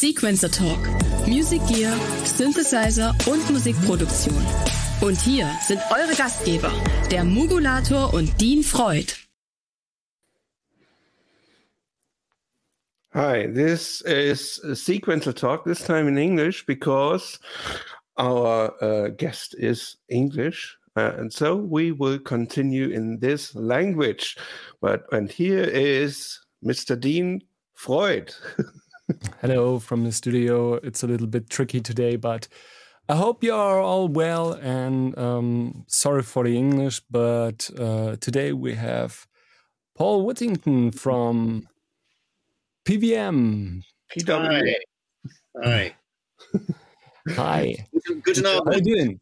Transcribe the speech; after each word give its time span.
Sequencer 0.00 0.48
Talk. 0.48 0.78
Music 1.26 1.60
Gear, 1.66 1.92
Synthesizer 2.24 3.16
und 3.26 3.50
Musikproduktion. 3.50 4.46
Und 5.00 5.20
hier 5.20 5.50
sind 5.66 5.80
eure 5.90 6.14
Gastgeber, 6.14 6.70
der 7.10 7.24
Mugulator 7.24 8.14
und 8.14 8.40
Dean 8.40 8.62
Freud. 8.62 9.12
Hi, 13.12 13.48
this 13.52 14.00
is 14.02 14.60
Sequencer 14.72 15.34
Talk, 15.34 15.64
this 15.64 15.82
time 15.82 16.06
in 16.06 16.16
English 16.16 16.64
because 16.64 17.40
our 18.16 18.80
uh, 18.80 19.08
guest 19.08 19.54
is 19.54 19.98
English. 20.06 20.78
Uh, 20.96 21.10
and 21.18 21.32
so 21.32 21.56
we 21.56 21.90
will 21.90 22.20
continue 22.20 22.88
in 22.90 23.18
this 23.18 23.52
language. 23.56 24.36
But 24.80 25.06
and 25.10 25.28
here 25.28 25.64
is 25.64 26.38
Mr. 26.64 26.94
Dean 26.96 27.42
Freud. 27.74 28.32
Hello 29.40 29.78
from 29.78 30.04
the 30.04 30.12
studio. 30.12 30.74
It's 30.74 31.02
a 31.02 31.06
little 31.06 31.26
bit 31.26 31.48
tricky 31.48 31.80
today, 31.80 32.16
but 32.16 32.46
I 33.08 33.16
hope 33.16 33.42
you 33.42 33.54
are 33.54 33.80
all 33.80 34.08
well. 34.08 34.52
And 34.52 35.16
um, 35.18 35.84
sorry 35.86 36.22
for 36.22 36.44
the 36.44 36.56
English, 36.56 37.00
but 37.10 37.70
uh, 37.78 38.16
today 38.16 38.52
we 38.52 38.74
have 38.74 39.26
Paul 39.96 40.26
Whittington 40.26 40.92
from 40.92 41.68
PVM. 42.84 43.82
PW. 44.16 44.74
Hi. 45.62 45.94
Hi. 47.30 47.76
Good 48.22 48.34
to 48.36 48.42
know. 48.42 48.62
How 48.66 48.72
you 48.72 48.82
doing? 48.82 49.20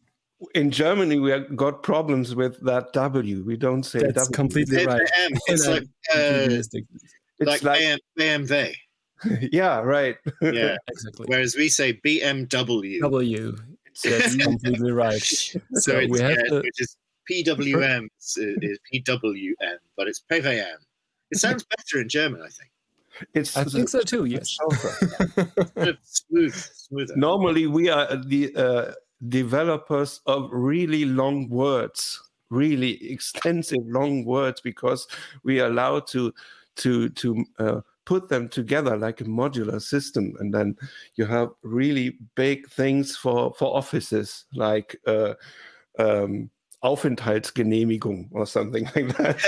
In 0.53 0.69
Germany, 0.69 1.19
we 1.19 1.31
have 1.31 1.55
got 1.55 1.81
problems 1.81 2.35
with 2.35 2.59
that 2.65 2.93
W. 2.93 3.43
We 3.43 3.57
don't 3.57 3.83
say 3.83 3.99
That's 3.99 4.27
W. 4.27 4.35
completely 4.35 4.85
right. 4.85 5.01
PVM. 5.01 5.37
It's 5.47 5.65
And, 5.65 5.69
uh, 5.69 5.71
like 5.71 5.83
uh, 6.13 6.55
It's 6.55 6.73
like, 7.39 7.63
like, 7.63 7.81
BM, 7.81 7.97
BMW. 8.19 8.75
yeah, 9.51 9.79
right. 9.79 10.17
Yeah. 10.41 10.77
Exactly. 10.89 11.25
Whereas 11.27 11.55
we 11.55 11.69
say 11.69 11.93
BMW. 11.93 12.99
W. 13.01 13.57
That's 14.03 14.35
completely 14.35 14.91
right. 14.91 15.21
So, 15.21 15.59
So 15.73 15.97
it's, 15.97 16.11
we 16.11 16.19
have 16.19 16.31
yeah, 16.31 16.43
the- 16.49 16.61
which 16.61 16.81
is 16.81 16.97
PWM 17.29 18.07
is, 18.19 18.37
is 18.37 18.79
PWM, 18.93 19.77
but 19.95 20.07
it's 20.07 20.23
PVM. 20.31 20.75
It 21.31 21.39
sounds 21.39 21.65
better 21.65 22.01
in 22.01 22.07
German, 22.09 22.41
I 22.41 22.49
think. 22.49 22.71
It's 23.33 23.57
I 23.57 23.63
think 23.63 23.89
so 23.89 24.01
too. 24.01 24.25
Yes. 24.25 24.55
Sort 24.55 25.97
smooth, 26.03 26.53
smoother. 26.53 27.15
Normally, 27.17 27.65
we 27.67 27.89
are 27.89 28.15
the 28.15 28.55
uh, 28.55 28.91
developers 29.27 30.21
of 30.27 30.49
really 30.53 31.03
long 31.05 31.49
words, 31.49 32.21
really 32.49 33.11
extensive 33.11 33.81
long 33.87 34.23
words, 34.23 34.61
because 34.61 35.07
we 35.43 35.59
are 35.59 35.65
allowed 35.67 36.05
to 36.07 36.31
to 36.77 37.09
to 37.09 37.45
uh, 37.59 37.81
put 38.07 38.29
them 38.29 38.47
together 38.47 38.95
like 38.95 39.19
a 39.19 39.25
modular 39.25 39.81
system, 39.81 40.33
and 40.39 40.53
then 40.53 40.77
you 41.15 41.25
have 41.25 41.49
really 41.61 42.17
big 42.35 42.65
things 42.69 43.17
for 43.17 43.53
for 43.53 43.75
offices 43.75 44.45
like. 44.53 44.95
Uh, 45.05 45.33
um, 45.99 46.49
Aufenthaltsgenehmigung 46.83 48.29
or 48.31 48.45
something 48.45 48.85
like 48.95 49.17
that. 49.17 49.43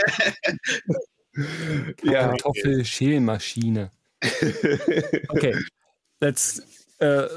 yeah. 2.03 2.31
Kartoffelschälmaschine. 2.31 3.91
Okay, 5.35 5.53
that's 6.19 6.59
uh, 7.01 7.27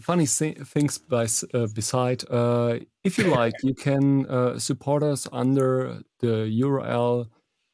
funny 0.00 0.26
thi- 0.26 0.56
things 0.64 0.98
by, 0.98 1.26
uh, 1.54 1.66
beside. 1.74 2.24
Uh, 2.30 2.78
if 3.04 3.18
you 3.18 3.24
like, 3.24 3.54
you 3.62 3.74
can 3.74 4.26
uh, 4.26 4.58
support 4.58 5.02
us 5.02 5.26
under 5.32 6.02
the 6.20 6.48
URL 6.60 7.26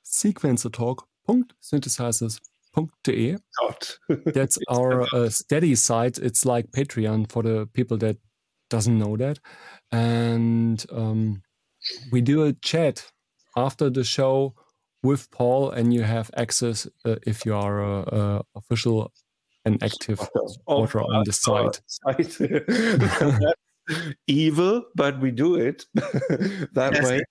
sequencertalk.synthesizers.de. 0.07 2.48
God. 3.61 3.89
That's 4.35 4.59
our 4.69 5.03
uh, 5.15 5.29
steady 5.29 5.75
site. 5.75 6.19
It's 6.19 6.45
like 6.45 6.71
Patreon 6.71 7.31
for 7.31 7.43
the 7.43 7.69
people 7.73 7.97
that 7.99 8.17
doesn't 8.71 8.99
know 8.99 9.17
that. 9.17 9.39
And 9.91 10.85
um, 10.93 11.43
we 12.13 12.21
do 12.21 12.45
a 12.45 12.53
chat 12.53 13.11
after 13.57 13.91
the 13.91 14.05
show 14.05 14.55
with 15.03 15.31
Paul, 15.31 15.71
and 15.71 15.95
you 15.95 16.03
have 16.03 16.31
access 16.37 16.87
uh, 17.05 17.17
if 17.27 17.47
you 17.47 17.55
are 17.55 17.81
a, 17.83 18.01
a 18.01 18.43
official 18.57 19.13
and 19.65 19.83
active 19.83 20.21
supporter 20.47 21.01
on 21.01 21.25
the 21.25 21.33
site. 21.33 21.81
site. 21.87 22.39
Evil, 24.27 24.85
but 24.95 25.19
we 25.21 25.31
do 25.31 25.55
it 25.57 25.87
that 25.95 26.91
Yes. 26.93 27.05
way. 27.05 27.25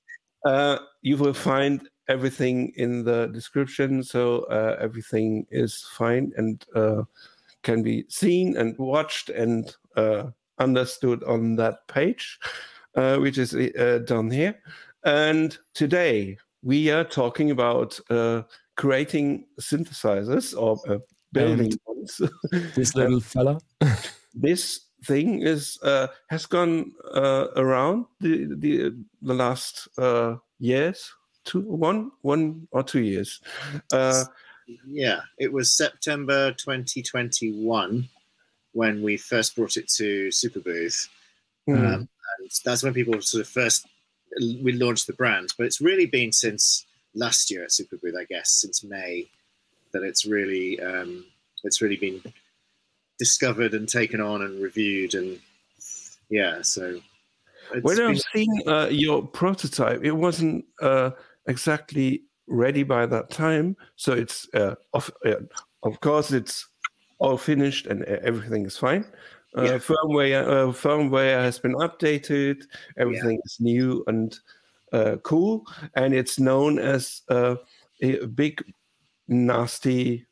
Uh, 0.46 0.80
you 1.02 1.18
will 1.18 1.34
find 1.34 1.88
everything 2.08 2.74
in 2.76 3.04
the 3.04 3.28
description, 3.28 4.04
so 4.04 4.44
uh, 4.44 4.78
everything 4.80 5.46
is 5.52 5.88
fine 5.98 6.32
and 6.38 6.66
uh, 6.76 7.04
can 7.64 7.84
be 7.84 8.06
seen 8.10 8.58
and 8.58 8.78
watched 8.78 9.30
and 9.30 9.76
uh, 9.96 10.24
understood 10.60 11.24
on 11.24 11.56
that 11.56 11.88
page, 11.88 12.40
uh, 12.96 13.18
which 13.18 13.38
is 13.38 13.54
uh, 13.54 14.00
down 14.06 14.32
here. 14.32 14.56
And 15.04 15.58
today 15.74 16.38
we 16.64 16.90
are 16.92 17.04
talking 17.04 17.52
about 17.52 18.00
uh, 18.10 18.44
creating 18.76 19.46
synthesizers 19.60 20.56
or 20.60 20.80
uh, 20.90 21.00
building 21.32 21.74
ones. 21.86 22.22
This 22.76 22.96
little 22.96 23.20
fella. 23.20 23.60
this 24.34 24.88
thing 25.06 25.42
is 25.42 25.78
uh, 25.84 26.08
has 26.30 26.46
gone 26.46 26.92
uh, 27.14 27.48
around 27.56 28.06
the 28.20 28.48
the 28.58 28.92
the 29.22 29.34
last 29.34 29.88
uh, 29.98 30.36
years, 30.60 31.12
two 31.48 31.62
one 31.62 32.12
one 32.22 32.68
or 32.72 32.84
two 32.84 33.02
years. 33.02 33.42
Uh, 33.92 34.26
Yeah, 34.86 35.22
it 35.40 35.52
was 35.52 35.74
September 35.74 36.52
2021 36.52 38.10
when 38.74 39.02
we 39.02 39.16
first 39.16 39.56
brought 39.56 39.78
it 39.78 39.88
to 39.96 40.28
Superbooth. 40.28 41.08
hmm, 41.66 41.74
Um, 41.74 42.10
and 42.40 42.52
that's 42.66 42.84
when 42.84 42.94
people 42.94 43.22
sort 43.22 43.42
of 43.42 43.48
first 43.48 43.88
we 44.62 44.74
launched 44.74 45.08
the 45.08 45.14
brand. 45.14 45.54
But 45.58 45.66
it's 45.66 45.82
really 45.82 46.06
been 46.06 46.32
since 46.32 46.86
last 47.16 47.50
year 47.50 47.64
at 47.64 47.70
Superbooth, 47.70 48.20
I 48.20 48.26
guess, 48.26 48.52
since 48.52 48.84
May, 48.84 49.28
that 49.94 50.04
it's 50.04 50.26
really 50.26 50.80
um, 50.82 51.26
it's 51.64 51.82
really 51.82 51.98
been 51.98 52.22
discovered 53.18 53.74
and 53.74 53.88
taken 53.90 54.22
on 54.22 54.42
and 54.42 54.62
reviewed 54.62 55.16
and 55.16 55.40
yeah. 56.30 56.62
So 56.62 57.00
it's 57.74 57.84
when 57.84 58.02
I 58.02 58.08
was 58.08 58.26
seeing 58.34 58.64
uh, 58.68 58.88
your 58.92 59.26
prototype, 59.26 60.04
it 60.04 60.12
wasn't 60.12 60.66
uh, 60.82 61.12
exactly 61.48 62.24
ready 62.48 62.84
by 62.84 63.06
that 63.06 63.30
time. 63.30 63.76
So 63.96 64.14
it's 64.14 64.48
uh, 64.54 64.76
of 64.94 65.12
uh, 65.26 65.36
of 65.84 66.00
course 66.02 66.32
it's 66.32 66.68
all 67.20 67.38
finished 67.38 67.88
and 67.88 68.04
everything 68.04 68.66
is 68.66 68.78
fine. 68.78 69.06
Uh, 69.58 69.64
Yeah. 69.64 69.78
Firmware 69.80 70.44
uh, 70.48 70.72
firmware 70.74 71.42
has 71.42 71.60
been 71.60 71.76
updated. 71.76 72.64
Everything 72.98 73.40
is 73.46 73.58
new 73.60 74.04
and 74.08 74.38
uh, 74.94 75.18
cool, 75.24 75.64
and 75.96 76.14
it's 76.14 76.40
known 76.40 76.80
as 76.80 77.22
uh, 77.30 77.56
a 78.02 78.26
big 78.28 78.64
nasty. 79.28 80.26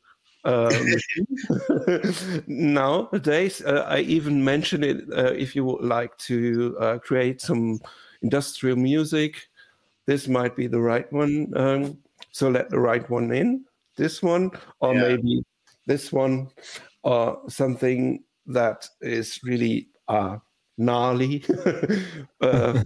Uh, 0.44 0.70
machine. 0.84 2.42
Nowadays, 2.46 3.62
uh, 3.62 3.84
I 3.88 3.98
even 4.02 4.44
mention 4.44 4.84
it 4.84 4.98
uh, 5.12 5.32
if 5.32 5.56
you 5.56 5.64
would 5.64 5.82
like 5.82 6.16
to 6.18 6.76
uh, 6.78 6.98
create 6.98 7.40
some 7.40 7.80
industrial 8.22 8.76
music. 8.76 9.48
This 10.06 10.28
might 10.28 10.56
be 10.56 10.66
the 10.66 10.80
right 10.80 11.10
one. 11.12 11.52
Um, 11.56 11.98
so 12.30 12.48
let 12.48 12.70
the 12.70 12.78
right 12.78 13.08
one 13.10 13.32
in. 13.32 13.64
This 13.96 14.22
one, 14.22 14.50
or 14.80 14.94
Yeah. 14.94 15.00
maybe 15.02 15.44
this 15.86 16.12
one, 16.12 16.48
or 17.02 17.40
something 17.48 18.24
that 18.46 18.88
is 19.00 19.40
really 19.42 19.88
uh, 20.08 20.38
gnarly, 20.78 21.44
uh, 22.40 22.82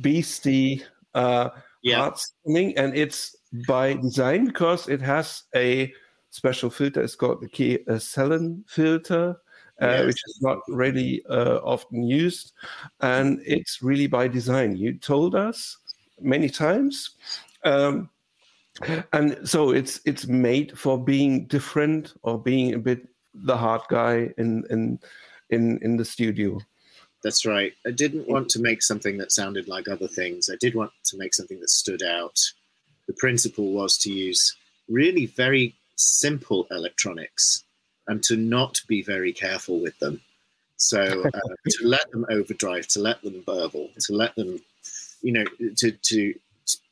beastie 0.00 0.82
uh, 1.14 1.50
yeah, 1.82 2.10
and 2.46 2.94
it's 2.96 3.36
by 3.66 3.94
design 3.94 4.46
because 4.46 4.88
it 4.88 5.00
has 5.00 5.44
a 5.54 5.92
special 6.30 6.70
filter. 6.70 7.02
It's 7.02 7.14
called 7.14 7.40
the 7.40 7.48
key 7.48 7.78
uh, 7.88 7.98
Sallen 7.98 8.64
filter, 8.66 9.36
uh, 9.80 9.98
Yes. 9.98 10.04
which 10.04 10.20
is 10.26 10.38
not 10.42 10.58
really 10.68 11.22
uh, 11.28 11.58
often 11.62 12.02
used, 12.02 12.52
and 13.00 13.40
it's 13.44 13.82
really 13.82 14.06
by 14.06 14.28
design. 14.28 14.76
You 14.76 14.98
told 14.98 15.34
us 15.34 15.78
many 16.24 16.48
times. 16.48 17.10
Um, 17.64 18.10
and 19.12 19.48
so 19.48 19.70
it's 19.70 20.00
it's 20.04 20.26
made 20.26 20.76
for 20.76 21.02
being 21.02 21.46
different 21.46 22.14
or 22.22 22.38
being 22.38 22.74
a 22.74 22.78
bit 22.78 23.06
the 23.32 23.56
hard 23.56 23.82
guy 23.88 24.32
in 24.36 24.64
in 24.70 24.98
in 25.50 25.78
in 25.82 25.96
the 25.96 26.04
studio. 26.04 26.58
That's 27.22 27.46
right. 27.46 27.72
I 27.86 27.90
didn't 27.90 28.28
want 28.28 28.50
to 28.50 28.60
make 28.60 28.82
something 28.82 29.16
that 29.18 29.32
sounded 29.32 29.66
like 29.66 29.88
other 29.88 30.08
things. 30.08 30.50
I 30.50 30.56
did 30.60 30.74
want 30.74 30.92
to 31.04 31.16
make 31.16 31.32
something 31.32 31.58
that 31.60 31.70
stood 31.70 32.02
out. 32.02 32.38
The 33.06 33.14
principle 33.14 33.72
was 33.72 33.96
to 33.98 34.12
use 34.12 34.54
really 34.88 35.26
very 35.26 35.74
simple 35.96 36.66
electronics 36.70 37.64
and 38.08 38.22
to 38.24 38.36
not 38.36 38.80
be 38.88 39.02
very 39.02 39.32
careful 39.32 39.80
with 39.80 39.98
them. 40.00 40.20
So 40.76 41.00
uh, 41.00 41.30
to 41.68 41.86
let 41.86 42.10
them 42.10 42.26
overdrive, 42.30 42.86
to 42.88 43.00
let 43.00 43.22
them 43.22 43.42
burble, 43.46 43.88
to 44.00 44.12
let 44.12 44.34
them, 44.36 44.60
you 45.24 45.32
know, 45.32 45.44
to 45.76 45.90
to 45.90 46.34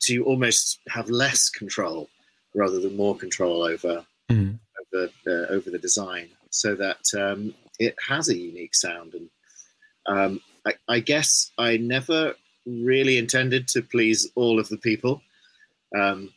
to 0.01 0.23
almost 0.25 0.79
have 0.89 1.09
less 1.09 1.49
control 1.49 2.09
rather 2.55 2.79
than 2.79 2.95
more 2.97 3.15
control 3.15 3.63
over 3.63 4.05
Mhm. 4.31 4.59
over 4.93 5.09
uh, 5.27 5.45
over 5.55 5.69
the 5.69 5.79
design, 5.79 6.29
so 6.49 6.75
that 6.75 7.03
um, 7.13 7.53
it 7.79 7.95
has 8.07 8.29
a 8.29 8.37
unique 8.37 8.75
sound, 8.75 9.13
and 9.13 9.29
um, 10.05 10.41
I, 10.65 10.73
I, 10.87 10.99
guess 10.99 11.51
I 11.57 11.77
never 11.77 12.35
really 12.65 13.17
intended 13.17 13.67
to 13.69 13.81
please 13.81 14.29
all 14.35 14.59
of 14.59 14.69
the 14.69 14.77
people. 14.77 15.21
Um, 15.95 16.33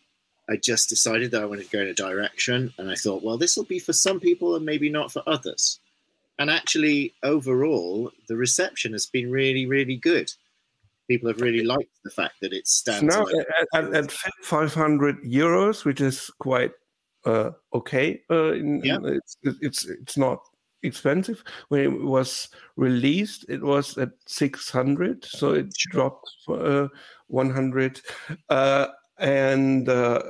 I 0.49 0.57
just 0.57 0.89
decided 0.89 1.31
that 1.31 1.43
I 1.43 1.47
wanted 1.47 1.65
to 1.65 1.77
go 1.77 1.83
in 1.83 1.89
a 1.89 1.95
direction, 1.95 2.73
and 2.79 2.91
I 2.91 2.95
thought, 2.95 3.23
well, 3.23 3.39
this 3.39 3.57
will 3.57 3.65
be 3.65 3.79
for 3.79 3.93
some 3.93 4.21
people 4.21 4.55
and 4.57 4.65
maybe 4.65 4.89
not 4.89 5.13
for 5.13 5.23
others. 5.27 5.81
And 6.39 6.51
actually, 6.51 7.15
overall, 7.23 8.13
the 8.29 8.37
reception 8.37 8.93
has 8.93 9.07
been 9.07 9.31
really, 9.31 9.67
really 9.67 9.97
good. 9.97 10.33
People 11.09 11.29
have 11.29 11.41
really 11.41 11.65
liked 11.65 12.03
the 12.05 12.11
fact 12.11 12.35
that 12.41 12.53
it 12.53 12.67
stands. 12.67 13.15
now 13.15 13.27
at, 13.75 13.85
at, 13.85 13.95
at, 13.95 14.13
500 14.43 15.23
euros, 15.23 15.85
which 15.85 16.01
is 16.01 16.31
quite 16.41 16.73
uh, 17.25 17.51
okay. 17.75 18.23
Uh, 18.31 18.53
in, 18.53 18.81
yeah. 18.83 18.99
it's, 19.05 19.37
it's 19.61 19.85
it's 19.87 20.17
not 20.17 20.41
expensive. 20.83 21.43
When 21.69 21.81
it 21.81 22.03
was 22.03 22.49
released, 22.77 23.47
it 23.49 23.63
was 23.63 23.99
at 23.99 24.11
600, 24.27 25.25
so 25.25 25.55
it 25.55 25.73
sure. 25.77 25.93
dropped 25.93 26.31
for 26.45 26.85
uh, 26.85 26.89
100. 27.29 28.01
Uh, 28.49 28.87
and 29.19 29.89
uh, 29.89 30.23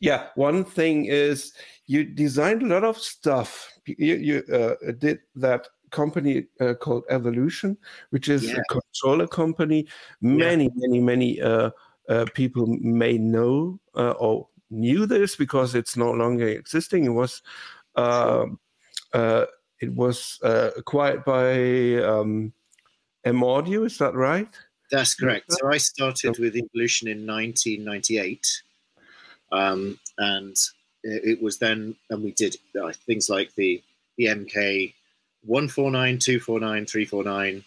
yeah, 0.00 0.28
one 0.34 0.64
thing 0.64 1.06
is 1.06 1.52
you 1.86 2.04
designed 2.04 2.62
a 2.62 2.66
lot 2.66 2.84
of 2.84 2.98
stuff. 2.98 3.68
You, 3.86 4.14
you 4.16 4.54
uh, 4.54 4.92
did 4.98 5.18
that 5.36 5.68
company 5.94 6.46
uh, 6.60 6.74
called 6.74 7.04
Evolution, 7.08 7.78
which 8.10 8.28
is 8.28 8.44
yeah. 8.44 8.56
a 8.56 8.62
controller 8.68 9.26
company. 9.26 9.86
Many, 10.20 10.64
yeah. 10.64 10.70
many, 10.74 11.00
many 11.00 11.40
uh, 11.40 11.70
uh, 12.08 12.26
people 12.34 12.66
may 12.66 13.16
know 13.16 13.78
uh, 13.96 14.10
or 14.18 14.48
knew 14.70 15.06
this 15.06 15.36
because 15.36 15.74
it's 15.74 15.96
no 15.96 16.10
longer 16.10 16.48
existing. 16.48 17.04
It 17.04 17.14
was 17.22 17.42
um, 17.94 18.58
it 19.80 19.92
was 19.92 20.38
acquired 20.42 21.24
by 21.24 21.94
um, 22.02 22.52
M 23.24 23.44
Audio. 23.44 23.84
Is 23.84 23.98
that 23.98 24.14
right? 24.14 24.52
That's 24.90 25.14
correct. 25.14 25.52
So 25.52 25.70
I 25.70 25.78
started 25.78 26.38
with 26.38 26.56
Evolution 26.56 27.08
in 27.08 27.26
1998, 27.26 28.62
um, 29.52 29.98
and 30.18 30.56
it 31.04 31.42
was 31.42 31.58
then, 31.58 31.96
and 32.10 32.22
we 32.22 32.32
did 32.32 32.56
uh, 32.80 32.92
things 33.06 33.28
like 33.28 33.54
the 33.54 33.82
the 34.16 34.26
MK 34.26 34.94
149, 35.46 36.18
249, 36.18 36.86
349, 36.86 37.64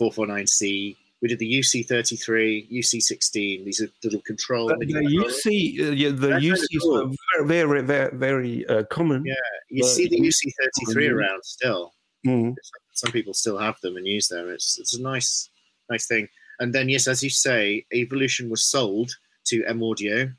449C. 0.00 0.96
We 1.22 1.28
did 1.28 1.38
the 1.38 1.58
UC33, 1.58 2.70
UC16. 2.70 3.64
These 3.64 3.80
are 3.80 3.88
little 4.02 4.20
control. 4.22 4.70
Uh, 4.70 4.76
the 4.78 4.86
UC, 4.86 5.80
uh, 5.80 5.92
yeah, 5.92 6.10
the 6.10 6.32
UCs 6.32 6.80
cool. 6.82 7.08
were 7.08 7.46
very, 7.46 7.82
very, 7.82 8.14
very 8.14 8.66
uh, 8.66 8.82
common. 8.84 9.24
Yeah, 9.24 9.34
you 9.70 9.84
see 9.84 10.06
the 10.06 10.20
UC33 10.20 11.10
around 11.10 11.42
still. 11.44 11.94
Mm. 12.26 12.54
Some 12.92 13.12
people 13.12 13.32
still 13.32 13.56
have 13.58 13.80
them 13.80 13.96
and 13.96 14.06
use 14.06 14.28
them. 14.28 14.50
It's 14.50 14.78
it's 14.78 14.96
a 14.96 15.02
nice, 15.02 15.48
nice 15.90 16.06
thing. 16.06 16.28
And 16.60 16.74
then, 16.74 16.88
yes, 16.88 17.08
as 17.08 17.22
you 17.22 17.30
say, 17.30 17.84
Evolution 17.92 18.50
was 18.50 18.64
sold 18.64 19.10
to 19.46 19.64
M 19.64 19.82
Audio. 19.82 20.30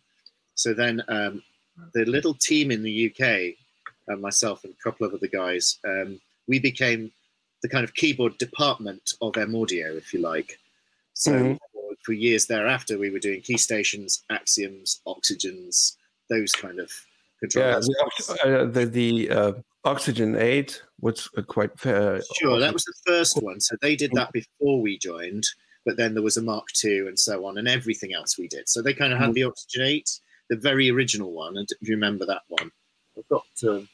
So 0.53 0.73
then 0.73 1.03
um, 1.07 1.43
the 1.93 2.05
little 2.05 2.33
team 2.33 2.71
in 2.71 2.83
the 2.83 3.11
UK, 3.11 3.55
uh, 4.11 4.17
myself 4.17 4.63
and 4.63 4.73
a 4.73 4.83
couple 4.83 5.05
of 5.05 5.13
other 5.13 5.27
guys, 5.27 5.79
um, 5.87 6.19
we 6.47 6.59
became 6.59 7.12
the 7.62 7.69
kind 7.69 7.83
of 7.83 7.94
keyboard 7.95 8.38
department 8.38 9.13
of 9.21 9.38
M 9.38 9.56
Audio, 9.56 9.95
if 9.95 10.13
you 10.13 10.21
like. 10.21 10.59
So 11.13 11.31
mm-hmm. 11.31 11.53
for, 11.53 11.95
for, 12.03 12.13
years 12.13 12.45
thereafter, 12.45 12.97
we 12.97 13.09
were 13.09 13.19
doing 13.19 13.42
key 13.42 13.57
stations, 13.57 14.24
axioms, 14.30 15.01
oxygens, 15.07 15.95
those 16.30 16.51
kind 16.51 16.80
of 16.80 16.92
controllers. 17.39 17.89
Yeah, 17.89 18.36
the, 18.36 18.59
uh, 18.62 18.65
the, 18.65 18.86
the 18.86 19.30
uh, 19.30 19.53
Oxygen 19.86 20.36
8 20.36 20.81
was 21.00 21.27
quite 21.47 21.80
fair. 21.80 22.21
Sure, 22.39 22.59
that 22.59 22.74
was 22.74 22.83
the 22.83 22.94
first 23.06 23.42
one. 23.42 23.62
So 23.62 23.75
they 23.81 23.95
did 23.95 24.12
that 24.13 24.31
before 24.33 24.81
we 24.81 24.97
joined 24.97 25.45
but 25.86 25.97
then 25.97 26.13
there 26.13 26.24
was 26.24 26.38
a 26.38 26.42
Mark 26.42 26.68
II 26.83 27.07
and 27.07 27.18
so 27.18 27.45
on, 27.45 27.57
and 27.57 27.68
everything 27.68 28.13
else 28.13 28.38
we 28.38 28.47
did. 28.47 28.68
So 28.68 28.81
they 28.81 28.94
kind 28.94 29.13
of 29.13 29.19
had 29.19 29.30
mm. 29.30 29.33
the 29.36 29.44
Oxygen 29.44 29.83
8, 29.83 30.19
the 30.50 30.57
very 30.57 30.89
original 30.89 31.31
one. 31.31 31.57
And 31.57 31.68
if 31.80 31.88
you 31.88 31.95
remember 31.95 32.25
that 32.25 32.42
one, 32.47 32.71
I've 33.18 33.27
got 33.30 33.45
um, 33.63 33.88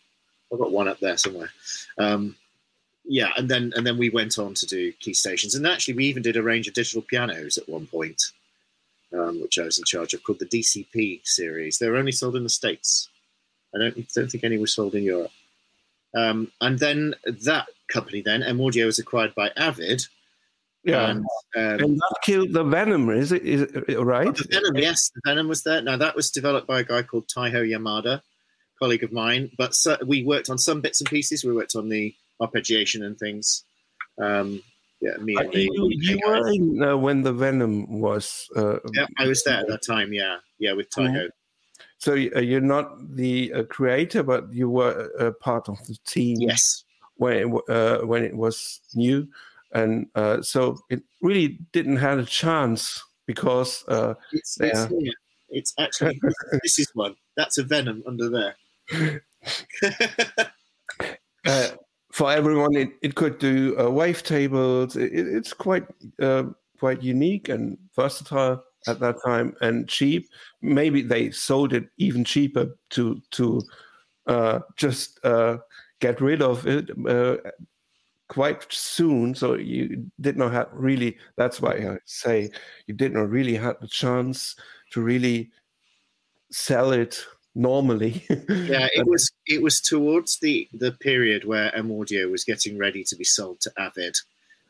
I've 0.52 0.60
got 0.60 0.72
one 0.72 0.88
up 0.88 1.00
there 1.00 1.18
somewhere. 1.18 1.52
Um, 1.98 2.36
yeah, 3.04 3.32
and 3.38 3.50
then 3.50 3.74
and 3.76 3.86
then 3.86 3.98
we 3.98 4.10
went 4.10 4.38
on 4.38 4.54
to 4.56 4.66
do 4.66 4.92
key 4.94 5.14
stations, 5.14 5.56
and 5.56 5.66
actually 5.66 5.96
we 5.96 6.06
even 6.06 6.24
did 6.24 6.38
a 6.38 6.44
range 6.44 6.68
of 6.68 6.74
digital 6.74 7.02
pianos 7.02 7.58
at 7.58 7.70
one 7.70 7.88
point, 7.88 8.22
um, 9.14 9.42
which 9.42 9.58
I 9.60 9.64
was 9.64 9.78
in 9.78 9.86
charge 9.86 10.14
of, 10.14 10.24
called 10.24 10.40
the 10.40 10.46
DCP 10.46 11.22
series. 11.26 11.78
They 11.78 11.90
were 11.90 11.98
only 11.98 12.12
sold 12.12 12.36
in 12.36 12.44
the 12.44 12.50
states. 12.50 13.10
I 13.76 13.80
don't 13.80 14.14
don't 14.14 14.30
think 14.30 14.44
any 14.44 14.58
were 14.58 14.68
sold 14.68 14.96
in 14.96 15.04
Europe. 15.04 15.32
Um, 16.14 16.52
and 16.60 16.78
then 16.78 17.16
that 17.26 17.68
company, 17.88 18.22
then 18.22 18.44
M 18.44 18.62
Audio, 18.62 18.86
was 18.86 19.00
acquired 19.00 19.34
by 19.34 19.52
Avid, 19.56 20.06
yeah, 20.84 21.12
and, 21.12 21.20
um, 21.56 21.86
and 21.90 21.98
that 21.98 22.16
killed 22.24 22.54
the 22.54 22.64
venom. 22.64 23.10
Is 23.12 23.32
it? 23.32 23.44
Is 23.44 23.62
it 23.62 24.00
right? 24.00 24.36
The 24.36 24.48
venom, 24.50 24.78
yes, 24.78 25.12
the 25.14 25.22
venom 25.26 25.48
was 25.48 25.64
there. 25.64 25.82
Now 25.82 25.98
that 25.98 26.16
was 26.16 26.32
developed 26.32 26.68
by 26.68 26.80
a 26.80 26.84
guy 26.84 27.04
called 27.04 27.28
Taiho 27.28 27.68
Yamada, 27.68 28.22
colleague 28.80 29.04
of 29.04 29.12
mine. 29.12 29.52
But 29.58 29.76
so, 29.76 29.98
we 30.06 30.24
worked 30.24 30.50
on 30.50 30.58
some 30.58 30.82
bits 30.82 31.00
and 31.00 31.10
pieces. 31.10 31.44
We 31.44 31.54
worked 31.54 31.76
on 31.76 31.90
the 31.90 32.16
arpeggiation 32.42 33.06
and 33.06 33.18
things. 33.18 33.64
Um, 34.22 34.62
yeah, 35.00 35.18
me 35.18 35.36
and 35.36 35.52
the, 35.52 35.64
you, 35.64 35.90
you 35.90 36.20
were 36.26 36.48
in, 36.52 36.84
uh, 36.84 36.96
when 36.98 37.24
the 37.24 37.34
venom 37.34 38.00
was. 38.00 38.48
Uh, 38.56 38.78
yeah, 38.94 39.08
I 39.18 39.28
was 39.28 39.44
there 39.44 39.60
at 39.60 39.68
that 39.68 39.82
time. 39.86 40.14
Yeah, 40.14 40.38
yeah, 40.60 40.74
with 40.74 40.90
Tycho. 40.90 41.12
Mm-hmm. 41.12 41.28
So 41.98 42.14
uh, 42.14 42.40
you're 42.40 42.62
not 42.62 43.16
the 43.16 43.54
uh, 43.54 43.64
creator, 43.64 44.24
but 44.24 44.54
you 44.54 44.70
were 44.70 45.10
a 45.20 45.32
part 45.32 45.70
of 45.70 45.78
the 45.88 45.98
team. 46.06 46.38
Yes. 46.40 46.84
When 47.16 47.34
it, 47.38 47.70
uh, 47.70 48.00
when 48.00 48.24
it 48.24 48.36
was 48.36 48.82
new 48.96 49.28
and 49.74 50.08
uh, 50.16 50.42
so 50.42 50.78
it 50.90 51.02
really 51.22 51.60
didn't 51.72 51.98
have 51.98 52.20
a 52.20 52.26
chance 52.26 53.04
because 53.26 53.84
uh, 53.88 54.16
it's, 54.32 54.60
it's, 54.60 54.88
it's, 55.50 55.74
actually 55.80 56.20
this 56.64 56.80
is 56.80 56.90
one 56.94 57.16
that's 57.38 57.58
a 57.58 57.64
venom 57.64 58.04
under 58.06 58.30
there. 58.30 58.56
uh, 61.46 61.70
for 62.12 62.32
everyone, 62.32 62.76
it, 62.76 62.92
it 63.02 63.16
could 63.16 63.40
do 63.40 63.76
uh, 63.78 63.86
wavetables. 63.86 64.96
It, 64.96 65.12
it's 65.14 65.54
quite 65.54 65.86
uh, 66.22 66.44
quite 66.80 67.02
unique 67.04 67.50
and 67.50 67.78
versatile 67.96 68.64
at 68.88 69.00
that 69.00 69.18
time 69.24 69.56
and 69.62 69.88
cheap. 69.88 70.30
Maybe 70.62 71.02
they 71.02 71.32
sold 71.32 71.74
it 71.74 71.90
even 71.98 72.24
cheaper 72.24 72.78
to 72.92 73.22
to 73.32 73.62
uh, 74.28 74.60
just 74.76 75.20
get 76.00 76.20
rid 76.20 76.42
of 76.42 76.66
it 76.68 76.90
quite 78.32 78.66
soon. 78.72 79.36
So 79.36 79.56
you 79.56 80.10
did 80.22 80.38
not 80.38 80.54
have 80.54 80.70
really, 80.72 81.18
that's 81.36 81.62
why 81.62 81.74
I 81.74 81.98
say 82.06 82.50
you 82.88 82.94
did 82.94 83.14
not 83.14 83.30
really 83.30 83.56
have 83.56 83.76
the 83.82 83.90
chance 83.90 84.56
to 84.92 85.02
really 85.02 85.52
sell 86.50 86.94
it 86.94 87.26
normally. 87.56 88.24
yeah, 88.30 88.88
it 88.94 89.06
was 89.08 89.32
it 89.48 89.62
was 89.62 89.82
towards 89.82 90.40
the 90.40 90.68
the 90.74 90.92
period 90.92 91.46
where 91.46 91.74
M 91.76 91.92
Audio 91.92 92.28
was 92.28 92.44
getting 92.44 92.78
ready 92.78 93.04
to 93.06 93.16
be 93.16 93.24
sold 93.24 93.62
to 93.62 93.72
Avid, 93.78 94.16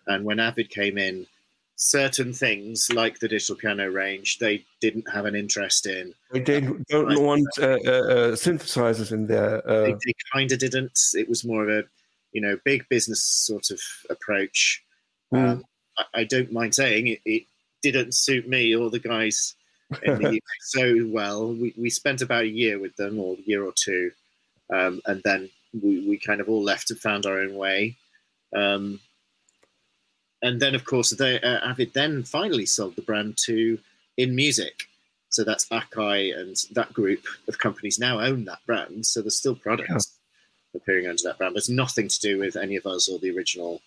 and 0.07 0.25
when 0.25 0.39
Avid 0.39 0.69
came 0.69 0.97
in, 0.97 1.27
certain 1.75 2.33
things 2.33 2.91
like 2.93 3.19
the 3.19 3.27
digital 3.27 3.55
piano 3.55 3.89
range 3.89 4.37
they 4.37 4.63
didn't 4.79 5.11
have 5.11 5.25
an 5.25 5.35
interest 5.35 5.85
in. 5.85 6.13
They 6.31 6.39
did, 6.39 6.85
don't 6.87 7.21
want 7.21 7.47
uh, 7.59 7.77
uh, 7.85 7.91
uh, 7.91 8.31
synthesizers 8.33 9.11
in 9.11 9.27
there. 9.27 9.67
Uh, 9.67 9.83
they, 9.83 9.95
they 10.05 10.13
kind 10.33 10.51
of 10.51 10.59
didn't. 10.59 10.99
It 11.13 11.27
was 11.27 11.43
more 11.43 11.63
of 11.63 11.69
a 11.69 11.83
you 12.31 12.41
know, 12.41 12.57
big 12.63 12.87
business 12.89 13.23
sort 13.23 13.69
of 13.71 13.79
approach. 14.09 14.83
Mm. 15.33 15.49
Um, 15.49 15.65
I, 15.97 16.21
I, 16.21 16.23
don't 16.23 16.51
mind 16.51 16.75
saying 16.75 17.07
it, 17.07 17.19
it, 17.25 17.43
didn't 17.83 18.13
suit 18.13 18.47
me 18.47 18.75
or 18.75 18.91
the 18.91 18.99
guys 18.99 19.55
so 20.61 21.05
well. 21.07 21.53
We, 21.53 21.73
we 21.77 21.89
spent 21.89 22.21
about 22.21 22.43
a 22.43 22.47
year 22.47 22.79
with 22.79 22.95
them, 22.95 23.19
or 23.19 23.35
a 23.35 23.41
year 23.41 23.63
or 23.63 23.73
two, 23.75 24.11
um, 24.71 25.01
and 25.05 25.21
then 25.23 25.49
we, 25.73 26.07
we 26.07 26.17
kind 26.17 26.41
of 26.41 26.49
all 26.49 26.63
left 26.63 26.91
and 26.91 26.99
found 26.99 27.25
our 27.25 27.39
own 27.39 27.55
way. 27.55 27.95
Um, 28.55 28.99
and 30.41 30.59
then, 30.59 30.75
of 30.75 30.85
course, 30.85 31.11
they, 31.11 31.39
uh, 31.39 31.69
Avid 31.69 31.93
then 31.93 32.23
finally 32.23 32.65
sold 32.65 32.95
the 32.95 33.01
brand 33.03 33.37
to 33.45 33.77
inMusic. 34.19 34.87
So 35.29 35.43
that's 35.43 35.67
Akai 35.69 36.37
and 36.37 36.57
that 36.73 36.91
group 36.91 37.23
of 37.47 37.57
companies 37.57 37.99
now 37.99 38.19
own 38.19 38.43
that 38.45 38.59
brand. 38.65 39.05
So 39.05 39.21
there's 39.21 39.37
still 39.37 39.55
products 39.55 40.17
appearing 40.75 41.07
under 41.07 41.23
that 41.23 41.37
brand. 41.37 41.53
But 41.53 41.59
it's 41.59 41.69
nothing 41.69 42.09
to 42.09 42.19
do 42.19 42.37
with 42.37 42.57
any 42.57 42.75
of 42.75 42.85
us 42.85 43.07
or 43.07 43.17
the 43.19 43.31
original 43.31 43.81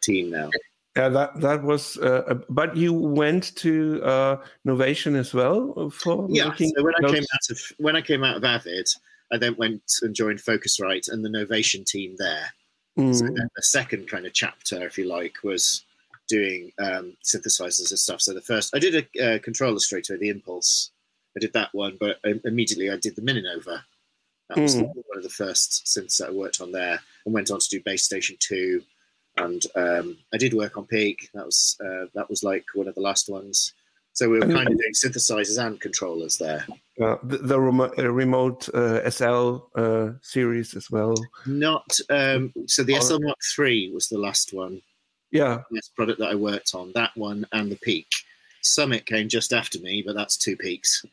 team 0.00 0.30
now. 0.30 0.50
Yeah, 0.98 1.08
that 1.10 1.40
that 1.40 1.62
was. 1.62 1.96
Uh, 1.96 2.40
but 2.48 2.76
you 2.76 2.92
went 2.92 3.54
to 3.56 4.02
uh, 4.02 4.36
Novation 4.66 5.16
as 5.16 5.32
well 5.32 5.90
for 5.90 6.26
yeah. 6.28 6.52
So 6.56 6.82
when 6.82 6.94
I 7.04 7.12
came 7.12 7.22
out 7.22 7.50
of 7.50 7.60
when 7.78 7.94
I 7.94 8.02
came 8.02 8.24
out 8.24 8.36
of 8.36 8.42
Avid, 8.42 8.88
I 9.30 9.38
then 9.38 9.54
went 9.56 9.82
and 10.02 10.12
joined 10.12 10.40
Focusrite 10.40 11.08
and 11.08 11.24
the 11.24 11.28
Novation 11.28 11.86
team 11.86 12.16
there. 12.18 12.52
Mm. 12.98 13.14
So 13.14 13.26
then 13.26 13.48
the 13.54 13.62
second 13.62 14.08
kind 14.08 14.26
of 14.26 14.32
chapter, 14.32 14.84
if 14.84 14.98
you 14.98 15.04
like, 15.04 15.36
was 15.44 15.84
doing 16.28 16.72
um, 16.80 17.16
synthesizers 17.22 17.90
and 17.90 17.98
stuff. 17.98 18.20
So 18.20 18.34
the 18.34 18.40
first, 18.40 18.74
I 18.74 18.80
did 18.80 19.06
a 19.16 19.36
uh, 19.36 19.38
controller 19.38 19.78
straight 19.78 20.10
away, 20.10 20.18
the 20.18 20.30
Impulse. 20.30 20.90
I 21.36 21.40
did 21.40 21.52
that 21.52 21.72
one, 21.72 21.96
but 22.00 22.18
immediately 22.44 22.90
I 22.90 22.96
did 22.96 23.14
the 23.14 23.22
Mininova. 23.22 23.82
That 24.48 24.58
was 24.58 24.74
mm. 24.74 24.82
one 24.82 25.16
of 25.16 25.22
the 25.22 25.28
first 25.28 25.86
synths 25.86 26.18
that 26.18 26.30
I 26.30 26.32
worked 26.32 26.60
on 26.60 26.72
there, 26.72 26.98
and 27.24 27.32
went 27.32 27.52
on 27.52 27.60
to 27.60 27.68
do 27.68 27.80
Bass 27.84 28.02
Station 28.02 28.36
Two, 28.40 28.82
and 29.44 29.62
um, 29.76 30.16
I 30.32 30.36
did 30.36 30.54
work 30.54 30.76
on 30.76 30.86
Peak. 30.86 31.30
That 31.34 31.46
was 31.46 31.76
uh, 31.84 32.06
that 32.14 32.28
was 32.28 32.42
like 32.42 32.64
one 32.74 32.88
of 32.88 32.94
the 32.94 33.00
last 33.00 33.28
ones. 33.28 33.72
So 34.12 34.28
we 34.28 34.40
were 34.40 34.46
kind 34.46 34.68
of 34.68 34.76
doing 34.76 34.92
synthesizers 34.94 35.64
and 35.64 35.80
controllers 35.80 36.38
there. 36.38 36.66
Uh, 37.00 37.16
the, 37.22 37.38
the 37.38 37.60
remote, 37.60 37.96
uh, 37.96 38.10
remote 38.10 38.68
uh, 38.74 39.08
SL 39.08 39.58
uh, 39.76 40.10
series 40.22 40.74
as 40.74 40.90
well. 40.90 41.14
Not 41.46 41.96
um, 42.10 42.52
so 42.66 42.82
the 42.82 42.96
Oh. 42.96 43.00
SL 43.00 43.18
Mark 43.20 43.38
III 43.56 43.92
was 43.92 44.08
the 44.08 44.18
last 44.18 44.52
one, 44.52 44.82
Yeah, 45.30 45.62
this 45.70 45.88
product 45.94 46.18
that 46.18 46.30
I 46.30 46.34
worked 46.34 46.74
on. 46.74 46.90
That 46.94 47.16
one 47.16 47.46
and 47.52 47.70
the 47.70 47.76
Peak. 47.76 48.08
Summit 48.62 49.06
came 49.06 49.28
just 49.28 49.52
after 49.52 49.78
me, 49.78 50.02
but 50.04 50.16
that's 50.16 50.36
two 50.36 50.56
peaks. 50.56 51.04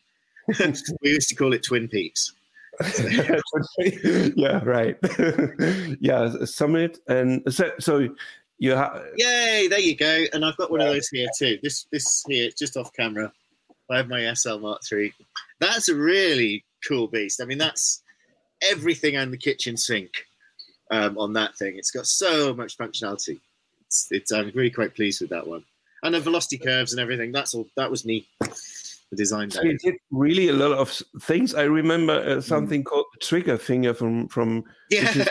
we 0.60 1.10
used 1.10 1.30
to 1.30 1.36
call 1.36 1.54
it 1.54 1.64
Twin 1.64 1.88
Peaks. 1.88 2.34
yeah, 4.36 4.64
right. 4.64 4.98
yeah, 6.00 6.46
Summit 6.46 7.00
and 7.08 7.42
so, 7.54 7.72
so 7.80 8.10
you 8.58 8.72
have 8.72 9.04
Yay! 9.18 9.68
There 9.70 9.80
you 9.80 9.96
go. 9.96 10.26
And 10.34 10.46
I've 10.46 10.58
got 10.58 10.72
one 10.72 10.82
of 10.82 10.88
those 10.88 11.08
here 11.10 11.28
too. 11.38 11.60
This 11.62 11.88
this 11.92 12.24
here, 12.28 12.50
just 12.58 12.78
off 12.78 12.94
camera. 12.94 13.32
I 13.90 13.98
have 13.98 14.08
my 14.08 14.34
SL 14.34 14.58
Mark 14.58 14.82
III. 14.92 15.14
That's 15.60 15.90
a 15.90 15.96
really 15.96 16.64
cool 16.88 17.08
beast. 17.08 17.42
I 17.42 17.46
mean, 17.46 17.58
that's 17.58 18.02
everything 18.62 19.16
and 19.16 19.32
the 19.32 19.38
kitchen 19.38 19.78
sink 19.78 20.12
um, 20.92 21.18
on 21.18 21.34
that 21.34 21.56
thing. 21.56 21.78
It's 21.78 21.92
got 21.92 22.08
so 22.08 22.54
much 22.54 22.78
functionality. 22.78 23.40
It's, 23.88 24.08
it's 24.12 24.32
I'm 24.32 24.52
really 24.56 24.72
quite 24.72 24.96
pleased 24.96 25.22
with 25.22 25.30
that 25.30 25.46
one. 25.46 25.64
And 26.04 26.16
the 26.16 26.20
velocity 26.20 26.58
curves 26.58 26.94
and 26.94 27.00
everything. 27.00 27.32
That's 27.32 27.54
all. 27.54 27.68
That 27.78 27.92
was 27.92 28.06
neat. 28.06 28.28
The 29.16 29.22
design 29.24 29.50
So 29.50 29.62
there. 29.62 29.72
you 29.72 29.78
did 29.78 29.96
really 30.12 30.50
a 30.50 30.54
lot 30.54 30.78
of 30.78 30.90
things. 31.22 31.56
I 31.56 31.64
remember 31.64 32.14
uh, 32.14 32.42
something 32.42 32.84
called 32.84 33.06
trigger 33.22 33.58
finger 33.58 33.94
from 33.94 34.28
from 34.28 34.64
Yeah. 34.90 35.08
which 35.08 35.16
is 35.16 35.28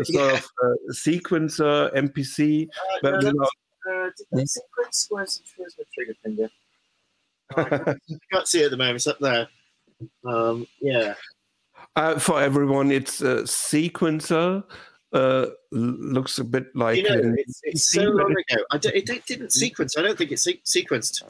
a 0.00 0.04
sort 0.04 0.32
Yeah. 0.32 0.32
of 0.38 0.44
uh, 0.64 0.92
sequencer 0.92 1.94
MPC. 1.94 2.68
But 3.02 3.10
no, 3.22 3.32
without- 3.32 3.48
Uh, 3.88 4.10
did 4.16 4.26
they 4.32 4.44
sequence? 4.46 5.06
Where's, 5.10 5.42
where's 5.56 5.76
my 5.78 5.84
trigger 5.94 6.14
finger? 6.24 6.48
Oh, 7.56 7.62
I 7.62 7.68
can't- 7.68 7.88
I 7.88 8.18
can't 8.32 8.48
see 8.48 8.60
it 8.62 8.64
at 8.66 8.70
the 8.72 8.76
moment. 8.76 8.96
It's 8.96 9.06
up 9.06 9.18
there. 9.20 9.48
Um, 10.24 10.66
yeah. 10.80 11.14
uh, 11.94 12.18
for 12.18 12.42
everyone, 12.42 12.90
it's 12.90 13.20
a 13.20 13.42
sequencer. 13.44 14.64
Uh, 15.12 15.46
looks 15.70 16.38
a 16.38 16.44
bit 16.44 16.74
like 16.74 16.96
you 16.96 17.02
know, 17.04 17.34
it's, 17.38 17.60
it's 17.62 17.90
so 17.90 18.02
long 18.02 18.32
ago. 18.32 18.62
I 18.70 18.78
don't, 18.78 18.94
it 18.94 19.06
didn't 19.26 19.52
sequence. 19.52 19.96
I 19.96 20.02
don't 20.02 20.18
think 20.18 20.32
it 20.32 20.38
se- 20.40 20.60
sequenced. 20.66 21.22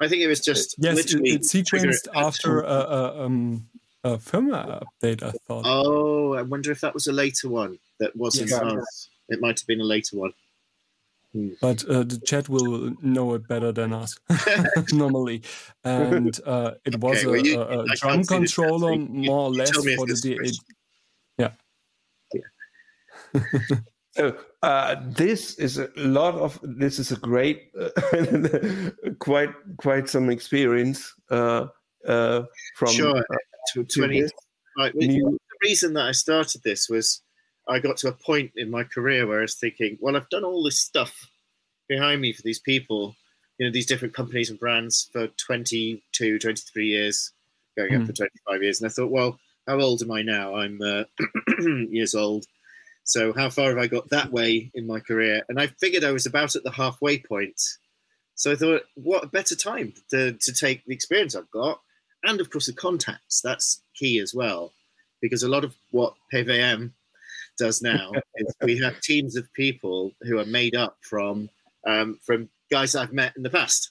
I 0.00 0.08
think 0.08 0.22
it 0.22 0.28
was 0.28 0.40
just 0.40 0.74
Yes, 0.78 0.92
it, 0.92 0.96
literally 0.96 1.30
it 1.36 1.64
trigger 1.66 1.88
sequenced 1.88 2.08
after 2.14 2.60
a, 2.60 2.66
a, 2.66 3.24
um, 3.24 3.68
a 4.04 4.10
firmware 4.18 4.84
update, 4.84 5.22
I 5.22 5.30
thought. 5.48 5.64
Oh, 5.66 6.34
I 6.34 6.42
wonder 6.42 6.70
if 6.70 6.80
that 6.82 6.92
was 6.92 7.06
a 7.06 7.12
later 7.12 7.48
one 7.48 7.78
that 8.00 8.14
wasn't 8.14 8.52
ours. 8.52 9.08
It 9.28 9.40
might 9.40 9.58
have 9.58 9.66
been 9.66 9.80
a 9.80 9.84
later 9.84 10.18
one. 10.18 10.32
but 11.62 11.84
uh, 11.88 12.02
the 12.02 12.20
chat 12.26 12.48
will 12.50 12.94
know 13.00 13.32
it 13.34 13.48
better 13.48 13.72
than 13.72 13.94
us 13.94 14.14
normally. 14.92 15.42
And 15.84 16.38
uh, 16.44 16.72
it 16.84 17.00
was 17.00 17.18
Okay, 17.18 17.26
well, 17.26 17.46
you- 17.46 17.58
a, 17.58 17.84
a 17.84 17.86
drum 17.96 18.24
can't 18.24 18.26
see 18.26 18.34
the 18.34 18.46
chat, 18.46 18.64
controller, 18.66 18.96
more 18.98 19.40
or 19.44 19.50
less 19.50 19.70
tell 19.70 19.82
me 19.82 19.92
if 19.92 19.96
for 19.96 20.06
the 20.06 20.12
this 20.12 20.20
D8. 20.24 20.58
So 24.14 24.36
uh, 24.62 24.96
this 25.06 25.54
is 25.58 25.78
a 25.78 25.88
lot 25.96 26.34
of 26.34 26.60
this 26.62 26.98
is 26.98 27.12
a 27.12 27.16
great, 27.16 27.70
uh, 27.80 28.90
quite 29.18 29.48
quite 29.78 30.06
some 30.06 30.28
experience 30.28 31.14
uh, 31.30 31.68
uh, 32.06 32.42
from 32.76 32.88
Sure. 32.88 33.16
uh, 33.16 33.36
To 33.72 33.84
to 33.84 34.00
20, 34.00 34.28
right, 34.76 34.94
new. 34.94 35.30
the 35.30 35.68
reason 35.68 35.94
that 35.94 36.04
I 36.08 36.12
started 36.12 36.62
this 36.62 36.90
was 36.90 37.22
I 37.68 37.78
got 37.78 37.96
to 37.98 38.08
a 38.08 38.12
point 38.12 38.52
in 38.56 38.70
my 38.70 38.84
career 38.84 39.26
where 39.26 39.38
I 39.38 39.42
was 39.42 39.54
thinking, 39.54 39.96
well, 39.98 40.14
I've 40.14 40.28
done 40.28 40.44
all 40.44 40.62
this 40.62 40.78
stuff 40.78 41.30
behind 41.88 42.20
me 42.20 42.34
for 42.34 42.42
these 42.42 42.60
people, 42.60 43.16
you 43.56 43.66
know, 43.66 43.72
these 43.72 43.86
different 43.86 44.12
companies 44.12 44.50
and 44.50 44.58
brands 44.58 45.08
for 45.10 45.28
22, 45.28 46.38
23 46.38 46.86
years, 46.86 47.32
going 47.78 47.94
up 47.94 48.00
Hmm. 48.02 48.06
for 48.08 48.12
25 48.12 48.62
years. 48.62 48.82
And 48.82 48.90
I 48.90 48.92
thought, 48.92 49.10
well, 49.10 49.38
how 49.66 49.80
old 49.80 50.02
am 50.02 50.10
I 50.10 50.20
now? 50.20 50.56
I'm 50.56 50.82
uh, 50.82 51.04
years 51.88 52.14
old. 52.14 52.44
So 53.04 53.32
how 53.32 53.50
far 53.50 53.70
have 53.70 53.78
I 53.78 53.86
got 53.86 54.10
that 54.10 54.30
way 54.32 54.70
in 54.74 54.86
my 54.86 55.00
career? 55.00 55.42
And 55.48 55.60
I 55.60 55.66
figured 55.80 56.04
I 56.04 56.12
was 56.12 56.26
about 56.26 56.56
at 56.56 56.62
the 56.62 56.70
halfway 56.70 57.18
point. 57.18 57.60
So 58.34 58.52
I 58.52 58.56
thought, 58.56 58.82
what 58.94 59.24
a 59.24 59.28
better 59.28 59.56
time 59.56 59.92
to, 60.10 60.32
to 60.32 60.52
take 60.52 60.84
the 60.84 60.94
experience 60.94 61.34
I've 61.34 61.50
got 61.50 61.80
and 62.24 62.40
of 62.40 62.50
course 62.50 62.66
the 62.66 62.72
contacts. 62.72 63.40
That's 63.40 63.82
key 63.94 64.18
as 64.20 64.34
well, 64.34 64.72
because 65.20 65.42
a 65.42 65.48
lot 65.48 65.64
of 65.64 65.74
what 65.90 66.14
PVM 66.32 66.92
does 67.58 67.82
now 67.82 68.12
is 68.36 68.54
we 68.62 68.78
have 68.78 69.00
teams 69.00 69.36
of 69.36 69.52
people 69.52 70.12
who 70.22 70.38
are 70.38 70.44
made 70.46 70.76
up 70.76 70.96
from 71.02 71.50
um, 71.86 72.18
from 72.24 72.48
guys 72.70 72.94
I've 72.94 73.12
met 73.12 73.36
in 73.36 73.42
the 73.42 73.50
past. 73.50 73.90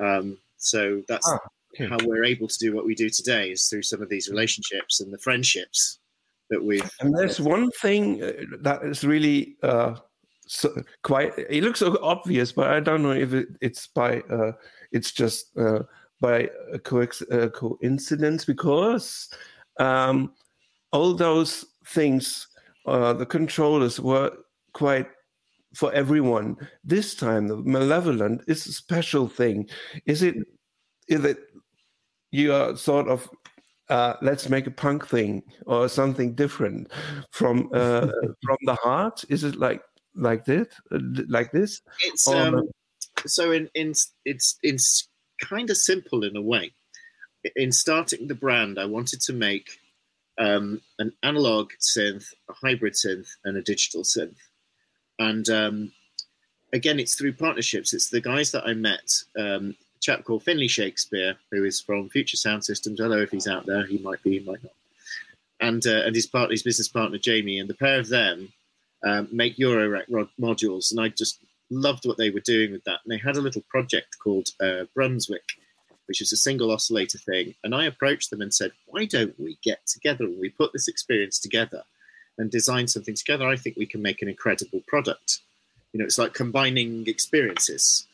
Um, 0.00 0.38
so 0.58 1.02
that's 1.08 1.26
Ah, 1.28 1.38
okay. 1.74 1.88
how 1.88 1.96
we're 2.04 2.24
able 2.24 2.48
to 2.48 2.58
do 2.58 2.74
what 2.74 2.84
we 2.84 2.94
do 2.94 3.08
today 3.08 3.50
is 3.50 3.66
through 3.66 3.82
some 3.82 4.02
of 4.02 4.08
these 4.10 4.28
relationships 4.28 5.00
and 5.00 5.12
the 5.12 5.18
friendships 5.18 5.98
that 6.50 6.62
we've. 6.62 6.90
And 7.00 7.16
there's 7.16 7.40
one 7.40 7.70
thing 7.70 8.22
uh, 8.22 8.32
that 8.60 8.82
is 8.84 9.04
really 9.04 9.56
uh, 9.62 9.94
so 10.46 10.74
quite. 11.02 11.32
It 11.38 11.62
looks 11.62 11.78
so 11.78 11.98
obvious, 12.02 12.52
but 12.52 12.70
I 12.70 12.80
don't 12.80 13.02
know 13.02 13.12
if 13.12 13.32
it, 13.32 13.48
it's 13.60 13.86
by. 13.86 14.20
Uh, 14.22 14.52
it's 14.92 15.12
just 15.12 15.56
uh, 15.56 15.84
by 16.20 16.50
a 16.72 16.78
coex- 16.78 17.22
uh, 17.30 17.48
coincidence 17.50 18.44
because 18.44 19.28
um, 19.78 20.32
all 20.92 21.14
those 21.14 21.64
things, 21.86 22.48
uh, 22.86 23.12
the 23.12 23.26
controllers 23.26 24.00
were 24.00 24.32
quite 24.72 25.06
for 25.74 25.92
everyone. 25.92 26.56
This 26.82 27.14
time, 27.14 27.46
the 27.46 27.56
malevolent 27.58 28.42
is 28.48 28.66
a 28.66 28.72
special 28.72 29.28
thing. 29.28 29.68
Is 30.06 30.22
it? 30.22 30.34
Is 31.08 31.24
it? 31.24 31.38
You 32.32 32.54
are 32.54 32.76
sort 32.76 33.08
of 33.08 33.28
uh, 33.90 34.16
let's 34.22 34.48
make 34.48 34.66
a 34.66 34.70
punk 34.70 35.06
thing 35.06 35.42
or 35.66 35.88
something 35.88 36.34
different 36.34 36.90
from 37.30 37.68
uh, 37.74 38.06
from 38.44 38.56
the 38.62 38.76
heart. 38.76 39.24
Is 39.28 39.44
it 39.44 39.56
like 39.56 39.82
like 40.14 40.44
this? 40.44 40.68
Like 40.90 41.52
this? 41.52 41.82
It's 42.04 42.26
Or- 42.26 42.36
um, 42.36 42.68
so 43.26 43.52
in 43.52 43.68
in 43.74 43.92
it's 44.24 44.56
it's 44.62 45.08
kind 45.42 45.68
of 45.70 45.76
simple 45.76 46.24
in 46.24 46.36
a 46.36 46.42
way. 46.42 46.72
In 47.56 47.72
starting 47.72 48.28
the 48.28 48.34
brand, 48.34 48.78
I 48.78 48.84
wanted 48.84 49.20
to 49.22 49.32
make 49.32 49.78
um, 50.38 50.80
an 50.98 51.12
analog 51.22 51.70
synth, 51.80 52.26
a 52.48 52.52
hybrid 52.52 52.94
synth, 52.94 53.28
and 53.44 53.56
a 53.56 53.62
digital 53.62 54.02
synth. 54.02 54.36
And 55.18 55.48
um, 55.48 55.92
again, 56.72 57.00
it's 57.00 57.16
through 57.16 57.34
partnerships. 57.34 57.92
It's 57.92 58.10
the 58.10 58.20
guys 58.20 58.52
that 58.52 58.66
I 58.66 58.74
met. 58.74 59.10
Um, 59.38 59.74
chap 60.00 60.24
called 60.24 60.42
Finlay 60.42 60.68
Shakespeare, 60.68 61.36
who 61.50 61.64
is 61.64 61.80
from 61.80 62.08
Future 62.08 62.36
Sound 62.36 62.64
Systems. 62.64 63.00
I 63.00 63.04
don't 63.04 63.16
know 63.16 63.22
if 63.22 63.30
he's 63.30 63.48
out 63.48 63.66
there. 63.66 63.86
He 63.86 63.98
might 63.98 64.22
be, 64.22 64.38
he 64.38 64.44
might 64.44 64.62
not. 64.62 64.72
And 65.60 65.86
uh, 65.86 66.02
and 66.06 66.14
his 66.14 66.26
part, 66.26 66.50
his 66.50 66.62
business 66.62 66.88
partner 66.88 67.18
Jamie, 67.18 67.58
and 67.58 67.68
the 67.68 67.74
pair 67.74 68.00
of 68.00 68.08
them 68.08 68.52
um, 69.04 69.28
make 69.30 69.56
Eurorack 69.56 70.06
rod- 70.08 70.28
modules. 70.40 70.90
And 70.90 71.00
I 71.00 71.08
just 71.08 71.38
loved 71.70 72.06
what 72.06 72.16
they 72.16 72.30
were 72.30 72.40
doing 72.40 72.72
with 72.72 72.84
that. 72.84 73.00
And 73.04 73.12
they 73.12 73.18
had 73.18 73.36
a 73.36 73.42
little 73.42 73.62
project 73.68 74.18
called 74.18 74.48
uh, 74.60 74.84
Brunswick, 74.94 75.44
which 76.06 76.20
is 76.20 76.32
a 76.32 76.36
single 76.36 76.72
oscillator 76.72 77.18
thing. 77.18 77.54
And 77.62 77.74
I 77.74 77.84
approached 77.84 78.30
them 78.30 78.40
and 78.40 78.52
said, 78.52 78.72
why 78.86 79.04
don't 79.04 79.38
we 79.38 79.58
get 79.62 79.86
together 79.86 80.24
and 80.24 80.40
we 80.40 80.48
put 80.48 80.72
this 80.72 80.88
experience 80.88 81.38
together 81.38 81.82
and 82.38 82.50
design 82.50 82.88
something 82.88 83.14
together? 83.14 83.46
I 83.46 83.56
think 83.56 83.76
we 83.76 83.86
can 83.86 84.02
make 84.02 84.22
an 84.22 84.28
incredible 84.28 84.80
product. 84.88 85.40
You 85.92 85.98
know, 85.98 86.06
it's 86.06 86.18
like 86.18 86.34
combining 86.34 87.06
experiences. 87.06 88.06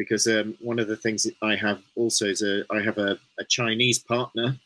Because 0.00 0.26
um, 0.26 0.56
one 0.60 0.78
of 0.78 0.88
the 0.88 0.96
things 0.96 1.26
I 1.42 1.56
have 1.56 1.82
also 1.94 2.24
is 2.26 2.40
a, 2.42 2.64
I 2.70 2.80
have 2.80 2.96
a, 2.96 3.18
a 3.38 3.44
Chinese 3.44 3.98
partner. 3.98 4.56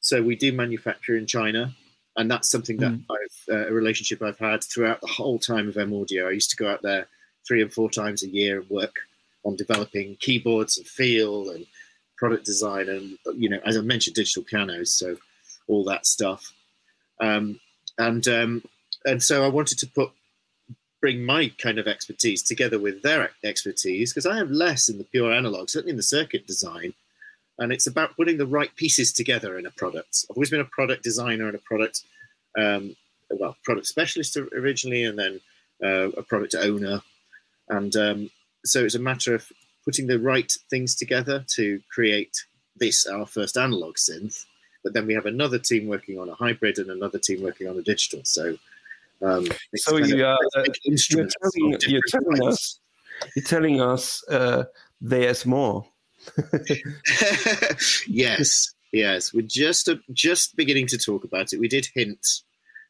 So 0.00 0.22
we 0.22 0.36
do 0.36 0.52
manufacture 0.52 1.16
in 1.16 1.26
China. 1.26 1.72
And 2.16 2.30
that's 2.30 2.50
something 2.50 2.76
that 2.76 2.92
I've, 2.92 3.54
uh, 3.54 3.68
a 3.68 3.72
relationship 3.72 4.20
I've 4.22 4.38
had 4.38 4.62
throughout 4.62 5.00
the 5.00 5.06
whole 5.06 5.38
time 5.38 5.68
of 5.68 5.76
M 5.76 5.94
Audio. 5.94 6.28
I 6.28 6.32
used 6.32 6.50
to 6.50 6.56
go 6.56 6.70
out 6.70 6.82
there 6.82 7.06
three 7.46 7.62
and 7.62 7.72
four 7.72 7.90
times 7.90 8.22
a 8.22 8.28
year 8.28 8.60
and 8.60 8.70
work 8.70 8.94
on 9.44 9.56
developing 9.56 10.16
keyboards 10.20 10.78
and 10.78 10.86
feel 10.86 11.50
and 11.50 11.66
product 12.16 12.44
design 12.44 12.88
and 12.88 13.18
you 13.36 13.48
know 13.48 13.58
as 13.66 13.76
i 13.76 13.80
mentioned 13.80 14.14
digital 14.14 14.42
pianos 14.42 14.94
so 14.94 15.16
all 15.66 15.84
that 15.84 16.06
stuff 16.06 16.52
um, 17.20 17.58
and 17.98 18.26
um, 18.28 18.62
and 19.04 19.22
so 19.22 19.44
i 19.44 19.48
wanted 19.48 19.78
to 19.78 19.86
put 19.86 20.10
bring 21.04 21.22
my 21.22 21.52
kind 21.58 21.78
of 21.78 21.86
expertise 21.86 22.42
together 22.42 22.78
with 22.78 23.02
their 23.02 23.30
expertise 23.42 24.10
because 24.10 24.24
i 24.24 24.36
have 24.38 24.50
less 24.50 24.88
in 24.88 24.96
the 24.96 25.04
pure 25.04 25.32
analog 25.32 25.68
certainly 25.68 25.90
in 25.90 25.98
the 25.98 26.12
circuit 26.18 26.46
design 26.46 26.94
and 27.58 27.72
it's 27.72 27.86
about 27.86 28.16
putting 28.16 28.38
the 28.38 28.46
right 28.46 28.74
pieces 28.76 29.12
together 29.12 29.58
in 29.58 29.66
a 29.66 29.70
product. 29.70 30.24
I've 30.28 30.36
always 30.36 30.50
been 30.50 30.60
a 30.60 30.76
product 30.76 31.02
designer 31.02 31.46
and 31.46 31.54
a 31.54 31.58
product 31.58 32.02
um, 32.58 32.96
well 33.30 33.56
product 33.64 33.86
specialist 33.86 34.36
originally 34.36 35.04
and 35.04 35.18
then 35.18 35.40
uh, 35.82 36.10
a 36.10 36.22
product 36.22 36.54
owner. 36.58 37.00
And 37.68 37.94
um, 37.96 38.30
so 38.64 38.84
it's 38.84 38.94
a 38.94 39.00
matter 39.00 39.34
of 39.34 39.50
putting 39.84 40.06
the 40.06 40.18
right 40.18 40.52
things 40.70 40.94
together 40.94 41.44
to 41.54 41.80
create 41.92 42.44
this 42.76 43.06
our 43.06 43.26
first 43.26 43.56
analog 43.56 43.94
synth 43.94 44.44
but 44.82 44.92
then 44.92 45.06
we 45.06 45.14
have 45.14 45.26
another 45.26 45.58
team 45.58 45.86
working 45.86 46.18
on 46.18 46.28
a 46.28 46.34
hybrid 46.34 46.78
and 46.78 46.90
another 46.90 47.18
team 47.18 47.42
working 47.42 47.66
on 47.68 47.78
a 47.78 47.82
digital. 47.82 48.20
So 48.24 48.58
Um, 49.24 49.46
so 49.76 49.96
you 49.96 50.24
are, 50.24 50.38
uh, 50.56 50.64
you're 50.84 51.26
telling, 51.26 51.78
you're 51.88 52.00
telling 52.08 52.46
us 52.46 52.80
you're 53.34 53.44
telling 53.44 53.80
us 53.80 54.22
uh, 54.28 54.64
there's 55.00 55.46
more. 55.46 55.86
yes, 58.06 58.74
yes. 58.92 59.32
We're 59.32 59.42
just 59.42 59.88
uh, 59.88 59.96
just 60.12 60.56
beginning 60.56 60.86
to 60.88 60.98
talk 60.98 61.24
about 61.24 61.52
it. 61.52 61.60
We 61.60 61.68
did 61.68 61.88
hint 61.94 62.26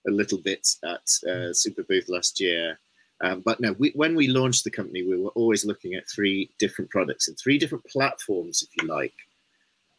a 0.07 0.11
little 0.11 0.39
bit 0.39 0.69
at 0.85 1.29
uh, 1.29 1.53
Super 1.53 1.83
Booth 1.83 2.09
last 2.09 2.41
year. 2.41 2.79
Um, 3.23 3.43
but 3.45 3.61
no, 3.61 3.73
we, 3.79 3.93
when 3.95 4.15
we 4.15 4.29
launched 4.29 4.65
the 4.65 4.71
company, 4.71 5.03
we 5.03 5.17
were 5.17 5.31
always 5.31 5.65
looking 5.65 5.95
at 5.95 6.09
three 6.09 6.51
different 6.59 6.91
products 6.91 7.29
and 7.29 7.39
three 7.39 7.59
different 7.59 7.85
platforms, 7.87 8.63
if 8.63 8.83
you 8.83 8.89
like. 8.89 9.15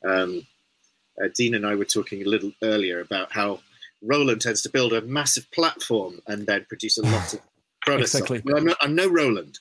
Um, 0.06 0.46
uh, 1.24 1.30
Dean 1.34 1.56
and 1.56 1.66
I 1.66 1.76
were 1.76 1.86
talking 1.86 2.22
a 2.22 2.30
little 2.30 2.52
earlier 2.62 3.00
about 3.00 3.32
how 3.32 3.62
Roland 4.02 4.42
tends 4.42 4.62
to 4.64 4.70
build 4.70 4.94
a 4.94 5.02
massive 5.02 5.50
platform 5.52 6.22
and 6.28 6.46
then 6.46 6.66
produce 6.68 6.98
a 6.98 7.04
lot 7.04 7.34
of 7.34 7.42
products. 7.82 8.16
exactly. 8.16 8.42
Well, 8.46 8.58
I'm, 8.58 8.66
not, 8.66 8.78
I'm 8.82 8.96
no 8.96 9.08
Roland, 9.08 9.60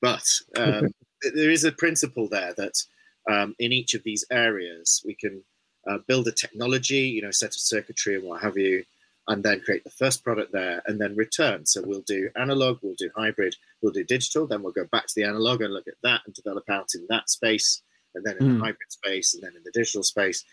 but 0.00 0.26
um, 0.56 0.88
there 1.34 1.50
is 1.50 1.64
a 1.64 1.72
principle 1.72 2.28
there 2.28 2.54
that 2.56 2.82
um, 3.30 3.54
in 3.58 3.72
each 3.72 3.94
of 3.94 4.02
these 4.02 4.24
areas 4.30 5.02
we 5.06 5.14
can 5.14 5.42
uh, 5.88 5.98
build 6.06 6.28
a 6.28 6.32
technology, 6.32 7.08
you 7.08 7.22
know, 7.22 7.30
set 7.30 7.50
of 7.50 7.60
circuitry 7.60 8.16
and 8.16 8.24
what 8.24 8.42
have 8.42 8.56
you, 8.56 8.84
and 9.28 9.42
then 9.42 9.60
create 9.60 9.84
the 9.84 9.90
first 9.90 10.24
product 10.24 10.52
there 10.52 10.82
and 10.86 11.00
then 11.00 11.14
return. 11.16 11.64
So 11.66 11.82
we'll 11.84 12.02
do 12.02 12.30
analog, 12.36 12.78
we'll 12.82 12.94
do 12.96 13.10
hybrid, 13.16 13.56
we'll 13.80 13.92
do 13.92 14.04
digital, 14.04 14.46
then 14.46 14.62
we'll 14.62 14.72
go 14.72 14.86
back 14.90 15.06
to 15.06 15.14
the 15.14 15.24
analog 15.24 15.62
and 15.62 15.72
look 15.72 15.88
at 15.88 15.94
that 16.02 16.22
and 16.26 16.34
develop 16.34 16.68
out 16.68 16.94
in 16.94 17.06
that 17.08 17.30
space, 17.30 17.82
and 18.14 18.24
then 18.24 18.36
in 18.38 18.46
mm. 18.46 18.58
the 18.58 18.64
hybrid 18.64 18.90
space, 18.90 19.34
and 19.34 19.42
then 19.42 19.52
in 19.56 19.62
the 19.64 19.70
digital 19.72 20.02
space. 20.02 20.44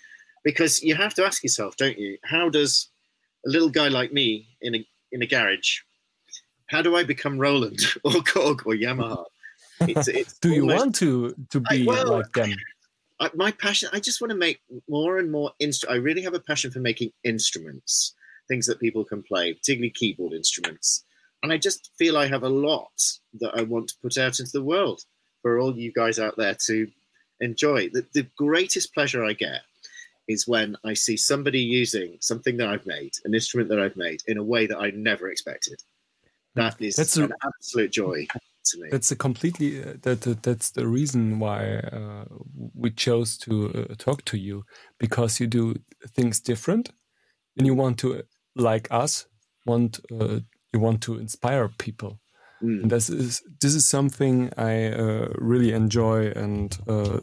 Because 0.44 0.82
you 0.82 0.96
have 0.96 1.14
to 1.16 1.26
ask 1.26 1.44
yourself, 1.44 1.76
don't 1.76 1.98
you, 1.98 2.18
how 2.24 2.50
does 2.50 2.90
a 3.46 3.50
little 3.50 3.70
guy 3.70 3.88
like 3.88 4.12
me 4.12 4.48
in 4.62 4.76
a 4.76 4.88
in 5.12 5.22
a 5.22 5.28
garage, 5.28 5.80
how 6.68 6.82
do 6.82 6.96
I 6.96 7.04
become 7.04 7.40
Roland 7.40 7.80
or 8.04 8.12
Korg 8.12 8.66
or 8.66 8.74
Yamaha? 8.74 9.26
It's, 9.82 10.08
it's 10.08 10.38
do 10.42 10.50
you 10.50 10.66
want 10.66 10.96
to 10.96 11.36
to 11.50 11.60
be 11.62 11.84
I, 11.84 11.86
well, 11.86 12.12
like 12.20 12.32
them? 12.34 12.56
I, 13.20 13.30
my 13.34 13.52
passion, 13.52 13.90
I 13.92 14.00
just 14.00 14.22
want 14.22 14.32
to 14.32 14.38
make 14.38 14.62
more 14.88 15.18
and 15.18 15.32
more 15.32 15.52
instruments. 15.60 16.00
I 16.00 16.02
really 16.02 16.22
have 16.22 16.34
a 16.34 16.40
passion 16.40 16.72
for 16.72 16.80
making 16.80 17.12
instruments 17.24 18.14
things 18.50 18.66
that 18.66 18.82
people 18.82 19.06
can 19.06 19.24
play, 19.24 19.54
particularly 19.54 19.92
keyboard 19.92 20.34
instruments. 20.34 21.06
And 21.42 21.54
I 21.54 21.58
just 21.58 21.92
feel 21.98 22.18
I 22.18 22.28
have 22.28 22.44
a 22.44 22.50
lot 22.50 22.92
that 23.40 23.56
I 23.56 23.62
want 23.62 23.88
to 23.90 23.96
put 24.02 24.18
out 24.18 24.40
into 24.40 24.52
the 24.52 24.64
world 24.64 25.02
for 25.42 25.58
all 25.58 25.78
you 25.78 25.94
guys 25.94 26.20
out 26.20 26.36
there 26.36 26.56
to 26.66 26.88
enjoy. 27.40 27.90
The, 27.90 28.06
the 28.14 28.28
greatest 28.38 28.94
pleasure 28.94 29.24
I 29.24 29.34
get 29.34 29.62
is 30.30 30.48
when 30.48 30.78
I 30.86 30.94
see 30.94 31.18
somebody 31.18 31.60
using 31.60 32.18
something 32.22 32.56
that 32.58 32.70
I've 32.70 32.86
made, 32.86 33.14
an 33.26 33.34
instrument 33.34 33.70
that 33.70 33.80
I've 33.80 33.98
made, 33.98 34.22
in 34.28 34.38
a 34.38 34.44
way 34.44 34.68
that 34.68 34.78
I 34.78 34.92
never 34.92 35.30
expected. 35.30 35.82
That 36.56 36.82
is 36.82 36.96
that's 36.96 37.18
an 37.18 37.32
a, 37.32 37.48
absolute 37.48 37.92
joy 37.92 38.28
to 38.66 38.80
me. 38.80 38.90
That's 38.92 39.12
a 39.12 39.16
completely 39.16 39.84
uh, 39.84 39.96
that, 40.04 40.22
that, 40.22 40.44
that's 40.44 40.72
the 40.72 40.88
reason 40.88 41.40
why 41.40 41.78
uh, 41.78 42.26
we 42.74 42.92
chose 42.92 43.38
to 43.40 43.88
uh, 43.90 43.96
talk 43.98 44.24
to 44.26 44.38
you 44.38 44.64
because 45.00 45.40
you 45.40 45.48
do 45.48 45.76
things 46.16 46.40
different, 46.40 46.92
and 47.58 47.68
you 47.68 47.76
want 47.76 47.98
to 48.00 48.24
like 48.56 48.88
us 48.92 49.26
want 49.66 50.00
uh, 50.12 50.40
you 50.74 50.80
want 50.80 51.02
to 51.02 51.18
inspire 51.18 51.68
people 51.78 52.20
mm. 52.62 52.82
and 52.82 52.92
this 52.92 53.10
is 53.10 53.42
this 53.62 53.76
is 53.76 53.88
something 53.88 54.52
i 54.58 54.88
uh, 54.88 55.28
really 55.36 55.72
enjoy 55.72 56.28
and 56.36 56.78
uh, 56.88 57.20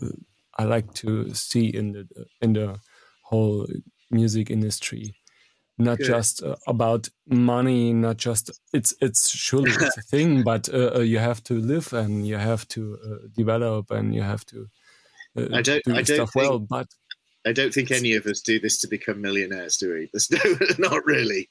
i 0.59 0.65
like 0.65 0.93
to 0.95 1.33
see 1.35 1.67
in 1.67 1.93
the 1.93 2.07
in 2.41 2.53
the 2.53 2.79
whole 3.29 3.67
music 4.11 4.51
industry 4.51 5.15
not 5.79 5.99
Good. 5.99 6.07
just 6.07 6.43
uh, 6.43 6.57
about 6.67 7.09
money 7.29 7.93
not 7.93 8.17
just 8.17 8.51
it's 8.73 8.95
it's 9.01 9.29
surely 9.29 9.71
it's 9.71 9.99
a 9.99 10.03
thing 10.03 10.43
but 10.51 10.69
uh, 10.73 10.93
uh, 10.97 11.01
you 11.01 11.19
have 11.19 11.43
to 11.45 11.55
live 11.61 11.93
and 11.93 12.27
you 12.27 12.37
have 12.37 12.67
to 12.69 12.99
develop 13.37 13.91
and 13.91 14.15
you 14.15 14.23
have 14.23 14.45
to 14.47 14.69
I 15.37 15.61
don't, 15.61 15.85
do 15.85 15.93
I 15.93 16.03
don't 16.03 16.07
stuff 16.07 16.33
think, 16.33 16.51
well 16.51 16.59
but 16.59 16.89
I 17.47 17.53
don't 17.53 17.73
think 17.73 17.93
any 17.93 18.15
of 18.15 18.27
us 18.27 18.41
do 18.41 18.59
this 18.59 18.81
to 18.81 18.89
become 18.89 19.23
millionaires, 19.23 19.77
do 19.77 19.93
we? 19.95 20.11
There's 20.13 20.31
no, 20.31 20.41
not 20.91 21.07
really. 21.07 21.49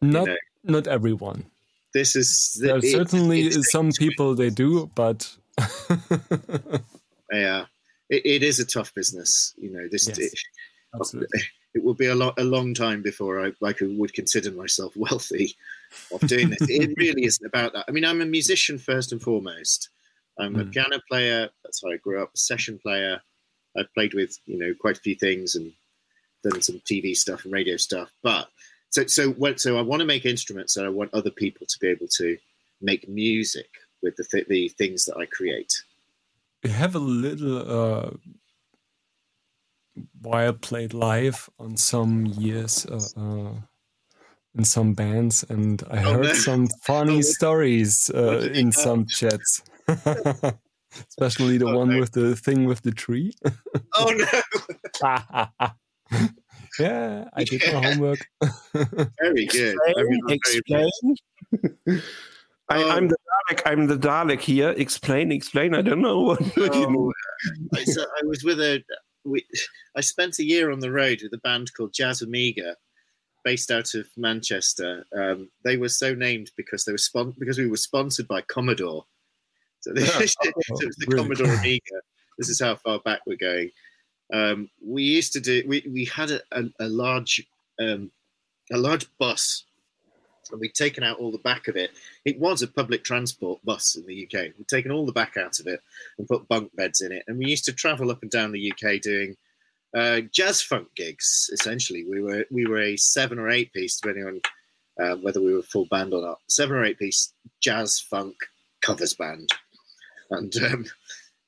Not, 0.00 0.26
you 0.28 0.32
know? 0.32 0.36
not 0.64 0.86
everyone. 0.86 1.44
This 1.92 2.16
is 2.16 2.58
there 2.60 2.78
it, 2.78 2.84
certainly 2.84 3.50
some 3.50 3.92
people 3.92 4.34
they 4.34 4.50
do, 4.50 4.90
but 4.94 5.30
yeah, 7.32 7.66
it, 8.08 8.22
it 8.24 8.42
is 8.42 8.58
a 8.58 8.64
tough 8.64 8.92
business. 8.94 9.54
You 9.58 9.72
know, 9.72 9.86
this 9.90 10.08
yes, 10.08 10.18
it, 10.18 10.32
absolutely. 10.94 11.40
it 11.74 11.82
will 11.82 11.94
be 11.94 12.06
a, 12.06 12.14
lot, 12.14 12.38
a 12.38 12.44
long 12.44 12.74
time 12.74 13.02
before 13.02 13.44
I, 13.44 13.52
I 13.64 13.72
could, 13.72 13.96
would 13.96 14.14
consider 14.14 14.50
myself 14.52 14.94
wealthy 14.96 15.56
of 16.12 16.20
doing 16.22 16.50
this. 16.50 16.68
it 16.68 16.94
really 16.96 17.24
isn't 17.24 17.46
about 17.46 17.72
that. 17.72 17.84
I 17.88 17.92
mean, 17.92 18.04
I'm 18.04 18.20
a 18.20 18.26
musician 18.26 18.78
first 18.78 19.12
and 19.12 19.22
foremost. 19.22 19.90
I'm 20.38 20.56
a 20.56 20.64
hmm. 20.64 20.70
piano 20.70 21.00
player. 21.08 21.48
That's 21.62 21.82
how 21.82 21.92
I 21.92 21.96
grew 21.98 22.22
up. 22.22 22.30
A 22.34 22.38
session 22.38 22.78
player. 22.78 23.20
I've 23.76 23.92
played 23.94 24.14
with 24.14 24.38
you 24.46 24.58
know 24.58 24.72
quite 24.80 24.98
a 24.98 25.00
few 25.00 25.14
things 25.14 25.54
and 25.54 25.72
done 26.42 26.60
some 26.60 26.80
TV 26.80 27.16
stuff 27.16 27.44
and 27.44 27.52
radio 27.52 27.76
stuff. 27.76 28.10
But 28.22 28.48
so 28.90 29.06
so 29.06 29.30
what? 29.32 29.60
So 29.60 29.78
I 29.78 29.82
want 29.82 30.00
to 30.00 30.06
make 30.06 30.24
instruments, 30.24 30.76
and 30.76 30.86
I 30.86 30.90
want 30.90 31.14
other 31.14 31.30
people 31.30 31.66
to 31.66 31.78
be 31.78 31.88
able 31.88 32.08
to 32.08 32.36
make 32.80 33.08
music 33.08 33.68
with 34.02 34.16
the 34.16 34.24
th- 34.24 34.48
the 34.48 34.68
things 34.70 35.04
that 35.06 35.16
I 35.16 35.26
create. 35.26 35.72
Have 36.64 36.94
a 36.94 37.00
little 37.00 37.58
uh, 37.58 38.10
while 40.24 40.52
played 40.52 40.94
live 40.94 41.48
on 41.58 41.76
some 41.76 42.26
years. 42.26 42.86
Uh, 42.86 43.20
uh, 43.20 43.52
in 44.56 44.64
some 44.64 44.94
bands, 44.94 45.44
and 45.48 45.82
I 45.90 45.98
oh, 46.04 46.14
heard 46.14 46.36
some 46.36 46.68
funny 46.82 47.18
oh, 47.18 47.22
stories 47.22 48.10
uh, 48.14 48.48
in 48.54 48.70
some 48.70 49.06
chats. 49.06 49.62
especially 51.08 51.58
the 51.58 51.66
oh, 51.66 51.78
one 51.78 51.90
no. 51.90 52.00
with 52.00 52.12
the 52.12 52.36
thing 52.36 52.64
with 52.64 52.82
the 52.82 52.92
tree. 52.92 53.32
oh 53.94 54.14
no! 54.16 54.26
yeah, 56.78 57.28
I 57.34 57.44
did 57.44 57.62
my 57.72 57.84
homework. 57.84 58.26
very 59.20 59.46
good. 59.46 59.76
Explain. 60.28 60.90
explain. 61.08 62.02
I, 62.68 62.78
am 62.78 62.90
um, 62.90 63.08
the 63.08 63.16
Dalek. 63.50 63.62
I'm 63.66 63.86
the 63.86 63.96
Dalek 63.96 64.40
here. 64.40 64.70
Explain, 64.70 65.32
explain. 65.32 65.74
I 65.74 65.82
don't 65.82 66.00
know 66.00 66.20
what, 66.20 66.40
what 66.56 66.74
you 66.74 66.90
know. 66.90 67.12
I, 67.74 67.80
I 67.80 68.26
was 68.26 68.42
with 68.44 68.60
a. 68.60 68.82
We, 69.24 69.44
I 69.96 70.00
spent 70.00 70.38
a 70.38 70.44
year 70.44 70.70
on 70.70 70.80
the 70.80 70.92
road 70.92 71.20
with 71.22 71.32
a 71.32 71.38
band 71.38 71.72
called 71.74 71.94
Jazz 71.94 72.22
Amiga, 72.22 72.76
based 73.44 73.70
out 73.70 73.94
of 73.94 74.08
Manchester. 74.16 75.04
Um, 75.16 75.50
they 75.64 75.76
were 75.76 75.88
so 75.88 76.14
named 76.14 76.50
because 76.56 76.84
they 76.84 76.92
were 76.92 76.98
spon- 76.98 77.34
because 77.38 77.58
we 77.58 77.68
were 77.68 77.76
sponsored 77.76 78.26
by 78.26 78.40
Commodore. 78.40 79.04
So, 79.80 79.92
this, 79.92 80.12
so 80.42 80.48
it 80.48 80.54
was 80.56 80.96
the 80.96 81.06
really? 81.08 81.22
Commodore 81.22 81.54
Amiga. 81.54 82.00
This 82.38 82.48
is 82.48 82.60
how 82.60 82.74
far 82.76 82.98
back 83.00 83.20
we're 83.26 83.36
going. 83.36 83.70
Um, 84.32 84.70
we 84.84 85.02
used 85.02 85.32
to 85.34 85.40
do. 85.40 85.62
We, 85.66 85.84
we 85.88 86.04
had 86.06 86.30
a, 86.30 86.40
a, 86.52 86.64
a 86.80 86.88
large 86.88 87.46
um, 87.80 88.10
a 88.72 88.78
large 88.78 89.06
bus, 89.18 89.64
and 90.50 90.60
we'd 90.60 90.74
taken 90.74 91.02
out 91.02 91.18
all 91.18 91.32
the 91.32 91.38
back 91.38 91.68
of 91.68 91.76
it. 91.76 91.90
It 92.24 92.38
was 92.38 92.62
a 92.62 92.68
public 92.68 93.04
transport 93.04 93.64
bus 93.64 93.96
in 93.96 94.06
the 94.06 94.24
UK. 94.24 94.52
We'd 94.56 94.68
taken 94.68 94.90
all 94.90 95.06
the 95.06 95.12
back 95.12 95.36
out 95.36 95.58
of 95.60 95.66
it 95.66 95.80
and 96.18 96.28
put 96.28 96.48
bunk 96.48 96.74
beds 96.76 97.00
in 97.00 97.12
it, 97.12 97.24
and 97.26 97.38
we 97.38 97.46
used 97.46 97.64
to 97.66 97.72
travel 97.72 98.10
up 98.10 98.22
and 98.22 98.30
down 98.30 98.52
the 98.52 98.72
UK 98.72 99.00
doing 99.00 99.36
uh, 99.96 100.20
jazz 100.32 100.62
funk 100.62 100.88
gigs. 100.96 101.50
Essentially, 101.52 102.04
we 102.04 102.20
were 102.20 102.44
we 102.50 102.66
were 102.66 102.80
a 102.80 102.96
seven 102.96 103.38
or 103.38 103.50
eight 103.50 103.72
piece, 103.72 103.98
depending 104.00 104.26
on 104.26 104.40
uh, 105.04 105.16
whether 105.16 105.40
we 105.40 105.54
were 105.54 105.62
full 105.62 105.86
band 105.86 106.12
or 106.12 106.22
not. 106.22 106.40
Seven 106.48 106.76
or 106.76 106.84
eight 106.84 106.98
piece 106.98 107.32
jazz 107.60 107.98
funk 107.98 108.36
covers 108.80 109.14
band 109.14 109.50
and 110.30 110.56
um, 110.56 110.84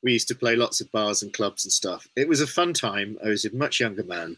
we 0.02 0.12
used 0.12 0.28
to 0.28 0.35
play 0.35 0.56
lots 0.56 0.80
of 0.80 0.90
bars 0.92 1.22
and 1.22 1.32
clubs 1.32 1.64
and 1.64 1.72
stuff. 1.72 2.06
It 2.16 2.28
was 2.28 2.40
a 2.40 2.46
fun 2.46 2.72
time. 2.72 3.18
I 3.24 3.28
was 3.28 3.44
a 3.44 3.54
much 3.54 3.80
younger 3.80 4.04
man. 4.04 4.37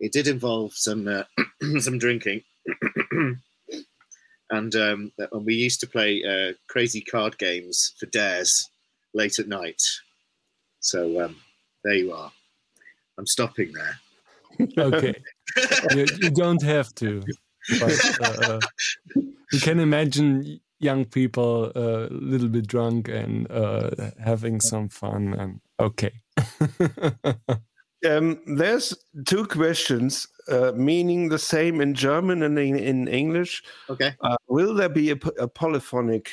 It 0.00 0.12
did 0.12 0.26
involve 0.26 0.74
some 0.74 1.08
uh, 1.08 1.24
some 1.80 1.98
drinking, 1.98 2.42
and 4.50 4.74
um, 4.74 5.12
and 5.32 5.44
we 5.44 5.54
used 5.54 5.80
to 5.80 5.86
play 5.86 6.22
uh, 6.24 6.52
crazy 6.68 7.00
card 7.00 7.38
games 7.38 7.94
for 7.98 8.06
dares 8.06 8.68
late 9.12 9.38
at 9.38 9.48
night. 9.48 9.82
So 10.80 11.24
um, 11.24 11.36
there 11.82 11.94
you 11.94 12.12
are. 12.12 12.30
I'm 13.18 13.26
stopping 13.26 13.72
there. 13.72 13.98
Okay, 14.78 15.14
you, 15.96 16.06
you, 16.20 16.30
don't 16.30 16.62
have 16.62 16.94
to. 16.94 17.24
But, 17.80 18.38
uh, 18.44 18.60
you 19.50 19.58
can 19.60 19.80
imagine 19.80 20.60
young 20.78 21.04
people 21.06 21.72
a 21.74 22.04
uh, 22.04 22.08
little 22.10 22.48
bit 22.48 22.68
drunk 22.68 23.08
and 23.08 23.50
uh, 23.50 23.90
having 24.22 24.60
some 24.60 24.88
fun 24.88 25.34
and 25.34 25.60
okay 25.80 26.12
um, 28.04 28.40
there's 28.46 28.94
two 29.26 29.46
questions 29.46 30.26
uh, 30.48 30.72
meaning 30.74 31.28
the 31.28 31.38
same 31.38 31.80
in 31.80 31.94
german 31.94 32.42
and 32.42 32.58
in, 32.58 32.76
in 32.76 33.08
english 33.08 33.62
okay 33.88 34.14
uh, 34.22 34.36
will 34.48 34.74
there 34.74 34.88
be 34.88 35.10
a, 35.10 35.18
a 35.38 35.48
polyphonic 35.48 36.30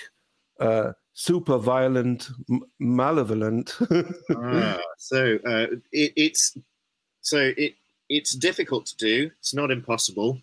uh, 0.59 0.91
super 1.13 1.57
violent 1.57 2.29
malevolent 2.79 3.77
ah, 4.35 4.79
so 4.97 5.37
uh, 5.45 5.67
it, 5.91 6.13
it's 6.15 6.57
so 7.21 7.51
it 7.57 7.75
it's 8.09 8.35
difficult 8.35 8.85
to 8.85 8.95
do 8.97 9.31
it's 9.39 9.53
not 9.53 9.71
impossible 9.71 10.37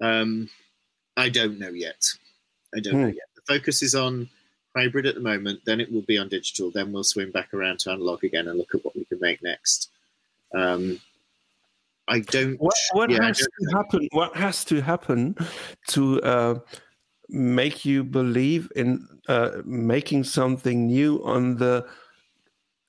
um, 0.00 0.48
I 1.16 1.28
don't 1.28 1.58
know 1.58 1.70
yet. 1.70 2.02
I 2.74 2.80
don't 2.80 2.94
know 2.94 3.08
Hmm. 3.08 3.14
yet. 3.14 3.28
The 3.34 3.42
focus 3.42 3.82
is 3.82 3.94
on 3.94 4.28
hybrid 4.74 5.06
at 5.06 5.14
the 5.14 5.20
moment. 5.20 5.60
Then 5.64 5.80
it 5.80 5.92
will 5.92 6.02
be 6.02 6.18
on 6.18 6.28
digital. 6.28 6.70
Then 6.70 6.92
we'll 6.92 7.04
swing 7.04 7.30
back 7.30 7.52
around 7.52 7.80
to 7.80 7.90
analog 7.90 8.24
again 8.24 8.48
and 8.48 8.56
look 8.56 8.74
at 8.74 8.84
what 8.84 8.96
we 8.96 9.04
can 9.04 9.20
make 9.20 9.42
next. 9.42 9.90
Um, 10.54 11.00
I 12.08 12.20
don't. 12.20 12.56
What, 12.60 12.74
what 12.92 13.10
yeah, 13.10 13.24
has 13.24 13.38
don't 13.38 13.70
to 13.70 13.76
happen? 13.76 14.08
What 14.12 14.36
has 14.36 14.64
to 14.64 14.80
happen 14.80 15.36
to 15.88 16.22
uh, 16.22 16.58
make 17.28 17.84
you 17.84 18.02
believe 18.02 18.70
in 18.74 19.06
uh, 19.28 19.62
making 19.64 20.24
something 20.24 20.86
new 20.86 21.22
on 21.24 21.56
the 21.56 21.86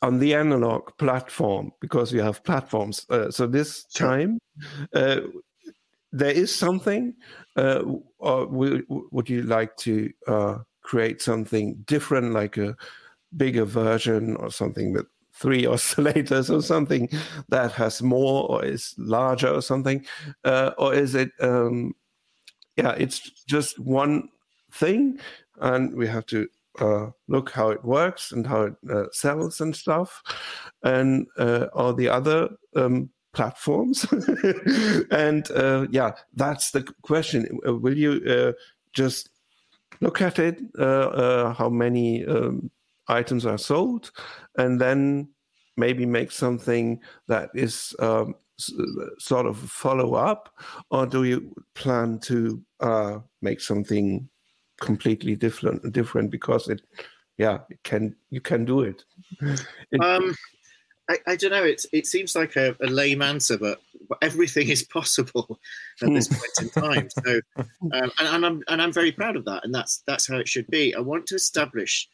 on 0.01 0.17
the 0.17 0.33
analog 0.33 0.97
platform? 0.97 1.71
Because 1.79 2.11
you 2.11 2.21
have 2.21 2.43
platforms. 2.43 3.05
Uh, 3.09 3.29
so 3.29 3.45
this 3.45 3.83
time, 3.85 4.39
uh, 4.95 5.21
there 6.11 6.31
is 6.31 6.53
something. 6.53 7.13
Uh, 7.57 7.83
or 8.19 8.47
will, 8.47 8.81
would 9.11 9.29
you 9.29 9.43
like 9.43 9.75
to 9.75 10.09
uh, 10.25 10.57
create 10.81 11.21
something 11.21 11.75
different, 11.85 12.31
like 12.31 12.57
a 12.57 12.75
bigger 13.35 13.65
version 13.65 14.37
or 14.37 14.49
something 14.49 14.93
with 14.93 15.05
three 15.33 15.63
oscillators 15.75 16.53
or 16.53 16.61
something 16.61 17.09
that 17.49 17.71
has 17.71 18.01
more 18.01 18.49
or 18.49 18.65
is 18.65 18.93
larger 18.97 19.49
or 19.49 19.61
something 19.61 20.05
uh, 20.43 20.71
or 20.77 20.93
is 20.93 21.15
it 21.15 21.31
um, 21.39 21.93
yeah 22.77 22.91
it's 22.97 23.19
just 23.45 23.79
one 23.79 24.29
thing 24.71 25.19
and 25.59 25.95
we 25.95 26.07
have 26.07 26.25
to 26.25 26.47
uh, 26.79 27.07
look 27.27 27.51
how 27.51 27.69
it 27.69 27.83
works 27.83 28.31
and 28.31 28.47
how 28.47 28.63
it 28.63 28.73
uh, 28.89 29.05
sells 29.11 29.59
and 29.61 29.75
stuff. 29.75 30.21
And 30.83 31.27
uh, 31.37 31.67
all 31.73 31.93
the 31.93 32.09
other 32.09 32.49
um, 32.75 33.09
platforms. 33.33 34.05
And 35.11 35.49
uh, 35.51 35.87
yeah 35.91 36.11
that's 36.33 36.71
the 36.71 36.87
question. 37.01 37.59
Uh, 37.67 37.75
will 37.75 37.97
you 37.97 38.21
uh, 38.27 38.53
just 38.93 39.29
look 39.99 40.21
at 40.21 40.39
it 40.39 40.59
how 40.77 41.69
many 41.69 42.25
um, 42.25 42.71
items 43.11 43.45
are 43.45 43.57
sold 43.57 44.11
and 44.57 44.79
then 44.79 45.27
maybe 45.77 46.05
make 46.05 46.31
something 46.31 46.99
that 47.27 47.49
is 47.53 47.95
um, 47.99 48.35
sort 49.17 49.45
of 49.45 49.57
follow 49.57 50.13
up 50.15 50.49
or 50.91 51.05
do 51.05 51.23
you 51.23 51.53
plan 51.75 52.19
to 52.19 52.61
uh, 52.79 53.19
make 53.41 53.59
something 53.61 54.27
completely 54.79 55.35
different 55.35 55.93
different 55.93 56.31
because 56.31 56.67
it 56.67 56.81
yeah 57.37 57.59
it 57.69 57.79
can 57.83 58.15
you 58.29 58.41
can 58.41 58.65
do 58.65 58.81
it, 58.81 59.03
It- 59.91 60.01
Um, 60.01 60.35
I, 61.09 61.17
I 61.27 61.35
don't 61.35 61.51
know. 61.51 61.63
It 61.63 61.85
it 61.91 62.07
seems 62.07 62.35
like 62.35 62.55
a, 62.55 62.75
a 62.81 62.87
lame 62.87 63.21
answer, 63.21 63.57
but 63.57 63.81
everything 64.21 64.69
is 64.69 64.83
possible 64.83 65.59
at 66.01 66.09
this 66.13 66.27
point 66.27 66.51
in 66.61 66.69
time. 66.69 67.09
So, 67.25 67.41
um, 67.57 67.67
and, 67.93 68.11
and 68.19 68.45
I'm 68.45 68.63
and 68.69 68.81
I'm 68.81 68.93
very 68.93 69.11
proud 69.11 69.35
of 69.35 69.43
that, 69.45 69.65
and 69.65 69.73
that's 69.73 70.03
that's 70.07 70.27
how 70.27 70.37
it 70.37 70.47
should 70.47 70.67
be. 70.67 70.95
I 70.95 70.99
want 70.99 71.25
to 71.27 71.35
establish. 71.35 72.07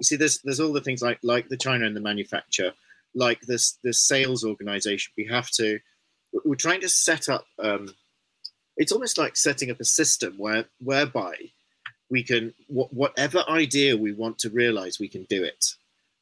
You 0.00 0.04
see, 0.04 0.16
there's 0.16 0.38
there's 0.44 0.60
all 0.60 0.72
the 0.72 0.80
things 0.80 1.02
like 1.02 1.18
like 1.22 1.48
the 1.48 1.56
China 1.56 1.86
and 1.86 1.96
the 1.96 2.00
manufacture, 2.00 2.72
like 3.14 3.40
this 3.42 3.78
the 3.84 3.92
sales 3.92 4.44
organization. 4.44 5.12
We 5.16 5.26
have 5.26 5.50
to. 5.52 5.78
We're 6.44 6.56
trying 6.56 6.80
to 6.80 6.88
set 6.88 7.28
up. 7.28 7.46
Um, 7.58 7.94
it's 8.76 8.90
almost 8.92 9.18
like 9.18 9.36
setting 9.36 9.70
up 9.70 9.78
a 9.80 9.84
system 9.84 10.34
where 10.36 10.64
whereby 10.80 11.34
we 12.10 12.22
can 12.24 12.52
wh- 12.66 12.92
whatever 12.92 13.44
idea 13.48 13.96
we 13.96 14.12
want 14.12 14.38
to 14.40 14.50
realize, 14.50 14.98
we 14.98 15.08
can 15.08 15.24
do 15.24 15.44
it. 15.44 15.64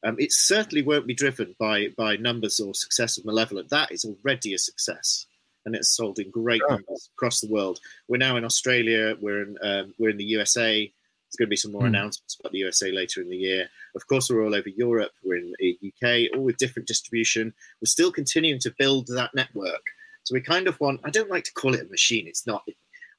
Um, 0.05 0.17
it 0.19 0.31
certainly 0.33 0.83
won't 0.83 1.07
be 1.07 1.13
driven 1.15 1.55
by 1.59 1.87
by 1.97 2.15
numbers 2.17 2.59
or 2.59 2.75
success 2.75 3.17
of 3.17 3.25
Malevolent. 3.25 3.69
That 3.69 3.91
is 3.91 4.05
already 4.05 4.53
a 4.53 4.57
success, 4.59 5.25
and 5.65 5.75
it's 5.75 5.89
sold 5.89 6.19
in 6.19 6.29
great 6.29 6.61
Yeah. 6.69 6.75
numbers 6.75 7.09
across 7.17 7.41
the 7.41 7.47
world. 7.47 7.79
We're 8.07 8.17
now 8.17 8.37
in 8.37 8.45
Australia. 8.45 9.17
We're 9.19 9.41
in 9.43 9.57
um, 9.63 9.93
we're 9.97 10.09
in 10.11 10.17
the 10.17 10.25
USA. 10.25 10.91
There's 11.33 11.39
going 11.39 11.47
to 11.47 11.49
be 11.49 11.55
some 11.55 11.71
more 11.71 11.81
Hmm. 11.81 11.95
announcements 11.95 12.37
about 12.39 12.51
the 12.51 12.59
USA 12.59 12.91
later 12.91 13.21
in 13.21 13.29
the 13.29 13.35
year. 13.37 13.67
Of 13.95 14.05
course, 14.07 14.29
we're 14.29 14.43
all 14.45 14.53
over 14.53 14.69
Europe. 14.69 15.11
We're 15.23 15.37
in 15.37 15.53
the 15.59 15.77
UK, 15.81 16.29
all 16.35 16.43
with 16.43 16.57
different 16.57 16.87
distribution. 16.87 17.53
We're 17.81 17.87
still 17.87 18.11
continuing 18.11 18.59
to 18.59 18.73
build 18.77 19.07
that 19.07 19.31
network. 19.33 19.81
So 20.23 20.33
we 20.35 20.41
kind 20.41 20.67
of 20.67 20.79
want. 20.79 21.01
I 21.03 21.09
don't 21.09 21.29
like 21.31 21.43
to 21.45 21.53
call 21.53 21.73
it 21.73 21.81
a 21.81 21.89
machine. 21.89 22.27
It's 22.27 22.45
not. 22.45 22.63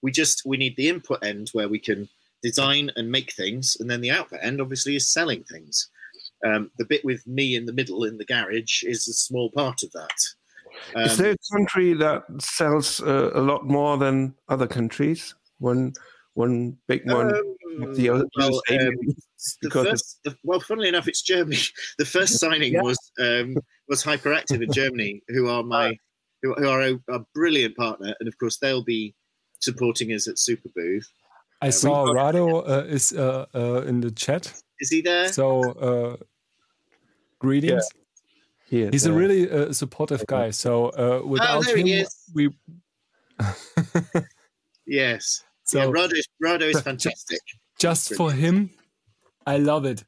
We 0.01 0.13
just 0.13 0.43
we 0.47 0.57
need 0.57 0.77
the 0.77 0.89
input 0.89 1.25
end 1.25 1.51
where 1.53 1.69
we 1.69 1.79
can 1.81 2.09
design 2.43 2.91
and 2.97 3.11
make 3.11 3.33
things, 3.33 3.77
and 3.81 3.91
then 3.91 4.01
the 4.01 4.11
output 4.13 4.39
end 4.43 4.61
obviously 4.61 4.95
is 4.95 5.09
selling 5.09 5.43
things. 5.45 5.89
Um, 6.47 6.71
the 6.79 6.85
bit 6.85 7.05
with 7.05 7.27
me 7.27 7.57
in 7.57 7.67
the 7.67 7.73
middle 7.73 8.05
in 8.05 8.19
the 8.19 8.25
garage 8.25 8.85
is 8.85 9.09
a 9.09 9.13
small 9.13 9.51
part 9.51 9.83
of 9.83 9.91
that. 9.93 10.19
is 11.05 11.13
Um, 11.13 11.17
there 11.19 11.33
a 11.33 11.57
country 11.57 11.95
that 11.95 12.23
sells 12.41 13.01
uh, 13.01 13.31
a 13.35 13.41
lot 13.41 13.65
more 13.67 13.97
than 13.99 14.35
other 14.49 14.67
countries 14.67 15.35
one 15.59 15.93
one 16.35 16.77
big 16.89 17.09
one 17.11 17.35
um, 17.35 17.95
the 17.95 18.09
other 18.09 18.27
well, 18.37 18.61
um, 18.71 18.95
the 19.63 19.71
first, 19.71 20.21
the, 20.25 20.37
well, 20.45 20.61
funnily 20.61 20.89
enough, 20.89 21.09
it's 21.09 21.23
Germany. 21.23 21.59
The 21.99 22.05
first 22.05 22.39
signing 22.39 22.75
Yeah. 22.75 22.83
was 22.83 22.99
um, 23.21 23.57
was 23.89 24.03
Hyperactive 24.03 24.63
in 24.63 24.73
Germany, 24.73 25.23
who 25.29 25.49
are 25.49 25.63
my 25.77 25.97
who, 26.43 26.55
who 26.55 26.69
are 26.69 26.83
a, 26.83 26.95
a 27.09 27.21
brilliant 27.35 27.77
partner, 27.77 28.15
and 28.21 28.29
of 28.29 28.37
course 28.39 28.59
they'll 28.59 28.85
be 28.85 29.15
supporting 29.61 30.13
us 30.13 30.29
at 30.29 30.39
Super 30.39 30.69
Booth. 30.75 31.09
I 31.63 31.69
we 31.69 31.73
saw 31.73 32.07
Rado 32.07 32.69
uh, 32.69 32.85
is 32.85 33.13
uh, 33.13 33.47
uh, 33.55 33.83
in 33.83 34.01
the 34.01 34.11
chat. 34.11 34.53
Is 34.81 34.91
he 34.91 35.01
there? 35.01 35.33
So 35.33 35.73
uh, 35.73 36.17
greetings. 37.39 37.89
Here, 38.67 38.89
He's 38.91 39.07
a 39.07 39.13
really 39.13 39.51
uh, 39.51 39.73
supportive 39.73 40.27
guy. 40.27 40.51
So 40.51 40.89
uh, 40.89 41.27
without 41.27 41.59
Oh, 41.59 41.61
him, 41.63 41.87
he 41.87 41.93
is. 42.01 42.17
we. 42.35 42.49
yes. 44.87 45.45
So 45.65 45.79
yeah, 45.79 45.87
Rado 45.87 46.13
is, 46.13 46.29
Rado 46.43 46.63
is 46.63 46.81
fantastic. 46.91 47.41
just 47.79 48.15
for 48.15 48.33
him, 48.33 48.71
I 49.47 49.57
love 49.59 49.85
it. 49.85 50.05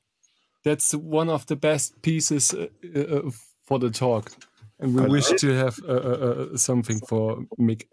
That's 0.64 0.94
one 0.94 1.28
of 1.30 1.46
the 1.46 1.56
best 1.56 2.00
pieces 2.02 2.52
uh, 2.54 2.66
uh, 2.98 3.30
for 3.66 3.78
the 3.78 3.90
talk. 3.90 4.30
And 4.78 4.94
we 4.94 5.02
I 5.04 5.06
wish 5.06 5.28
to 5.40 5.54
have 5.54 5.78
uh, 5.88 5.92
uh, 5.92 6.46
uh, 6.52 6.56
something 6.56 7.00
for 7.08 7.38
Mick. 7.58 7.84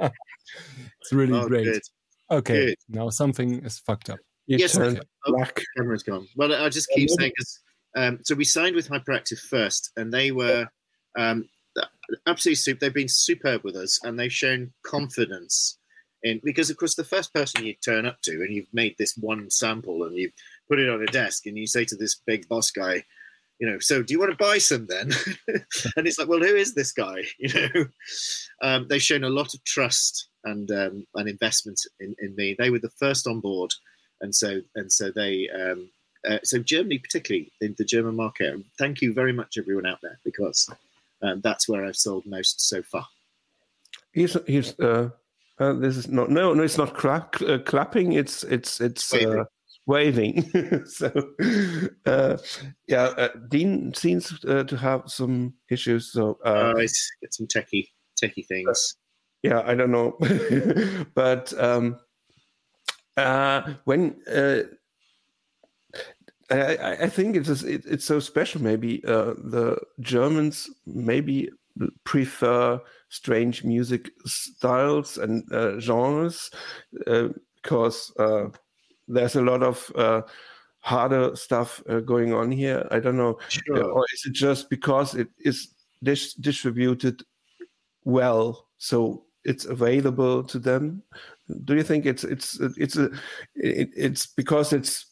it's 0.00 1.12
really 1.12 1.38
Oh, 1.38 1.46
great. 1.48 1.64
good. 1.64 1.82
Okay, 2.30 2.66
good. 2.66 2.76
now 2.88 3.10
something 3.10 3.64
is 3.64 3.78
fucked 3.78 4.10
up. 4.10 4.18
You 4.46 4.58
Yes, 4.58 4.74
turned 4.74 4.98
okay. 4.98 5.06
black 5.26 5.62
camera's 5.76 6.02
gone. 6.02 6.26
Well, 6.36 6.54
I'll 6.54 6.70
just 6.70 6.88
keep 6.94 7.10
saying 7.10 7.32
this. 7.38 7.60
Um, 7.96 8.20
so 8.24 8.34
we 8.34 8.44
signed 8.44 8.74
with 8.76 8.88
Hyperactive 8.88 9.38
first, 9.38 9.90
and 9.96 10.12
they 10.12 10.30
were 10.30 10.68
um, 11.16 11.48
absolutely 12.26 12.56
super. 12.56 12.80
They've 12.80 12.94
been 12.94 13.08
superb 13.08 13.62
with 13.64 13.76
us, 13.76 14.00
and 14.04 14.18
they've 14.18 14.32
shown 14.32 14.72
confidence 14.82 15.78
because, 16.42 16.70
of 16.70 16.76
course, 16.76 16.94
the 16.94 17.04
first 17.04 17.32
person 17.34 17.64
you 17.64 17.74
turn 17.74 18.06
up 18.06 18.20
to, 18.22 18.32
and 18.32 18.54
you've 18.54 18.72
made 18.72 18.96
this 18.98 19.16
one 19.16 19.50
sample, 19.50 20.04
and 20.04 20.16
you've 20.16 20.32
put 20.68 20.78
it 20.78 20.88
on 20.88 21.02
a 21.02 21.06
desk, 21.06 21.46
and 21.46 21.56
you 21.56 21.66
say 21.66 21.84
to 21.84 21.96
this 21.96 22.20
big 22.26 22.48
boss 22.48 22.70
guy, 22.70 23.04
you 23.58 23.68
know, 23.68 23.78
so 23.78 24.02
do 24.02 24.12
you 24.12 24.20
want 24.20 24.32
to 24.32 24.36
buy 24.36 24.58
some 24.58 24.86
then? 24.86 25.12
and 25.96 26.06
it's 26.06 26.18
like, 26.18 26.28
well, 26.28 26.40
who 26.40 26.56
is 26.56 26.74
this 26.74 26.92
guy? 26.92 27.22
You 27.38 27.52
know, 27.54 27.86
um, 28.62 28.86
they've 28.88 29.02
shown 29.02 29.24
a 29.24 29.30
lot 29.30 29.54
of 29.54 29.64
trust 29.64 30.28
and 30.44 30.70
um, 30.70 31.06
and 31.14 31.28
investment 31.28 31.80
in, 32.00 32.14
in 32.18 32.34
me. 32.36 32.54
They 32.58 32.70
were 32.70 32.78
the 32.78 32.90
first 32.90 33.26
on 33.26 33.40
board, 33.40 33.72
and 34.20 34.34
so 34.34 34.60
and 34.74 34.92
so 34.92 35.10
they 35.10 35.48
um, 35.48 35.88
uh, 36.26 36.38
so 36.42 36.58
Germany 36.58 36.98
particularly 36.98 37.52
in 37.60 37.74
the 37.78 37.84
German 37.84 38.16
market. 38.16 38.62
Thank 38.78 39.00
you 39.00 39.12
very 39.12 39.32
much, 39.32 39.56
everyone 39.58 39.86
out 39.86 40.00
there, 40.02 40.18
because 40.24 40.68
um, 41.22 41.40
that's 41.42 41.68
where 41.68 41.84
I've 41.84 41.96
sold 41.96 42.26
most 42.26 42.68
so 42.68 42.82
far. 42.82 43.06
he's 44.12 44.36
he's 44.46 44.78
uh, 44.80 45.10
uh 45.58 45.72
this 45.74 45.96
is 45.96 46.08
not 46.08 46.30
no 46.30 46.52
no 46.54 46.62
it's 46.62 46.78
not 46.78 46.94
clap, 46.94 47.40
uh, 47.42 47.58
clapping 47.58 48.12
it's 48.12 48.42
it's 48.44 48.80
it's 48.80 49.12
uh, 49.14 49.44
waving 49.86 50.42
so 50.86 51.10
uh 52.06 52.36
yeah 52.88 53.04
uh, 53.16 53.28
dean 53.48 53.92
seems 53.94 54.44
uh, 54.44 54.64
to 54.64 54.76
have 54.76 55.02
some 55.06 55.54
issues 55.70 56.12
so 56.12 56.38
let's 56.76 57.10
get 57.20 57.32
some 57.32 57.46
techie 57.46 57.88
techie 58.22 58.46
things. 58.46 58.96
yeah 59.42 59.62
i 59.66 59.74
don't 59.74 59.90
know 59.92 60.16
but 61.14 61.52
um 61.58 61.96
uh 63.16 63.62
when 63.84 64.16
uh 64.30 64.62
I, 66.50 66.96
I- 67.02 67.08
think 67.08 67.34
it's 67.36 67.48
it, 67.62 67.84
it's 67.86 68.04
so 68.04 68.20
special. 68.20 68.62
Maybe 68.62 69.04
uh, 69.04 69.34
the 69.36 69.78
Germans 70.00 70.70
maybe 70.86 71.50
prefer 72.04 72.80
strange 73.16 73.64
music 73.64 74.10
styles 74.26 75.18
and 75.18 75.42
uh, 75.52 75.80
genres 75.80 76.50
uh, 77.06 77.28
because 77.62 78.12
uh, 78.18 78.46
there's 79.08 79.36
a 79.36 79.42
lot 79.42 79.62
of 79.62 79.90
uh, 79.96 80.22
harder 80.80 81.34
stuff 81.36 81.82
uh, 81.88 82.00
going 82.00 82.32
on 82.32 82.50
here. 82.52 82.86
I 82.90 83.00
don't 83.00 83.16
know, 83.16 83.38
Sure. 83.48 83.82
or 83.90 84.04
is 84.14 84.22
it 84.26 84.32
just 84.34 84.70
because 84.70 85.14
it 85.14 85.28
is 85.38 85.74
dis- 86.02 86.34
distributed 86.34 87.22
well, 88.04 88.68
so 88.78 89.24
it's 89.44 89.64
available 89.64 90.44
to 90.44 90.58
them? 90.58 91.02
Do 91.64 91.74
you 91.74 91.82
think 91.84 92.06
it's 92.06 92.24
it's 92.24 92.58
it's 92.76 92.96
a 92.96 93.10
it, 93.54 93.90
it's 93.96 94.26
because 94.26 94.72
it's 94.72 95.06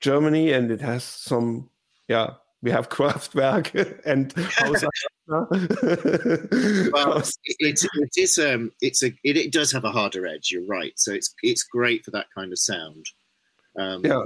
Germany 0.00 0.52
and 0.52 0.70
it 0.70 0.80
has 0.80 1.04
some 1.04 1.70
yeah 2.08 2.34
we 2.64 2.70
have 2.70 2.88
Kraftwerk 2.88 4.00
and 4.06 4.32
well, 5.28 7.22
it, 7.44 7.86
it 7.94 8.10
is 8.16 8.38
um, 8.38 8.72
it's 8.80 9.02
a 9.02 9.08
it, 9.22 9.36
it, 9.36 9.52
does 9.52 9.70
have 9.70 9.84
a 9.84 9.92
harder 9.92 10.26
edge. 10.26 10.50
You're 10.50 10.66
right. 10.66 10.94
So 10.96 11.12
it's 11.12 11.34
it's 11.42 11.62
great 11.62 12.04
for 12.04 12.10
that 12.12 12.26
kind 12.34 12.52
of 12.52 12.58
sound. 12.58 13.06
Um, 13.78 14.04
yeah. 14.04 14.22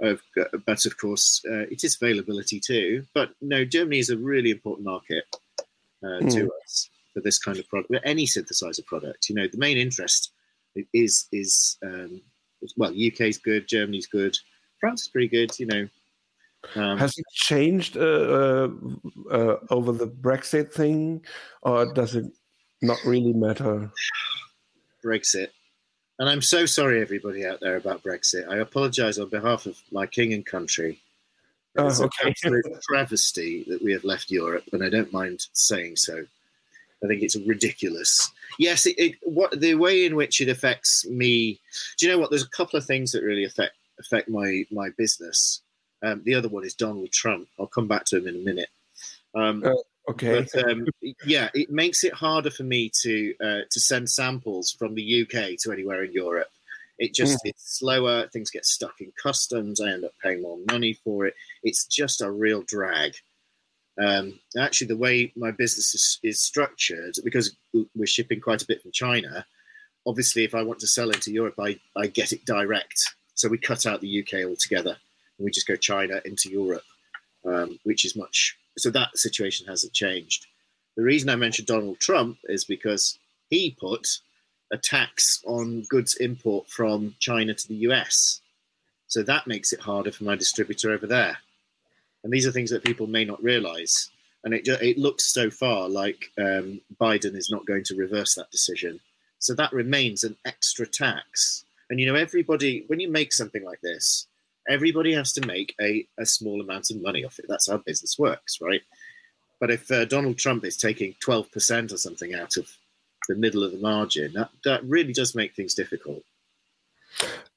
Of, 0.00 0.20
but 0.66 0.84
of 0.84 0.98
course, 0.98 1.40
uh, 1.48 1.66
it 1.70 1.84
is 1.84 1.96
availability 2.00 2.60
too. 2.60 3.04
But 3.14 3.30
no, 3.40 3.64
Germany 3.64 4.00
is 4.00 4.10
a 4.10 4.18
really 4.18 4.50
important 4.50 4.84
market 4.84 5.24
uh, 6.02 6.20
mm. 6.20 6.32
to 6.34 6.50
us 6.64 6.90
for 7.14 7.20
this 7.20 7.38
kind 7.38 7.58
of 7.58 7.68
product. 7.68 7.94
Any 8.04 8.26
synthesizer 8.26 8.84
product, 8.84 9.28
you 9.28 9.36
know, 9.36 9.46
the 9.50 9.58
main 9.58 9.78
interest 9.78 10.32
is 10.92 11.26
is 11.32 11.78
um, 11.84 12.20
well, 12.76 12.90
UK 12.90 13.22
is 13.22 13.38
good, 13.38 13.68
Germany's 13.68 14.06
good, 14.06 14.36
France 14.80 15.02
is 15.02 15.08
pretty 15.08 15.28
good. 15.28 15.58
You 15.58 15.66
know, 15.66 15.88
um, 16.74 16.98
Has 16.98 17.18
it 17.18 17.24
changed 17.32 17.96
uh, 17.96 18.00
uh, 18.00 18.68
uh, 19.30 19.56
over 19.70 19.92
the 19.92 20.06
Brexit 20.06 20.72
thing, 20.72 21.24
or 21.62 21.92
does 21.92 22.14
it 22.14 22.26
not 22.80 22.98
really 23.04 23.32
matter? 23.32 23.90
Brexit. 25.04 25.48
And 26.18 26.28
I'm 26.28 26.42
so 26.42 26.66
sorry, 26.66 27.00
everybody 27.00 27.44
out 27.44 27.60
there, 27.60 27.76
about 27.76 28.02
Brexit. 28.02 28.48
I 28.48 28.58
apologise 28.58 29.18
on 29.18 29.28
behalf 29.28 29.66
of 29.66 29.76
my 29.90 30.06
king 30.06 30.32
and 30.32 30.46
country. 30.46 31.00
It's 31.74 32.00
oh, 32.00 32.04
okay. 32.04 32.26
an 32.26 32.30
absolute 32.30 32.82
travesty 32.82 33.64
that 33.68 33.82
we 33.82 33.92
have 33.92 34.04
left 34.04 34.30
Europe, 34.30 34.64
and 34.72 34.84
I 34.84 34.90
don't 34.90 35.12
mind 35.12 35.46
saying 35.52 35.96
so. 35.96 36.24
I 37.02 37.06
think 37.08 37.22
it's 37.22 37.34
ridiculous. 37.34 38.30
Yes, 38.58 38.86
it, 38.86 38.94
it, 38.98 39.14
what 39.22 39.58
the 39.58 39.74
way 39.74 40.04
in 40.04 40.14
which 40.14 40.40
it 40.40 40.48
affects 40.48 41.06
me. 41.06 41.58
Do 41.98 42.06
you 42.06 42.12
know 42.12 42.18
what? 42.18 42.30
There's 42.30 42.44
a 42.44 42.50
couple 42.50 42.78
of 42.78 42.84
things 42.84 43.10
that 43.12 43.24
really 43.24 43.44
affect 43.44 43.74
affect 43.98 44.28
my 44.28 44.64
my 44.70 44.90
business. 44.90 45.61
Um, 46.02 46.22
the 46.24 46.34
other 46.34 46.48
one 46.48 46.64
is 46.64 46.74
Donald 46.74 47.12
Trump. 47.12 47.48
I'll 47.58 47.66
come 47.66 47.88
back 47.88 48.04
to 48.06 48.18
him 48.18 48.28
in 48.28 48.36
a 48.36 48.38
minute. 48.38 48.68
Um, 49.34 49.62
uh, 49.64 50.10
okay. 50.10 50.46
But, 50.52 50.70
um, 50.70 50.86
yeah, 51.24 51.48
it 51.54 51.70
makes 51.70 52.04
it 52.04 52.12
harder 52.12 52.50
for 52.50 52.64
me 52.64 52.90
to 53.02 53.34
uh, 53.42 53.60
to 53.70 53.80
send 53.80 54.10
samples 54.10 54.72
from 54.72 54.94
the 54.94 55.22
UK 55.22 55.56
to 55.60 55.72
anywhere 55.72 56.04
in 56.04 56.12
Europe. 56.12 56.50
It 56.98 57.14
just 57.14 57.38
mm. 57.38 57.50
it's 57.50 57.78
slower. 57.78 58.28
Things 58.28 58.50
get 58.50 58.66
stuck 58.66 59.00
in 59.00 59.12
customs. 59.20 59.80
I 59.80 59.90
end 59.90 60.04
up 60.04 60.12
paying 60.22 60.42
more 60.42 60.58
money 60.70 60.94
for 61.04 61.26
it. 61.26 61.34
It's 61.62 61.86
just 61.86 62.20
a 62.20 62.30
real 62.30 62.62
drag. 62.62 63.14
Um, 64.02 64.40
actually, 64.58 64.88
the 64.88 64.96
way 64.96 65.32
my 65.36 65.50
business 65.50 65.94
is, 65.94 66.18
is 66.22 66.40
structured, 66.40 67.14
because 67.24 67.56
we're 67.94 68.06
shipping 68.06 68.40
quite 68.40 68.62
a 68.62 68.66
bit 68.66 68.80
from 68.80 68.90
China, 68.90 69.44
obviously, 70.06 70.44
if 70.44 70.54
I 70.54 70.62
want 70.62 70.80
to 70.80 70.86
sell 70.86 71.10
into 71.10 71.30
Europe, 71.30 71.56
I, 71.60 71.78
I 71.94 72.06
get 72.06 72.32
it 72.32 72.44
direct. 72.46 73.14
So 73.34 73.48
we 73.48 73.58
cut 73.58 73.84
out 73.84 74.00
the 74.00 74.22
UK 74.22 74.46
altogether 74.46 74.96
we 75.38 75.50
just 75.50 75.66
go 75.66 75.76
China 75.76 76.20
into 76.24 76.50
Europe, 76.50 76.84
um, 77.44 77.78
which 77.84 78.04
is 78.04 78.16
much. 78.16 78.56
So 78.78 78.90
that 78.90 79.16
situation 79.16 79.66
hasn't 79.66 79.92
changed. 79.92 80.46
The 80.96 81.02
reason 81.02 81.28
I 81.30 81.36
mentioned 81.36 81.68
Donald 81.68 82.00
Trump 82.00 82.38
is 82.44 82.64
because 82.64 83.18
he 83.50 83.76
put 83.78 84.06
a 84.72 84.78
tax 84.78 85.42
on 85.46 85.82
goods 85.88 86.16
import 86.16 86.68
from 86.68 87.14
China 87.18 87.54
to 87.54 87.68
the 87.68 87.86
US. 87.88 88.40
So 89.06 89.22
that 89.22 89.46
makes 89.46 89.72
it 89.72 89.80
harder 89.80 90.10
for 90.10 90.24
my 90.24 90.36
distributor 90.36 90.90
over 90.90 91.06
there. 91.06 91.38
And 92.24 92.32
these 92.32 92.46
are 92.46 92.52
things 92.52 92.70
that 92.70 92.84
people 92.84 93.06
may 93.06 93.24
not 93.24 93.42
realize. 93.42 94.10
And 94.44 94.54
it, 94.54 94.66
it 94.66 94.98
looks 94.98 95.24
so 95.24 95.50
far 95.50 95.88
like 95.88 96.30
um, 96.38 96.80
Biden 97.00 97.36
is 97.36 97.50
not 97.50 97.66
going 97.66 97.84
to 97.84 97.94
reverse 97.94 98.34
that 98.34 98.50
decision. 98.50 99.00
So 99.38 99.54
that 99.54 99.72
remains 99.72 100.24
an 100.24 100.36
extra 100.44 100.86
tax. 100.86 101.64
And 101.90 102.00
you 102.00 102.06
know, 102.06 102.14
everybody, 102.14 102.84
when 102.86 103.00
you 103.00 103.10
make 103.10 103.32
something 103.32 103.64
like 103.64 103.80
this, 103.82 104.26
everybody 104.68 105.12
has 105.12 105.32
to 105.34 105.46
make 105.46 105.74
a, 105.80 106.06
a 106.18 106.26
small 106.26 106.60
amount 106.60 106.90
of 106.90 107.00
money 107.02 107.24
off 107.24 107.38
it. 107.38 107.46
That's 107.48 107.70
how 107.70 107.78
business 107.78 108.18
works, 108.18 108.58
right? 108.60 108.82
But 109.60 109.70
if 109.70 109.90
uh, 109.90 110.04
Donald 110.06 110.38
Trump 110.38 110.64
is 110.64 110.76
taking 110.76 111.14
12% 111.24 111.92
or 111.92 111.96
something 111.96 112.34
out 112.34 112.56
of 112.56 112.68
the 113.28 113.36
middle 113.36 113.62
of 113.62 113.72
the 113.72 113.78
margin, 113.78 114.32
that, 114.34 114.50
that 114.64 114.84
really 114.84 115.12
does 115.12 115.34
make 115.34 115.54
things 115.54 115.74
difficult. 115.74 116.22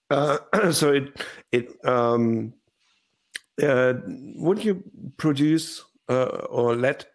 Uh, 0.10 0.38
so 0.72 0.94
it, 0.94 1.26
it 1.52 1.86
um, 1.86 2.54
uh, 3.62 3.94
would 4.36 4.64
you 4.64 4.84
produce 5.18 5.84
uh, 6.10 6.46
or 6.50 6.76
let 6.76 7.08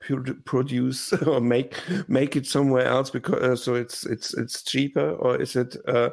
produce 0.45 1.13
or 1.27 1.41
make 1.41 1.81
make 2.09 2.35
it 2.35 2.47
somewhere 2.47 2.85
else 2.85 3.11
because 3.11 3.41
uh, 3.41 3.55
so 3.55 3.75
it's 3.75 4.05
it's 4.07 4.35
it's 4.35 4.63
cheaper 4.65 5.13
or 5.13 5.41
is 5.41 5.55
it 5.55 5.77
uh, 5.87 6.11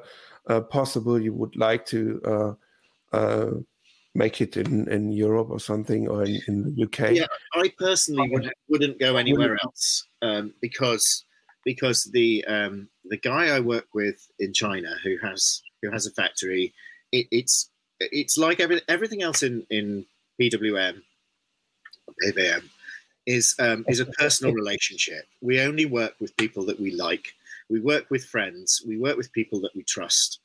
uh 0.48 0.62
possible 0.62 1.20
you 1.20 1.34
would 1.34 1.56
like 1.56 1.86
to 1.88 2.56
uh, 3.13 3.52
make 4.15 4.41
it 4.41 4.58
in, 4.58 4.88
in 4.89 5.12
Europe 5.12 5.50
or 5.50 5.60
something 5.60 6.08
or 6.08 6.24
in, 6.24 6.41
in 6.48 6.63
the 6.63 6.84
UK? 6.84 7.12
Yeah, 7.12 7.28
I 7.54 7.72
personally 7.78 8.30
would, 8.32 8.52
wouldn't 8.67 9.00
go 9.00 9.15
anywhere 9.15 9.58
else 9.63 10.06
um, 10.22 10.54
because 10.62 11.24
because 11.63 12.06
the 12.06 12.46
um, 12.46 12.88
the 13.06 13.17
guy 13.17 13.56
I 13.56 13.60
work 13.60 13.88
with 13.93 14.28
in 14.39 14.54
China 14.54 14.96
who 15.04 15.17
has 15.17 15.62
who 15.82 15.91
has 15.91 16.06
a 16.06 16.12
factory, 16.12 16.74
it, 17.12 17.28
it's 17.32 17.70
it's 18.00 18.38
like 18.38 18.60
every, 18.60 18.82
everything 18.88 19.22
else 19.22 19.43
in 19.43 19.65
in 19.70 20.06
PWM, 20.41 21.02
PVM, 22.24 22.63
is 23.26 23.56
um, 23.60 23.86
is 23.88 24.00
a 24.00 24.06
personal 24.06 24.54
relationship. 24.62 25.26
We 25.41 25.62
only 25.62 25.86
work 25.86 26.15
with 26.20 26.36
people 26.38 26.65
that 26.65 26.80
we 26.80 26.91
like. 26.91 27.34
We 27.70 27.82
work 27.82 28.10
with 28.10 28.24
friends. 28.24 28.82
We 28.88 28.98
work 28.98 29.17
with 29.17 29.32
people 29.34 29.60
that 29.62 29.76
we 29.76 29.84
trust 29.84 30.39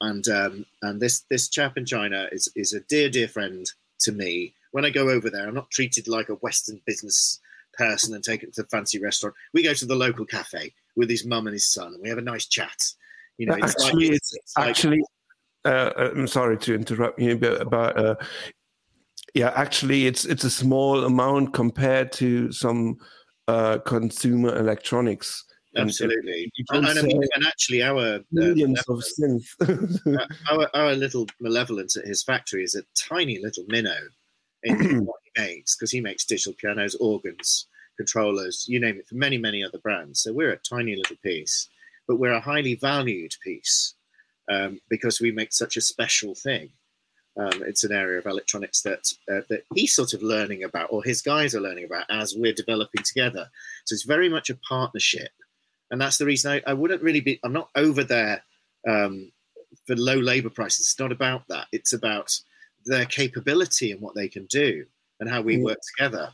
and 0.00 0.26
um, 0.28 0.66
and 0.82 1.00
this 1.00 1.20
this 1.30 1.48
chap 1.48 1.76
in 1.76 1.84
China 1.84 2.28
is 2.32 2.48
is 2.56 2.72
a 2.72 2.80
dear 2.80 3.08
dear 3.08 3.28
friend 3.28 3.70
to 4.00 4.12
me. 4.12 4.54
When 4.72 4.84
I 4.84 4.90
go 4.90 5.08
over 5.08 5.30
there, 5.30 5.48
I'm 5.48 5.54
not 5.54 5.70
treated 5.70 6.08
like 6.08 6.28
a 6.28 6.34
Western 6.34 6.80
business 6.86 7.40
person 7.74 8.14
and 8.14 8.22
taken 8.22 8.50
to 8.52 8.62
the 8.62 8.68
fancy 8.68 9.00
restaurant. 9.00 9.34
We 9.52 9.62
go 9.62 9.74
to 9.74 9.86
the 9.86 9.96
local 9.96 10.24
cafe 10.24 10.72
with 10.96 11.10
his 11.10 11.24
mum 11.24 11.46
and 11.46 11.54
his 11.54 11.72
son, 11.72 11.94
and 11.94 12.02
we 12.02 12.08
have 12.08 12.18
a 12.18 12.22
nice 12.22 12.46
chat. 12.46 12.92
You 13.38 13.46
know, 13.46 13.54
it's 13.54 13.84
actually, 13.84 14.06
like, 14.06 14.16
it's, 14.16 14.34
it's 14.34 14.54
actually. 14.56 15.02
Like, 15.64 15.74
uh, 15.74 16.10
I'm 16.14 16.26
sorry 16.26 16.56
to 16.58 16.74
interrupt 16.74 17.20
you, 17.20 17.36
but, 17.36 17.68
but 17.68 17.98
uh, 17.98 18.14
yeah, 19.34 19.52
actually, 19.54 20.06
it's 20.06 20.24
it's 20.24 20.44
a 20.44 20.50
small 20.50 21.04
amount 21.04 21.52
compared 21.52 22.12
to 22.12 22.50
some 22.52 22.96
uh, 23.48 23.78
consumer 23.78 24.56
electronics 24.56 25.44
Absolutely, 25.76 26.50
and, 26.70 26.84
and, 26.84 26.98
I 26.98 27.02
mean, 27.02 27.22
and, 27.34 27.46
actually, 27.46 27.82
our 27.82 27.98
uh, 27.98 28.18
millions 28.32 28.80
uh, 28.88 28.94
of 28.94 29.04
synth. 29.04 30.28
our, 30.50 30.68
our 30.74 30.94
little 30.96 31.28
malevolence 31.40 31.96
at 31.96 32.06
his 32.06 32.24
factory 32.24 32.64
is 32.64 32.74
a 32.74 32.82
tiny 33.08 33.40
little 33.40 33.64
minnow 33.68 34.00
in 34.64 35.04
what 35.06 35.20
he 35.22 35.40
makes 35.40 35.76
because 35.76 35.92
he 35.92 36.00
makes 36.00 36.24
digital 36.24 36.54
pianos, 36.54 36.96
organs, 36.96 37.68
controllers, 37.96 38.66
you 38.68 38.80
name 38.80 38.96
it, 38.98 39.06
for 39.06 39.14
many 39.14 39.38
many 39.38 39.62
other 39.62 39.78
brands. 39.78 40.22
So 40.22 40.32
we're 40.32 40.52
a 40.52 40.56
tiny 40.56 40.96
little 40.96 41.16
piece, 41.22 41.68
but 42.08 42.18
we're 42.18 42.32
a 42.32 42.40
highly 42.40 42.74
valued 42.74 43.34
piece 43.44 43.94
um, 44.50 44.80
because 44.88 45.20
we 45.20 45.30
make 45.30 45.52
such 45.52 45.76
a 45.76 45.80
special 45.80 46.34
thing. 46.34 46.70
Um, 47.36 47.62
it's 47.64 47.84
an 47.84 47.92
area 47.92 48.18
of 48.18 48.26
electronics 48.26 48.82
that 48.82 49.12
uh, 49.30 49.42
that 49.48 49.62
he's 49.74 49.94
sort 49.94 50.14
of 50.14 50.22
learning 50.22 50.64
about, 50.64 50.88
or 50.90 51.04
his 51.04 51.22
guys 51.22 51.54
are 51.54 51.60
learning 51.60 51.84
about 51.84 52.06
as 52.10 52.34
we're 52.36 52.52
developing 52.52 53.04
together. 53.04 53.48
So 53.84 53.94
it's 53.94 54.02
very 54.02 54.28
much 54.28 54.50
a 54.50 54.56
partnership 54.68 55.30
and 55.90 56.00
that's 56.00 56.18
the 56.18 56.26
reason 56.26 56.52
I, 56.52 56.62
I 56.70 56.74
wouldn't 56.74 57.02
really 57.02 57.20
be. 57.20 57.40
I'm 57.42 57.52
not 57.52 57.70
over 57.74 58.04
there 58.04 58.42
um, 58.88 59.32
for 59.86 59.96
low 59.96 60.16
labor 60.16 60.50
prices. 60.50 60.80
It's 60.80 60.98
not 60.98 61.12
about 61.12 61.46
that. 61.48 61.66
It's 61.72 61.92
about 61.92 62.38
their 62.84 63.04
capability 63.04 63.92
and 63.92 64.00
what 64.00 64.14
they 64.14 64.28
can 64.28 64.46
do 64.46 64.86
and 65.18 65.28
how 65.28 65.40
we 65.42 65.56
mm. 65.56 65.64
work 65.64 65.78
together. 65.96 66.30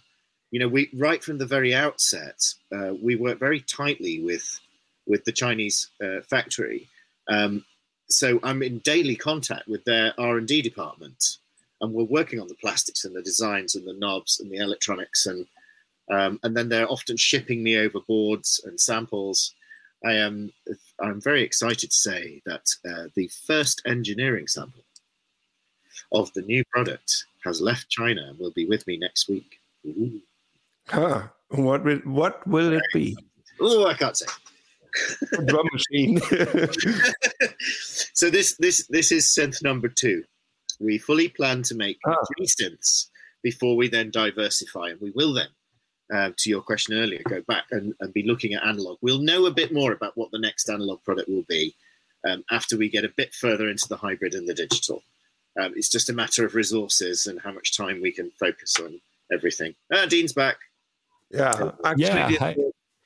You 0.51 0.61
know, 0.61 0.69
we 0.69 0.91
right 0.95 1.23
from 1.23 1.39
the 1.39 1.47
very 1.47 1.75
outset, 1.75 2.43
uh, 2.73 2.95
we 3.03 3.17
work 3.17 3.39
very 3.39 3.61
tightly 3.61 4.21
with 4.21 4.61
with 5.07 5.25
the 5.25 5.33
Chinese 5.33 5.89
uh, 6.03 6.21
factory. 6.23 6.89
Um, 7.29 7.65
so 8.09 8.39
I'm 8.43 8.63
in 8.63 8.79
daily 8.79 9.17
contact 9.17 9.67
with 9.69 9.85
their 9.85 10.15
R 10.19 10.39
and 10.39 10.47
D 10.47 10.63
department, 10.63 11.39
and 11.81 11.93
we're 11.93 12.05
working 12.05 12.41
on 12.41 12.49
the 12.49 12.55
plastics 12.55 13.05
and 13.05 13.15
the 13.15 13.23
designs 13.23 13.75
and 13.75 13.87
the 13.87 13.95
knobs 13.95 14.39
and 14.39 14.51
the 14.51 14.59
electronics 14.59 15.27
and 15.27 15.47
um, 16.11 16.39
and 16.43 16.57
then 16.57 16.69
they're 16.69 16.91
often 16.91 17.17
shipping 17.17 17.63
me 17.63 17.79
over 17.79 18.01
boards 18.07 18.61
and 18.65 18.81
samples. 18.81 19.55
I 20.05 20.13
am 20.13 20.53
I'm 21.01 21.21
very 21.21 21.43
excited 21.43 21.91
to 21.91 21.97
say 21.97 22.43
that 22.47 22.67
uh, 22.89 23.09
the 23.15 23.29
first 23.47 23.83
engineering 23.87 24.47
sample 24.47 24.85
of 26.13 26.33
the 26.35 26.43
new 26.43 26.63
product 26.71 27.25
has 27.45 27.61
left 27.61 27.89
China 27.89 28.23
and 28.29 28.39
will 28.39 28.53
be 28.53 28.67
with 28.67 28.87
me 28.87 28.99
next 28.99 29.29
week. 29.29 29.59
Ooh. 29.87 30.21
Huh. 30.89 31.23
What 31.51 31.85
will 31.85 31.99
what 31.99 32.47
will 32.47 32.73
it 32.73 32.83
be? 32.93 33.17
Oh, 33.61 33.87
I 33.87 33.95
can't 33.95 34.17
say. 34.17 34.27
Drum 35.47 35.69
machine. 35.73 36.21
so 38.15 38.31
this 38.31 38.57
this 38.59 38.87
this 38.89 39.13
is 39.13 39.27
synth 39.27 39.63
number 39.63 39.89
two. 39.89 40.25
We 40.79 40.99
fully 40.99 41.29
plan 41.29 41.63
to 41.65 41.75
make 41.75 41.99
ah. 42.07 42.17
three 42.37 42.47
synths 42.47 43.09
before 43.43 43.77
we 43.77 43.89
then 43.89 44.11
diversify, 44.11 44.91
and 44.91 45.01
we 45.01 45.11
will 45.11 45.33
then 45.33 45.49
uh, 46.13 46.31
to 46.37 46.51
your 46.51 46.63
question 46.63 46.97
earlier, 46.97 47.21
go 47.29 47.43
back 47.49 47.65
and, 47.73 47.95
and, 48.01 48.13
be 48.13 48.23
looking 48.23 48.55
at 48.55 48.65
analog. 48.65 48.99
We'll 49.01 49.21
know 49.21 49.47
a 49.47 49.51
bit 49.51 49.73
more 49.73 49.93
about 49.93 50.17
what 50.17 50.31
the 50.31 50.39
next 50.39 50.69
analog 50.69 51.03
product 51.03 51.29
will 51.29 51.45
be 51.49 51.75
um, 52.29 52.45
after 52.51 52.77
we 52.77 52.89
get 52.89 53.05
a 53.05 53.13
bit 53.17 53.35
further 53.35 53.69
into 53.69 53.89
the 53.89 53.97
hybrid 53.97 54.35
and 54.35 54.49
the 54.49 54.55
digital. 54.55 55.03
Um, 55.61 55.73
it's 55.75 55.89
just 55.89 56.11
a 56.11 56.13
matter 56.13 56.45
of 56.45 56.55
resources 56.55 57.27
and 57.27 57.41
how 57.41 57.51
much 57.51 57.77
time 57.77 58.01
we 58.01 58.13
can 58.13 58.31
focus 58.39 58.79
on 58.79 59.01
everything. 59.33 59.75
Ah, 59.93 60.07
Dean's 60.07 60.33
back. 60.33 60.59
Yeah, 61.31 61.73
actually, 61.85 62.05
Yeah, 62.05 62.29
the, 62.29 62.37
hi. 62.37 62.57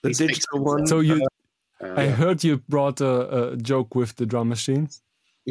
the 0.03 0.11
digital 0.13 0.65
one. 0.65 0.87
So 0.87 1.01
you, 1.01 1.27
Uh, 1.83 1.95
I 1.97 2.07
heard 2.09 2.45
you 2.45 2.59
brought 2.69 3.01
a, 3.01 3.53
a 3.53 3.57
joke 3.57 3.95
with 3.95 4.15
the 4.17 4.27
drum 4.27 4.49
machine. 4.51 4.91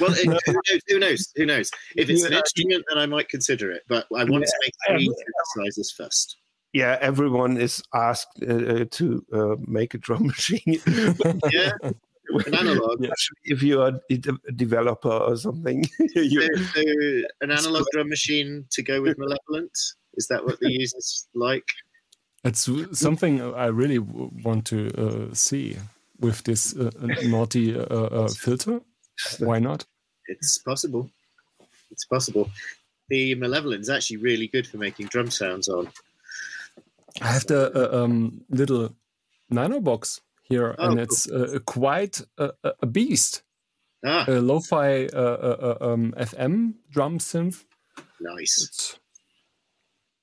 well, 0.00 0.12
it, 0.14 0.26
who 0.46 0.52
knows? 0.52 0.82
Who 0.88 0.98
knows? 0.98 1.32
Who 1.36 1.46
knows? 1.46 1.70
If 1.96 2.08
it's 2.10 2.24
an 2.24 2.32
instrument, 2.32 2.84
then 2.88 2.98
I 2.98 3.06
might 3.06 3.28
consider 3.28 3.70
it. 3.70 3.82
But 3.88 4.06
I 4.16 4.24
want 4.24 4.44
to 4.44 4.52
make 4.62 4.74
three 4.88 5.04
Yeah. 5.06 5.64
synthesizers 5.66 5.94
first. 5.96 6.36
yeah, 6.72 6.98
everyone 7.00 7.56
is 7.56 7.82
asked 7.94 8.42
uh, 8.42 8.54
uh, 8.54 8.84
to 8.90 9.24
uh, 9.32 9.56
make 9.66 9.94
a 9.94 9.98
drum 9.98 10.26
machine. 10.32 10.80
Yeah, 11.50 11.72
an 11.82 12.54
analog. 12.54 13.00
Yeah. 13.04 13.10
If 13.44 13.62
you 13.62 13.80
are 13.82 13.92
a 14.48 14.52
developer 14.52 15.08
or 15.10 15.36
something. 15.36 15.84
you, 16.14 16.42
So, 16.42 16.64
so 16.74 16.82
an 17.40 17.50
analog 17.50 17.86
drum 17.92 18.08
machine 18.10 18.66
to 18.72 18.82
go 18.82 19.00
with 19.00 19.16
Malevolent. 19.18 19.72
Is 20.14 20.26
that 20.28 20.44
what 20.44 20.58
the 20.60 20.70
users 20.70 21.28
like? 21.34 21.64
It's 22.44 22.68
something 22.92 23.40
I 23.54 23.66
really 23.66 23.98
want 23.98 24.64
to 24.66 24.90
uh, 24.96 25.34
see 25.34 25.76
with 26.20 26.42
this 26.44 26.76
uh, 26.76 26.90
naughty 27.24 27.76
uh, 27.76 27.82
uh, 27.82 28.28
filter. 28.28 28.80
Why 29.38 29.58
not? 29.58 29.84
It's 30.26 30.58
possible. 30.58 31.10
It's 31.90 32.04
possible. 32.04 32.50
The 33.08 33.34
Malevolent 33.34 33.80
is 33.80 33.88
actually 33.90 34.18
really 34.18 34.48
good 34.48 34.66
for 34.66 34.76
making 34.78 35.06
drum 35.06 35.30
sounds 35.30 35.68
on. 35.68 35.88
I 37.22 37.26
have 37.28 37.46
the 37.46 37.70
uh, 37.74 38.04
um, 38.04 38.42
little 38.50 38.94
nano 39.50 39.80
box 39.80 40.20
here, 40.42 40.74
Oh, 40.78 40.84
and 40.84 40.94
cool. 40.96 41.02
it's 41.04 41.28
uh, 41.30 41.58
quite 41.64 42.20
a, 42.36 42.50
a- 42.64 42.74
a 42.82 42.86
beast. 42.86 43.42
Ah, 44.04 44.24
A 44.28 44.40
lo-fi 44.40 45.06
uh, 45.06 45.18
uh, 45.18 45.76
uh, 45.80 45.92
um, 45.92 46.12
FM 46.16 46.74
drum 46.90 47.18
synth. 47.18 47.64
nice. 48.20 48.62
It's, 48.62 48.98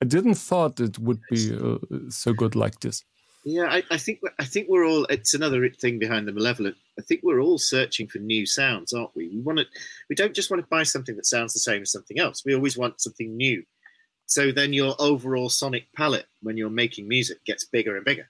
I 0.02 0.06
didn't 0.06 0.36
thought 0.36 0.80
it 0.80 1.00
would 1.00 1.20
be 1.30 1.54
uh, 1.54 1.78
so 2.10 2.34
good 2.34 2.56
like 2.56 2.80
this. 2.80 3.04
Yeah, 3.48 3.68
I, 3.70 3.84
I 3.92 3.98
think 3.98 4.22
I 4.40 4.44
think 4.44 4.68
we're 4.68 4.88
all. 4.88 5.06
It's 5.06 5.36
another 5.36 5.70
thing 5.70 6.00
behind 6.00 6.28
the 6.28 6.34
malevolent. 6.34 6.76
I 6.98 7.04
think 7.04 7.22
we're 7.24 7.40
all 7.40 7.60
searching 7.60 8.08
for 8.08 8.18
new 8.18 8.44
sounds, 8.44 8.92
aren't 8.92 9.16
we? 9.16 9.30
We 9.30 9.40
want 9.40 9.60
to. 9.60 9.66
We 10.10 10.16
don't 10.16 10.34
just 10.34 10.50
want 10.50 10.64
to 10.64 10.68
buy 10.68 10.82
something 10.82 11.16
that 11.16 11.28
sounds 11.28 11.54
the 11.54 11.60
same 11.60 11.84
as 11.84 11.92
something 11.92 12.18
else. 12.18 12.44
We 12.44 12.56
always 12.56 12.76
want 12.76 13.00
something 13.00 13.38
new. 13.38 13.64
So 14.26 14.52
then 14.52 14.74
your 14.74 14.96
overall 14.98 15.50
sonic 15.50 15.86
palette, 15.96 16.26
when 16.42 16.58
you're 16.58 16.72
making 16.72 17.08
music, 17.08 17.46
gets 17.46 17.64
bigger 17.64 17.96
and 17.96 18.04
bigger. 18.04 18.28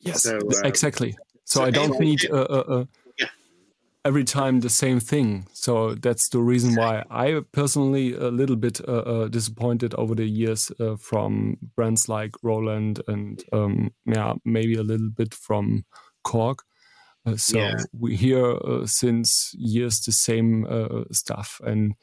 Yes, 0.00 0.22
So, 0.22 0.38
um, 0.38 0.64
exactly. 0.64 1.12
So, 1.44 1.60
so 1.60 1.64
I 1.64 1.70
don't 1.70 2.00
need 2.00 2.30
uh, 2.30 2.34
uh, 2.34 2.64
uh, 2.68 2.78
Yeah. 2.78 2.84
Every 4.08 4.24
time 4.24 4.60
the 4.60 4.70
same 4.70 5.00
thing. 5.00 5.46
So 5.52 5.94
that's 5.94 6.28
the 6.30 6.40
reason 6.40 6.74
why 6.74 7.04
I 7.10 7.42
personally 7.52 8.14
a 8.14 8.30
little 8.30 8.56
bit 8.56 8.80
uh, 8.88 9.02
uh, 9.14 9.28
disappointed 9.28 9.94
over 9.94 10.14
the 10.14 10.24
years 10.24 10.72
uh, 10.80 10.96
from 10.96 11.58
brands 11.76 12.08
like 12.08 12.32
Roland 12.42 13.02
and 13.06 13.44
um, 13.52 13.90
yeah, 14.06 14.34
maybe 14.44 14.74
a 14.76 14.82
little 14.82 15.10
bit 15.10 15.34
from 15.34 15.84
Korg. 16.24 16.60
Uh, 17.26 17.36
so 17.36 17.58
Yeah. 17.58 17.84
we 17.92 18.16
hear 18.16 18.46
uh, 18.64 18.86
since 18.86 19.52
years 19.54 20.00
the 20.00 20.12
same 20.12 20.66
uh, 20.66 21.04
stuff, 21.12 21.60
and 21.64 21.94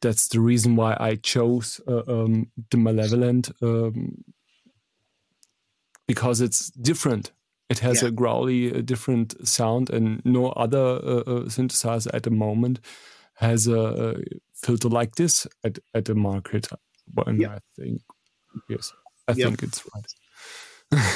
that's 0.00 0.28
the 0.28 0.40
reason 0.40 0.76
why 0.76 0.96
I 1.00 1.16
chose 1.16 1.80
uh, 1.86 2.02
um, 2.08 2.50
the 2.70 2.78
Malevolent 2.78 3.50
um, 3.62 4.24
because 6.06 6.40
it's 6.40 6.70
different. 6.70 7.32
It 7.72 7.78
has 7.80 8.02
Yeah. 8.02 8.08
a 8.08 8.10
growly, 8.10 8.72
uh, 8.72 8.82
different 8.82 9.34
sound, 9.48 9.90
and 9.90 10.20
no 10.24 10.50
other 10.64 10.78
uh, 10.78 11.22
uh, 11.32 11.44
synthesizer 11.48 12.10
at 12.14 12.22
the 12.22 12.30
moment 12.30 12.80
has 13.34 13.66
a, 13.66 14.14
filter 14.54 14.88
like 14.88 15.14
this 15.16 15.46
at, 15.64 15.78
at 15.94 16.04
the 16.04 16.14
market. 16.14 16.68
And 17.26 17.40
Yeah. 17.40 17.54
I 17.56 17.58
think, 17.76 18.00
yes, 18.68 18.92
I 19.26 19.32
Yeah. 19.32 19.46
think 19.46 19.62
it's 19.62 19.82
right. 19.92 20.08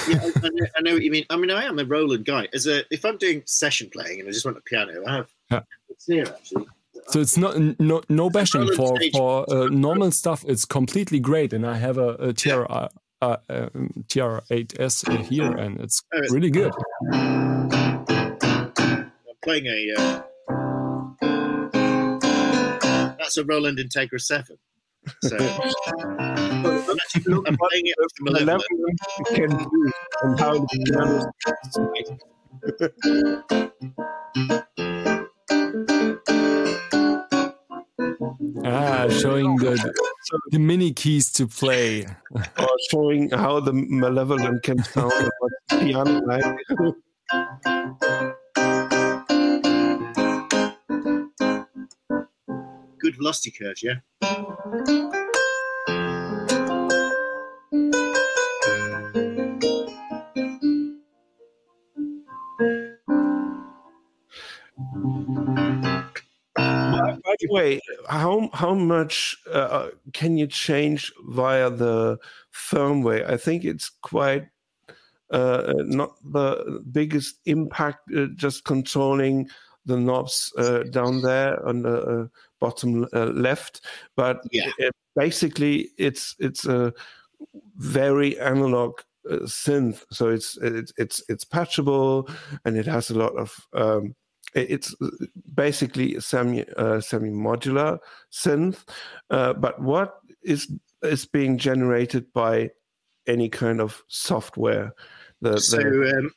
yeah, 0.08 0.20
I, 0.24 0.32
I 0.46 0.48
know, 0.48 0.66
I 0.76 0.80
know 0.80 0.94
what 0.94 1.02
you 1.02 1.10
mean. 1.10 1.26
I 1.30 1.36
mean, 1.36 1.50
I 1.50 1.64
am 1.64 1.78
a 1.78 1.84
Roland 1.84 2.24
guy. 2.24 2.48
As 2.54 2.66
a, 2.66 2.82
if 2.90 3.04
I'm 3.04 3.18
doing 3.18 3.42
session 3.46 3.88
playing 3.90 4.20
and 4.20 4.28
I 4.28 4.32
just 4.32 4.44
want 4.46 4.56
a 4.56 4.62
piano, 4.62 4.92
I 5.06 5.12
have. 5.16 5.28
Yeah. 5.50 5.60
It's 5.90 6.06
here 6.06 6.26
actually. 6.26 6.66
So 7.08 7.20
it's 7.20 7.36
not 7.36 7.56
no 7.78 8.02
no 8.08 8.28
bashing 8.30 8.66
for 8.74 8.98
for 9.12 9.30
uh, 9.48 9.68
normal 9.68 10.10
stuff. 10.10 10.44
It's 10.48 10.64
completely 10.64 11.20
great, 11.20 11.52
and 11.52 11.64
I 11.64 11.76
have 11.76 11.98
a, 11.98 12.10
a 12.28 12.32
uh, 13.22 13.37
um, 13.48 14.05
TR8S 14.09 15.09
uh, 15.09 15.22
here, 15.22 15.52
and 15.52 15.81
it's 15.81 16.02
really 16.31 16.50
good. 16.50 16.72
I'm 17.12 18.00
playing 19.42 19.66
a. 19.66 19.94
Uh, 19.98 20.22
that's 23.18 23.37
a 23.37 23.44
Roland 23.44 23.79
Integra 23.79 24.20
Seven. 24.20 24.59
So 25.22 25.37
I'm, 25.38 26.96
actually, 27.16 27.35
I'm 27.46 27.57
playing 27.57 27.87
it 27.87 27.94
with 27.98 28.12
the 28.18 28.33
the 28.33 28.44
level 28.44 28.64
you 28.70 29.24
can 29.26 29.50
do 29.50 29.92
and 30.22 30.40
how 30.40 30.52
the 30.55 31.33
Ah, 38.64 39.06
showing 39.09 39.56
the 39.56 39.92
the 40.50 40.59
mini 40.59 40.92
keys 40.92 41.30
to 41.32 41.46
play. 41.46 42.06
or 42.35 42.76
showing 42.90 43.30
how 43.30 43.61
the 43.61 43.72
malevolent 43.72 44.62
can 44.62 44.82
sound 44.82 45.12
on 45.12 45.30
the 45.68 45.76
piano 45.78 46.20
like. 46.26 46.44
Good 52.98 53.16
velocity 53.16 53.50
curves, 53.50 53.82
yeah. 53.82 54.00
By 66.56 67.35
the 67.40 67.48
way, 67.50 67.80
how 68.08 68.50
how 68.52 68.74
much 68.74 69.36
uh, 69.52 69.88
can 70.12 70.36
you 70.36 70.46
change 70.46 71.12
via 71.28 71.70
the 71.70 72.18
firmware? 72.52 73.28
I 73.30 73.36
think 73.36 73.64
it's 73.64 73.88
quite 74.02 74.48
uh, 75.30 75.74
not 75.78 76.14
the 76.32 76.82
biggest 76.92 77.36
impact. 77.46 78.10
Uh, 78.16 78.26
just 78.36 78.64
controlling 78.64 79.48
the 79.86 79.96
knobs 79.96 80.52
uh, 80.58 80.82
down 80.90 81.22
there 81.22 81.64
on 81.66 81.82
the 81.82 82.00
uh, 82.00 82.26
bottom 82.60 83.06
uh, 83.12 83.26
left, 83.26 83.82
but 84.16 84.40
Yeah. 84.52 84.70
it- 84.78 84.94
basically 85.14 85.88
it's 85.96 86.36
it's 86.38 86.66
a 86.66 86.92
very 87.78 88.38
analog 88.38 89.00
uh, 89.30 89.46
synth. 89.46 90.04
So 90.10 90.28
it's 90.28 90.58
it's 90.62 90.92
it's 90.98 91.22
it's 91.28 91.44
patchable 91.44 92.28
and 92.64 92.76
it 92.76 92.86
has 92.86 93.10
a 93.10 93.14
lot 93.18 93.34
of 93.38 93.54
um, 93.72 94.14
it's 94.54 94.94
basically 95.54 96.16
a 96.16 96.20
semi 96.20 96.64
uh, 96.76 97.00
semi 97.00 97.30
modular 97.30 97.98
synth. 98.32 98.85
Uh, 99.30 99.52
but 99.52 99.80
what 99.80 100.20
is 100.42 100.70
is 101.02 101.26
being 101.26 101.59
generated 101.59 102.32
by 102.32 102.70
any 103.26 103.48
kind 103.48 103.80
of 103.80 104.02
software? 104.09 104.94
The, 105.40 105.61
So 105.61 105.76
the 105.78 106.14
um, 106.18 106.32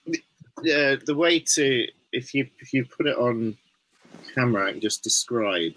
uh, 0.60 0.98
the 1.06 1.15
way 1.15 1.39
to 1.39 1.88
if 2.12 2.34
you 2.34 2.48
if 2.60 2.74
you 2.74 2.86
put 2.86 3.08
it 3.08 3.17
on 3.17 3.58
camera, 4.36 4.67
I 4.67 4.72
can 4.72 4.82
just 4.82 5.04
describe 5.04 5.74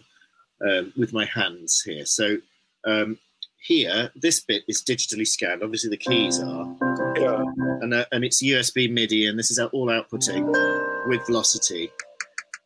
um, 0.66 0.92
with 0.96 1.12
my 1.12 1.24
hands 1.24 1.82
here. 1.82 2.06
So 2.06 2.38
um, 2.84 3.18
here, 3.58 4.10
this 4.16 4.40
bit 4.40 4.64
is 4.66 4.82
digitally 4.82 5.26
scanned. 5.26 5.62
Obviously, 5.62 5.90
the 5.90 5.96
keys 5.96 6.40
are, 6.40 6.76
yeah, 7.16 7.42
and 7.80 7.94
uh, 7.94 8.04
and 8.10 8.24
it's 8.24 8.42
USB 8.42 8.90
MIDI, 8.90 9.26
and 9.26 9.38
this 9.38 9.50
is 9.50 9.58
all 9.58 9.86
outputting 9.86 11.08
with 11.08 11.24
velocity. 11.26 11.90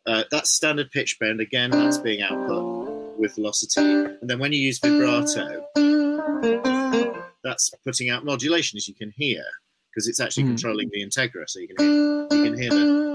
Uh, 0.07 0.23
that's 0.31 0.53
standard 0.53 0.90
pitch 0.92 1.19
bend. 1.19 1.40
Again, 1.40 1.71
that's 1.71 1.99
being 1.99 2.23
output 2.23 3.19
with 3.19 3.35
velocity. 3.35 3.81
And 3.81 4.31
then 4.31 4.38
when 4.38 4.52
you 4.52 4.61
use 4.61 4.79
vibrato, 4.79 5.67
that's 7.42 7.71
putting 7.85 8.09
out 8.11 8.25
modulation, 8.25 8.77
as 8.77 8.87
you 8.87 8.94
can 8.94 9.13
hear, 9.17 9.42
because 9.90 10.07
it's 10.09 10.21
actually 10.21 10.44
Hmm. 10.44 10.50
controlling 10.50 10.90
the 10.92 11.02
Integra, 11.04 11.48
so 11.48 11.59
you 11.59 11.69
can 11.69 11.77
hear, 11.85 12.23
you 12.31 12.42
can 12.50 12.59
hear 12.61 12.71
the. 12.71 13.07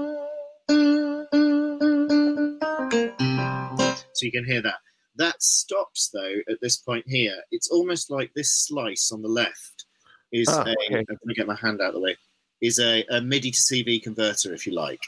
So 4.14 4.26
you 4.26 4.32
can 4.32 4.44
hear 4.44 4.62
that. 4.62 4.76
That 5.16 5.42
stops 5.42 6.10
though 6.12 6.36
at 6.48 6.60
this 6.60 6.76
point 6.78 7.04
here. 7.08 7.36
It's 7.50 7.68
almost 7.70 8.10
like 8.10 8.32
this 8.34 8.52
slice 8.52 9.10
on 9.12 9.22
the 9.22 9.28
left 9.28 9.86
is 10.30 10.48
Ah, 10.48 10.62
a. 10.62 10.70
okay. 10.70 10.96
I'm 10.98 11.04
going 11.04 11.18
to 11.28 11.34
get 11.34 11.46
my 11.46 11.56
hand 11.56 11.80
out 11.80 11.88
of 11.88 11.94
the 11.94 12.00
way. 12.00 12.16
Is 12.60 12.78
a, 12.78 13.04
a 13.10 13.20
MIDI 13.20 13.50
to 13.50 13.58
CV 13.58 14.00
converter, 14.02 14.54
if 14.54 14.66
you 14.66 14.72
like. 14.74 15.00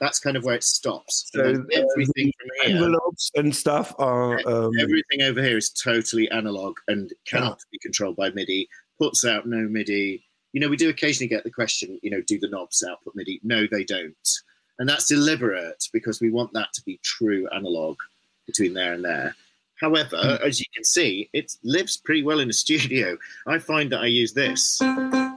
That's 0.00 0.18
kind 0.18 0.36
of 0.36 0.44
where 0.44 0.54
it 0.54 0.64
stops. 0.64 1.28
So, 1.34 1.44
And 1.44 1.58
uh, 1.74 1.82
everything 1.92 2.32
from 2.38 2.48
here, 2.62 2.76
envelopes 2.76 3.30
and 3.34 3.54
stuff 3.54 3.94
are 3.98 4.38
um, 4.46 4.72
everything 4.78 5.22
over 5.22 5.42
here 5.42 5.56
is 5.58 5.70
totally 5.70 6.30
analog 6.30 6.76
and 6.88 7.12
cannot 7.26 7.60
be 7.72 7.78
controlled 7.78 8.16
by 8.16 8.30
MIDI. 8.30 8.68
Puts 8.98 9.24
out 9.24 9.46
no 9.46 9.56
MIDI. 9.68 10.24
You 10.52 10.60
know, 10.60 10.68
we 10.68 10.76
do 10.76 10.88
occasionally 10.88 11.28
get 11.28 11.44
the 11.44 11.50
question, 11.50 11.98
you 12.02 12.10
know, 12.10 12.22
do 12.26 12.38
the 12.38 12.48
knobs 12.48 12.82
output 12.88 13.14
MIDI? 13.14 13.40
No, 13.42 13.66
they 13.70 13.84
don't. 13.84 14.14
And 14.78 14.88
that's 14.88 15.06
deliberate 15.08 15.84
because 15.92 16.20
we 16.20 16.30
want 16.30 16.52
that 16.52 16.68
to 16.74 16.82
be 16.84 17.00
true 17.02 17.48
analog 17.54 17.96
between 18.46 18.74
there 18.74 18.92
and 18.92 19.04
there. 19.04 19.34
However, 19.80 20.16
Hmm. 20.16 20.46
as 20.46 20.58
you 20.58 20.66
can 20.74 20.84
see, 20.84 21.28
it 21.32 21.52
lives 21.62 21.96
pretty 21.98 22.22
well 22.22 22.40
in 22.40 22.48
a 22.50 22.52
studio. 22.64 23.16
I 23.46 23.58
find 23.58 23.90
that 23.92 24.00
I 24.00 24.06
use 24.06 24.32
this 24.32 24.78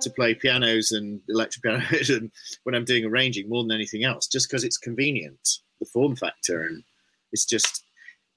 to 0.02 0.10
play 0.10 0.34
pianos 0.34 0.92
and 0.92 1.22
electric 1.30 1.64
pianos 1.64 2.10
and 2.16 2.32
when 2.64 2.76
I'm 2.76 2.86
doing 2.86 3.06
arranging 3.06 3.50
more 3.50 3.64
than 3.64 3.72
anything 3.72 4.04
else, 4.04 4.28
just 4.28 4.50
because 4.50 4.64
it's 4.64 4.78
convenient, 4.78 5.40
the 5.80 5.86
form 5.86 6.16
factor, 6.16 6.64
and 6.64 6.84
it's 7.32 7.46
just. 7.46 7.84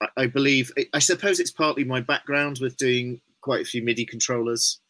I, 0.01 0.09
I 0.17 0.27
believe. 0.27 0.73
I- 0.93 0.99
suppose 0.99 1.39
it's 1.41 1.51
partly 1.53 1.85
my 1.85 2.01
background 2.01 2.59
with 2.61 2.77
doing 2.77 3.21
quite 3.41 3.63
a 3.63 3.65
few 3.65 3.83
MIDI 3.83 4.05
controllers. 4.05 4.81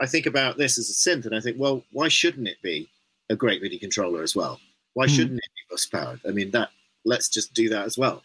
I 0.00 0.06
think 0.06 0.26
about 0.26 0.56
this 0.58 0.78
as 0.78 0.90
a 0.90 0.92
synth, 0.92 1.26
and 1.26 1.34
I 1.34 1.40
think, 1.40 1.56
well, 1.58 1.82
why 1.92 2.08
shouldn't 2.08 2.48
it 2.48 2.60
be 2.62 2.88
a 3.30 3.36
great 3.36 3.62
MIDI 3.62 3.78
controller 3.78 4.22
as 4.22 4.34
well? 4.34 4.58
Why 4.94 5.06
Hmm. 5.06 5.12
shouldn't 5.14 5.38
it 5.38 5.50
be 5.54 5.70
bus 5.70 5.86
powered? 5.86 6.20
I 6.26 6.32
mean, 6.32 6.50
that 6.50 6.70
let's 7.04 7.28
just 7.28 7.54
do 7.54 7.68
that 7.70 7.84
as 7.86 7.96
well. 7.96 8.22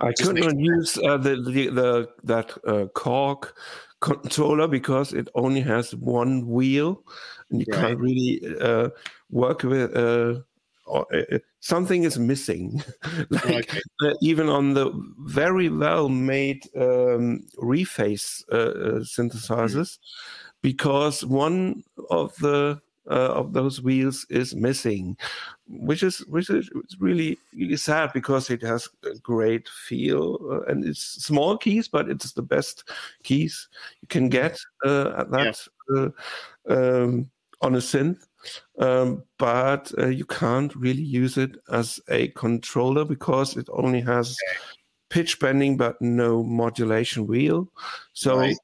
I 0.00 0.10
Just 0.12 0.22
could 0.24 0.34
makes 0.34 0.46
not 0.46 0.58
use 0.58 0.98
uh, 0.98 1.16
the, 1.16 1.36
the 1.36 1.68
the 1.68 2.08
that 2.24 2.50
uh, 2.66 2.86
Korg 2.94 3.50
controller 4.00 4.68
because 4.68 5.12
it 5.12 5.28
only 5.34 5.60
has 5.60 5.94
one 5.96 6.46
wheel, 6.48 7.02
and 7.50 7.60
you 7.60 7.66
Right. 7.66 7.76
can't 7.78 7.98
really 7.98 8.40
uh, 8.60 8.90
work 9.30 9.62
with. 9.62 9.94
Uh, 9.96 10.40
or, 10.86 11.04
uh, 11.12 11.38
something 11.60 12.04
is 12.04 12.16
missing. 12.18 12.80
like 13.30 13.68
Okay. 13.68 13.80
uh, 14.02 14.14
even 14.22 14.48
on 14.48 14.74
the 14.74 14.92
very 15.20 15.68
well 15.68 16.08
made 16.08 16.62
um, 16.76 17.44
reface 17.58 18.44
uh, 18.52 18.56
uh, 18.56 19.00
synthesizers, 19.00 19.98
because 20.62 21.24
one 21.24 21.82
of 22.10 22.36
the 22.36 22.80
uh, 23.10 23.32
of 23.32 23.52
those 23.52 23.80
wheels 23.80 24.26
is 24.30 24.54
missing, 24.54 25.16
which 25.68 26.02
is 26.02 26.18
which 26.26 26.50
is 26.50 26.70
really 26.98 27.38
really 27.54 27.76
sad 27.76 28.12
because 28.12 28.50
it 28.50 28.62
has 28.62 28.88
a 29.04 29.16
great 29.18 29.68
feel 29.68 30.38
uh, 30.50 30.62
and 30.70 30.84
it's 30.84 31.24
small 31.24 31.56
keys, 31.56 31.88
but 31.88 32.08
it's 32.08 32.32
the 32.32 32.42
best 32.42 32.88
keys 33.22 33.68
you 34.02 34.08
can 34.08 34.28
get 34.28 34.58
uh, 34.84 35.12
at 35.18 35.30
that 35.30 35.68
uh, 35.94 36.08
um, 36.68 37.30
on 37.62 37.74
a 37.74 37.78
synth. 37.78 38.26
Um, 38.78 39.24
but 39.38 39.92
uh, 39.98 40.06
you 40.06 40.24
can't 40.24 40.74
really 40.76 41.02
use 41.02 41.36
it 41.36 41.56
as 41.70 41.98
a 42.08 42.28
controller 42.28 43.04
because 43.04 43.56
it 43.56 43.68
only 43.72 44.00
has 44.02 44.36
pitch 45.08 45.38
bending 45.40 45.76
but 45.76 46.00
no 46.00 46.42
modulation 46.42 47.26
wheel. 47.26 47.68
So 48.12 48.38
Right. 48.38 48.56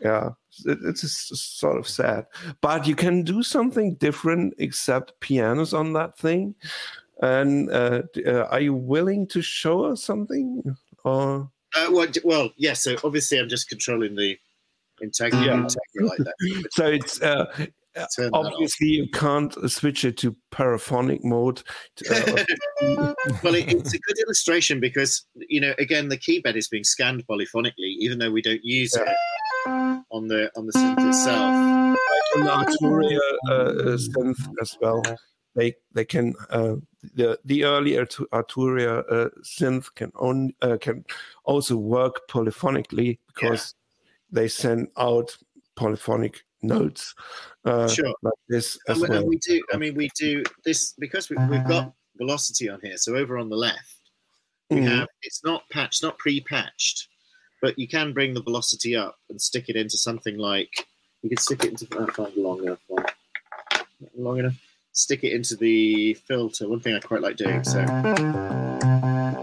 Yeah, 0.00 0.30
it, 0.64 0.78
it's 0.84 1.04
s- 1.04 1.32
sort 1.40 1.78
of 1.78 1.88
sad. 1.88 2.26
But 2.60 2.86
you 2.86 2.94
can 2.94 3.22
do 3.22 3.42
something 3.42 3.94
different 3.96 4.54
except 4.58 5.18
pianos 5.20 5.74
on 5.74 5.92
that 5.94 6.16
thing. 6.18 6.54
And 7.20 7.68
uh, 7.70 8.02
uh, 8.26 8.44
are 8.50 8.60
you 8.60 8.74
willing 8.74 9.26
to 9.28 9.42
show 9.42 9.84
us 9.84 10.02
something? 10.04 10.62
Or 11.04 11.50
Uh, 11.76 11.88
well, 11.90 12.06
well, 12.24 12.50
yeah. 12.56 12.74
So 12.74 12.96
obviously, 13.02 13.38
I'm 13.40 13.48
just 13.48 13.68
controlling 13.68 14.14
the 14.14 14.38
Integra 15.02 15.44
Yeah. 15.44 16.04
like 16.06 16.18
that. 16.18 16.34
so 16.72 16.86
it's 16.86 17.20
uh, 17.20 17.46
off. 17.96 18.08
obviously 18.32 18.86
you 18.88 19.08
can't 19.10 19.52
switch 19.68 20.04
it 20.04 20.16
to 20.18 20.36
paraphonic 20.52 21.24
mode. 21.24 21.62
to- 21.96 22.44
uh, 22.80 23.14
well, 23.42 23.54
it, 23.56 23.72
it's 23.72 23.94
a 23.94 23.98
good 23.98 24.18
illustration 24.20 24.78
because 24.78 25.26
you 25.48 25.60
know, 25.60 25.74
again, 25.80 26.08
the 26.08 26.16
key 26.16 26.38
bed 26.40 26.56
is 26.56 26.68
being 26.68 26.84
scanned 26.84 27.26
polyphonically, 27.26 27.96
even 27.98 28.18
though 28.20 28.30
we 28.30 28.42
don't 28.42 28.62
use 28.64 28.94
it 28.94 29.08
on 30.10 30.28
the 30.28 30.50
on 30.56 30.66
the 30.66 30.72
synth 30.72 31.08
itself. 31.08 31.52
on 32.36 32.44
the 32.44 32.50
Arturia 32.50 33.20
uh, 33.48 33.52
uh, 33.52 33.96
synth 33.96 34.40
as 34.60 34.76
well. 34.80 35.02
They 35.54 35.74
they 35.92 36.04
can 36.04 36.34
uh, 36.50 36.76
the 37.14 37.38
the 37.44 37.64
early 37.64 37.92
Artu- 37.92 38.28
Arturia 38.32 39.04
uh, 39.10 39.28
synth 39.42 39.92
can 39.94 40.12
on 40.16 40.52
uh, 40.62 40.76
can 40.80 41.04
also 41.44 41.76
work 41.76 42.28
polyphonically 42.28 43.18
because 43.28 43.74
they 44.30 44.46
send 44.48 44.88
out 44.96 45.36
polyphonic 45.74 46.44
notes 46.62 47.14
uh, 47.64 47.88
Sure. 47.88 48.12
like 48.22 48.34
this 48.48 48.78
as 48.88 48.96
And, 48.96 49.02
we- 49.02 49.08
well. 49.08 49.18
and 49.20 49.28
we 49.28 49.36
do. 49.38 49.62
I 49.72 49.76
mean, 49.78 49.94
we 49.94 50.08
do 50.18 50.42
this 50.64 50.92
because 50.98 51.30
we, 51.30 51.36
we've 51.48 51.66
got 51.66 51.92
velocity 52.16 52.68
on 52.68 52.80
here. 52.82 52.96
So 52.98 53.16
over 53.16 53.38
on 53.38 53.48
the 53.48 53.56
left, 53.56 54.10
we 54.70 54.78
Mhm. 54.78 54.88
have 54.98 55.08
it's 55.22 55.42
not 55.44 55.62
patched, 55.70 56.02
not 56.02 56.18
pre-patched, 56.18 57.08
but 57.60 57.78
you 57.78 57.88
can 57.88 58.12
bring 58.12 58.34
the 58.34 58.42
velocity 58.42 58.94
up 58.96 59.16
and 59.28 59.40
stick 59.40 59.68
it 59.68 59.76
into 59.76 59.96
something 59.96 60.38
like 60.38 60.86
you 61.22 61.30
could 61.30 61.40
stick 61.40 61.64
it 61.64 61.70
into 61.70 61.98
uh, 61.98 62.06
find 62.12 62.36
a 62.36 62.40
long 62.40 62.62
enough 62.62 62.78
one, 62.86 63.04
long 64.16 64.38
enough. 64.38 64.54
Stick 64.92 65.24
it 65.24 65.32
into 65.32 65.56
the 65.56 66.14
filter. 66.14 66.68
One 66.68 66.80
thing 66.80 66.94
I 66.94 67.00
quite 67.00 67.20
like 67.20 67.36
doing. 67.36 67.62
So, 67.62 67.84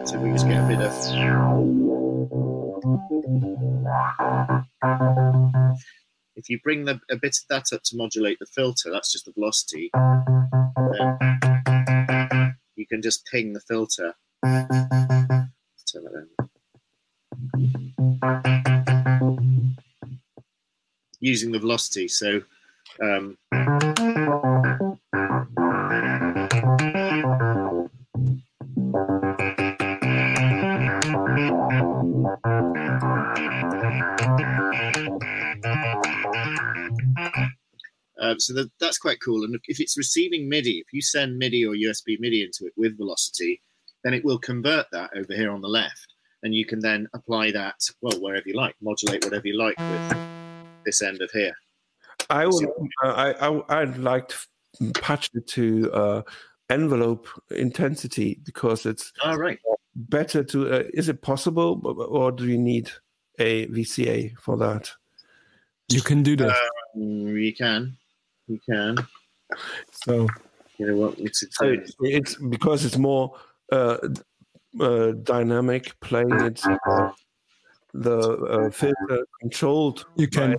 so 0.06 0.20
we 0.20 0.32
just 0.32 0.48
get 0.48 0.64
a 0.64 0.68
bit 0.68 0.82
of. 0.82 0.92
If 6.36 6.50
you 6.50 6.60
bring 6.62 6.84
the, 6.86 7.00
a 7.10 7.16
bit 7.16 7.38
of 7.38 7.48
that 7.50 7.74
up 7.74 7.84
to 7.84 7.96
modulate 7.96 8.40
the 8.40 8.46
filter, 8.46 8.92
that's 8.92 9.12
just 9.12 9.26
the 9.26 9.32
velocity. 9.32 9.90
Then 9.94 11.18
you 12.76 12.86
can 12.86 13.02
just 13.02 13.26
ping 13.32 13.54
the 13.54 13.62
filter. 13.62 14.14
Let's 14.44 15.92
turn 15.92 16.04
that 16.04 16.28
on. 16.40 16.50
Using 21.20 21.52
the 21.52 21.60
velocity. 21.60 22.08
So 22.08 22.42
um, 23.02 23.38
Uh, 38.26 38.36
so 38.40 38.54
that, 38.54 38.72
that's 38.80 38.98
quite 38.98 39.22
cool. 39.22 39.44
And 39.44 39.56
if 39.68 39.80
it's 39.80 39.98
receiving 39.98 40.50
MIDI, 40.50 40.80
if 40.80 40.88
you 40.92 41.02
send 41.02 41.38
MIDI 41.38 41.66
or 41.66 41.76
USB 41.76 42.18
MIDI 42.20 42.42
into 42.44 42.66
it 42.66 42.74
with 42.76 42.98
velocity, 42.98 43.62
then 44.04 44.14
it 44.14 44.26
will 44.26 44.40
convert 44.40 44.88
that 44.92 45.12
over 45.16 45.34
here 45.34 45.52
on 45.52 45.62
the 45.62 45.68
left. 45.68 46.15
And 46.46 46.54
you 46.54 46.64
can 46.64 46.80
then 46.80 47.08
apply 47.16 47.50
that, 47.54 47.74
well, 48.02 48.22
wherever 48.22 48.48
you 48.48 48.54
like, 48.54 48.76
modulate 48.80 49.26
whatever 49.26 49.48
you 49.48 49.58
like 49.58 49.76
with 49.90 50.20
this 50.86 51.02
end 51.02 51.20
of 51.24 51.32
here. 51.32 51.56
I 52.30 52.46
would 52.46 52.70
uh, 53.04 53.08
I, 53.08 53.50
I 53.50 53.82
I'd 53.82 53.98
like 53.98 54.30
to 54.30 54.92
patch 55.02 55.32
it 55.34 55.48
to 55.48 55.92
uh, 55.92 56.22
envelope 56.70 57.28
intensity 57.50 58.40
because 58.44 58.86
it's 58.86 59.12
All 59.24 59.38
right. 59.38 59.58
better 59.96 60.44
to. 60.44 60.72
Uh, 60.72 60.84
is 60.94 61.10
it 61.10 61.24
possible, 61.24 61.82
or 61.84 62.32
do 62.32 62.46
you 62.46 62.60
need 62.60 62.92
a 63.40 63.66
VCA 63.66 64.38
for 64.38 64.56
that? 64.58 64.92
You 65.90 66.02
can 66.02 66.22
do 66.22 66.36
that. 66.36 66.56
Mm, 66.96 67.44
You 67.44 67.56
can. 67.56 67.98
You 68.48 68.60
can. 68.70 68.98
so 69.92 70.28
You 70.78 70.88
know 70.88 70.96
what? 70.98 71.16
It's, 71.18 71.44
So 71.58 71.70
it's, 71.70 71.96
it's 72.02 72.36
because 72.36 72.86
it's 72.86 73.00
more 73.00 73.36
uh, 73.72 73.98
uh, 74.80 75.12
dynamic 75.24 76.00
playing 76.02 76.42
it. 76.42 76.62
Uh, 76.88 77.12
the 77.94 78.20
uh, 78.20 78.70
filter 78.72 79.26
controlled 79.40 80.06
you 80.18 80.28
can 80.28 80.52
by 80.52 80.58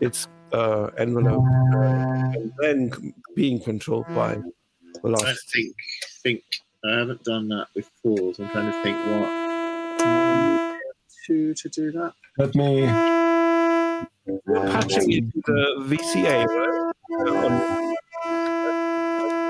its 0.00 0.26
uh, 0.52 0.90
envelope 0.98 1.44
uh, 1.74 2.32
and 2.34 2.52
then 2.60 3.14
being 3.34 3.58
controlled 3.60 4.06
by 4.14 4.32
I 4.32 4.40
velocity. 5.00 5.62
think, 5.62 5.76
think 6.22 6.42
I 6.84 6.98
haven't 6.98 7.24
done 7.24 7.48
that 7.48 7.68
before, 7.74 8.34
so 8.34 8.44
I'm 8.44 8.50
trying 8.50 8.70
to 8.70 8.82
think 8.82 8.96
what 8.96 9.48
to 11.26 11.54
to 11.54 11.68
do 11.68 11.92
that. 11.92 12.12
let 12.38 12.54
me 12.54 12.80
You're 14.26 14.66
patching 14.72 15.12
it 15.12 15.24
the 15.44 15.60
VCA, 15.88 16.46
right? 16.46 16.92
Uh, 17.20 17.46
on, 17.46 17.52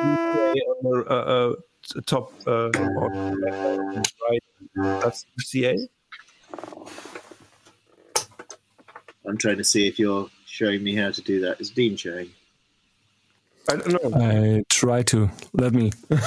VCA 0.05 0.61
on 0.69 0.79
the 0.83 0.91
uh, 1.09 1.15
uh, 1.15 1.51
t- 1.55 1.78
top 2.07 2.33
uh, 2.47 2.71
right. 2.71 4.43
That's 4.75 5.25
VCA. 5.41 5.77
I'm 9.27 9.37
trying 9.37 9.59
to 9.59 9.65
see 9.65 9.87
if 9.87 9.99
you're 9.99 10.29
showing 10.47 10.83
me 10.83 10.95
how 10.95 11.11
to 11.11 11.21
do 11.23 11.41
that. 11.41 11.61
Is 11.61 11.71
Dean 11.71 11.97
showing? 11.97 12.31
I 13.71 13.77
don't 13.77 14.03
know. 14.03 14.19
I 14.19 14.63
try 14.71 15.03
to 15.03 15.29
let 15.53 15.75
me 15.75 15.91
I'm 16.11 16.19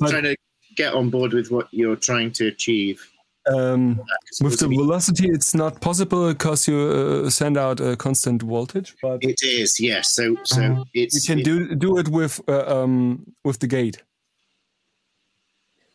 trying 0.08 0.22
to 0.22 0.36
get 0.76 0.94
on 0.94 1.10
board 1.10 1.32
with 1.32 1.50
what 1.50 1.66
you're 1.72 1.96
trying 1.96 2.30
to 2.32 2.46
achieve. 2.46 3.04
um, 3.48 3.96
'Cause 3.96 4.40
with 4.40 4.58
the 4.60 4.68
velocity 4.68 5.26
it's 5.28 5.54
not 5.54 5.80
possible 5.80 6.28
because 6.32 6.68
you 6.68 6.78
uh, 7.26 7.30
send 7.30 7.56
out 7.56 7.80
a 7.80 7.96
constant 7.96 8.42
voltage 8.42 8.94
but 9.02 9.24
it 9.24 9.42
is, 9.42 9.80
yes. 9.80 10.12
So 10.14 10.36
so 10.44 10.84
it's 10.94 11.14
you 11.16 11.22
can 11.34 11.38
it- 11.40 11.44
do 11.44 11.74
do 11.74 11.98
it 11.98 12.08
with 12.08 12.40
uh, 12.48 12.64
um, 12.82 13.26
with 13.44 13.58
the 13.58 13.66
gate 13.66 14.02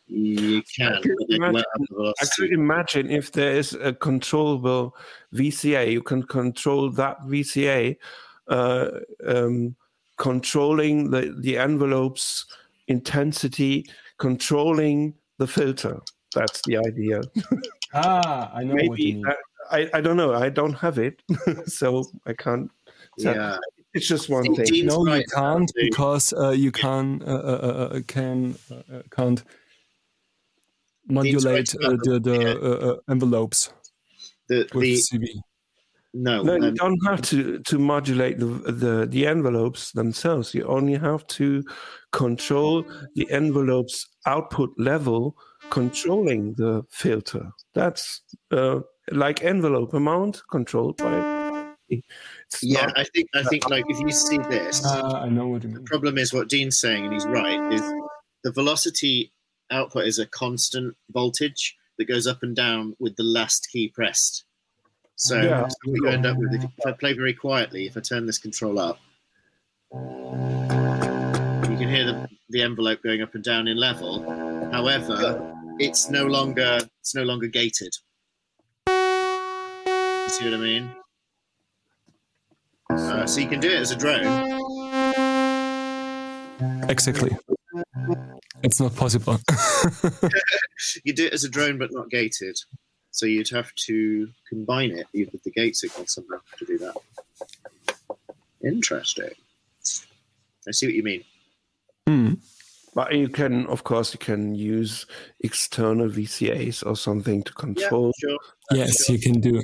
you 0.08 0.62
can. 0.76 0.94
I 0.94 1.00
could 1.00 1.16
imagine- 1.30 1.54
let 1.54 1.64
up 1.74 1.80
the 1.88 2.14
I 2.20 2.26
could 2.36 2.52
imagine 2.52 3.10
if 3.10 3.32
there 3.32 3.52
is 3.56 3.74
a 3.74 3.92
controllable 3.92 4.96
VCA, 5.34 5.90
you 5.90 6.02
can 6.02 6.22
control 6.22 6.90
that 6.92 7.18
VCA, 7.26 7.96
uh, 8.48 8.90
um, 9.26 9.74
controlling 10.16 11.10
the, 11.10 11.34
the 11.40 11.58
envelope's 11.58 12.46
intensity, 12.88 13.84
controlling 14.18 15.14
the 15.38 15.46
filter. 15.46 16.00
That's 16.34 16.60
the 16.66 16.78
idea. 16.78 17.20
Ah, 17.94 18.50
I 18.52 18.64
know 18.64 18.74
what 18.74 18.82
you 18.82 18.90
Maybe 18.90 19.12
mean. 19.14 19.22
that, 19.22 19.36
I 19.70 19.88
I 19.94 20.00
don't 20.02 20.16
know. 20.18 20.34
I 20.34 20.50
don't 20.50 20.74
have 20.74 20.98
it, 20.98 21.22
so 21.66 22.04
I 22.26 22.34
can't. 22.34 22.70
So 23.18 23.32
Yeah. 23.32 23.56
It's 23.94 24.06
just 24.08 24.28
one 24.28 24.54
thing. 24.54 24.84
No, 24.84 25.06
you 25.06 25.24
can't 25.32 25.72
because 25.74 26.34
uh, 26.34 26.50
you 26.50 26.70
can 26.72 27.22
uh, 27.22 27.30
uh, 27.30 27.88
uh, 27.94 28.00
can 28.06 28.56
uh, 28.70 28.74
uh, 28.96 29.02
can't 29.10 29.42
modulate 31.08 31.74
uh, 31.84 31.90
the 31.90 31.96
the- 32.04 32.20
the 32.20 32.38
uh, 32.62 32.90
uh, 32.92 32.96
envelopes 33.10 33.70
The, 34.48 34.66
with 34.74 34.82
the 34.82 34.96
CV. 34.96 35.26
no, 36.14 36.42
No, 36.42 36.54
you 36.56 36.68
um, 36.68 36.74
don't 36.74 37.00
have 37.06 37.20
to 37.30 37.58
to 37.58 37.78
modulate 37.78 38.38
the, 38.38 38.46
the 38.72 39.06
the 39.06 39.26
envelopes 39.26 39.92
themselves. 39.92 40.54
You 40.54 40.64
only 40.66 40.94
have 40.98 41.26
to 41.38 41.62
control 42.12 42.84
the 43.14 43.26
envelope's 43.30 44.06
output 44.26 44.70
level, 44.78 45.36
controlling 45.70 46.54
the 46.54 46.82
filter. 46.90 47.50
That's 47.74 48.22
uh, 48.50 48.80
like 49.12 49.42
envelope 49.44 49.94
amount 49.94 50.42
controlled 50.50 50.96
by. 50.96 51.22
It's 51.88 52.62
yeah, 52.62 52.86
not- 52.86 52.98
I 52.98 53.04
think 53.14 53.28
I 53.34 53.42
think 53.44 53.68
like 53.70 53.84
if 53.88 54.00
you 54.00 54.10
see 54.10 54.38
this, 54.50 54.84
Uh, 54.84 55.20
I 55.26 55.28
know 55.28 55.48
what 55.48 55.62
you 55.64 55.70
the 55.72 55.82
problem 55.82 56.18
is 56.18 56.32
what 56.32 56.48
Dean's 56.48 56.78
saying, 56.78 57.04
and 57.04 57.12
he's 57.14 57.26
right, 57.26 57.60
is 57.72 57.82
the 58.42 58.52
velocity 58.52 59.32
output 59.70 60.06
is 60.06 60.18
a 60.18 60.26
constant 60.26 60.96
voltage 61.10 61.76
that 61.98 62.04
goes 62.06 62.26
up 62.26 62.42
and 62.42 62.54
down 62.54 62.94
with 62.98 63.16
the 63.16 63.22
last 63.22 63.68
key 63.70 63.88
pressed. 63.88 64.44
So, 65.16 65.40
Yeah. 65.40 65.66
so 65.68 65.76
we 65.90 66.08
end 66.08 66.26
up 66.26 66.36
with 66.36 66.52
if, 66.54 66.64
if 66.64 66.86
I 66.86 66.92
play 66.92 67.14
very 67.14 67.32
quietly, 67.32 67.86
if 67.86 67.96
I 67.96 68.00
turn 68.00 68.26
this 68.26 68.38
control 68.38 68.78
up, 68.78 68.98
you 69.92 71.76
can 71.76 71.88
hear 71.88 72.04
the, 72.04 72.28
the 72.50 72.62
envelope 72.62 73.02
going 73.02 73.22
up 73.22 73.34
and 73.34 73.42
down 73.42 73.66
in 73.66 73.76
level. 73.78 74.22
However, 74.72 75.54
it's 75.78 76.10
no 76.10 76.26
longer 76.26 76.80
it's 77.00 77.14
no 77.14 77.22
longer 77.22 77.46
gated. 77.46 77.96
You 78.88 80.28
see 80.28 80.44
what 80.44 80.54
I 80.54 80.58
mean? 80.58 80.90
Uh, 82.90 83.26
so 83.26 83.40
you 83.40 83.48
can 83.48 83.60
do 83.60 83.68
it 83.70 83.80
as 83.80 83.90
a 83.90 83.96
drone. 83.96 84.26
Exactly. 86.90 87.36
It's 88.62 88.80
not 88.80 88.94
possible. 88.96 89.38
You 91.04 91.14
do 91.14 91.26
it 91.26 91.32
as 91.32 91.44
a 91.44 91.48
drone, 91.48 91.78
but 91.78 91.92
not 91.92 92.10
gated. 92.10 92.58
So 93.10 93.24
you'd 93.24 93.48
have 93.48 93.74
to 93.86 94.28
combine 94.48 94.92
it 94.92 95.06
with 95.32 95.42
the 95.42 95.50
gate 95.50 95.76
signal 95.76 96.06
somehow 96.06 96.40
to 96.58 96.64
do 96.66 96.78
that. 96.78 96.94
Interesting. 98.62 99.30
I 100.68 100.72
see 100.72 100.86
what 100.86 100.94
you 100.94 101.02
mean. 101.02 101.24
Hmm. 102.06 102.34
But 102.94 103.14
you 103.14 103.28
can, 103.28 103.66
of 103.66 103.84
course, 103.84 104.12
you 104.12 104.18
can 104.18 104.54
use 104.54 105.06
external 105.40 106.08
VCAs 106.08 106.84
or 106.84 106.96
something 106.96 107.42
to 107.44 107.52
control. 107.52 108.12
sure. 108.18 108.38
Yes, 108.72 109.08
you 109.08 109.18
can 109.18 109.40
do. 109.40 109.62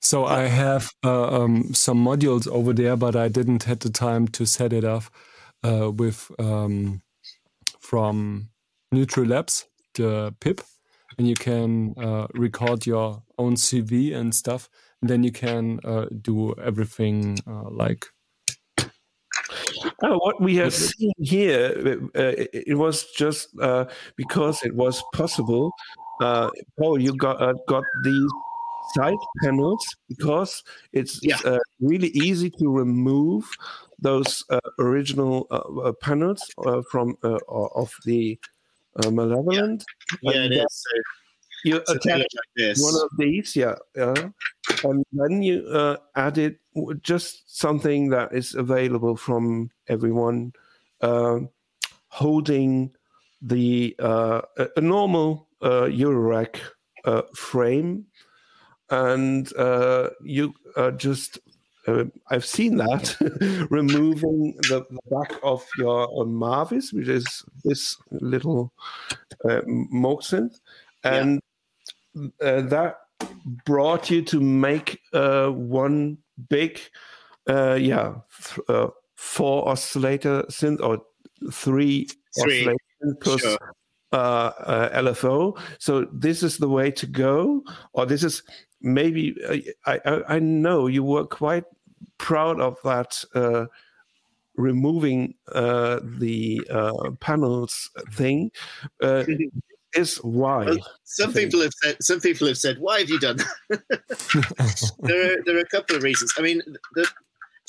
So 0.00 0.24
I 0.24 0.42
have 0.42 0.90
uh, 1.04 1.42
um, 1.42 1.72
some 1.72 2.04
modules 2.04 2.46
over 2.46 2.72
there, 2.72 2.96
but 2.96 3.16
I 3.16 3.28
didn't 3.28 3.64
had 3.64 3.80
the 3.80 3.90
time 3.90 4.28
to 4.28 4.44
set 4.44 4.72
it 4.72 4.84
up 4.84 5.04
uh, 5.64 5.90
with 5.90 6.30
um, 6.38 7.02
from 7.84 8.48
Neutral 8.90 9.26
Labs, 9.26 9.66
the 9.94 10.34
PIP, 10.40 10.62
and 11.18 11.28
you 11.28 11.34
can 11.34 11.94
uh, 11.98 12.26
record 12.34 12.86
your 12.86 13.22
own 13.38 13.54
CV 13.56 14.14
and 14.14 14.34
stuff. 14.34 14.68
And 15.00 15.10
then 15.10 15.22
you 15.22 15.30
can 15.30 15.80
uh, 15.84 16.06
do 16.22 16.54
everything 16.54 17.38
uh, 17.46 17.68
like 17.70 18.06
Oh, 20.02 20.18
what 20.18 20.40
we 20.40 20.56
have 20.56 20.72
seen 20.74 21.12
here, 21.18 21.98
uh, 22.16 22.20
it, 22.36 22.50
it 22.68 22.74
was 22.74 23.04
just 23.12 23.48
uh, 23.60 23.84
because 24.16 24.62
it 24.62 24.74
was 24.74 25.02
possible. 25.12 25.70
Uh, 26.20 26.50
Paul, 26.78 27.00
you 27.00 27.16
got 27.16 27.40
uh, 27.40 27.54
got 27.68 27.84
these 28.02 28.30
side 28.94 29.16
panels 29.42 29.84
because 30.08 30.62
it's 30.92 31.20
Yeah. 31.22 31.38
uh, 31.44 31.58
really 31.80 32.08
easy 32.08 32.50
to 32.50 32.68
remove 32.70 33.44
those 33.98 34.44
uh, 34.50 34.60
original 34.78 35.46
uh, 35.50 35.56
uh, 35.88 35.92
panels 36.00 36.42
uh, 36.66 36.82
from 36.90 37.16
uh, 37.22 37.38
of 37.48 37.94
the 38.04 38.38
uh, 39.04 39.10
Malevolent. 39.10 39.84
Yeah, 40.22 40.32
And 40.32 40.52
it 40.52 40.56
then 40.56 40.66
is. 40.66 40.84
So, 40.84 41.00
You 41.64 41.76
attach 41.88 42.18
like 42.20 42.28
this. 42.56 42.82
one 42.82 42.94
of 43.02 43.08
these, 43.16 43.56
yeah, 43.56 43.76
yeah. 43.96 44.28
and 44.84 45.04
then 45.12 45.40
you 45.42 45.66
uh, 45.72 45.96
added 46.14 46.58
just 47.00 47.58
something 47.58 48.10
that 48.10 48.34
is 48.34 48.54
available 48.54 49.16
from 49.16 49.70
everyone, 49.88 50.52
um 51.00 51.48
holding 52.08 52.92
the 53.42 53.96
uh, 53.98 54.42
a, 54.76 54.80
normal 54.80 55.48
uh, 55.62 55.88
Eurorack 55.88 56.60
uh, 57.04 57.22
frame, 57.34 58.04
and 58.90 59.52
uh, 59.56 60.10
you 60.22 60.52
uh, 60.76 60.90
just. 60.92 61.38
Uh, 61.86 62.04
I've 62.30 62.44
seen 62.46 62.76
that 62.76 63.16
removing 63.70 64.54
the, 64.68 64.84
the 64.90 64.98
back 65.10 65.38
of 65.42 65.64
your 65.78 66.08
uh, 66.20 66.24
Mavis, 66.24 66.92
which 66.92 67.08
is 67.08 67.44
this 67.64 67.96
little 68.10 68.72
uh, 69.44 69.60
Moog 69.66 70.22
synth, 70.22 70.60
Yeah. 71.04 71.14
and 71.16 71.40
uh, 72.40 72.62
that 72.62 72.96
brought 73.66 74.10
you 74.10 74.22
to 74.22 74.40
make 74.40 75.00
uh, 75.12 75.48
one 75.48 76.18
big, 76.48 76.80
uh, 77.48 77.74
yeah, 77.74 78.14
th- 78.44 78.60
uh, 78.68 78.88
four 79.16 79.68
oscillator 79.68 80.42
synth 80.48 80.80
or 80.80 81.02
three, 81.52 82.08
Three, 82.40 82.60
oscillator 82.62 83.16
plus 83.20 83.40
sure. 83.42 83.58
uh, 84.12 84.16
uh, 84.16 85.00
LFO. 85.02 85.58
So 85.78 86.06
this 86.12 86.42
is 86.42 86.56
the 86.58 86.68
way 86.68 86.90
to 86.92 87.06
go, 87.06 87.62
or 87.92 88.06
this 88.06 88.22
is 88.24 88.42
maybe 88.84 89.36
I 89.86 90.00
I, 90.04 90.22
I 90.28 90.38
know 90.38 90.86
you 90.86 91.02
were 91.02 91.24
quite 91.24 91.64
proud 92.18 92.60
of 92.60 92.78
that. 92.84 93.24
Uh, 93.34 93.66
removing 94.56 95.34
uh, 95.52 95.98
the 96.18 96.60
uh, 96.70 97.10
panels 97.20 97.90
thing 98.12 98.52
uh, 99.02 99.24
is 99.94 100.16
why 100.18 100.66
Well, 100.66 100.78
Some 101.04 101.32
people 101.32 101.60
have 101.60 101.72
said. 101.82 101.96
Some 102.00 102.20
people 102.20 102.46
have 102.46 102.58
said, 102.58 102.78
"Why 102.78 103.00
have 103.00 103.10
you 103.10 103.18
done 103.18 103.38
that?" 103.68 104.94
there, 105.00 105.32
are, 105.32 105.42
there 105.44 105.56
are 105.56 105.60
a 105.60 105.66
couple 105.66 105.96
of 105.96 106.02
reasons. 106.02 106.32
I 106.36 106.42
mean, 106.42 106.62
the, 106.94 107.02
do 107.02 107.08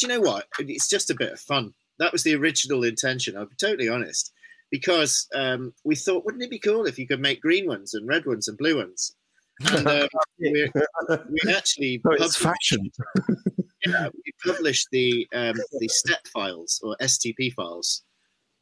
you 0.01 0.07
know 0.07 0.21
what? 0.21 0.47
It's 0.59 0.87
just 0.87 1.09
a 1.09 1.15
bit 1.15 1.31
of 1.31 1.39
fun. 1.39 1.73
That 1.99 2.11
was 2.11 2.23
the 2.23 2.35
original 2.35 2.83
intention. 2.83 3.37
I'll 3.37 3.45
be 3.45 3.55
totally 3.55 3.89
honest, 3.89 4.31
because 4.69 5.27
um, 5.33 5.73
we 5.83 5.95
thought, 5.95 6.25
wouldn't 6.25 6.43
it 6.43 6.49
be 6.49 6.59
cool 6.59 6.85
if 6.85 6.99
you 6.99 7.07
could 7.07 7.21
make 7.21 7.41
green 7.41 7.67
ones 7.67 7.93
and 7.93 8.07
red 8.07 8.25
ones 8.25 8.47
and 8.47 8.57
blue 8.57 8.77
ones? 8.77 9.15
And 9.61 9.87
um, 9.87 10.07
we, 10.39 10.69
we 11.09 11.53
actually 11.53 12.01
No, 12.03 12.11
it's 12.19 12.35
fashion. 12.35 12.91
yeah, 13.85 14.09
we 14.13 14.53
published 14.53 14.87
the 14.91 15.27
um, 15.33 15.55
the 15.79 15.87
step 15.87 16.25
files 16.27 16.79
or 16.83 16.95
STP 17.01 17.53
files 17.53 18.03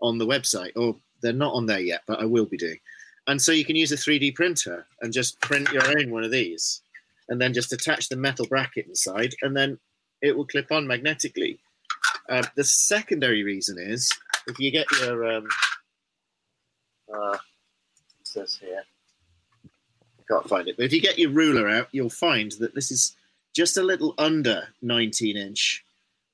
on 0.01 0.17
the 0.17 0.27
website, 0.27 0.71
or 0.75 0.95
they're 1.21 1.33
not 1.33 1.53
on 1.53 1.65
there 1.65 1.79
yet, 1.79 2.01
but 2.07 2.19
I 2.19 2.25
will 2.25 2.45
be 2.45 2.57
doing. 2.57 2.77
And 3.27 3.41
so 3.41 3.53
you 3.53 3.63
can 3.63 3.77
use 3.77 3.91
a 3.91 3.95
3D 3.95 4.35
printer 4.35 4.85
and 5.01 5.13
just 5.13 5.39
print 5.39 5.71
your 5.71 5.87
own 5.97 6.11
one 6.11 6.23
of 6.23 6.31
these, 6.31 6.81
and 7.29 7.39
then 7.39 7.53
just 7.53 7.71
attach 7.71 8.09
the 8.09 8.17
metal 8.17 8.45
bracket 8.45 8.87
inside, 8.87 9.33
and 9.41 9.55
then 9.55 9.79
it 10.21 10.35
will 10.35 10.45
clip 10.45 10.71
on 10.71 10.85
magnetically. 10.85 11.59
Uh, 12.29 12.43
the 12.55 12.63
secondary 12.63 13.43
reason 13.43 13.77
is 13.79 14.11
if 14.47 14.59
you 14.59 14.71
get 14.71 14.85
your 14.99 15.31
um, 15.31 15.47
uh, 17.13 17.37
says 18.23 18.57
here, 18.59 18.83
can't 20.33 20.49
find 20.49 20.67
it, 20.67 20.77
but 20.77 20.85
if 20.85 20.93
you 20.93 21.01
get 21.01 21.19
your 21.19 21.31
ruler 21.31 21.69
out, 21.69 21.87
you'll 21.91 22.09
find 22.09 22.51
that 22.53 22.73
this 22.73 22.91
is 22.91 23.15
just 23.55 23.77
a 23.77 23.83
little 23.83 24.15
under 24.17 24.67
19 24.81 25.37
inch 25.37 25.85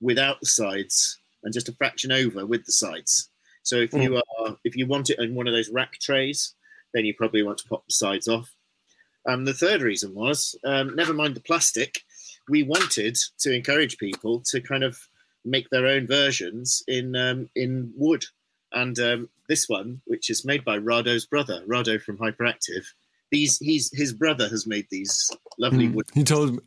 without 0.01 0.39
the 0.39 0.45
sides 0.45 1.19
and 1.43 1.53
just 1.53 1.69
a 1.69 1.73
fraction 1.73 2.11
over 2.11 2.45
with 2.45 2.65
the 2.65 2.71
sides. 2.71 3.29
So 3.63 3.75
if 3.75 3.93
you 3.93 4.15
are 4.15 4.57
if 4.63 4.75
you 4.75 4.87
want 4.87 5.09
it 5.09 5.19
in 5.19 5.35
one 5.35 5.47
of 5.47 5.53
those 5.53 5.69
rack 5.69 5.99
trays, 5.99 6.55
then 6.93 7.05
you 7.05 7.13
probably 7.13 7.43
want 7.43 7.57
to 7.59 7.67
pop 7.67 7.85
the 7.85 7.93
sides 7.93 8.27
off. 8.27 8.49
Um, 9.27 9.45
the 9.45 9.53
third 9.53 9.81
reason 9.81 10.13
was 10.15 10.57
um, 10.63 10.95
never 10.95 11.13
mind 11.13 11.35
the 11.35 11.41
plastic. 11.41 12.01
We 12.47 12.63
wanted 12.63 13.17
to 13.39 13.53
encourage 13.53 13.97
people 13.97 14.41
to 14.47 14.61
kind 14.61 14.83
of 14.83 14.97
make 15.45 15.69
their 15.69 15.87
own 15.87 16.07
versions 16.07 16.83
in 16.87 17.15
um, 17.15 17.49
in 17.55 17.93
wood, 17.95 18.25
and 18.71 18.97
um, 18.99 19.29
this 19.47 19.67
one, 19.67 20.01
which 20.05 20.29
is 20.29 20.45
made 20.45 20.63
by 20.63 20.79
Rado's 20.79 21.25
brother, 21.25 21.61
Rado 21.67 22.01
from 22.01 22.17
Hyperactive, 22.17 22.85
these 23.31 23.57
he's 23.59 23.89
his 23.93 24.13
brother 24.13 24.47
has 24.49 24.65
made 24.67 24.87
these 24.89 25.31
lovely 25.57 25.87
Hmm. 25.87 25.93
wood. 25.95 26.05
He 26.13 26.23
told 26.23 26.53
me. 26.53 26.59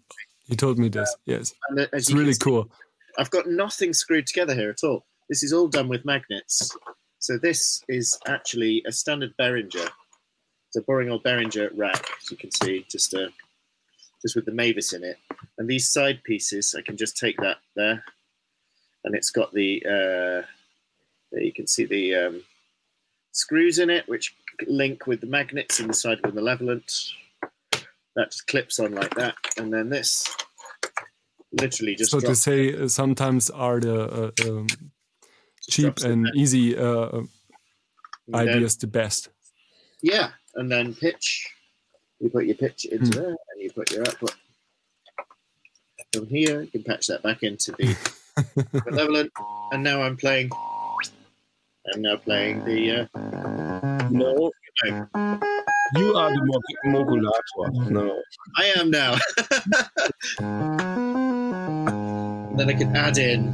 He 0.44 0.56
told 0.56 0.78
me 0.78 0.88
this. 0.88 1.14
Yes, 1.24 1.54
uh, 1.70 1.82
as 1.92 2.08
it's 2.08 2.12
really 2.12 2.32
see, 2.34 2.40
cool. 2.40 2.70
I've 3.18 3.30
got 3.30 3.48
nothing 3.48 3.92
screwed 3.92 4.26
together 4.26 4.54
here 4.54 4.70
at 4.70 4.82
all. 4.84 5.06
This 5.28 5.42
is 5.42 5.52
all 5.52 5.68
done 5.68 5.88
with 5.88 6.04
magnets. 6.04 6.76
So 7.20 7.38
this 7.38 7.82
is 7.88 8.18
actually 8.26 8.82
a 8.86 8.92
standard 8.92 9.34
Behringer. 9.38 9.88
It's 10.68 10.76
a 10.76 10.82
boring 10.82 11.10
old 11.10 11.22
Behringer 11.22 11.70
rack, 11.76 12.08
as 12.20 12.30
you 12.30 12.36
can 12.36 12.50
see, 12.50 12.84
just 12.90 13.14
uh, 13.14 13.28
just 14.20 14.34
with 14.34 14.44
the 14.46 14.52
Mavis 14.52 14.92
in 14.92 15.04
it. 15.04 15.18
And 15.58 15.68
these 15.68 15.88
side 15.88 16.22
pieces, 16.24 16.74
I 16.76 16.82
can 16.82 16.96
just 16.96 17.16
take 17.16 17.36
that 17.38 17.58
there, 17.76 18.02
and 19.04 19.14
it's 19.14 19.30
got 19.30 19.52
the 19.54 19.82
uh, 19.86 20.46
there 21.30 21.42
you 21.42 21.52
can 21.52 21.66
see 21.66 21.84
the 21.84 22.14
um, 22.16 22.42
screws 23.32 23.78
in 23.78 23.90
it, 23.90 24.08
which 24.08 24.34
link 24.66 25.06
with 25.06 25.20
the 25.20 25.26
magnets 25.26 25.80
inside 25.80 26.18
the 26.22 26.28
of 26.28 26.34
the 26.34 26.40
malevolent. 26.40 26.92
That 28.14 28.30
just 28.30 28.46
clips 28.46 28.78
on 28.78 28.94
like 28.94 29.14
that, 29.14 29.34
and 29.56 29.72
then 29.72 29.88
this 29.88 30.28
literally 31.52 31.94
just 31.94 32.10
so 32.10 32.20
to 32.20 32.34
say, 32.34 32.74
uh, 32.74 32.88
sometimes 32.88 33.48
are 33.50 33.80
the 33.80 34.32
uh, 34.44 34.48
um, 34.50 34.66
cheap 35.68 35.98
and 35.98 36.28
easy 36.34 36.76
uh, 36.76 37.08
And 37.08 37.28
then- 38.26 38.48
ideas 38.48 38.76
the 38.76 38.86
best. 38.86 39.28
Yeah, 40.02 40.30
and 40.56 40.70
then 40.70 40.94
pitch. 40.94 41.46
You 42.20 42.28
put 42.30 42.44
your 42.46 42.56
pitch 42.56 42.84
into 42.84 43.04
Hmm. 43.06 43.10
there, 43.22 43.28
and 43.50 43.58
you 43.60 43.70
put 43.72 43.90
your 43.92 44.02
output 44.06 44.34
from 46.12 46.26
here. 46.26 46.62
You 46.62 46.70
can 46.70 46.82
patch 46.84 47.06
that 47.06 47.22
back 47.22 47.42
into 47.42 47.72
the 47.72 47.96
malevolent, 48.90 49.32
and 49.72 49.82
now 49.82 50.02
I'm 50.02 50.16
playing. 50.16 50.50
I'm 51.94 52.02
now 52.02 52.16
playing 52.16 52.64
the. 52.64 53.08
No, 54.12 54.50
no, 54.84 55.08
you 55.94 56.14
are 56.14 56.30
the 56.30 56.44
mo- 56.44 56.60
modulator. 56.84 57.90
No. 57.90 58.22
I 58.56 58.64
am 58.76 58.90
now. 58.90 59.16
then 62.56 62.68
I 62.68 62.74
can 62.74 62.94
add 62.96 63.18
in 63.18 63.52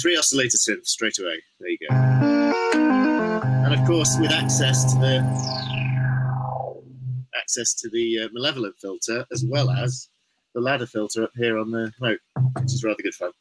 three 0.00 0.16
oscillator 0.16 0.56
synths 0.56 0.86
straight 0.86 1.18
away. 1.18 1.42
There 1.60 1.70
you 1.70 1.78
go. 1.88 1.94
And 1.94 3.74
of 3.74 3.86
course, 3.86 4.16
with 4.18 4.32
access 4.32 4.92
to 4.92 4.98
the 4.98 5.20
access 7.34 7.74
to 7.74 7.88
the 7.90 8.20
uh, 8.20 8.28
malevolent 8.32 8.74
filter 8.80 9.24
as 9.32 9.44
well 9.48 9.70
as 9.70 10.08
the 10.54 10.60
ladder 10.60 10.86
filter 10.86 11.24
up 11.24 11.30
here 11.36 11.58
on 11.58 11.70
the 11.70 11.92
remote, 12.00 12.20
which 12.60 12.72
is 12.72 12.84
rather 12.84 13.02
good 13.02 13.14
fun. 13.14 13.32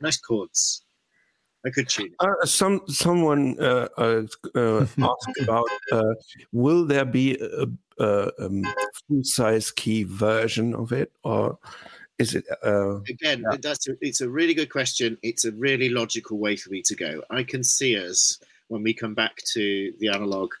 Nice 0.00 0.18
chords. 0.18 0.82
I 1.64 1.70
could 1.70 1.88
tune. 1.88 2.14
Uh, 2.18 2.46
some 2.46 2.80
someone 2.86 3.58
uh, 3.60 3.88
uh, 3.98 4.22
uh, 4.54 4.86
asked 4.98 5.38
about 5.42 5.68
uh, 5.92 6.14
will 6.52 6.86
there 6.86 7.04
be 7.04 7.36
a, 7.38 7.66
a 8.02 8.44
um, 8.46 8.64
full 9.06 9.22
size 9.22 9.70
key 9.70 10.04
version 10.04 10.74
of 10.74 10.92
it 10.92 11.12
or 11.22 11.58
is 12.18 12.34
it 12.34 12.44
uh, 12.64 13.00
Again, 13.08 13.44
Yeah. 13.50 13.58
that's 13.60 13.88
a, 13.88 13.92
it's 14.00 14.20
a 14.22 14.28
really 14.28 14.54
good 14.54 14.70
question. 14.70 15.18
It's 15.22 15.44
a 15.44 15.52
really 15.52 15.88
logical 15.90 16.38
way 16.38 16.56
for 16.56 16.70
me 16.70 16.82
to 16.86 16.94
go. 16.94 17.22
I 17.30 17.42
can 17.42 17.62
see 17.64 17.96
us 17.96 18.38
when 18.68 18.82
we 18.82 18.94
come 18.94 19.14
back 19.14 19.36
to 19.52 19.92
the 19.98 20.08
analog 20.08 20.52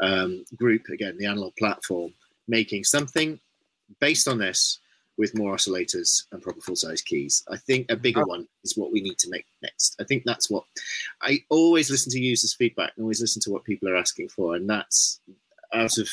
um, 0.00 0.44
group 0.56 0.82
again, 0.92 1.16
the 1.18 1.26
analog 1.26 1.54
platform, 1.56 2.12
making 2.48 2.84
something 2.84 3.40
based 4.00 4.28
on 4.28 4.38
this 4.38 4.78
with 5.18 5.36
more 5.36 5.54
oscillators 5.56 6.24
and 6.32 6.42
proper 6.42 6.60
full 6.60 6.76
size 6.76 7.02
keys. 7.02 7.42
I 7.50 7.56
think 7.56 7.90
a 7.90 7.96
bigger 7.96 8.24
one 8.24 8.46
is 8.64 8.76
what 8.76 8.92
we 8.92 9.00
need 9.00 9.18
to 9.18 9.30
make 9.30 9.46
next. 9.62 9.96
I 10.00 10.04
think 10.04 10.24
that's 10.24 10.50
what 10.50 10.64
I 11.22 11.40
always 11.50 11.90
listen 11.90 12.12
to 12.12 12.20
users' 12.20 12.54
feedback 12.54 12.92
and 12.96 13.04
always 13.04 13.20
listen 13.20 13.42
to 13.42 13.50
what 13.50 13.64
people 13.64 13.88
are 13.88 13.96
asking 13.96 14.28
for, 14.28 14.54
and 14.54 14.68
that's 14.68 15.20
out 15.72 15.98
of 15.98 16.08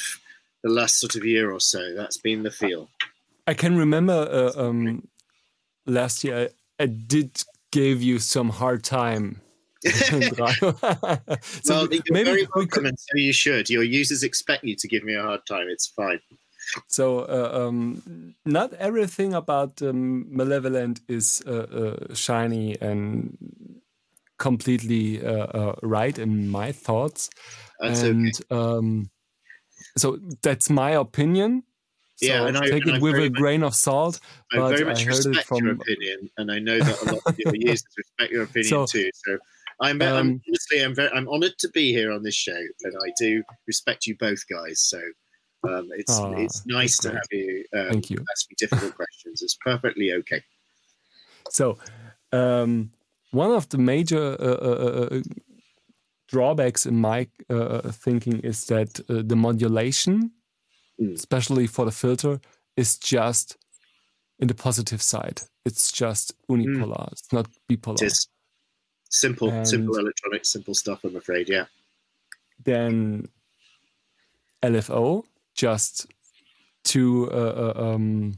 the 0.63 0.69
last 0.69 0.99
sort 0.99 1.15
of 1.15 1.25
year 1.25 1.51
or 1.51 1.59
so. 1.59 1.93
That's 1.95 2.17
been 2.17 2.43
the 2.43 2.51
feel. 2.51 2.89
I 3.45 3.53
can 3.53 3.77
remember 3.77 4.13
uh, 4.13 4.59
um, 4.59 5.07
last 5.85 6.23
year 6.23 6.49
I, 6.79 6.83
I 6.83 6.85
did 6.85 7.43
give 7.71 8.01
you 8.01 8.19
some 8.19 8.49
hard 8.49 8.83
time. 8.83 9.41
So 11.63 11.75
well, 11.75 11.87
you're 11.91 12.01
maybe 12.09 12.23
very 12.23 12.41
we 12.43 12.47
welcome, 12.55 12.67
could, 12.69 12.85
and 12.85 12.97
so 12.97 13.17
you 13.17 13.33
should. 13.33 13.69
Your 13.69 13.83
users 13.83 14.23
expect 14.23 14.63
you 14.63 14.75
to 14.77 14.87
give 14.87 15.03
me 15.03 15.15
a 15.15 15.21
hard 15.21 15.41
time. 15.45 15.67
It's 15.67 15.87
fine. 15.87 16.19
So 16.87 17.19
uh, 17.19 17.67
um, 17.67 18.35
not 18.45 18.73
everything 18.73 19.33
about 19.33 19.81
um, 19.81 20.25
malevolent 20.35 21.01
is 21.07 21.41
uh, 21.47 21.51
uh, 22.09 22.13
shiny 22.13 22.79
and 22.81 23.37
completely 24.37 25.23
uh, 25.25 25.45
uh, 25.47 25.75
right 25.83 26.17
in 26.19 26.49
my 26.49 26.71
thoughts 26.71 27.29
That's 27.79 28.03
and 28.03 28.33
okay. 28.51 28.55
um, 28.61 29.09
so 29.97 30.17
that's 30.41 30.69
my 30.69 30.91
opinion 30.91 31.63
so 32.15 32.27
Yeah, 32.27 32.47
and 32.47 32.57
I- 32.57 32.69
take 32.69 32.83
and 32.83 32.91
it 32.91 32.95
I 32.95 32.99
with 32.99 33.15
a 33.15 33.29
much- 33.29 33.39
grain 33.39 33.63
of 33.63 33.73
salt 33.75 34.19
I 34.51 34.57
but 34.57 34.69
very 34.69 34.83
I 34.83 34.87
much 34.89 35.05
heard 35.05 35.25
it 35.25 35.27
respect 35.29 35.49
your 35.59 35.71
opinion, 35.71 36.29
and 36.37 36.51
I 36.51 36.59
know 36.59 36.77
that 36.79 37.01
a 37.01 37.05
lot 37.05 37.21
of 37.25 37.33
your 37.37 37.55
users 37.73 37.85
respect 37.97 38.31
your 38.31 38.43
opinion 38.43 38.69
So, 38.69 38.85
too. 38.85 39.09
So 39.13 39.37
I'm, 39.81 39.99
um, 40.01 40.07
I'm 40.17 40.41
honestly, 40.47 40.83
I'm 40.83 40.93
very, 40.95 41.09
I'm 41.11 41.27
honoured 41.27 41.57
to 41.59 41.69
be 41.69 41.91
here 41.91 42.11
on 42.11 42.21
this 42.23 42.35
show, 42.35 42.61
and 42.83 42.93
I 43.03 43.11
do 43.19 43.43
respect 43.65 44.05
you 44.05 44.15
both 44.17 44.47
guys. 44.47 44.79
So 44.81 45.01
um, 45.63 45.89
it's 45.95 46.17
Aw, 46.19 46.33
it's 46.33 46.65
nice 46.65 46.97
to 46.99 47.09
great. 47.09 47.15
have 47.15 47.27
you 47.31 47.65
um, 47.73 47.89
Thank 47.89 48.09
you. 48.09 48.17
ask 48.31 48.49
me 48.49 48.55
difficult 48.57 48.95
questions. 49.01 49.41
It's 49.41 49.55
perfectly 49.55 50.11
okay. 50.13 50.41
So, 51.49 51.77
um, 52.31 52.91
one 53.31 53.51
of 53.51 53.67
the 53.69 53.77
major 53.77 54.35
uh, 54.39 54.45
uh, 54.45 55.07
uh, 55.17 55.21
drawbacks 56.27 56.85
in 56.85 56.99
my 56.99 57.27
uh, 57.49 57.91
thinking 57.91 58.39
is 58.39 58.65
that 58.65 58.99
uh, 59.09 59.21
the 59.25 59.35
modulation, 59.35 60.31
Mm. 61.01 61.15
especially 61.15 61.65
for 61.65 61.85
the 61.85 61.91
filter, 61.91 62.39
is 62.77 62.99
just 62.99 63.57
in 64.37 64.47
the 64.47 64.53
positive 64.53 65.01
side. 65.01 65.41
It's 65.65 65.91
just 65.91 66.35
unipolar. 66.47 67.11
It's 67.11 67.33
not 67.33 67.47
bipolar. 67.67 67.99
It 67.99 68.05
is 68.05 68.27
simple, 69.09 69.49
And- 69.49 69.67
simple 69.67 69.97
electronics, 69.97 70.49
simple 70.49 70.75
stuff. 70.75 71.03
I'm 71.03 71.15
afraid. 71.15 71.49
Yeah. 71.49 71.65
Then 72.63 73.27
LFO, 74.61 75.23
just 75.55 76.07
two 76.83 77.29
uh, 77.31 77.73
uh, 77.75 77.81
um, 77.93 78.33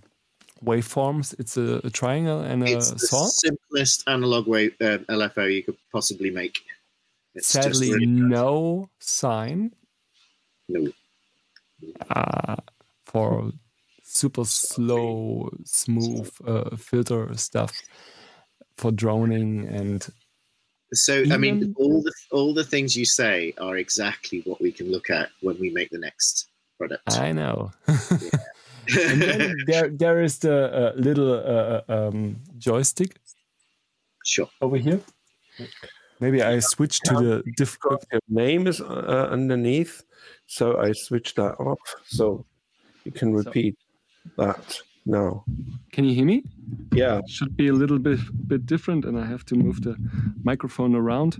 waveforms. 0.63 1.34
It's 1.39 1.57
a, 1.57 1.82
a 1.84 1.89
triangle 1.89 2.41
and 2.41 2.63
a 2.63 2.76
It's 2.78 2.91
the 2.91 2.99
saw. 2.99 3.26
simplest 3.28 4.03
analog 4.07 4.47
wave 4.47 4.76
um, 4.82 4.99
LFO 5.09 5.53
you 5.53 5.63
could 5.63 5.78
possibly 5.91 6.30
make. 6.32 6.59
It's 7.34 7.47
Sadly, 7.47 7.91
really- 7.91 8.05
no 8.05 8.89
sine. 8.99 9.74
no. 10.70 10.91
uh, 12.09 12.55
for 13.05 13.51
super 14.03 14.45
slow, 14.45 15.49
smooth 15.66 16.32
uh, 16.47 16.76
filter 16.78 17.36
stuff 17.38 17.72
for 18.78 18.91
droning 18.91 19.68
and 19.68 20.07
So 20.93 21.24
I 21.32 21.38
mean, 21.38 21.74
all 21.78 22.01
the 22.01 22.13
all 22.32 22.53
the 22.53 22.63
things 22.63 22.95
you 22.95 23.05
say 23.05 23.53
are 23.57 23.78
exactly 23.78 24.41
what 24.45 24.61
we 24.61 24.72
can 24.72 24.91
look 24.91 25.09
at 25.09 25.30
when 25.41 25.59
we 25.59 25.70
make 25.70 25.89
the 25.89 25.99
next 25.99 26.47
product. 26.78 27.03
I 27.17 27.32
know. 27.32 27.71
and 27.88 29.21
then 29.21 29.55
there, 29.67 29.89
there 29.89 30.21
is 30.21 30.39
the 30.39 30.73
uh, 30.73 30.93
little 30.95 31.34
uh, 31.34 31.82
um, 31.88 32.38
joystick 32.57 33.17
sure. 34.23 34.49
over 34.61 34.78
here. 34.78 34.99
Maybe 36.19 36.41
I 36.41 36.59
switch 36.59 36.99
to 37.01 37.13
the 37.13 37.43
diff- 37.57 37.78
your 37.84 38.21
name 38.30 38.67
is 38.67 38.80
uh, 38.82 39.28
underneath 39.32 40.03
so 40.47 40.78
i 40.78 40.91
switch 40.91 41.34
that 41.36 41.55
off 41.59 41.80
so 42.05 42.45
you 43.03 43.11
can 43.11 43.34
repeat 43.34 43.78
that 44.38 44.80
now 45.05 45.43
Can 45.91 46.05
you 46.05 46.15
hear 46.15 46.26
me? 46.26 46.43
yeah 46.91 47.21
Should 47.28 47.55
be 47.55 47.67
a 47.67 47.73
little 47.73 47.99
bit 47.99 48.19
bit 48.47 48.65
different, 48.65 49.05
and 49.05 49.19
I 49.19 49.26
have 49.28 49.45
to 49.45 49.55
move 49.55 49.82
the 49.84 49.95
microphone 50.43 50.95
around 50.95 51.38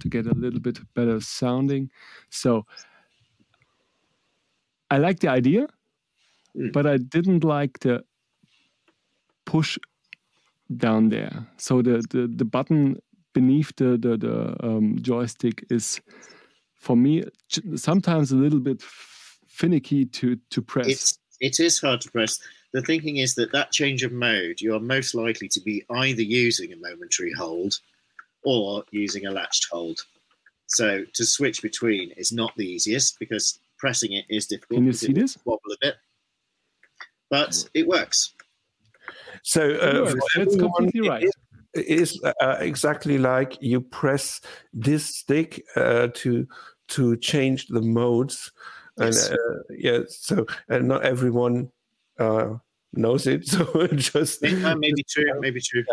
to 0.00 0.08
get 0.08 0.26
a 0.26 0.34
little 0.34 0.60
bit 0.60 0.78
better 0.94 1.20
sounding. 1.20 1.90
So 2.30 2.66
I 4.90 4.98
like 4.98 5.20
the 5.20 5.28
idea, 5.28 5.66
Mm. 6.56 6.72
but 6.72 6.86
I 6.86 6.96
didn't 6.96 7.44
like 7.44 7.78
the 7.80 8.02
push 9.46 9.78
down 10.76 11.08
there. 11.08 11.46
So 11.56 11.82
the 11.82 12.02
the, 12.10 12.26
the 12.26 12.44
button 12.44 13.00
beneath 13.32 13.72
the 13.76 13.96
the, 13.96 14.16
the 14.16 14.66
um, 14.66 14.98
joystick 15.00 15.64
is 15.70 16.00
for 16.74 16.96
me 16.96 17.24
sometimes 17.76 18.32
a 18.32 18.36
little 18.36 18.60
bit 18.60 18.82
finicky 18.82 20.06
to 20.06 20.36
to 20.50 20.62
press. 20.62 20.88
It's 20.88 21.18
it 21.40 21.60
is 21.60 21.80
hard 21.80 22.00
to 22.02 22.10
press. 22.10 22.40
The 22.72 22.82
thinking 22.82 23.16
is 23.16 23.34
that 23.34 23.52
that 23.52 23.72
change 23.72 24.04
of 24.04 24.12
mode, 24.12 24.60
you 24.60 24.74
are 24.74 24.80
most 24.80 25.14
likely 25.14 25.48
to 25.48 25.60
be 25.60 25.84
either 25.90 26.22
using 26.22 26.72
a 26.72 26.76
momentary 26.76 27.32
hold 27.32 27.80
or 28.44 28.84
using 28.92 29.26
a 29.26 29.30
latched 29.30 29.66
hold. 29.70 30.00
So 30.66 31.04
to 31.14 31.24
switch 31.24 31.62
between 31.62 32.12
is 32.16 32.32
not 32.32 32.54
the 32.56 32.66
easiest 32.66 33.18
because 33.18 33.58
pressing 33.80 34.12
it 34.12 34.26
is 34.28 34.46
difficult. 34.46 34.76
Can 34.76 34.86
you 34.86 34.92
see 34.92 35.06
it 35.10 35.14
will 35.16 35.22
this? 35.22 35.38
Wobble 35.44 35.72
a 35.72 35.76
bit, 35.80 35.96
but 37.30 37.68
it 37.74 37.86
works. 37.88 38.34
so 39.42 39.62
It 39.68 39.82
uh, 39.82 40.02
works. 40.04 40.12
for 40.34 40.44
That's 40.44 40.56
completely 40.56 41.06
it 41.06 41.10
right. 41.10 41.24
is- 41.24 41.34
it 41.72 41.86
is 41.86 42.20
uh, 42.24 42.56
exactly 42.58 43.16
like 43.16 43.56
you 43.60 43.80
press 43.80 44.40
this 44.72 45.06
stick 45.06 45.64
uh, 45.76 46.08
to 46.14 46.44
to 46.88 47.16
change 47.18 47.68
the 47.68 47.80
modes 47.80 48.50
and 48.98 49.14
Yes. 49.14 49.30
uh, 49.30 49.36
yeah 49.70 50.00
so 50.08 50.46
and 50.68 50.88
not 50.88 51.04
everyone 51.04 51.70
uh, 52.18 52.54
knows 52.92 53.28
it 53.28 53.46
so 53.54 53.86
just 53.94 54.44
Uh, 54.44 54.74
maybe 54.74 55.04
true. 55.08 55.30
Maybe 55.40 55.60
true. 55.60 55.84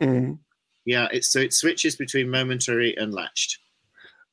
Mm. 0.00 0.38
Yeah, 0.86 1.06
it's 1.12 1.32
so 1.32 1.38
it 1.38 1.54
switches 1.54 1.94
between 1.94 2.28
momentary 2.28 2.96
and 2.96 3.14
latched 3.14 3.58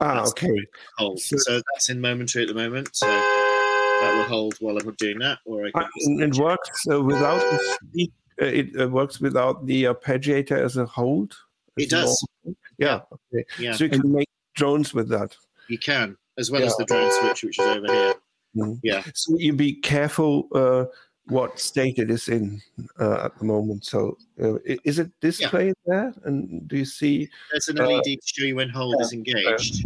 ah 0.01 0.15
That's 0.15 0.31
okay 0.31 0.65
hold. 0.97 1.19
So- 1.19 1.37
So 1.37 1.61
that's 1.73 1.89
in 1.89 1.99
momentary 2.01 2.43
at 2.45 2.47
the 2.47 2.53
moment. 2.55 2.95
So 2.95 3.05
that 3.07 4.13
will 4.17 4.23
hold 4.23 4.55
while 4.59 4.77
I'm 4.77 4.93
doing 4.95 5.19
that, 5.19 5.39
or 5.45 5.65
I 5.65 5.69
Uh, 5.75 5.79
can 5.81 6.21
and 6.21 6.35
it 6.35 6.41
works 6.41 6.87
uh, 6.91 7.01
without 7.01 7.39
the 7.51 7.77
speak, 7.83 8.11
uh, 8.41 8.45
it 8.45 8.79
uh, 8.79 8.87
works 8.87 9.19
without 9.19 9.65
the 9.65 9.83
arpeggiator 9.85 10.57
as 10.63 10.77
a 10.77 10.85
hold. 10.85 11.35
It 11.77 11.89
does. 11.89 12.25
well. 12.43 12.55
Yeah. 12.77 13.01
Okay. 13.11 13.45
Yeah. 13.59 13.73
So 13.73 13.83
you 13.85 13.89
can 13.89 14.11
make 14.11 14.29
drones 14.55 14.93
with 14.93 15.09
that. 15.09 15.35
You 15.67 15.77
can, 15.77 16.17
as 16.37 16.49
well 16.49 16.63
as 16.63 16.75
the 16.77 16.85
drone 16.85 17.11
switch, 17.19 17.43
which 17.43 17.59
is 17.59 17.65
over 17.65 17.87
here. 17.91 18.13
Mhm. 18.55 18.79
Yeah. 18.83 19.03
So 19.13 19.35
you 19.37 19.53
be 19.53 19.73
careful 19.73 20.47
uh, 20.53 20.85
what 21.29 21.59
state 21.59 21.97
it 21.99 22.09
is 22.09 22.27
in 22.27 22.61
uh, 22.99 23.25
at 23.25 23.37
the 23.37 23.45
moment. 23.45 23.85
So 23.85 24.17
uh, 24.41 24.57
is 24.83 24.99
it 24.99 25.11
displayed 25.21 25.75
there? 25.85 26.13
And 26.25 26.67
do 26.67 26.77
you 26.77 26.85
see? 26.85 27.29
There's 27.51 27.67
an 27.69 27.79
Uh, 27.79 27.87
LED 27.87 28.03
to 28.03 28.17
show 28.23 28.45
you 28.45 28.55
when 28.55 28.69
hold 28.69 29.01
is 29.01 29.13
engaged. 29.13 29.85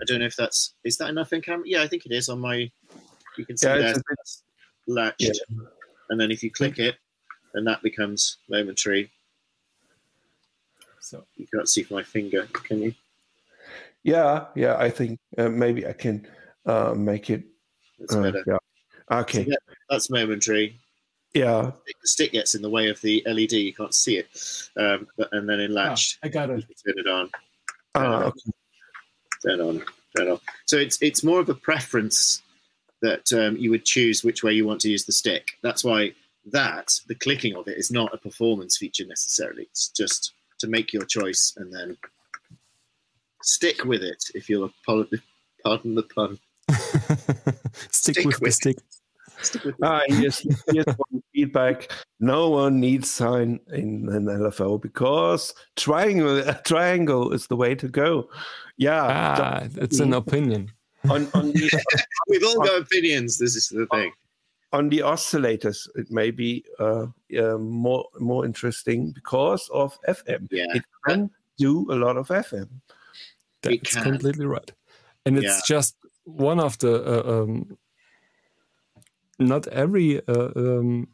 I 0.00 0.04
don't 0.06 0.20
know 0.20 0.26
if 0.26 0.36
that's 0.36 0.74
is 0.84 0.96
that 0.98 1.08
enough 1.10 1.32
in 1.32 1.40
camera. 1.42 1.64
Yeah, 1.66 1.82
I 1.82 1.88
think 1.88 2.06
it 2.06 2.12
is 2.12 2.28
on 2.28 2.40
my. 2.40 2.70
You 3.36 3.46
can 3.46 3.56
see 3.56 3.66
Yeah, 3.68 3.78
there 3.78 3.88
it's 3.90 3.98
bit- 3.98 4.04
that's 4.18 4.42
latched, 4.86 5.40
and 6.10 6.20
then 6.20 6.30
if 6.30 6.42
you 6.42 6.50
click 6.50 6.78
it, 6.78 6.96
then 7.54 7.64
that 7.64 7.82
becomes 7.82 8.38
momentary. 8.48 9.10
So 11.00 11.24
You 11.36 11.46
can't 11.52 11.68
see 11.68 11.86
my 11.90 12.02
finger, 12.02 12.46
can 12.52 12.82
you? 12.82 12.94
Yeah, 14.02 14.46
yeah. 14.54 14.76
I 14.76 14.90
think 14.90 15.18
uh, 15.38 15.48
maybe 15.48 15.86
I 15.86 15.92
can 15.92 16.26
uh, 16.66 16.94
make 16.94 17.30
it. 17.30 17.44
That's 17.98 18.14
uh, 18.14 18.22
better. 18.22 18.44
yeah. 18.46 18.58
Okay. 19.10 19.44
Yeah. 19.48 19.56
That's 19.90 20.10
momentary. 20.10 20.78
Yeah. 21.34 21.70
The 21.86 22.08
stick 22.08 22.32
gets 22.32 22.54
in 22.54 22.62
the 22.62 22.70
way 22.70 22.88
of 22.88 23.00
the 23.00 23.22
LED. 23.26 23.52
You 23.52 23.72
can't 23.74 23.94
see 23.94 24.16
it, 24.18 24.28
um, 24.78 25.06
but 25.16 25.28
and 25.32 25.48
then 25.48 25.60
in 25.60 25.72
latched, 25.74 26.18
I 26.22 26.28
got 26.28 26.50
it. 26.50 26.64
can 26.66 26.94
turn 26.94 27.04
it 27.06 27.08
on. 27.08 27.30
Ah, 27.94 28.22
okay. 28.24 28.50
turn 29.46 29.60
on, 29.60 29.82
turn 30.16 30.28
on. 30.30 30.40
So 30.66 30.76
it's 30.78 31.00
it's 31.02 31.22
more 31.22 31.40
of 31.40 31.48
a 31.48 31.54
preference 31.54 32.42
that 33.02 33.32
um, 33.32 33.56
you 33.56 33.70
would 33.70 33.84
choose 33.84 34.24
which 34.24 34.42
way 34.42 34.52
you 34.52 34.66
want 34.66 34.80
to 34.80 34.90
use 34.90 35.04
the 35.04 35.12
stick. 35.12 35.50
That's 35.62 35.84
why 35.84 36.12
that 36.50 36.98
the 37.08 37.14
clicking 37.14 37.54
of 37.56 37.68
it 37.68 37.76
is 37.78 37.90
not 37.90 38.12
a 38.14 38.18
performance 38.18 38.76
feature 38.78 39.04
necessarily. 39.06 39.64
It's 39.64 39.88
just 39.90 40.32
to 40.60 40.66
make 40.66 40.92
your 40.92 41.04
choice 41.04 41.52
and 41.56 41.72
then 41.72 41.96
stick 43.42 43.84
with 43.84 44.02
it. 44.02 44.24
If 44.34 44.48
you'll 44.48 44.70
pardon 44.84 45.20
the 45.94 46.02
pun, 46.14 46.38
stick, 47.90 48.16
Stick 48.16 48.24
with 48.26 48.36
the 48.38 48.44
with- 48.44 48.54
stick. 48.54 48.76
stick 48.78 48.84
with 48.86 48.97
Ah, 49.82 50.02
here's, 50.08 50.40
here's 50.70 50.86
one 50.86 51.22
feedback. 51.34 51.90
No 52.20 52.50
one 52.50 52.80
needs 52.80 53.10
sine 53.10 53.60
in 53.72 54.08
an 54.10 54.26
LFO 54.26 54.80
because 54.80 55.54
triangle 55.76 56.42
triangle 56.64 57.32
is 57.32 57.46
the 57.46 57.56
way 57.56 57.74
to 57.76 57.88
go. 57.88 58.28
Yeah. 58.76 59.02
Ah, 59.04 59.66
it's 59.76 60.00
an 60.00 60.12
opinion. 60.14 60.70
On, 61.08 61.28
on 61.34 61.52
the 61.52 61.70
We've 62.28 62.42
all 62.44 62.60
got 62.60 62.80
opinions. 62.82 63.38
This 63.38 63.54
is 63.56 63.68
the 63.68 63.86
thing. 63.86 64.12
on 64.72 64.88
the 64.90 64.98
oscillators, 64.98 65.88
it 65.94 66.10
may 66.10 66.30
be 66.30 66.64
uh, 66.80 67.06
uh, 67.38 67.58
more 67.58 68.04
more 68.18 68.44
interesting 68.44 69.12
because 69.12 69.68
of 69.72 69.96
FM. 70.08 70.48
Yeah, 70.50 70.66
It 70.74 70.82
can 71.06 71.30
do 71.56 71.86
a 71.90 71.96
lot 71.96 72.16
of 72.16 72.28
FM. 72.28 72.68
That's 73.62 73.94
completely 74.02 74.46
right. 74.46 74.70
And 75.26 75.38
it's 75.38 75.46
Yeah. 75.46 75.76
just 75.76 75.96
one 76.24 76.60
of 76.60 76.76
the. 76.78 76.92
Uh, 77.02 77.42
um, 77.42 77.78
not 79.38 79.66
every 79.68 80.26
uh, 80.26 80.50
um, 80.56 81.08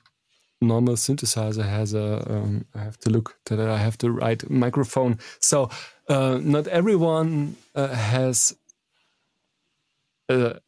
normal 0.61 0.95
synthesizer 0.95 1.64
has 1.64 1.95
a. 1.95 2.25
Um, 2.31 2.64
I 2.75 2.81
have 2.81 2.99
to 3.01 3.11
look 3.11 3.37
that 3.47 3.61
I 3.61 3.79
have 3.79 3.99
the 3.99 4.11
right 4.11 4.49
microphone. 4.51 5.18
So 5.41 5.70
uh, 6.09 6.39
not 6.43 6.66
everyone 6.68 7.57
uh, 7.75 7.89
has 7.89 8.57
a 10.29 10.59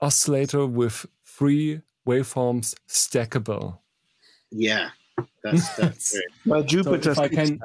oscillator 0.00 0.66
with 0.66 1.06
three 1.24 1.80
waveforms 2.06 2.74
stackable. 2.88 3.78
yeah. 4.50 4.90
That's 5.42 5.76
that's 5.76 6.10
true. 6.12 6.20
Well, 6.46 6.62
Jupiter 6.62 7.12
if 7.12 7.18
I 7.18 7.28
can, 7.28 7.60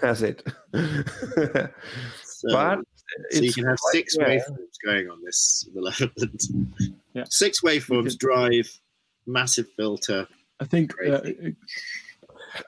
has 0.00 0.22
it, 0.22 0.42
but 0.72 1.72
So 3.30 3.40
you 3.40 3.52
can 3.52 3.64
have 3.64 3.78
six 3.92 4.16
rare. 4.18 4.38
waveforms 4.38 4.76
going 4.84 5.08
on 5.10 5.18
this 5.24 5.68
malevolent. 5.74 6.44
Yeah. 7.14 7.24
Six 7.28 7.60
waveforms 7.60 8.16
drive, 8.18 8.68
massive 9.26 9.66
filter. 9.76 10.26
I 10.60 10.64
think 10.64 10.92
uh, 11.06 11.20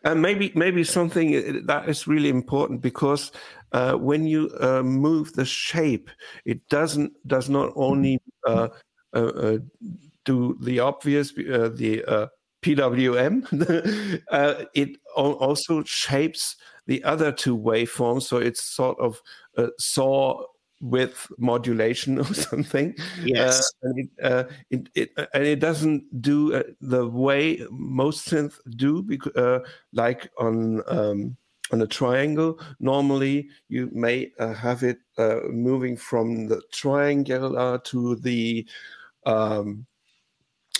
And 0.05 0.21
maybe 0.23 0.53
maybe 0.55 0.85
something 0.85 1.37
uh, 1.37 1.61
that 1.67 1.89
is 1.89 2.07
really 2.07 2.29
important 2.31 2.81
because 2.81 3.33
uh, 3.73 3.95
when 3.95 4.27
you 4.27 4.51
uh, 4.61 4.83
move 4.83 5.33
the 5.35 5.45
shape, 5.45 6.11
it 6.45 6.67
doesn't 6.69 7.13
does 7.27 7.49
not 7.49 7.73
only 7.77 8.21
uh, 8.47 8.69
uh, 9.15 9.19
uh, 9.19 9.59
do 10.25 10.57
the 10.61 10.81
obvious 10.81 11.33
uh, 11.39 11.71
the 11.75 12.05
uh, 12.05 12.27
PWM, 12.63 14.23
uh, 14.31 14.65
it 14.75 14.97
also 15.17 15.85
shapes 15.85 16.57
the 16.87 17.05
other 17.05 17.31
two 17.31 17.57
waveforms. 17.57 18.23
So 18.23 18.39
it's 18.39 18.63
sort 18.63 18.99
of 18.99 19.21
a 19.57 19.69
saw 19.79 20.45
with 20.81 21.29
modulation 21.39 22.19
or 22.25 22.35
something. 22.35 22.95
Yes. 23.25 23.73
Uh, 23.83 23.89
and 23.89 23.99
it, 23.99 24.09
uh, 24.23 24.45
it, 24.71 24.89
it, 24.95 25.11
uh, 25.17 25.27
and 25.35 25.45
it 25.45 25.61
doesn't 25.61 26.05
do 26.21 26.55
uh, 26.55 26.63
the 26.81 27.07
way 27.07 27.65
most 27.71 28.29
synths 28.29 28.59
do, 28.77 29.03
because, 29.03 29.35
uh, 29.37 29.61
like 29.93 30.31
on 30.39 30.83
um, 30.89 31.37
on 31.73 31.81
a 31.81 31.87
triangle. 31.87 32.61
Normally, 32.81 33.49
you 33.69 33.89
may 33.93 34.33
uh, 34.39 34.53
have 34.53 34.83
it 34.83 34.99
uh, 35.17 35.41
moving 35.49 35.97
from 35.97 36.49
the 36.49 36.61
triangular 36.73 37.79
to 37.79 38.17
the 38.17 38.67
um, 39.25 39.87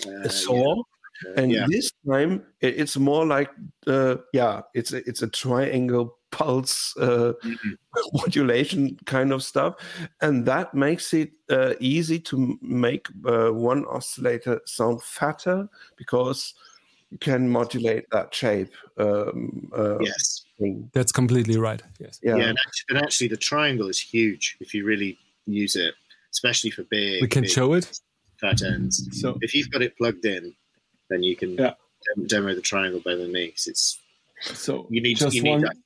Uh, 0.05 0.27
saw. 0.29 0.75
yeah. 0.75 1.41
And 1.41 1.51
yeah. 1.51 1.65
this 1.69 1.89
time, 2.05 2.43
it, 2.59 2.75
it's 2.77 2.97
more 2.97 3.25
like, 3.25 3.49
uh, 3.87 4.17
yeah, 4.33 4.61
it's 4.73 4.91
a, 4.93 4.97
it's 5.07 5.23
a 5.23 5.27
triangle 5.27 6.19
pulse 6.35 6.93
uh, 6.97 7.33
Mhm. 7.43 7.77
modulation 8.13 8.97
kind 9.05 9.31
of 9.31 9.41
stuff, 9.43 9.73
and 10.21 10.45
that 10.45 10.73
makes 10.73 11.13
it 11.13 11.31
uh, 11.49 11.73
easy 11.79 12.19
to 12.19 12.57
make 12.61 13.07
uh, 13.25 13.49
one 13.51 13.85
oscillator 13.85 14.59
sound 14.65 15.01
fatter 15.01 15.69
because 15.97 16.53
you 17.11 17.17
can 17.19 17.49
modulate 17.49 18.05
that 18.11 18.33
shape. 18.35 18.71
Um, 18.97 19.71
uh, 19.75 19.99
Yes. 20.01 20.43
thing. 20.59 20.89
that's 20.93 21.11
completely 21.11 21.57
right. 21.57 21.81
Yes. 21.99 22.19
Yeah. 22.23 22.37
Yeah. 22.37 22.49
and, 22.49 22.57
actually, 22.65 22.85
and 22.89 22.97
actually, 23.05 23.29
the 23.29 23.37
triangle 23.49 23.89
is 23.89 23.99
huge 24.13 24.57
if 24.59 24.73
you 24.73 24.85
really 24.85 25.17
use 25.63 25.75
it, 25.75 25.93
especially 26.31 26.71
for 26.71 26.83
big. 26.83 27.21
We 27.21 27.27
can 27.27 27.43
big 27.43 27.51
show 27.51 27.73
it. 27.77 27.85
fat 28.41 28.61
ends. 28.61 28.95
So 29.21 29.37
If 29.41 29.53
you've 29.55 29.69
got 29.71 29.81
it 29.81 29.95
plugged 29.97 30.25
in, 30.25 30.53
then 31.09 31.23
you 31.23 31.35
can 31.35 31.51
Yeah. 31.57 31.73
dem- 32.15 32.27
demo 32.27 32.53
the 32.55 32.61
triangle 32.61 32.99
better 32.99 33.17
than 33.23 33.31
me. 33.31 33.45
'cause 33.51 33.67
it's 33.67 33.85
so 34.41 34.85
you 34.89 35.01
need 35.01 35.17
just 35.17 35.35
you 35.35 35.43
need 35.43 35.51
one. 35.51 35.61
that. 35.61 35.77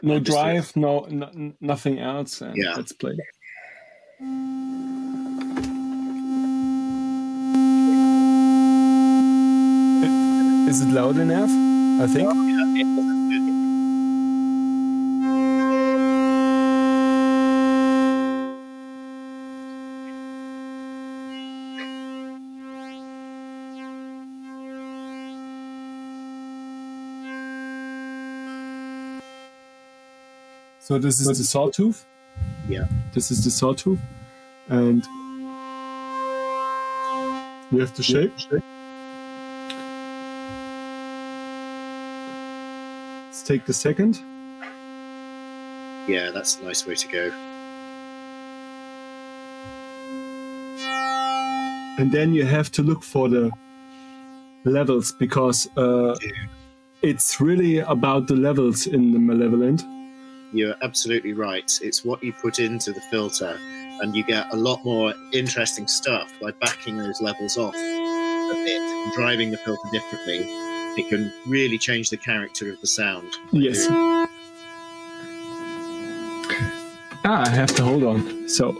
No 0.00 0.14
Understood. 0.14 0.24
drive, 0.40 0.76
no, 0.76 1.06
no 1.10 1.52
nothing 1.60 1.98
else. 1.98 2.40
And 2.40 2.56
Yeah. 2.56 2.74
Let's 2.76 2.92
play. 2.92 3.16
Is 10.68 10.82
it 10.82 10.88
loud 10.90 11.16
enough? 11.16 11.50
I 12.02 12.06
think. 12.12 12.28
Oh, 12.30 13.07
So 30.88 30.96
this 30.96 31.20
is 31.20 31.26
the 31.26 31.44
sawtooth. 31.44 32.06
Yeah. 32.66 32.86
This 33.12 33.30
is 33.30 33.44
the 33.44 33.50
sawtooth, 33.50 34.00
and 34.70 35.04
you 37.70 37.80
have 37.80 37.92
to 37.92 38.02
shape. 38.02 38.32
Let's 43.26 43.42
take 43.42 43.66
the 43.66 43.74
second. 43.74 44.18
Yeah, 46.08 46.30
that's 46.32 46.58
a 46.58 46.64
nice 46.64 46.86
way 46.86 46.94
to 46.94 47.08
go. 47.08 47.32
and 51.98 52.10
then 52.12 52.32
you 52.32 52.46
have 52.46 52.72
to 52.72 52.82
look 52.82 53.02
for 53.02 53.28
the 53.28 53.50
levels 54.64 55.12
because 55.12 55.68
uh, 55.76 56.16
it's 57.02 57.40
really 57.42 57.80
about 57.80 58.26
the 58.28 58.36
levels 58.36 58.86
in 58.86 59.12
the 59.12 59.18
malevolent 59.18 59.82
You're 60.52 60.74
absolutely 60.82 61.32
right. 61.34 61.70
It's 61.82 62.04
what 62.04 62.22
you 62.22 62.32
put 62.32 62.58
into 62.58 62.92
the 62.92 63.00
filter, 63.02 63.58
and 64.00 64.14
you 64.16 64.24
get 64.24 64.52
a 64.52 64.56
lot 64.56 64.84
more 64.84 65.12
interesting 65.32 65.86
stuff 65.86 66.32
by 66.40 66.52
backing 66.52 66.96
those 66.96 67.20
levels 67.20 67.56
off 67.58 67.74
a 67.74 68.54
bit 68.64 68.80
and 68.80 69.12
driving 69.12 69.50
the 69.50 69.58
filter 69.58 69.88
differently. 69.92 70.38
It 70.96 71.08
can 71.08 71.32
really 71.46 71.78
change 71.78 72.10
the 72.10 72.16
character 72.16 72.72
of 72.72 72.80
the 72.80 72.86
sound. 72.86 73.28
yes 73.52 73.86
ah 77.24 77.44
i 77.44 77.48
have 77.48 77.74
to 77.74 77.82
hold 77.84 78.02
on 78.04 78.48
so 78.48 78.76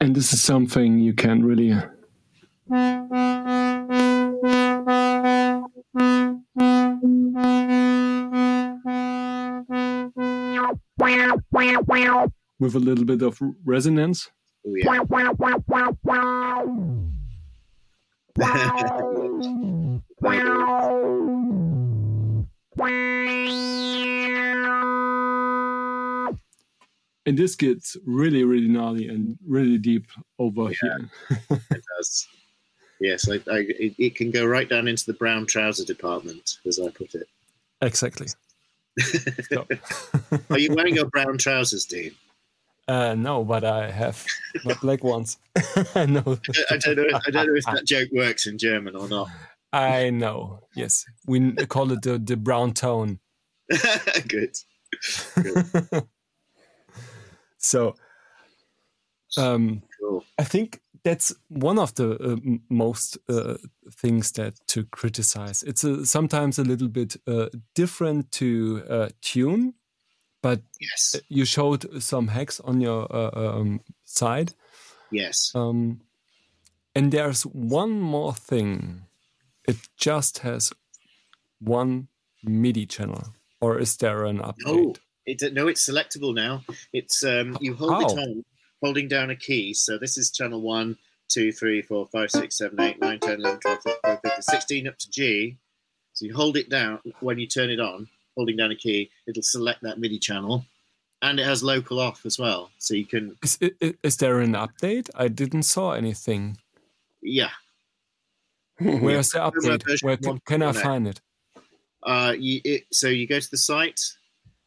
And 0.00 0.14
this 0.14 0.32
is 0.34 0.42
something 0.42 0.98
you 0.98 1.14
can 1.14 1.44
really 1.44 1.74
with 12.64 12.74
a 12.74 12.80
little 12.80 13.04
bit 13.04 13.22
of 13.22 13.40
resonance. 13.64 14.30
Oh, 14.66 14.74
yeah. 14.74 15.04
And 27.26 27.38
this 27.38 27.56
gets 27.56 27.96
really, 28.04 28.44
really 28.44 28.68
gnarly 28.68 29.08
and 29.08 29.38
really 29.46 29.78
deep 29.78 30.06
over 30.38 30.64
Yeah. 30.64 30.98
here. 31.48 31.60
it 31.70 31.82
does. 31.96 32.28
Yes, 33.00 33.28
I, 33.30 33.34
I, 33.50 33.64
it, 33.68 33.94
it 33.98 34.16
can 34.16 34.30
go 34.30 34.44
right 34.44 34.68
down 34.68 34.88
into 34.88 35.06
the 35.06 35.14
brown 35.14 35.46
trouser 35.46 35.84
department, 35.84 36.58
as 36.66 36.78
I 36.78 36.90
put 36.90 37.14
it. 37.14 37.26
Exactly. 37.80 38.28
Are 40.50 40.58
you 40.58 40.74
wearing 40.74 40.94
your 40.94 41.06
brown 41.06 41.38
trousers, 41.38 41.84
Dean? 41.86 42.12
Uh, 42.88 43.14
no, 43.14 43.44
but 43.44 43.64
I 43.64 43.90
have 43.90 44.24
my 44.64 44.74
black 44.74 45.04
ones. 45.04 45.38
I 45.94 46.06
know. 46.06 46.38
I 46.70 46.76
don't 46.76 46.96
know. 46.96 47.20
I 47.26 47.30
don't 47.30 47.46
know 47.46 47.54
if 47.54 47.64
that 47.64 47.84
joke 47.84 48.08
works 48.12 48.46
in 48.46 48.58
German 48.58 48.96
or 48.96 49.08
not. 49.08 49.28
I 49.72 50.10
know. 50.10 50.60
Yes, 50.76 51.04
we 51.26 51.52
call 51.66 51.90
it 51.92 52.02
the, 52.02 52.18
the 52.18 52.36
brown 52.36 52.72
tone. 52.72 53.18
Good. 54.28 54.56
So, 57.64 57.94
um, 59.38 59.82
Cool. 59.98 60.22
I 60.38 60.44
think 60.44 60.80
that's 61.02 61.34
one 61.48 61.78
of 61.78 61.94
the 61.94 62.14
uh, 62.14 62.36
most 62.68 63.16
uh, 63.28 63.56
things 63.90 64.32
that 64.32 64.54
to 64.68 64.84
criticize. 64.84 65.62
It's 65.62 65.82
a, 65.82 66.04
sometimes 66.04 66.58
a 66.58 66.64
little 66.64 66.88
bit 66.88 67.16
uh, 67.26 67.48
different 67.74 68.30
to 68.32 68.82
uh, 68.88 69.08
tune, 69.22 69.74
but 70.44 70.60
Yes. 70.78 71.16
you 71.30 71.46
showed 71.46 72.02
some 72.02 72.28
hacks 72.28 72.60
on 72.60 72.78
your 72.78 73.08
uh, 73.10 73.30
um, 73.34 73.80
side. 74.04 74.52
Yes. 75.10 75.50
Um, 75.54 76.02
and 76.94 77.10
there's 77.10 77.44
one 77.44 77.98
more 77.98 78.34
thing. 78.34 79.06
It 79.66 79.76
just 79.96 80.40
has 80.40 80.70
one 81.60 82.08
MIDI 82.42 82.84
channel, 82.84 83.24
or 83.62 83.78
is 83.78 83.96
there 83.96 84.26
an 84.26 84.40
update? 84.40 84.66
No, 84.66 84.94
it, 85.24 85.54
no, 85.54 85.66
it's 85.66 85.88
selectable 85.88 86.34
now. 86.34 86.62
It's 86.92 87.24
um, 87.24 87.56
you 87.62 87.72
hold 87.74 87.92
How? 87.92 88.00
it 88.00 88.18
on, 88.18 88.44
holding 88.82 89.08
down 89.08 89.30
a 89.30 89.36
key. 89.36 89.72
So 89.72 89.96
this 89.96 90.18
is 90.18 90.30
channel 90.30 90.60
one, 90.60 90.98
two, 91.30 91.52
three, 91.52 91.80
four, 91.80 92.06
five, 92.12 92.30
six, 92.30 92.58
seven, 92.58 92.78
eight, 92.82 93.00
nine, 93.00 93.18
10, 93.18 93.40
11, 93.40 93.60
12, 93.60 93.78
13, 93.82 93.96
14, 94.04 94.20
15, 94.22 94.42
16 94.42 94.88
up 94.88 94.98
to 94.98 95.10
G. 95.10 95.56
So 96.12 96.26
you 96.26 96.34
hold 96.34 96.58
it 96.58 96.68
down 96.68 97.00
when 97.20 97.38
you 97.38 97.46
turn 97.46 97.70
it 97.70 97.80
on, 97.80 98.08
holding 98.36 98.56
down 98.56 98.70
a 98.72 98.76
key, 98.76 99.10
it'll 99.26 99.42
select 99.42 99.82
that 99.82 99.98
MIDI 99.98 100.18
channel. 100.18 100.64
And 101.22 101.40
it 101.40 101.46
has 101.46 101.62
local 101.62 102.00
off 102.00 102.26
as 102.26 102.38
well. 102.38 102.70
So 102.78 102.94
you 102.94 103.06
can, 103.06 103.36
Is, 103.42 103.58
i- 103.62 103.94
is 104.02 104.16
there 104.18 104.40
an 104.40 104.52
update? 104.52 105.08
I 105.14 105.28
didn't 105.28 105.62
saw 105.62 105.92
anything. 105.92 106.58
yeah. 107.22 107.50
Where's 108.80 109.28
the 109.30 109.38
Firmware 109.38 109.52
update? 109.78 109.84
version 109.86 110.06
Where 110.06 110.16
can, 110.16 110.40
can 110.44 110.62
I 110.62 110.72
find 110.72 111.06
it? 111.06 111.20
Uh, 112.02 112.34
you, 112.36 112.60
it, 112.64 112.84
so 112.92 113.08
you 113.08 113.26
go 113.26 113.38
to 113.40 113.50
the 113.50 113.56
site, 113.56 114.00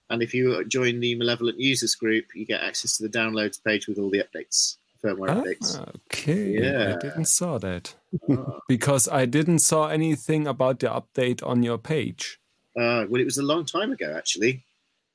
and 0.10 0.24
if 0.24 0.34
you 0.34 0.64
join 0.66 1.00
the 1.02 1.14
Malevolent 1.16 1.60
Users 1.60 1.94
group, 1.94 2.26
you 2.34 2.46
get 2.46 2.62
access 2.64 2.98
to 2.98 3.04
the 3.04 3.10
downloads 3.10 3.62
page 3.64 3.88
with 3.88 3.98
all 4.00 4.10
the 4.10 4.24
updates, 4.24 4.78
firmware 5.04 5.28
updates. 5.44 5.78
Ah, 5.80 5.92
okay, 6.12 6.54
Yeah. 6.58 6.96
I 6.96 7.00
didn't 7.00 7.28
saw 7.28 7.60
that 7.60 7.94
because 8.70 9.08
I 9.10 9.26
didn't 9.26 9.60
saw 9.60 9.90
anything 9.90 10.48
about 10.48 10.80
the 10.80 10.88
update 10.88 11.46
on 11.46 11.62
your 11.62 11.78
page. 11.78 12.40
Uh, 12.78 13.06
well, 13.10 13.20
it 13.22 13.26
was 13.26 13.38
a 13.38 13.44
long 13.44 13.66
time 13.66 13.92
ago, 13.92 14.14
actually. 14.16 14.64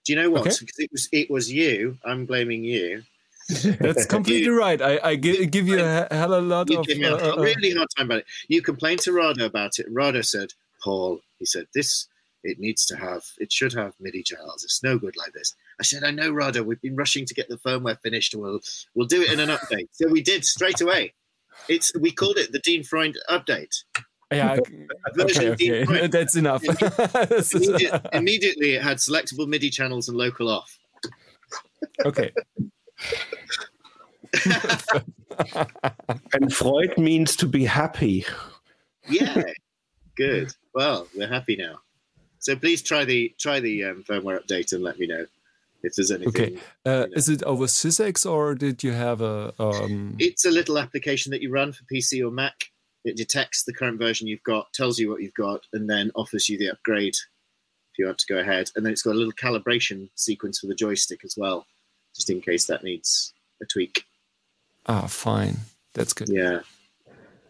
Do 0.05 0.13
you 0.13 0.21
know 0.21 0.31
what? 0.31 0.41
Okay. 0.43 0.57
Because 0.61 0.79
it 0.79 0.91
was 0.93 1.09
it 1.13 1.31
was 1.31 1.53
you. 1.53 1.97
I'm 2.05 2.27
blaming 2.27 2.65
you. 2.65 3.03
That's 3.49 4.07
completely 4.17 4.51
right. 4.51 4.81
I, 4.81 4.99
I 5.03 5.17
gi- 5.17 5.47
give 5.47 5.69
you 5.69 5.79
a 5.81 6.09
hell 6.11 6.35
of 6.35 6.45
a 6.45 6.47
lot 6.47 6.71
You 6.71 6.81
of. 6.81 6.89
a 6.89 7.05
uh, 7.05 7.37
uh, 7.37 7.43
really 7.43 7.73
hard 7.75 7.89
time 7.97 8.07
about 8.07 8.19
it. 8.21 8.27
You 8.49 8.63
complained 8.63 9.01
to 9.01 9.11
Rado 9.13 9.45
about 9.45 9.79
it. 9.79 9.93
Rado 9.93 10.25
said, 10.25 10.53
"Paul," 10.83 11.21
he 11.39 11.45
said, 11.47 11.67
"this 11.75 12.09
it 12.43 12.59
needs 12.59 12.85
to 12.87 12.97
have. 12.97 13.23
It 13.39 13.53
should 13.53 13.73
have 13.75 13.95
MIDI 14.01 14.25
channels. 14.25 14.65
It's 14.65 14.83
no 14.83 14.99
good 14.99 15.17
like 15.17 15.33
this." 15.33 15.55
I 15.81 15.85
said, 15.85 16.03
"I 16.03 16.11
know, 16.11 16.33
Rado. 16.33 16.65
We've 16.65 16.81
been 16.81 16.97
rushing 16.97 17.25
to 17.27 17.35
get 17.35 17.49
the 17.49 17.57
firmware 17.59 18.01
finished. 18.01 18.35
We'll 18.35 18.61
we'll 18.95 19.07
do 19.07 19.23
it 19.23 19.33
in 19.33 19.39
an 19.41 19.51
update." 19.51 19.89
So 19.93 20.09
we 20.09 20.21
did 20.23 20.45
straight 20.45 20.81
away. 20.81 21.15
It's 21.69 21.93
we 21.97 22.11
called 22.11 22.39
it 22.39 22.51
the 22.51 22.59
Dean 22.59 22.83
Freund 22.83 23.19
update. 23.31 23.85
Yeah, 24.33 24.57
okay, 25.19 25.51
okay. 25.51 26.07
That's 26.09 26.37
enough. 26.37 26.63
Immediate, 27.55 28.07
immediately, 28.13 28.75
it 28.75 28.83
had 28.83 28.99
selectable 28.99 29.47
MIDI 29.47 29.71
channels 29.71 30.09
and 30.09 30.17
local 30.17 30.49
off. 30.49 30.79
okay. 32.05 32.33
And 36.33 36.53
Freud 36.53 36.97
means 36.99 37.37
to 37.37 37.47
be 37.47 37.65
happy. 37.65 38.25
Yeah, 39.09 39.43
good. 40.17 40.53
Well, 40.75 41.09
we're 41.17 41.29
happy 41.29 41.57
now. 41.57 41.81
So 42.39 42.57
please 42.57 42.83
try 42.83 43.05
the 43.05 43.35
try 43.39 43.61
the 43.61 43.85
um, 43.85 44.05
firmware 44.05 44.43
update 44.43 44.73
and 44.73 44.83
let 44.83 44.99
me 44.99 45.07
know 45.07 45.27
if 45.83 45.95
there's 45.95 46.11
anything. 46.11 46.29
Okay. 46.29 46.59
Uh, 46.85 47.07
is 47.13 47.29
it 47.29 47.43
over 47.45 47.67
SysEx 47.67 48.29
or 48.29 48.55
did 48.55 48.83
you 48.83 48.93
have 48.93 49.21
a? 49.21 49.53
Um, 49.59 50.17
It's 50.19 50.45
a 50.45 50.51
little 50.51 50.79
application 50.79 51.31
that 51.31 51.43
you 51.43 51.51
run 51.51 51.73
for 51.73 51.85
PC 51.85 52.27
or 52.27 52.31
Mac. 52.31 52.72
It 53.05 53.17
detects 53.17 53.65
the 53.65 53.73
current 53.73 53.99
version 53.99 54.29
you've 54.29 54.43
got, 54.45 54.73
tells 54.73 54.99
you 54.99 55.11
what 55.11 55.23
you've 55.23 55.35
got, 55.35 55.61
and 55.73 55.89
then 55.89 56.11
offers 56.15 56.49
you 56.49 56.59
the 56.59 56.71
upgrade 56.71 57.15
if 57.15 57.99
you 57.99 58.07
want 58.07 58.19
to 58.19 58.33
go 58.33 58.39
ahead. 58.41 58.71
And 58.77 58.85
then 58.85 58.93
it's 58.93 59.03
got 59.03 59.15
a 59.15 59.19
little 59.19 59.33
calibration 59.33 60.09
sequence 60.15 60.61
for 60.61 60.67
the 60.67 60.75
joystick 60.75 61.25
as 61.25 61.35
well, 61.37 61.67
just 62.15 62.31
in 62.31 62.41
case 62.41 62.67
that 62.67 62.85
needs 62.85 63.33
a 63.61 63.67
tweak. 63.67 64.05
ah, 64.87 65.07
fine. 65.07 65.57
That's 65.95 66.13
good. 66.13 66.29
Yeah. 66.29 66.61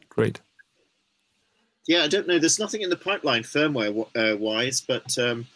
Great. 0.09 0.41
Yeah, 1.87 2.05
I 2.05 2.09
don't 2.09 2.29
know. 2.29 2.39
There's 2.39 2.59
nothing 2.59 2.83
in 2.83 2.91
the 2.91 2.97
pipeline 2.97 3.43
firmware 3.43 4.07
uh, 4.17 4.37
wise, 4.37 4.81
but 4.81 5.17
um, 5.19 5.47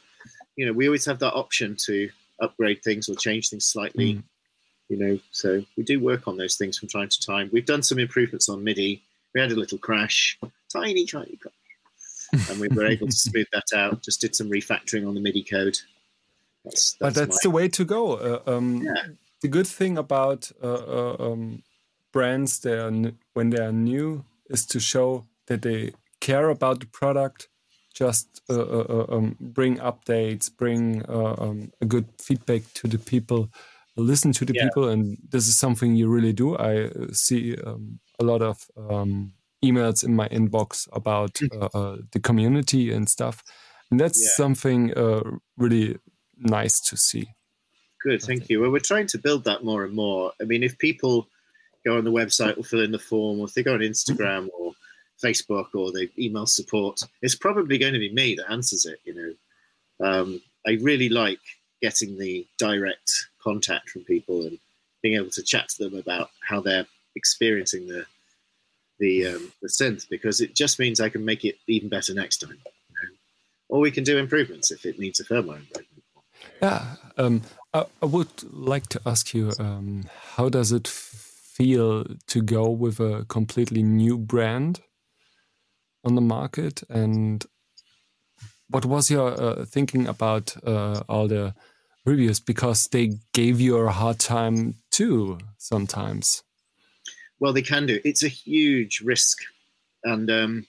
you 0.57 0.67
know, 0.67 0.73
we 0.73 0.87
always 0.87 1.05
have 1.05 1.19
that 1.21 1.35
option 1.35 1.77
to 1.87 2.11
upgrade 2.41 2.83
things 2.83 3.09
or 3.09 3.15
change 3.15 3.51
things 3.51 3.67
slightly. 3.67 4.15
Mm. 4.15 4.23
You 4.89 4.97
know, 4.99 5.19
so 5.33 5.65
we 5.77 5.83
do 5.83 6.01
work 6.01 6.29
on 6.29 6.37
those 6.37 6.57
things 6.57 6.79
from 6.79 6.89
time 6.89 7.09
to 7.09 7.21
time. 7.21 7.51
We've 7.53 7.67
done 7.67 7.83
some 7.83 7.99
improvements 7.99 8.49
on 8.49 8.63
MIDI. 8.63 9.03
We 9.37 9.43
had 9.43 9.53
a 9.53 9.55
little 9.55 9.77
crash, 9.77 10.39
tiny, 10.73 11.05
tiny 11.05 11.37
crash, 11.37 12.49
and 12.49 12.59
we 12.59 12.69
were 12.69 12.87
able 12.87 13.09
to 13.09 13.13
smooth 13.27 13.45
that 13.53 13.77
out. 13.77 14.03
Just 14.03 14.23
did 14.23 14.35
some 14.35 14.49
refactoring 14.49 15.07
on 15.07 15.15
the 15.15 15.21
MIDI 15.21 15.43
code. 15.43 15.77
That's, 16.65 16.97
but 16.99 17.15
that's 17.15 17.43
the 17.43 17.51
way 17.51 17.69
to 17.69 17.85
go. 17.85 18.15
Uh, 18.15 18.41
um, 18.47 18.81
Yeah. 18.83 19.09
The 19.43 19.49
good 19.49 19.67
thing 19.67 19.99
about 19.99 20.51
uh, 20.63 20.73
uh, 20.73 21.17
um, 21.21 21.63
brands 22.15 22.61
they 22.61 22.79
are 22.79 22.91
when 23.35 23.51
they 23.51 23.61
are 23.61 23.73
new 23.73 24.25
is 24.49 24.65
to 24.69 24.81
show 24.81 25.27
that 25.49 25.61
they 25.61 25.93
care 26.21 26.49
about 26.49 26.81
the 26.81 26.87
product. 26.87 27.49
Just 27.93 28.41
uh, 28.49 28.55
uh, 28.55 28.87
uh, 28.89 29.15
um, 29.15 29.37
bring 29.39 29.77
updates, 29.77 30.51
bring 30.51 31.05
uh, 31.11 31.35
um, 31.37 31.73
a 31.83 31.85
good 31.85 32.07
feedback 32.19 32.63
to 32.77 32.89
the 32.89 32.99
people, 32.99 33.51
listen 34.03 34.33
to 34.33 34.45
the 34.45 34.55
Yeah. 34.55 34.65
people, 34.65 34.89
and 34.89 35.17
this 35.29 35.49
is 35.49 35.57
something 35.59 35.97
you 35.97 36.09
really 36.09 36.33
do. 36.33 36.57
I 36.57 36.85
uh, 36.85 37.13
see 37.13 37.57
um, 37.57 38.01
a 38.19 38.25
lot 38.25 38.43
of 38.43 38.59
um, 38.91 39.33
emails 39.65 40.05
in 40.05 40.15
my 40.15 40.29
inbox 40.29 40.89
about 40.93 41.41
uh, 41.53 41.69
uh, 41.75 41.97
the 42.13 42.21
community 42.21 42.93
and 42.93 43.09
stuff, 43.09 43.43
and 43.91 44.01
that's 44.01 44.21
Yeah. 44.23 44.37
something 44.37 44.93
uh, 44.95 45.23
really 45.57 45.99
nice 46.37 46.81
to 46.81 46.97
see. 46.97 47.27
Good, 48.03 48.23
thank 48.23 48.49
you. 48.49 48.61
Well, 48.61 48.71
we're 48.71 48.79
trying 48.81 49.07
to 49.09 49.19
build 49.19 49.45
that 49.45 49.65
more 49.65 49.85
and 49.85 49.95
more. 49.95 50.33
I 50.41 50.45
mean, 50.45 50.63
if 50.63 50.79
people 50.79 51.29
go 51.85 51.97
on 51.97 52.05
the 52.05 52.13
website 52.13 52.59
or 52.59 52.65
fill 52.65 52.83
in 52.83 52.93
the 52.93 52.99
form, 52.99 53.41
or 53.41 53.47
if 53.47 53.55
they 53.55 53.63
go 53.63 53.75
on 53.75 53.81
Instagram 53.81 54.49
or 54.59 54.73
Facebook 55.23 55.69
or 55.75 55.93
they 55.93 56.11
email 56.19 56.47
support, 56.47 57.01
it's 57.23 57.35
probably 57.35 57.79
going 57.79 57.95
to 57.95 57.99
be 57.99 58.13
me 58.13 58.35
that 58.35 58.51
answers 58.51 58.85
it. 58.87 59.01
You 59.05 59.15
know, 59.15 60.07
um, 60.07 60.43
I 60.67 60.79
really 60.83 61.09
like 61.09 61.41
getting 61.83 62.19
the 62.19 62.47
direct 62.59 63.11
contact 63.49 63.91
from 63.91 64.03
people 64.03 64.39
and 64.47 64.59
being 65.03 65.15
able 65.21 65.31
to 65.31 65.43
chat 65.43 65.69
to 65.69 65.85
them 65.85 65.95
about 66.05 66.31
how 66.49 66.61
they're 66.61 66.87
experiencing 67.15 67.87
the 67.87 68.03
the 68.99 69.27
um, 69.27 69.53
the 69.63 69.69
synth 69.69 70.09
because 70.09 70.41
it 70.41 70.55
just 70.63 70.79
means 70.79 71.01
I 71.01 71.11
can 71.15 71.25
make 71.25 71.45
it 71.45 71.57
even 71.67 71.89
better 71.89 72.13
next 72.15 72.39
time. 72.39 72.59
You 72.89 72.95
know? 72.97 73.15
Or 73.69 73.81
we 73.81 73.91
can 73.91 74.05
do 74.05 74.19
improvements 74.19 74.71
if 74.71 74.87
it 74.87 74.99
needs 74.99 75.21
a 75.21 75.25
firmware 75.25 75.61
improvement. 75.65 76.03
Yeah, 76.63 76.83
um, 77.19 77.43
I, 77.75 77.85
I 78.05 78.07
would 78.07 78.35
like 78.53 78.87
to 78.95 79.01
ask 79.05 79.35
you, 79.35 79.53
um, 79.59 80.05
how 80.37 80.49
does 80.49 80.73
it 80.73 80.89
feel 81.57 82.05
to 82.33 82.43
go 82.43 82.65
with 82.85 83.01
a 83.01 83.25
completely 83.29 83.83
new 83.83 84.17
brand 84.19 84.81
on 86.05 86.15
the 86.15 86.27
market, 86.37 86.83
and 86.89 87.45
what 88.71 88.85
was 88.85 89.11
your 89.11 89.29
uh, 89.41 89.65
thinking 89.65 90.09
about 90.09 90.57
uh, 90.67 91.03
all 91.09 91.29
the 91.29 91.55
reviews? 92.07 92.41
Because 92.41 92.89
they 92.89 93.19
gave 93.33 93.61
you 93.61 93.77
a 93.77 93.91
hard 93.91 94.19
time 94.19 94.77
too 94.91 95.39
sometimes. 95.59 96.43
Well, 97.39 97.53
they 97.53 97.63
can 97.63 97.85
do. 97.87 98.01
It's 98.05 98.23
a 98.23 98.29
huge 98.29 99.01
risk, 99.03 99.39
and 100.05 100.31
um, 100.31 100.67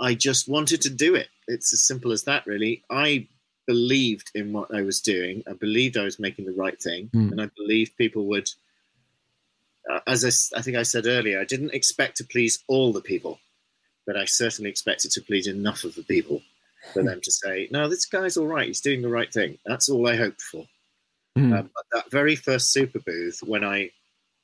I 0.00 0.14
just 0.14 0.48
wanted 0.48 0.80
to 0.82 0.90
do 0.90 1.14
it. 1.14 1.28
It's 1.46 1.72
as 1.74 1.82
simple 1.82 2.12
as 2.12 2.22
that, 2.24 2.46
really. 2.46 2.82
I 2.88 3.26
believed 3.66 4.30
in 4.34 4.52
what 4.52 4.74
I 4.74 4.82
was 4.82 5.00
doing. 5.00 5.42
I 5.48 5.52
believed 5.52 5.96
I 5.96 6.04
was 6.04 6.18
making 6.18 6.46
the 6.46 6.52
right 6.52 6.80
thing, 6.80 7.10
Mm. 7.12 7.32
and 7.32 7.40
I 7.42 7.50
believed 7.56 7.96
people 7.98 8.24
would. 8.26 8.50
Uh, 9.90 10.00
as 10.06 10.52
I 10.56 10.62
think 10.62 10.76
I 10.76 10.84
said 10.84 11.06
earlier, 11.06 11.40
I 11.40 11.44
didn't 11.44 11.74
expect 11.74 12.16
to 12.18 12.24
please 12.24 12.62
all 12.68 12.92
the 12.92 13.00
people, 13.00 13.40
but 14.06 14.16
I 14.16 14.24
certainly 14.24 14.70
expected 14.70 15.10
to 15.12 15.20
please 15.20 15.46
enough 15.48 15.84
of 15.84 15.94
the 15.96 16.04
people 16.04 16.40
for 16.92 17.02
them 17.02 17.20
to 17.22 17.30
say, 17.30 17.68
"No, 17.70 17.88
this 17.88 18.06
guy's 18.06 18.36
all 18.36 18.46
right. 18.46 18.66
He's 18.66 18.80
doing 18.80 19.02
the 19.02 19.08
right 19.08 19.32
thing." 19.32 19.58
That's 19.66 19.88
all 19.88 20.06
I 20.08 20.16
hoped 20.16 20.42
for. 20.42 20.66
Mm. 21.38 21.58
Um, 21.58 21.70
but 21.74 21.84
that 21.92 22.10
very 22.10 22.36
first 22.36 22.72
super 22.72 22.98
booth, 22.98 23.40
when 23.42 23.64
I 23.64 23.90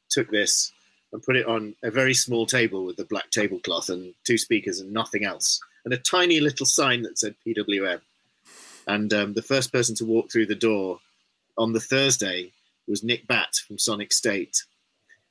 took 0.09 0.31
this 0.31 0.73
and 1.13 1.23
put 1.23 1.37
it 1.37 1.47
on 1.47 1.75
a 1.83 1.91
very 1.91 2.15
small 2.15 2.47
table 2.47 2.85
with 2.85 2.97
the 2.97 3.05
black 3.05 3.31
tablecloth 3.31 3.89
and 3.89 4.15
two 4.25 4.39
speakers 4.39 4.81
and 4.81 4.93
nothing 4.93 5.25
else, 5.25 5.61
and 5.85 5.93
a 5.93 5.99
tiny 5.99 6.41
little 6.41 6.67
sign 6.67 7.03
that 7.03 7.19
said 7.19 7.35
PWM. 7.47 8.01
And 8.87 9.13
um, 9.13 9.35
the 9.35 9.43
first 9.43 9.73
person 9.73 9.95
to 9.97 10.05
walk 10.07 10.31
through 10.31 10.47
the 10.47 10.55
door 10.55 10.99
on 11.59 11.73
the 11.73 11.81
Thursday 11.81 12.53
was 12.87 13.05
Nick 13.05 13.27
Batt 13.27 13.55
from 13.67 13.79
Sonic 13.79 14.13
State. 14.13 14.65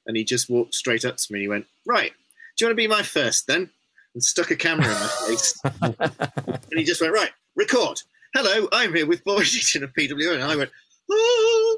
And 0.05 0.15
he 0.15 0.23
just 0.23 0.49
walked 0.49 0.75
straight 0.75 1.03
up 1.03 1.17
to 1.17 1.33
me 1.33 1.39
and 1.39 1.43
he 1.43 1.49
went, 1.49 1.65
Right, 1.85 2.13
do 2.55 2.63
you 2.63 2.67
want 2.67 2.77
to 2.77 2.83
be 2.83 2.87
my 2.87 3.01
first 3.01 3.47
then? 3.47 3.71
And 4.13 4.23
stuck 4.23 4.49
a 4.51 4.55
camera 4.55 4.85
in 4.85 4.91
my 4.93 5.07
face. 5.27 5.59
and 5.81 6.59
he 6.79 6.83
just 6.83 7.01
went, 7.01 7.13
Right, 7.13 7.31
record. 7.55 7.99
Hello, 8.33 8.67
I'm 8.71 8.93
here 8.93 9.05
with 9.05 9.23
Boy 9.23 9.41
Eaton 9.41 9.83
of 9.83 9.93
PWM. 9.93 10.35
And 10.35 10.43
I 10.43 10.55
went, 10.55 10.71
oh. 11.11 11.77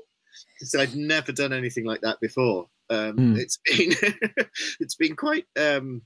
So 0.60 0.80
I'd 0.82 0.96
never 0.96 1.32
done 1.32 1.54
anything 1.54 1.86
like 1.86 2.02
that 2.02 2.20
before. 2.20 2.68
Um, 2.90 3.16
Hmm. 3.18 3.36
It's 3.38 3.58
been 3.66 3.94
it's 4.80 4.96
been 4.96 5.16
quite 5.16 5.46
um, 5.58 6.02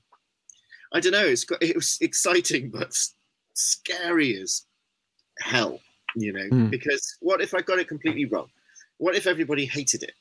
I 0.92 1.00
don't 1.00 1.12
know. 1.12 1.24
It's 1.26 1.44
got, 1.44 1.62
it 1.62 1.74
was 1.74 1.98
exciting, 2.00 2.70
but 2.70 2.96
scary 3.54 4.38
as 4.40 4.62
hell. 5.40 5.80
You 6.16 6.32
know, 6.32 6.46
Hmm. 6.48 6.66
because 6.68 7.16
what 7.20 7.40
if 7.40 7.54
I 7.54 7.60
got 7.62 7.78
it 7.78 7.88
completely 7.88 8.24
wrong? 8.26 8.48
What 8.98 9.16
if 9.16 9.26
everybody 9.26 9.66
hated 9.66 10.02
it? 10.04 10.12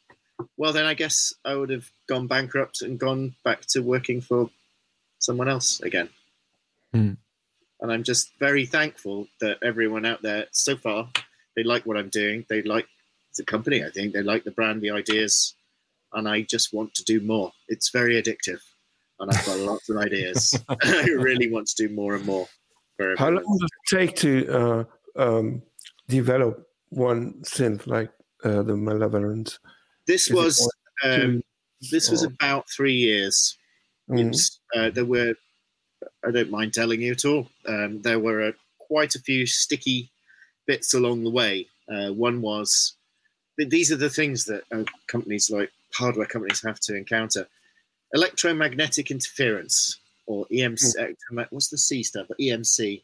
Well, 0.57 0.73
then 0.73 0.85
I 0.85 0.95
guess 0.95 1.31
I 1.45 1.53
would 1.55 1.69
have 1.69 1.87
gone 2.09 2.25
bankrupt 2.27 2.81
and 2.81 2.99
gone 2.99 3.35
back 3.43 3.61
to 3.67 3.81
working 3.81 4.19
for 4.21 4.49
someone 5.23 5.47
else 5.47 5.81
again. 5.81 6.09
Hmm. 6.93 7.13
And 7.81 7.91
I'm 7.91 8.03
just 8.03 8.31
very 8.39 8.65
thankful 8.65 9.27
that 9.41 9.57
everyone 9.63 10.05
out 10.05 10.21
there 10.21 10.45
so 10.51 10.77
far 10.77 11.09
they 11.55 11.63
like 11.63 11.85
what 11.85 11.97
I'm 11.97 12.09
doing. 12.09 12.45
They 12.49 12.61
like 12.63 12.87
the 13.37 13.43
company. 13.43 13.83
I 13.83 13.89
think 13.89 14.13
they 14.13 14.21
like 14.21 14.43
the 14.43 14.51
brand, 14.51 14.81
the 14.81 14.91
ideas, 14.91 15.55
and 16.13 16.27
I 16.27 16.41
just 16.41 16.73
want 16.73 16.93
to 16.95 17.03
do 17.03 17.21
more. 17.21 17.51
It's 17.67 17.89
very 17.89 18.21
addictive, 18.21 18.59
and 19.19 19.31
I've 19.31 19.45
got 19.45 19.59
lots 19.59 19.89
of 19.89 19.97
ideas. 19.97 20.59
I 20.83 21.03
really 21.17 21.51
want 21.51 21.67
to 21.67 21.87
do 21.87 21.93
more 21.93 22.15
and 22.15 22.25
more. 22.25 22.47
For 22.97 23.15
How 23.17 23.29
long 23.29 23.43
does 23.43 23.69
it 23.69 23.95
take 23.95 24.15
to 24.17 24.47
uh, 24.49 24.83
um, 25.15 25.61
develop 26.07 26.67
one 26.89 27.41
synth 27.43 27.87
like 27.87 28.11
uh, 28.43 28.63
the 28.63 28.75
Malevolence? 28.75 29.59
This 30.05 30.27
Is 30.27 30.33
was 30.33 30.73
um, 31.03 31.41
this 31.91 32.09
was 32.09 32.23
about 32.23 32.69
three 32.69 32.93
years. 32.95 33.57
Mm. 34.09 34.59
Uh, 34.75 34.89
there 34.89 35.05
were, 35.05 35.33
I 36.25 36.31
don't 36.31 36.51
mind 36.51 36.73
telling 36.73 37.01
you 37.01 37.11
at 37.13 37.25
all. 37.25 37.47
Um, 37.67 38.01
there 38.01 38.19
were 38.19 38.41
uh, 38.47 38.51
quite 38.79 39.15
a 39.15 39.19
few 39.19 39.45
sticky 39.45 40.09
bits 40.67 40.93
along 40.93 41.23
the 41.23 41.29
way. 41.29 41.67
Uh, 41.91 42.09
one 42.11 42.41
was, 42.41 42.93
these 43.57 43.91
are 43.91 43.97
the 43.97 44.09
things 44.09 44.45
that 44.45 44.63
uh, 44.71 44.83
companies 45.07 45.49
like 45.51 45.71
hardware 45.93 46.25
companies 46.25 46.61
have 46.63 46.79
to 46.79 46.95
encounter: 46.95 47.47
electromagnetic 48.13 49.11
interference, 49.11 49.99
or 50.25 50.45
EMC. 50.47 50.95
electroma- 50.97 51.47
What's 51.51 51.67
the 51.69 51.77
C 51.77 52.01
stand 52.03 52.27
for? 52.27 52.35
EMC, 52.35 53.01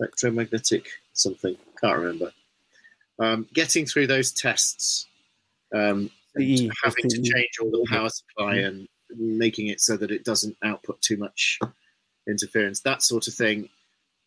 electromagnetic 0.00 0.88
something. 1.12 1.56
Can't 1.80 1.98
remember. 1.98 2.32
Um, 3.18 3.46
getting 3.54 3.86
through 3.86 4.08
those 4.08 4.32
tests. 4.32 5.06
Um, 5.74 6.10
having 6.36 7.08
to 7.10 7.22
change 7.22 7.50
all 7.60 7.70
the 7.70 7.86
power 7.88 8.08
supply 8.08 8.56
and 8.56 8.88
making 9.18 9.68
it 9.68 9.80
so 9.80 9.96
that 9.96 10.10
it 10.10 10.24
doesn't 10.24 10.56
output 10.62 11.00
too 11.00 11.16
much 11.16 11.58
interference, 12.28 12.80
that 12.80 13.02
sort 13.02 13.28
of 13.28 13.34
thing. 13.34 13.68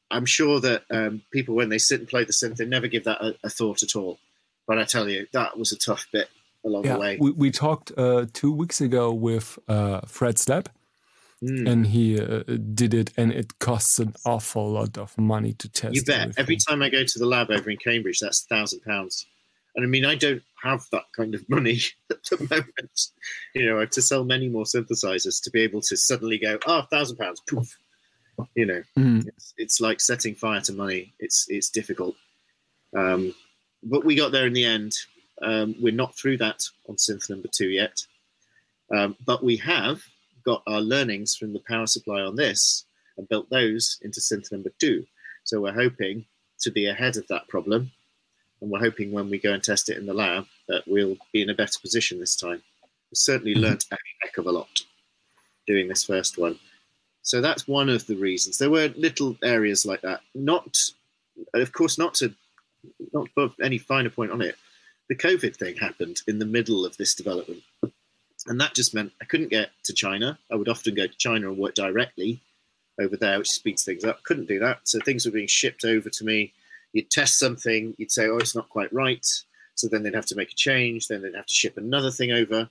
I'm 0.09 0.25
sure 0.25 0.59
that 0.61 0.83
um, 0.89 1.21
people, 1.31 1.55
when 1.55 1.69
they 1.69 1.77
sit 1.77 1.99
and 1.99 2.07
play 2.07 2.23
the 2.23 2.31
synth, 2.33 2.57
they 2.57 2.65
never 2.65 2.87
give 2.87 3.03
that 3.05 3.21
a, 3.21 3.35
a 3.43 3.49
thought 3.49 3.83
at 3.83 3.95
all. 3.95 4.19
But 4.67 4.77
I 4.79 4.83
tell 4.85 5.09
you, 5.09 5.27
that 5.33 5.57
was 5.57 5.71
a 5.71 5.77
tough 5.77 6.07
bit 6.11 6.29
along 6.65 6.83
the 6.83 6.97
way. 6.97 7.17
we, 7.19 7.31
we 7.31 7.51
talked 7.51 7.91
uh, 7.97 8.25
two 8.33 8.51
weeks 8.51 8.81
ago 8.81 9.13
with 9.13 9.59
uh, 9.67 10.01
Fred's 10.01 10.47
Lab, 10.47 10.69
Mm. 11.43 11.69
and 11.69 11.87
he 11.87 12.19
uh, 12.19 12.41
did 12.73 12.95
it, 12.95 13.13
and 13.15 13.31
it 13.31 13.59
costs 13.59 13.99
an 13.99 14.15
awful 14.25 14.71
lot 14.71 14.97
of 14.97 15.15
money 15.19 15.53
to 15.53 15.69
test. 15.69 15.93
You 15.93 16.03
bet. 16.03 16.21
everything. 16.21 16.41
Every 16.41 16.55
time 16.55 16.81
I 16.81 16.89
go 16.89 17.03
to 17.03 17.19
the 17.19 17.27
lab 17.27 17.51
over 17.51 17.69
in 17.69 17.77
Cambridge, 17.77 18.17
that's 18.19 18.43
a 18.43 18.47
thousand 18.47 18.79
pounds. 18.79 19.27
And 19.77 19.85
I 19.85 19.87
mean, 19.87 20.03
I 20.05 20.15
don't 20.15 20.41
have 20.63 20.81
that 20.91 21.03
kind 21.15 21.33
of 21.35 21.47
money 21.47 21.79
at 22.11 22.23
the 22.23 22.37
moment. 22.49 23.01
You 23.55 23.67
know, 23.67 23.77
I 23.77 23.81
have 23.81 23.91
to 23.91 24.01
sell 24.01 24.23
many 24.25 24.49
more 24.49 24.65
synthesizers 24.65 25.41
to 25.43 25.51
be 25.51 25.61
able 25.61 25.81
to 25.83 25.95
suddenly 25.95 26.37
go, 26.39 26.57
oh, 26.67 26.79
a 26.79 26.87
thousand 26.87 27.17
pounds, 27.17 27.41
poof. 27.47 27.77
You 28.55 28.65
know, 28.65 28.83
Mm. 28.97 29.27
it's, 29.27 29.53
it's 29.57 29.79
like 29.81 29.99
setting 30.01 30.35
fire 30.35 30.61
to 30.61 30.73
money. 30.73 31.13
It's 31.19 31.45
it's 31.49 31.69
difficult. 31.69 32.15
Um, 32.95 33.33
but 33.83 34.03
we 34.03 34.15
got 34.15 34.31
there 34.31 34.45
in 34.47 34.53
the 34.53 34.65
end. 34.65 34.93
Um, 35.41 35.75
we're 35.79 35.93
not 35.93 36.15
through 36.17 36.37
that 36.37 36.63
on 36.89 36.95
synth 36.97 37.29
number 37.29 37.47
two 37.51 37.69
yet. 37.69 38.01
Um, 38.93 39.15
but 39.25 39.43
we 39.43 39.57
have 39.57 40.01
got 40.45 40.63
our 40.67 40.81
learnings 40.81 41.35
from 41.35 41.53
the 41.53 41.61
power 41.67 41.85
supply 41.87 42.21
on 42.21 42.35
this 42.35 42.85
and 43.17 43.27
built 43.29 43.49
those 43.49 43.97
into 44.01 44.19
synth 44.21 44.51
number 44.51 44.71
two. 44.79 45.05
So 45.43 45.61
we're 45.61 45.73
hoping 45.73 46.25
to 46.61 46.71
be 46.71 46.87
ahead 46.87 47.17
of 47.17 47.27
that 47.27 47.47
problem. 47.47 47.91
And 48.61 48.71
we're 48.71 48.79
hoping 48.79 49.11
when 49.11 49.29
we 49.29 49.37
go 49.37 49.53
and 49.53 49.63
test 49.63 49.89
it 49.89 49.97
in 49.97 50.05
the 50.05 50.13
lab 50.13 50.47
that 50.67 50.83
we'll 50.87 51.17
be 51.31 51.41
in 51.41 51.49
a 51.49 51.55
better 51.55 51.79
position 51.79 52.19
this 52.19 52.35
time. 52.35 52.63
We've 53.09 53.17
certainly 53.17 53.55
Mhm. 53.55 53.61
learnt 53.61 53.85
a 53.91 53.97
heck 54.21 54.37
of 54.37 54.47
a 54.47 54.51
lot 54.51 54.83
doing 55.67 55.87
this 55.87 56.03
first 56.03 56.37
one. 56.37 56.59
So 57.21 57.41
that's 57.41 57.67
one 57.67 57.89
of 57.89 58.07
the 58.07 58.15
reasons. 58.15 58.57
There 58.57 58.69
were 58.69 58.87
little 58.95 59.37
areas 59.43 59.85
like 59.85 60.01
that. 60.01 60.21
Not, 60.33 60.91
of 61.53 61.71
course, 61.73 61.97
not 61.97 62.13
to 62.15 62.33
not 63.13 63.27
put 63.35 63.53
any 63.61 63.77
finer 63.77 64.09
point 64.09 64.31
on 64.31 64.41
it. 64.41 64.55
The 65.09 65.15
COVID 65.15 65.55
thing 65.55 65.75
happened 65.75 66.21
in 66.27 66.39
the 66.39 66.45
middle 66.45 66.85
of 66.85 66.95
this 66.97 67.13
development, 67.15 67.63
and 68.45 68.61
that 68.61 68.75
just 68.75 68.93
meant 68.93 69.13
I 69.21 69.25
couldn't 69.25 69.49
get 69.49 69.71
to 69.83 69.93
China. 69.93 70.39
I 70.49 70.55
would 70.55 70.69
often 70.69 70.95
go 70.95 71.07
to 71.07 71.17
China 71.17 71.49
and 71.49 71.57
work 71.57 71.75
directly 71.75 72.39
over 72.99 73.17
there, 73.17 73.37
which 73.39 73.51
speeds 73.51 73.83
things 73.83 74.03
up. 74.03 74.23
Couldn't 74.23 74.47
do 74.47 74.59
that, 74.59 74.87
so 74.87 74.99
things 74.99 75.25
were 75.25 75.31
being 75.31 75.47
shipped 75.47 75.83
over 75.85 76.09
to 76.09 76.23
me. 76.23 76.53
You'd 76.97 77.11
test 77.11 77.37
something, 77.37 77.93
you'd 77.99 78.11
say, 78.11 78.25
"Oh, 78.27 78.37
it's 78.37 78.55
not 78.55 78.69
quite 78.69 78.91
right," 78.91 79.23
so 79.75 79.87
then 79.87 80.01
they'd 80.01 80.15
have 80.15 80.25
to 80.27 80.35
make 80.35 80.51
a 80.51 80.55
change. 80.55 81.07
Then 81.07 81.21
they'd 81.21 81.35
have 81.35 81.45
to 81.45 81.53
ship 81.53 81.77
another 81.77 82.09
thing 82.09 82.31
over. 82.31 82.67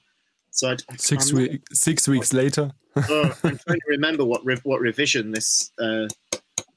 So 0.51 0.71
I'd, 0.71 0.83
6 1.01 1.31
I'm 1.31 1.37
week, 1.37 1.63
six 1.73 2.09
weeks 2.09 2.33
later. 2.33 2.73
oh, 2.97 3.39
I'm 3.45 3.59
trying 3.67 3.79
to 3.79 3.87
remember 3.89 4.25
what 4.25 4.45
rev- 4.45 4.65
what 4.65 4.81
revision 4.81 5.31
this 5.31 5.71
uh, 5.79 6.09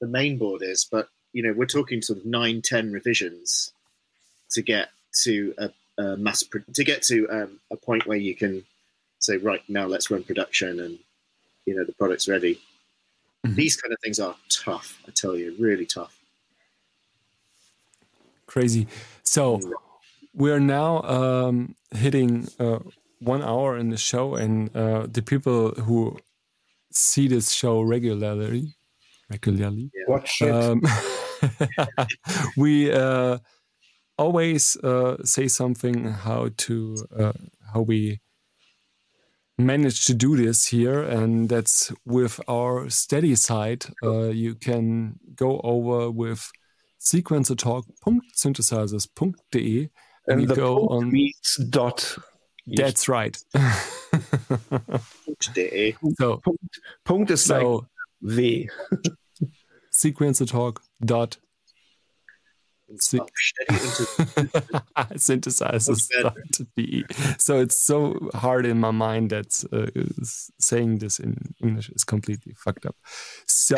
the 0.00 0.06
main 0.06 0.38
board 0.38 0.62
is, 0.62 0.84
but 0.84 1.08
you 1.32 1.42
know 1.42 1.52
we're 1.52 1.66
talking 1.66 2.02
sort 2.02 2.20
of 2.20 2.24
nine, 2.24 2.62
ten 2.62 2.92
revisions 2.92 3.72
to 4.50 4.62
get 4.62 4.90
to 5.24 5.52
a, 5.58 5.70
a 6.00 6.16
mass 6.16 6.44
pro- 6.44 6.62
to 6.74 6.84
get 6.84 7.02
to 7.02 7.28
um, 7.30 7.60
a 7.72 7.76
point 7.76 8.06
where 8.06 8.18
you 8.18 8.36
can 8.36 8.64
say 9.18 9.38
right 9.38 9.62
now 9.68 9.86
let's 9.86 10.08
run 10.08 10.22
production 10.22 10.78
and 10.78 10.98
you 11.66 11.74
know 11.74 11.84
the 11.84 11.92
product's 11.94 12.28
ready. 12.28 12.60
Mhm. 13.46 13.56
These 13.56 13.76
kind 13.76 13.92
of 13.92 13.98
things 14.00 14.20
are 14.20 14.36
tough, 14.50 15.00
I 15.08 15.10
tell 15.12 15.34
you, 15.34 15.56
really 15.58 15.86
tough. 15.86 16.19
Crazy. 18.50 18.88
So 19.22 19.60
we're 20.34 20.58
now 20.58 21.02
um, 21.02 21.76
hitting 21.94 22.48
uh, 22.58 22.80
one 23.20 23.44
hour 23.44 23.78
in 23.78 23.90
the 23.90 23.96
show, 23.96 24.34
and 24.34 24.74
uh, 24.76 25.06
the 25.08 25.22
people 25.22 25.70
who 25.70 26.18
see 26.92 27.28
this 27.28 27.52
show 27.52 27.80
regularly, 27.80 28.74
regularly, 29.30 29.92
Watch 30.08 30.42
it. 30.42 30.50
um, 30.50 30.82
we 32.56 32.90
uh, 32.90 33.38
always 34.18 34.76
uh, 34.78 35.24
say 35.24 35.46
something 35.46 36.06
how 36.06 36.50
to 36.56 37.06
uh, 37.16 37.32
how 37.72 37.82
we 37.82 38.18
manage 39.58 40.06
to 40.06 40.14
do 40.14 40.36
this 40.36 40.66
here, 40.66 41.00
and 41.04 41.48
that's 41.48 41.92
with 42.04 42.40
our 42.48 42.90
steady 42.90 43.36
side. 43.36 43.86
Uh, 44.02 44.30
you 44.30 44.56
can 44.56 45.20
go 45.36 45.60
over 45.62 46.10
with 46.10 46.50
sequencertalk.synthesizers.de 47.00 49.90
and, 50.26 50.48
the 50.48 50.54
go 50.54 50.86
on. 50.88 51.10
means 51.10 51.56
dot. 51.68 52.16
That's 52.66 53.08
right. 53.08 53.36
So 56.18 56.36
Punkt, 56.44 56.80
punkt 57.04 57.30
is 57.30 57.48
like 57.48 57.62
so 57.62 57.86
V. 58.20 58.68
sequencertalk 59.94 60.78
dot 61.04 61.38
See- 62.98 63.18
synthesizers 65.16 66.08
to 66.52 66.66
be 66.76 67.04
so 67.38 67.60
it's 67.60 67.76
so 67.76 68.30
hard 68.34 68.66
in 68.66 68.80
my 68.80 68.90
mind 68.90 69.30
that 69.30 69.64
uh, 69.72 69.86
saying 70.58 70.98
this 70.98 71.18
in 71.18 71.54
english 71.62 71.88
is 71.90 72.04
completely 72.04 72.52
fucked 72.56 72.86
up. 72.86 72.96
So 73.46 73.76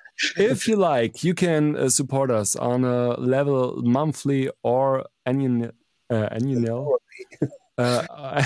if 0.36 0.68
you 0.68 0.76
like 0.76 1.24
you 1.24 1.34
can 1.34 1.76
uh, 1.76 1.88
support 1.88 2.30
us 2.30 2.54
on 2.56 2.84
a 2.84 3.14
level 3.18 3.82
monthly 3.82 4.50
or 4.62 5.06
annual 5.26 5.70
uh, 6.10 6.28
annual 6.30 6.98
uh, 7.78 8.42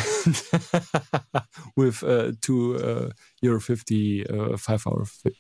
with 1.76 2.02
uh, 2.04 2.32
two 2.40 2.76
uh, 2.76 3.10
euro 3.42 3.60
50 3.60 4.26
uh, 4.26 4.56
five 4.56 4.86
hour 4.86 5.04
fi- 5.04 5.30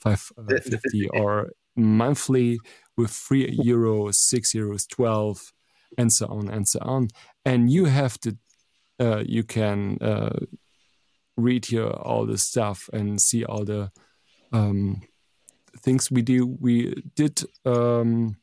five 0.00 0.30
uh, 0.38 0.58
50 0.58 1.08
or 1.10 1.50
monthly 1.76 2.58
with 2.96 3.10
3 3.10 3.58
euros 3.58 4.14
6 4.14 4.52
euros 4.54 4.88
12 4.88 5.52
and 5.98 6.12
so 6.12 6.26
on 6.26 6.48
and 6.48 6.66
so 6.66 6.78
on 6.82 7.08
and 7.44 7.70
you 7.70 7.84
have 7.86 8.18
to 8.20 8.36
uh, 8.98 9.22
you 9.26 9.44
can 9.44 9.98
uh, 10.00 10.38
read 11.36 11.66
here 11.66 11.88
all 11.90 12.24
the 12.26 12.38
stuff 12.38 12.88
and 12.92 13.20
see 13.20 13.44
all 13.44 13.64
the 13.64 13.90
um, 14.52 15.02
things 15.82 16.10
we 16.10 16.22
do 16.22 16.56
we 16.60 16.94
did 17.14 17.42
um, 17.66 18.36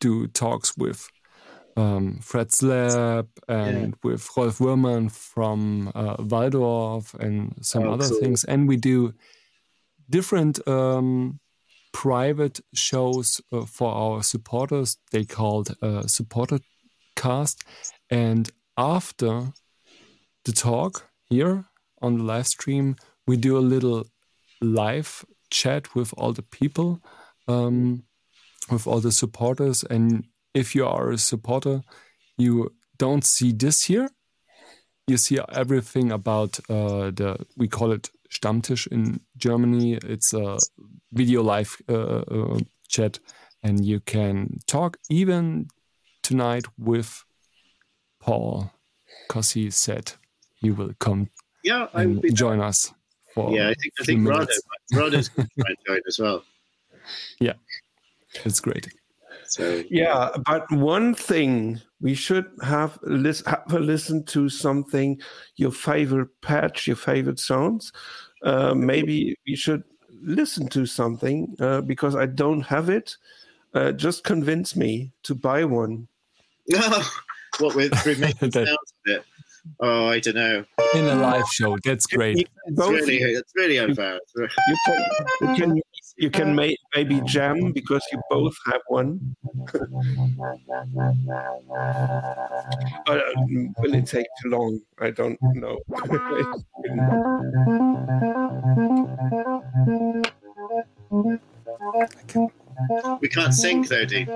do 0.00 0.26
talks 0.28 0.76
with 0.76 1.06
um, 1.76 2.20
Fred's 2.20 2.62
Lab 2.62 3.28
and 3.48 3.94
with 4.02 4.28
Rolf 4.36 4.58
Wöhrmann 4.58 5.10
from 5.10 5.90
uh, 5.94 6.16
Waldorf 6.18 7.14
and 7.14 7.54
some 7.62 7.84
Oh, 7.84 7.94
other 7.94 8.08
cool. 8.08 8.18
things. 8.20 8.44
And 8.44 8.68
we 8.68 8.76
do 8.76 9.12
different 10.08 10.66
um, 10.68 11.40
private 11.94 12.60
shows 12.74 13.40
uh, 13.52 13.64
for 13.64 13.90
our 13.94 14.22
supporters. 14.22 14.98
They 15.12 15.24
called 15.24 15.76
uh, 15.80 16.06
supporter 16.08 16.58
cast. 17.14 17.62
And 18.10 18.50
after 18.76 19.52
the 20.44 20.52
talk 20.52 21.08
here 21.30 21.64
on 22.02 22.18
the 22.18 22.24
live 22.24 22.48
stream, 22.48 22.96
we 23.26 23.36
do 23.36 23.56
a 23.56 23.68
little 23.74 24.04
live 24.60 25.24
chat 25.50 25.94
with 25.94 26.12
all 26.18 26.32
the 26.32 26.42
people, 26.42 27.00
um, 27.46 28.02
with 28.70 28.86
all 28.86 29.00
the 29.00 29.12
supporters. 29.12 29.84
And 29.84 30.26
if 30.52 30.74
you 30.74 30.84
are 30.86 31.12
a 31.12 31.18
supporter, 31.18 31.82
you 32.36 32.74
don't 32.98 33.24
see 33.24 33.52
this 33.52 33.84
here. 33.84 34.08
You 35.06 35.16
see 35.16 35.38
everything 35.52 36.10
about 36.10 36.58
uh, 36.68 37.12
the, 37.12 37.46
we 37.56 37.68
call 37.68 37.92
it 37.92 38.10
Stammtisch 38.30 38.88
in 38.88 39.20
Germany. 39.36 39.94
It's 40.02 40.32
a 40.32 40.58
video 41.14 41.42
live 41.42 41.76
uh, 41.88 42.22
uh, 42.28 42.58
chat, 42.88 43.18
and 43.62 43.84
you 43.84 44.00
can 44.00 44.58
talk 44.66 44.98
even 45.10 45.68
tonight 46.22 46.66
with 46.78 47.24
Paul, 48.20 48.70
because 49.28 49.52
he 49.52 49.70
said 49.70 50.12
he 50.54 50.70
will 50.70 50.92
come 50.98 51.30
Yeah, 51.62 51.86
I 51.94 52.02
and 52.02 52.20
be. 52.20 52.30
join 52.30 52.60
us 52.60 52.92
for 53.34 53.52
Yeah, 53.52 53.68
I 53.68 53.74
think 53.74 53.94
I 54.00 54.04
think 54.04 54.28
Rod 54.28 54.38
minutes. 54.38 54.62
Rado's 54.92 55.28
going 55.28 55.48
to 55.58 55.76
join 55.86 56.00
as 56.06 56.18
well. 56.18 56.44
Yeah, 57.40 57.54
it's 58.44 58.60
great. 58.60 58.88
So 59.46 59.82
Yeah, 59.90 60.30
but 60.46 60.70
one 60.72 61.14
thing 61.14 61.80
we 62.00 62.14
should 62.14 62.46
have 62.62 62.98
lis- 63.02 63.44
have 63.46 63.64
a 63.72 63.78
listen 63.78 64.24
to 64.26 64.48
something 64.48 65.20
your 65.56 65.70
favorite 65.72 66.30
patch, 66.42 66.86
your 66.86 66.96
favorite 66.96 67.38
sounds. 67.38 67.92
Uh, 68.42 68.74
maybe 68.74 69.36
we 69.46 69.56
should 69.56 69.82
listen 70.24 70.68
to 70.68 70.86
something 70.86 71.54
uh, 71.60 71.80
because 71.82 72.16
I 72.16 72.26
don't 72.26 72.62
have 72.62 72.88
it. 72.88 73.16
Uh, 73.72 73.92
just 73.92 74.24
convince 74.24 74.76
me 74.76 75.12
to 75.24 75.34
buy 75.34 75.64
one. 75.64 76.08
what 77.58 77.74
with 77.74 77.96
through 77.98 78.16
making 78.16 78.52
sounds 78.52 78.68
of 78.68 78.76
it? 79.06 79.24
Oh, 79.80 80.08
I 80.08 80.20
don't 80.20 80.36
know. 80.36 80.64
In 80.94 81.06
a 81.06 81.14
live 81.14 81.48
show, 81.48 81.78
that's 81.84 82.06
great. 82.06 82.48
It's 82.66 82.78
really, 82.78 83.16
it's 83.18 83.52
really 83.56 83.78
unfair. 83.78 84.20
You 84.36 84.48
can 84.86 85.04
you 85.40 85.54
can 85.54 85.82
you 86.16 86.30
can 86.30 86.54
may, 86.54 86.76
maybe 86.94 87.20
jam 87.22 87.72
because 87.72 88.02
you 88.12 88.20
both 88.30 88.54
have 88.66 88.80
one. 88.88 89.36
but 93.06 93.18
uh, 93.18 93.22
will 93.78 93.94
it 93.94 94.06
take 94.06 94.26
too 94.42 94.50
long? 94.50 94.80
I 95.00 95.10
don't 95.10 95.38
know. 95.54 95.78
We 103.20 103.28
can't 103.28 103.54
sync 103.54 103.88
though, 103.88 104.04
D. 104.04 104.26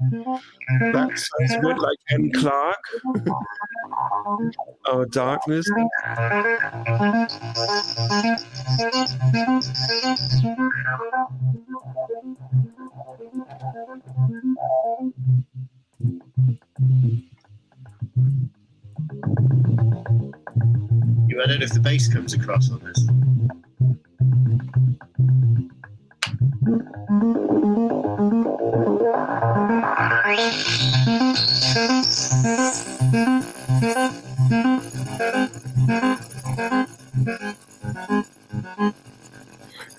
that 0.00 1.28
sounds 1.38 1.56
good, 1.62 1.78
like 1.78 1.98
M. 2.10 2.30
Clark. 2.32 2.78
Our 4.86 5.06
darkness. 5.06 5.66
You, 21.28 21.40
I 21.40 21.46
don't 21.46 21.58
know 21.58 21.64
if 21.64 21.72
the 21.72 21.80
bass 21.80 22.08
comes 22.12 22.32
across 22.34 22.70
on 22.70 22.80
this. 22.80 23.06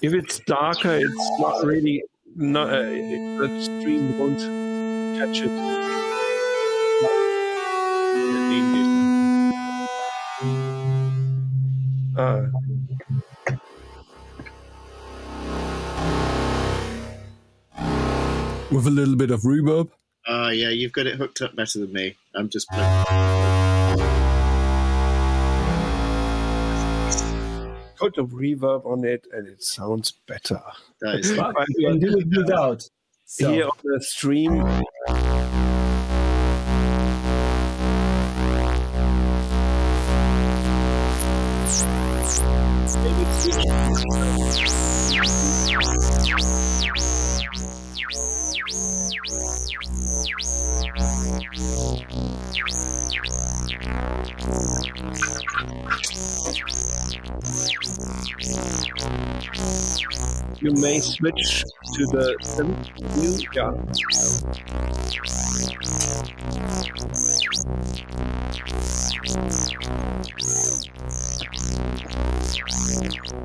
If 0.01 0.13
it's 0.13 0.39
darker, 0.39 0.95
it's 0.95 1.31
not 1.39 1.63
really 1.65 2.03
not 2.35 2.69
uh, 2.69 2.81
the 2.81 3.61
stream 3.61 4.17
won't 4.17 4.39
catch 5.19 5.41
it. 5.41 5.51
Uh, 12.17 12.47
With 18.71 18.87
a 18.87 18.91
little 18.91 19.15
bit 19.15 19.31
of 19.31 19.41
reverb. 19.41 19.89
Oh 20.27 20.49
yeah, 20.49 20.69
you've 20.69 20.93
got 20.93 21.07
it 21.07 21.15
hooked 21.15 21.41
up 21.41 21.55
better 21.55 21.79
than 21.79 21.91
me. 21.91 22.15
I'm 22.35 22.49
just 22.49 22.69
playing. 22.69 23.05
put 28.01 28.17
a 28.17 28.23
reverb 28.23 28.85
on 28.85 29.05
it, 29.05 29.27
and 29.31 29.47
it 29.47 29.63
sounds 29.63 30.11
better. 30.27 30.59
That 31.01 31.19
is 31.19 31.31
But 31.33 31.53
But 31.53 31.67
you 31.77 31.87
can 31.87 31.99
do 31.99 32.17
it 32.17 32.27
without. 32.35 32.89
So, 33.25 33.53
Here 33.53 33.65
on 33.65 33.71
the 33.83 34.01
stream, 34.01 34.65
you 60.61 60.71
may 60.73 60.99
switch 60.99 61.63
to 61.95 62.05
the 62.07 62.35
new 63.17 63.37
channel. 63.51 63.81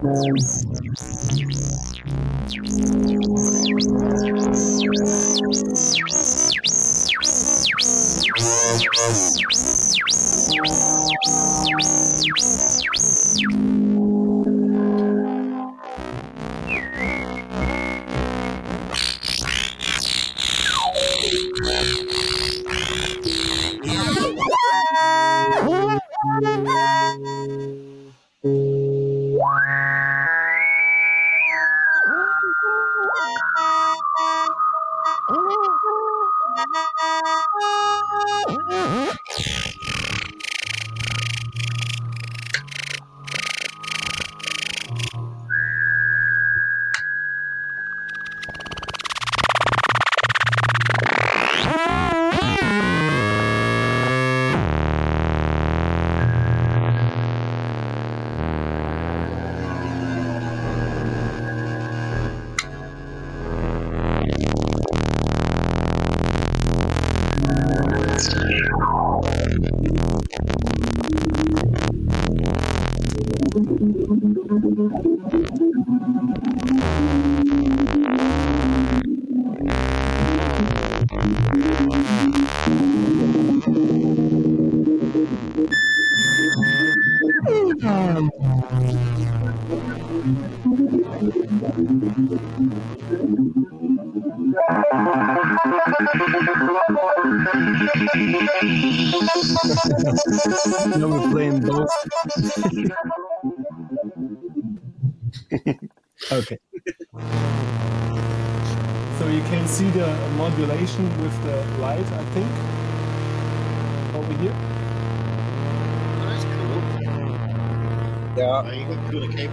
Um, 0.02 0.85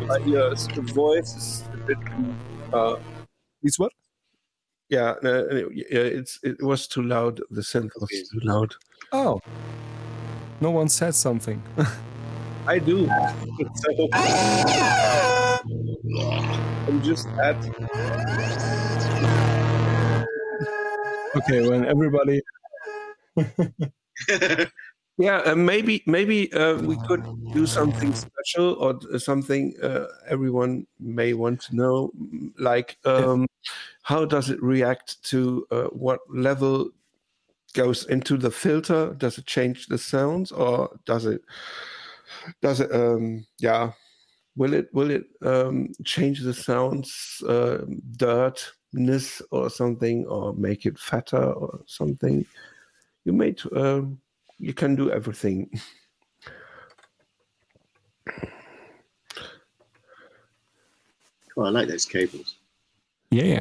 uh, 0.09 0.17
yeah, 0.25 0.51
it's- 0.51 0.67
the 0.67 0.81
voice 0.81 1.35
is 1.35 1.63
a 1.73 1.77
bit. 1.87 1.97
Uh, 2.73 2.95
This 3.61 3.77
what? 3.79 3.91
yeah, 4.89 5.15
no, 5.23 5.45
no, 5.47 5.69
yeah, 5.73 5.85
it's 6.19 6.39
it 6.43 6.61
was 6.61 6.87
too 6.87 7.01
loud. 7.03 7.39
The 7.51 7.61
synth 7.61 7.91
was 7.99 8.09
too 8.09 8.39
loud. 8.43 8.75
Oh. 9.11 9.39
No 10.61 10.71
one 10.71 10.89
said 10.89 11.15
something. 11.15 11.61
I 12.67 12.79
do. 12.79 13.07
So 13.75 14.07
I'm 16.87 17.01
just 17.01 17.27
at 17.41 17.55
okay, 21.37 21.67
when 21.69 21.85
everybody 21.85 22.41
Yeah, 25.17 25.37
uh, 25.45 25.55
maybe 25.55 26.03
maybe 26.07 26.51
uh, 26.53 26.77
we 26.81 26.97
could 26.97 27.27
do 27.51 27.67
something 27.67 28.13
special 28.13 28.73
or 28.75 28.99
something 29.19 29.75
uh, 29.83 30.07
everyone 30.27 30.87
may 30.99 31.33
want 31.33 31.61
to 31.63 31.75
know, 31.75 32.11
like 32.57 32.97
um, 33.05 33.45
how 34.03 34.25
does 34.25 34.49
it 34.49 34.61
react 34.63 35.23
to 35.25 35.67
uh, 35.71 35.85
what 35.89 36.19
level 36.29 36.91
goes 37.73 38.05
into 38.07 38.37
the 38.37 38.51
filter? 38.51 39.13
Does 39.17 39.37
it 39.37 39.45
change 39.47 39.87
the 39.87 39.97
sounds, 39.99 40.51
or 40.51 40.99
does 41.05 41.25
it 41.25 41.43
does 42.61 42.79
it 42.79 42.91
um, 42.93 43.45
yeah? 43.59 43.93
Will 44.57 44.73
it 44.73 44.93
will 44.93 45.11
it 45.11 45.25
um, 45.43 45.93
change 46.05 46.41
the 46.41 46.53
sounds 46.53 47.43
uh, 47.47 47.85
dirtness 48.17 49.41
or 49.51 49.69
something, 49.69 50.25
or 50.27 50.53
make 50.55 50.85
it 50.85 50.99
fatter 50.99 51.53
or 51.53 51.81
something? 51.87 52.45
You 53.25 53.33
made. 53.33 53.61
Um, 53.75 54.21
you 54.59 54.73
can 54.73 54.95
do 54.95 55.11
everything. 55.11 55.69
Oh, 61.57 61.63
I 61.63 61.69
like 61.69 61.87
those 61.87 62.05
cables. 62.05 62.57
Yeah, 63.29 63.59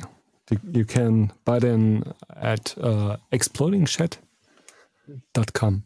you- 0.50 0.60
you 0.72 0.84
can 0.84 1.32
buy 1.44 1.58
them 1.58 2.04
at 2.36 2.76
uh, 2.78 3.16
explodingshed.com. 3.32 5.84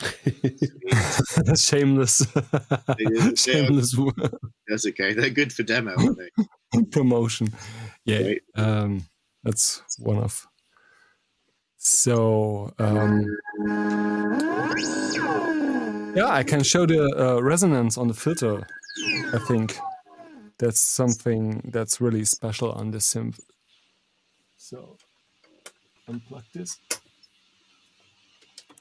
shameless, 1.56 2.24
Yeah. 2.98 3.30
shameless 3.34 3.96
That's 4.68 4.86
okay. 4.86 5.12
They're 5.12 5.28
good 5.30 5.52
for 5.52 5.64
demo, 5.64 5.92
aren't 5.96 6.18
they? 6.18 6.30
promotion. 6.92 7.48
Yeah, 8.04 8.20
Right. 8.20 8.42
um, 8.54 9.06
that's 9.42 9.82
one 9.98 10.18
of. 10.18 10.46
So 11.88 12.70
um, 12.78 13.24
yeah, 16.14 16.28
I 16.28 16.44
can 16.46 16.62
show 16.62 16.84
the 16.84 17.08
uh, 17.18 17.42
resonance 17.42 17.96
on 17.96 18.08
the 18.08 18.14
filter. 18.14 18.66
I 19.32 19.38
think 19.48 19.78
that's 20.58 20.80
something 20.80 21.62
that's 21.72 21.98
really 21.98 22.26
special 22.26 22.72
on 22.72 22.90
the 22.90 22.98
synth. 22.98 23.40
So 24.58 24.98
unplug 26.08 26.44
this 26.52 26.78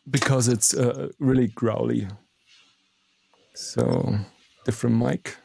because 0.09 0.49
it's 0.49 0.73
uh, 0.73 1.07
really 1.17 1.47
growly. 1.47 2.09
So 3.53 4.17
different 4.65 4.97
mic. 4.97 5.37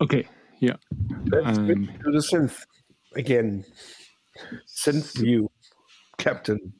Okay, 0.00 0.28
yeah. 0.60 0.76
Let's 1.26 1.58
Um, 1.58 1.86
to 2.04 2.10
the 2.12 2.18
synth 2.18 2.64
again. 3.14 3.64
Synth 4.66 5.16
view, 5.18 5.50
Captain. 6.18 6.72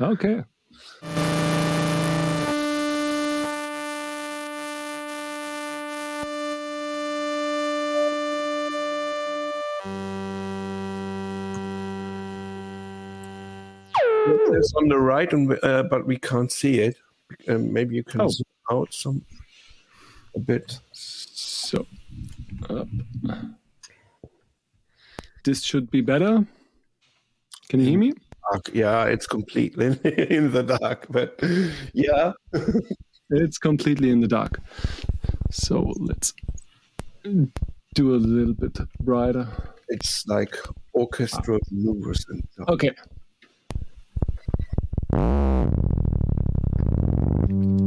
Okay. 0.00 0.42
It's 14.52 14.74
on 14.74 14.88
the 14.88 14.98
right, 14.98 15.32
and 15.32 15.58
uh, 15.62 15.84
but 15.84 16.06
we 16.06 16.16
can't 16.18 16.52
see 16.52 16.80
it. 16.80 16.96
Um, 17.48 17.72
maybe 17.72 17.94
you 17.96 18.04
can 18.04 18.20
Oh. 18.20 18.28
zoom 18.28 18.46
out 18.70 18.92
some 18.92 19.24
a 20.36 20.40
bit. 20.40 20.78
So 20.92 21.86
up. 22.68 22.88
This 25.44 25.62
should 25.62 25.90
be 25.90 26.00
better. 26.02 26.44
Can 27.68 27.80
you 27.80 27.86
hear 27.86 27.98
me? 27.98 28.12
Yeah, 28.72 29.04
it's 29.04 29.26
completely 29.26 29.86
in 30.30 30.50
the 30.52 30.62
dark, 30.80 31.06
but 31.10 31.40
yeah, 31.94 32.32
It's 33.30 33.58
completely 33.58 34.10
in 34.10 34.20
the 34.20 34.26
dark. 34.26 34.60
So 35.52 35.92
let's 35.98 36.34
do 37.94 38.14
a 38.14 38.16
little 38.16 38.54
bit 38.54 38.76
brighter. 39.00 39.46
it's 39.88 40.26
like 40.26 40.56
orchestral 40.94 41.58
maneuvers 41.70 42.26
and 42.28 42.42
stuff. 42.52 42.68
Okay. 42.68 42.90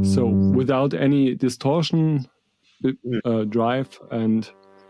So 0.02 0.26
without 0.26 0.94
any 0.94 1.34
distortion, 1.34 2.26
uh, 3.24 3.44
drive, 3.44 3.98
and 4.10 4.48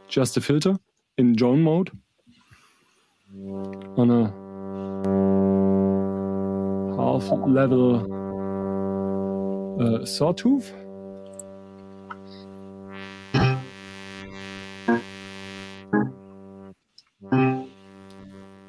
just 0.09 0.37
a 0.37 0.41
filter 0.41 0.77
in 1.19 1.35
drone 1.35 1.63
mode 1.63 1.91
on 3.97 4.11
a 4.11 4.45
half 6.97 7.25
level 7.49 7.97
uh, 9.81 10.05
sawtooth. 10.05 10.73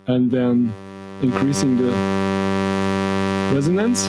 And 0.07 0.29
then 0.31 0.71
increasing 1.21 1.77
the 1.77 1.91
resonance 3.53 4.07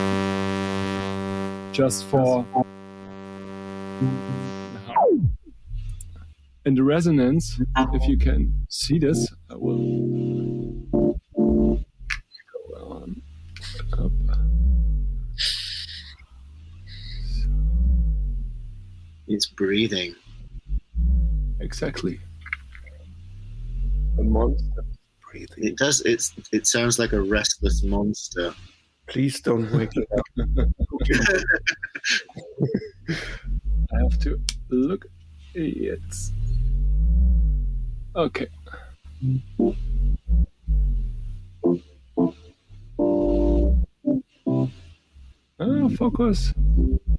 just 1.73 2.05
for 2.07 2.45
and 6.67 6.77
the 6.77 6.83
resonance 6.83 7.59
if 7.95 8.07
you 8.09 8.19
can 8.19 8.53
see 8.69 8.99
this 8.99 9.33
I 9.51 9.55
will 9.55 10.83
go 10.93 11.15
on 12.75 13.23
up 13.99 14.13
It's 19.29 19.47
breathing. 19.47 20.15
exactly 21.61 22.21
A 24.19 24.23
monster 24.23 24.85
breathing. 25.29 25.65
It 25.65 25.77
does. 25.77 26.01
It's. 26.03 26.33
It 26.53 26.67
sounds 26.69 27.01
like 27.01 27.13
a 27.13 27.21
restless 27.21 27.83
monster. 27.83 28.55
Please 29.09 29.41
don't 29.41 29.69
wake 29.73 29.91
it 29.97 30.07
up. 30.17 30.25
I 33.93 33.99
have 34.03 34.19
to 34.21 34.41
look 34.71 35.07
it's 35.57 36.33
okay 38.17 38.49
Ah, 45.59 45.89
focus. 45.97 46.53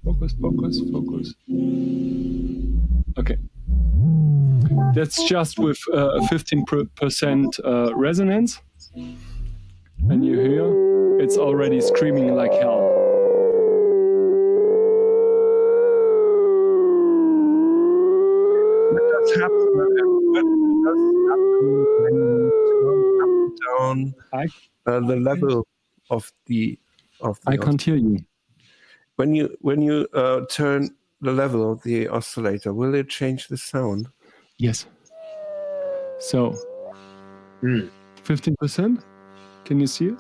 Focus, 0.03 0.34
focus, 0.41 0.82
focus. 0.91 1.34
Okay. 3.18 3.38
That's 4.94 5.24
just 5.24 5.60
with 5.60 5.80
uh, 5.94 6.19
15% 6.32 7.60
uh, 7.64 7.95
resonance. 7.95 8.61
And 10.10 10.26
you 10.26 10.40
hear 10.40 11.19
it's 11.19 11.38
already 11.38 11.82
screaming 11.82 12.36
like 12.36 12.53
hell. 12.53 12.86
I, 24.86 24.91
uh, 24.91 24.99
the 25.02 25.15
level 25.18 25.68
of 26.10 26.32
the 26.45 26.80
of 27.22 27.40
the 27.45 27.52
I 27.53 27.57
can't 27.57 27.82
hear 27.82 27.95
you. 27.95 28.24
when 29.15 29.36
you 29.36 29.56
when 29.61 29.82
you 29.82 30.07
uh, 30.14 30.45
turn 30.49 30.95
the 31.22 31.32
level 31.32 31.72
of 31.72 31.82
the 31.84 32.07
oscillator, 32.07 32.74
will 32.74 32.94
it 32.94 33.10
change 33.10 33.48
the 33.48 33.57
sound? 33.57 34.07
Yes. 34.57 34.86
So, 36.19 36.53
Hmm. 37.61 37.88
fifteen 38.24 38.56
percent. 38.56 39.03
Can 39.65 39.80
you 39.80 39.88
see 39.88 40.07
it? 40.07 40.19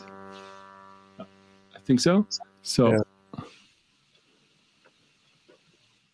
I 1.19 1.79
think 1.85 1.99
so. 1.99 2.27
So, 2.61 2.91
Yeah. 2.91 3.43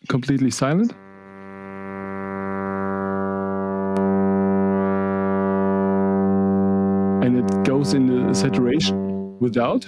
completely 0.08 0.50
silent. 0.50 0.92
Goes 7.64 7.94
in 7.94 8.06
the 8.06 8.34
saturation 8.34 9.38
without. 9.40 9.86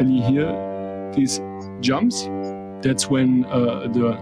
And 0.00 0.16
you 0.16 0.22
hear 0.22 1.12
these 1.14 1.40
jumps. 1.80 2.24
That's 2.82 3.08
when 3.08 3.44
uh, 3.44 3.86
the 3.92 4.18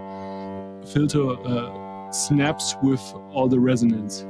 filter 0.93 1.31
uh, 1.31 2.13
snaps 2.13 2.77
with 2.83 3.01
all 3.33 3.49
the 3.49 3.59
resonance. 3.59 4.27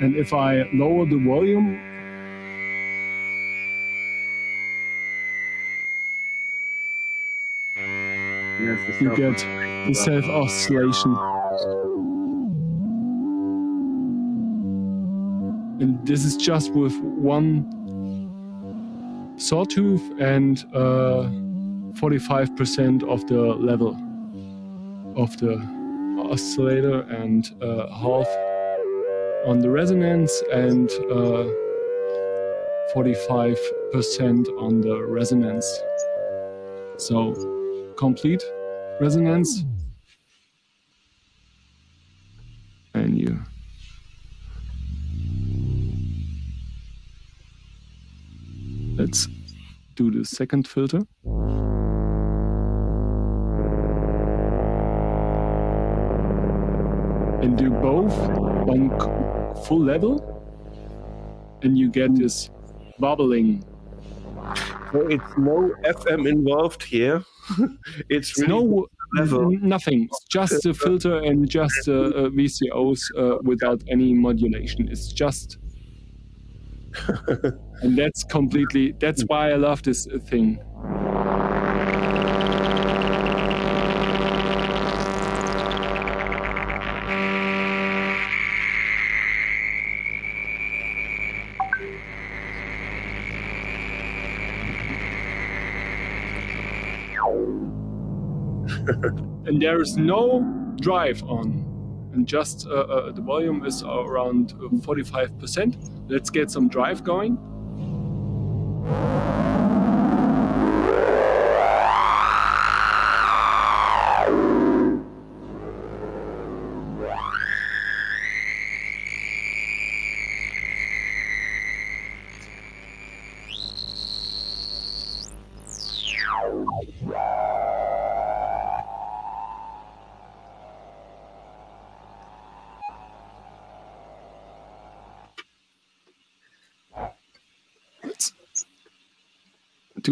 And 0.00 0.16
if 0.16 0.32
I 0.32 0.68
lower 0.72 1.06
the 1.06 1.18
volume, 1.18 1.91
you 9.00 9.14
get 9.16 9.38
the 9.86 9.94
self 9.94 10.24
oscillation. 10.24 11.16
And 15.80 16.06
this 16.06 16.24
is 16.24 16.36
just 16.36 16.72
with 16.72 16.96
one 17.00 17.66
sawtooth 19.36 20.02
and 20.20 20.64
uh, 20.74 21.28
45% 21.98 23.02
of 23.04 23.26
the 23.26 23.40
level 23.40 23.96
of 25.16 25.36
the 25.38 25.56
oscillator 26.30 27.00
and 27.02 27.50
uh, 27.60 27.88
half 27.88 28.26
on 29.46 29.58
the 29.58 29.68
resonance 29.68 30.42
and 30.52 30.90
uh, 31.10 31.44
45% 32.94 34.48
on 34.60 34.80
the 34.80 35.04
resonance. 35.04 35.66
So 36.98 37.34
complete 37.96 38.42
resonance. 39.00 39.64
And 42.94 43.18
you 43.18 43.38
let's 48.96 49.28
do 49.96 50.10
the 50.10 50.24
second 50.24 50.68
filter. 50.68 51.00
And 57.42 57.58
do 57.58 57.70
both 57.70 58.16
on 58.68 58.90
full 59.64 59.80
level, 59.80 60.44
and 61.62 61.76
you 61.76 61.90
get 61.90 62.14
this 62.14 62.50
bubbling. 63.00 63.64
So 64.92 65.08
it's 65.08 65.24
no 65.36 65.74
FM 65.84 66.28
involved 66.28 66.82
here. 66.82 67.24
it's 68.08 68.38
really 68.38 68.64
no 68.64 68.86
level. 69.16 69.50
nothing. 69.60 70.04
It's 70.04 70.24
just 70.30 70.66
a 70.66 70.74
filter 70.74 71.18
and 71.18 71.48
just 71.48 71.88
uh, 71.88 71.92
uh, 71.92 72.28
VCOs 72.30 73.00
uh, 73.18 73.38
without 73.42 73.82
any 73.88 74.14
modulation. 74.14 74.88
It's 74.88 75.12
just, 75.12 75.58
and 77.82 77.98
that's 77.98 78.24
completely. 78.24 78.92
That's 78.98 79.22
why 79.22 79.50
I 79.52 79.56
love 79.56 79.82
this 79.82 80.06
uh, 80.06 80.18
thing. 80.18 80.60
And 99.52 99.60
there 99.60 99.82
is 99.82 99.98
no 99.98 100.40
drive 100.80 101.22
on. 101.24 101.68
And 102.14 102.26
just 102.26 102.66
uh, 102.66 102.70
uh, 102.70 103.12
the 103.12 103.20
volume 103.20 103.66
is 103.66 103.82
around 103.82 104.52
uh, 104.52 104.68
45% 104.68 106.08
let's 106.08 106.30
get 106.30 106.50
some 106.50 106.68
drive 106.68 107.04
going 107.04 107.38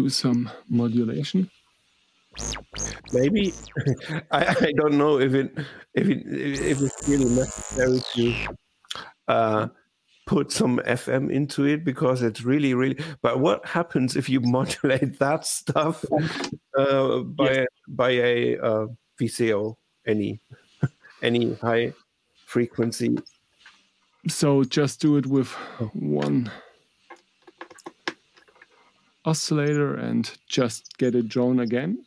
do 0.01 0.09
some 0.09 0.49
modulation 0.69 1.49
Maybe 3.13 3.53
I, 4.31 4.55
I 4.61 4.71
don't 4.77 4.97
know 4.97 5.19
if 5.19 5.33
it 5.33 5.51
if 5.93 6.07
it 6.07 6.23
if 6.25 6.81
it's 6.81 7.07
really 7.09 7.25
necessary 7.25 8.01
to 8.15 8.55
uh, 9.27 9.67
put 10.25 10.51
some 10.51 10.79
FM 10.85 11.29
into 11.29 11.65
it 11.65 11.83
because 11.83 12.21
it's 12.21 12.41
really 12.41 12.73
really. 12.73 12.97
But 13.21 13.39
what 13.39 13.65
happens 13.65 14.15
if 14.15 14.29
you 14.29 14.39
modulate 14.57 15.19
that 15.19 15.45
stuff 15.45 16.05
uh, 16.77 17.19
by 17.19 17.65
by 17.87 18.11
a 18.11 18.57
uh, 18.59 18.87
VCO 19.19 19.75
any 20.07 20.39
any 21.21 21.55
high 21.55 21.93
frequency? 22.45 23.17
so 24.27 24.63
just 24.63 25.01
do 25.01 25.17
it 25.17 25.25
with 25.25 25.49
one 25.93 26.49
oscillator 29.25 29.95
and 29.95 30.37
just 30.47 30.97
get 30.97 31.15
a 31.15 31.21
drone 31.21 31.59
again 31.59 32.03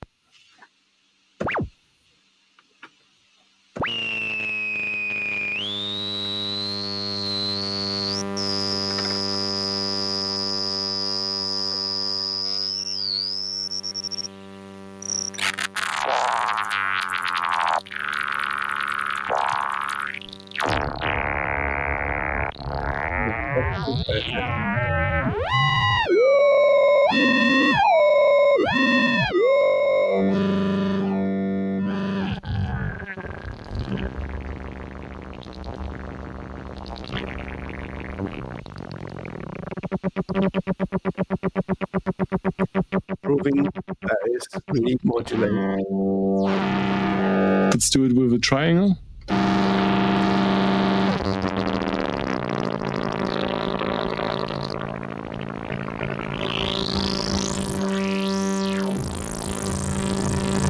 triangle? 48.45 48.99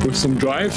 With 0.07 0.17
some 0.17 0.37
drive 0.37 0.73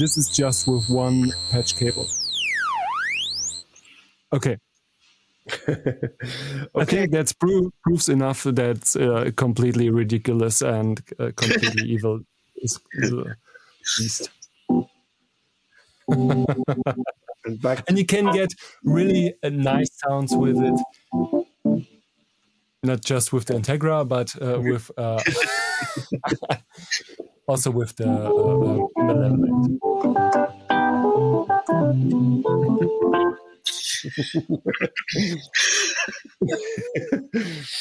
this 0.00 0.16
is 0.16 0.28
just 0.30 0.66
with 0.66 0.88
one 0.88 1.32
patch 1.50 1.76
cable. 1.76 2.08
Okay. 4.32 4.56
okay. 5.68 6.08
I 6.76 6.84
think 6.84 7.10
that's 7.12 7.32
proof, 7.32 7.72
proofs 7.82 8.08
enough 8.08 8.44
that's 8.44 8.96
uh, 8.96 9.30
completely 9.36 9.90
ridiculous 9.90 10.62
and 10.62 11.00
uh, 11.18 11.32
completely 11.36 11.88
evil. 11.94 12.20
Is, 12.56 12.78
is 12.94 13.12
a 13.12 13.36
beast. 13.98 14.30
and 16.08 16.46
back 17.62 17.84
and 17.88 17.98
you 17.98 18.04
can 18.04 18.30
get 18.32 18.52
really 18.84 19.34
uh, 19.42 19.48
nice 19.48 19.88
sounds 20.06 20.36
with 20.36 20.58
it 20.58 20.78
not 22.82 23.00
just 23.02 23.32
with 23.32 23.46
the 23.46 23.54
integra 23.54 24.06
but 24.06 24.30
uh, 24.42 24.60
with 24.60 24.90
uh, 24.98 25.18
also 27.48 27.70
with 27.70 27.96
the 27.96 28.08
uh, 28.08 29.89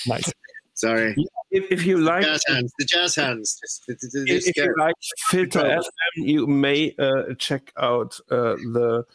nice 0.08 0.32
Sorry. 0.74 1.16
if, 1.52 1.72
if 1.72 1.86
you 1.86 1.98
like 1.98 2.24
Jazz 2.24 2.41
hands. 2.48 2.74
The 2.80 2.86
jazz 2.86 3.16
hands. 3.16 3.60
Just, 3.62 3.86
just, 3.86 4.02
just 4.14 4.48
if, 4.48 4.48
if 4.48 4.56
go. 4.56 4.64
you 4.64 4.76
like 4.78 4.96
filter 5.30 5.60
fm 5.60 5.82
you 6.16 6.48
may 6.48 6.94
uh, 7.00 7.34
check 7.38 7.72
out 7.78 8.20
uh, 8.32 8.56
the 8.74 9.06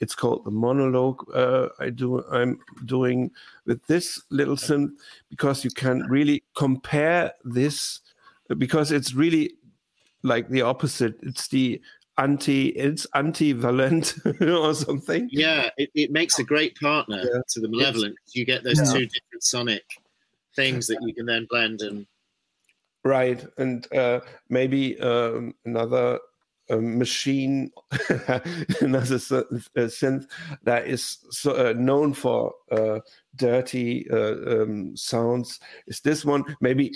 it's 0.00 0.14
called 0.14 0.44
the 0.44 0.50
monologue 0.50 1.24
uh, 1.34 1.68
i 1.78 1.90
do 1.90 2.24
i'm 2.30 2.58
doing 2.84 3.30
with 3.66 3.84
this 3.86 4.20
little 4.30 4.56
synth 4.56 4.90
because 5.30 5.64
you 5.64 5.70
can 5.70 6.02
really 6.08 6.42
compare 6.56 7.32
this 7.44 8.00
because 8.58 8.92
it's 8.92 9.14
really 9.14 9.54
like 10.22 10.48
the 10.48 10.62
opposite 10.62 11.16
it's 11.22 11.48
the 11.48 11.80
anti 12.18 12.68
it's 12.70 13.06
anti-valent 13.14 14.14
or 14.40 14.74
something 14.74 15.28
Yeah, 15.32 15.70
it, 15.76 15.90
it 15.94 16.10
makes 16.10 16.38
a 16.38 16.44
great 16.44 16.76
partner 16.80 17.18
Yeah. 17.18 17.40
to 17.48 17.60
the 17.60 17.68
malevolent. 17.68 18.16
You 18.32 18.44
get 18.44 18.64
those 18.64 18.78
Yeah. 18.78 18.92
two 18.92 19.06
different 19.06 19.42
sonic 19.42 19.84
things 20.56 20.86
that 20.88 20.98
you 21.02 21.14
can 21.14 21.26
then 21.26 21.46
blend 21.48 21.82
and 21.82 22.06
right 23.04 23.46
and 23.58 23.86
uh, 23.94 24.20
maybe 24.48 24.98
um, 25.00 25.54
another 25.64 26.18
uh, 26.70 26.76
machine 26.76 27.70
another 28.80 29.18
sy- 29.18 29.36
uh, 29.36 29.88
synth 29.88 30.26
that 30.64 30.86
is 30.88 31.18
so, 31.30 31.52
uh, 31.52 31.72
known 31.74 32.12
for 32.12 32.52
uh, 32.72 32.98
dirty 33.36 34.10
uh, 34.10 34.34
um, 34.62 34.96
sounds 34.96 35.60
is 35.86 36.00
this 36.00 36.24
one 36.24 36.44
maybe 36.60 36.92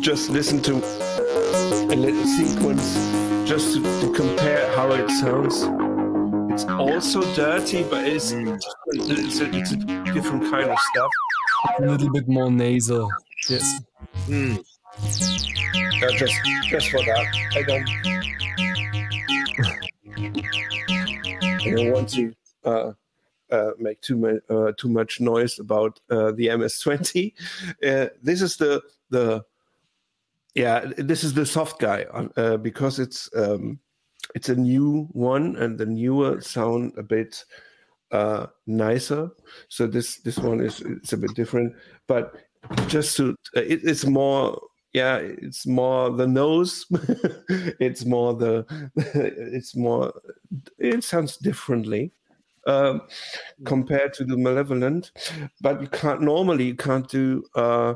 just 0.00 0.28
listen 0.30 0.60
to 0.60 0.74
a 1.92 1.96
little 1.96 2.26
sequence 2.26 3.23
just 3.44 3.74
to, 3.74 4.12
compare 4.14 4.74
how 4.74 4.90
it 4.92 5.08
sounds 5.10 5.64
it's 6.52 6.64
also 6.64 7.20
dirty 7.34 7.82
but 7.84 8.04
it's 8.04 8.32
it's 8.32 9.40
a, 9.40 9.50
it's 9.52 9.72
a 9.72 9.76
different 10.12 10.50
kind 10.50 10.70
of 10.70 10.78
stuff 10.78 11.10
a 11.78 11.82
little 11.82 12.10
bit 12.10 12.28
more 12.28 12.50
nasal 12.50 13.10
yes. 13.48 13.80
Uh, 16.04 16.10
just 16.12 16.34
just 16.64 16.88
for 16.90 16.98
that. 16.98 17.26
I 17.54 17.62
don't. 17.62 17.88
I 21.66 21.70
don't 21.70 21.92
want 21.92 22.08
to 22.10 22.32
uh, 22.64 22.92
uh, 23.50 23.70
make 23.78 24.00
too 24.00 24.16
much 24.16 24.36
uh, 24.50 24.72
too 24.76 24.88
much 24.88 25.20
noise 25.20 25.58
about 25.58 25.98
uh, 26.10 26.32
the 26.32 26.48
MS20. 26.48 27.32
Uh, 27.82 28.08
this 28.22 28.42
is 28.42 28.56
the 28.56 28.82
the 29.10 29.44
yeah. 30.54 30.84
This 30.96 31.24
is 31.24 31.34
the 31.34 31.46
soft 31.46 31.80
guy 31.80 32.04
uh, 32.36 32.56
because 32.56 32.98
it's 32.98 33.28
um, 33.36 33.78
it's 34.34 34.48
a 34.48 34.56
new 34.56 35.08
one 35.12 35.56
and 35.56 35.78
the 35.78 35.86
newer 35.86 36.40
sound 36.40 36.92
a 36.96 37.02
bit 37.02 37.44
uh, 38.10 38.46
nicer. 38.66 39.30
So 39.68 39.86
this 39.86 40.18
this 40.18 40.38
one 40.38 40.60
is 40.60 40.80
it's 40.80 41.12
a 41.12 41.16
bit 41.16 41.34
different, 41.34 41.74
but 42.06 42.34
just 42.86 43.16
to 43.16 43.36
uh, 43.56 43.60
it, 43.60 43.80
it's 43.84 44.06
more 44.06 44.60
yeah 44.92 45.16
it's 45.16 45.66
more 45.66 46.10
the 46.10 46.26
nose 46.26 46.86
it's 47.80 48.04
more 48.04 48.34
the 48.34 48.64
it's 48.96 49.76
more 49.76 50.12
it 50.78 51.04
sounds 51.04 51.36
differently 51.36 52.12
um, 52.66 53.02
compared 53.66 54.14
to 54.14 54.24
the 54.24 54.36
malevolent 54.36 55.12
but 55.60 55.82
you 55.82 55.88
can't 55.88 56.22
normally 56.22 56.64
you 56.64 56.76
can't 56.76 57.08
do 57.10 57.42
uh, 57.56 57.94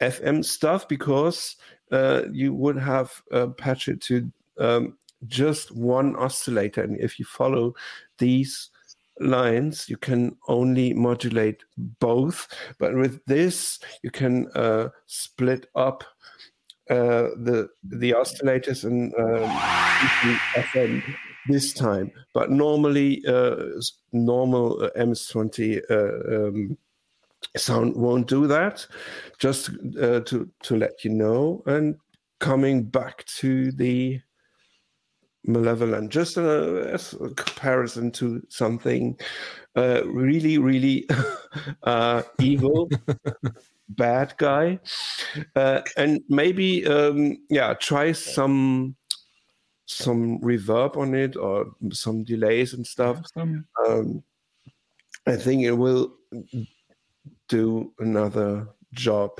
fm 0.00 0.44
stuff 0.44 0.88
because 0.88 1.56
uh, 1.90 2.22
you 2.32 2.54
would 2.54 2.78
have 2.78 3.22
uh, 3.32 3.48
patch 3.48 3.88
it 3.88 4.00
to 4.02 4.30
um, 4.58 4.96
just 5.26 5.74
one 5.74 6.16
oscillator. 6.16 6.82
And 6.82 6.98
if 6.98 7.18
you 7.18 7.24
follow 7.24 7.74
these 8.18 8.70
lines 9.20 9.88
you 9.88 9.96
can 9.96 10.36
only 10.48 10.92
modulate 10.94 11.64
both. 11.76 12.48
But 12.78 12.94
with 12.94 13.24
this 13.26 13.78
you 14.02 14.10
can 14.10 14.48
uh, 14.54 14.88
split 15.06 15.66
up 15.74 16.04
uh, 16.90 17.34
the 17.36 17.68
the 17.84 18.12
oscillators 18.12 18.84
and 18.84 19.12
um, 19.18 21.02
this 21.48 21.72
time. 21.72 22.10
But 22.34 22.50
normally 22.50 23.22
uh, 23.26 23.56
normal 24.12 24.84
uh, 24.84 24.90
ms20 24.96 25.82
uh, 25.90 26.48
um, 26.48 26.78
sound 27.56 27.96
won't 27.96 28.26
do 28.26 28.46
that 28.46 28.86
just 29.38 29.70
uh, 30.00 30.20
to 30.20 30.48
to 30.62 30.76
let 30.76 31.04
you 31.04 31.10
know. 31.10 31.62
And 31.66 31.96
coming 32.38 32.84
back 32.84 33.24
to 33.24 33.72
the 33.72 34.20
malevolent 35.44 36.10
just 36.10 36.36
a, 36.36 36.90
as 36.92 37.14
a 37.14 37.30
comparison 37.30 38.10
to 38.10 38.42
something 38.48 39.18
uh, 39.76 40.02
really 40.06 40.58
really 40.58 41.08
uh, 41.84 42.22
evil 42.38 42.88
bad 43.88 44.34
guy. 44.36 44.78
Uh, 45.56 45.80
and 45.96 46.20
maybe 46.28 46.86
um, 46.86 47.38
yeah 47.48 47.74
try 47.74 48.12
some 48.12 48.94
some 49.86 50.38
reverb 50.40 50.96
on 50.98 51.14
it 51.14 51.34
or 51.34 51.66
some 51.92 52.22
delays 52.22 52.74
and 52.74 52.86
stuff. 52.86 53.22
Um, 53.36 54.22
I 55.26 55.36
think 55.36 55.62
it 55.62 55.72
will 55.72 56.14
do 57.48 57.92
another 57.98 58.68
job 58.92 59.30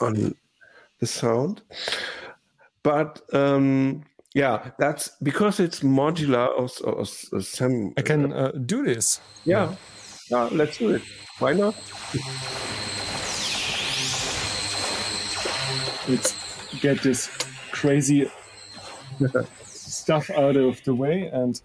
on 0.00 0.34
the 1.00 1.06
sound. 1.06 1.62
But 2.82 3.20
um, 3.32 4.04
yeah, 4.34 4.70
that's 4.78 5.10
because 5.22 5.60
it's 5.60 5.80
modular 5.80 6.48
or, 6.48 6.68
or, 6.84 7.04
or 7.32 7.40
some. 7.42 7.92
I 7.96 8.02
can 8.02 8.32
uh, 8.32 8.52
do 8.52 8.84
this. 8.84 9.20
Yeah, 9.44 9.74
yeah, 10.30 10.48
let's 10.52 10.78
do 10.78 10.90
it. 10.94 11.02
Why 11.38 11.52
not? 11.52 11.74
Let's 16.08 16.34
get 16.80 17.02
this 17.02 17.30
crazy 17.70 18.30
stuff 19.64 20.30
out 20.30 20.56
of 20.56 20.82
the 20.84 20.94
way 20.94 21.30
and 21.32 21.60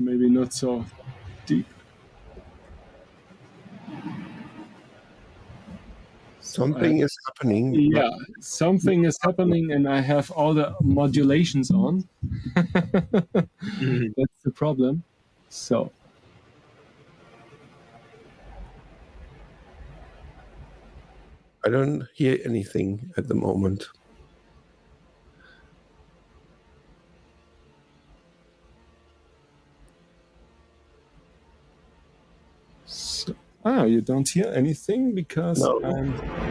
maybe 0.00 0.28
not 0.30 0.52
so 0.52 0.84
deep. 1.46 1.66
Something 6.40 6.98
is 7.00 7.16
happening. 7.26 7.82
Yeah, 7.92 8.10
something 8.40 9.04
is 9.04 9.16
happening, 9.22 9.70
and 9.72 9.88
I 9.88 10.00
have 10.00 10.30
all 10.32 10.54
the 10.54 10.74
modulations 10.82 11.70
on. 11.70 12.08
Mhm. 13.80 14.14
That's 14.16 14.42
the 14.44 14.50
problem. 14.50 15.04
So, 15.48 15.92
I 21.64 21.70
don't 21.70 22.06
hear 22.14 22.38
anything 22.44 23.12
at 23.16 23.28
the 23.28 23.34
moment. 23.34 23.88
Ah, 33.80 33.84
you 33.84 34.00
don't 34.00 34.28
hear 34.28 34.52
anything 34.54 35.14
because 35.14 35.60
No. 35.60 35.80
I'm. 35.84 36.49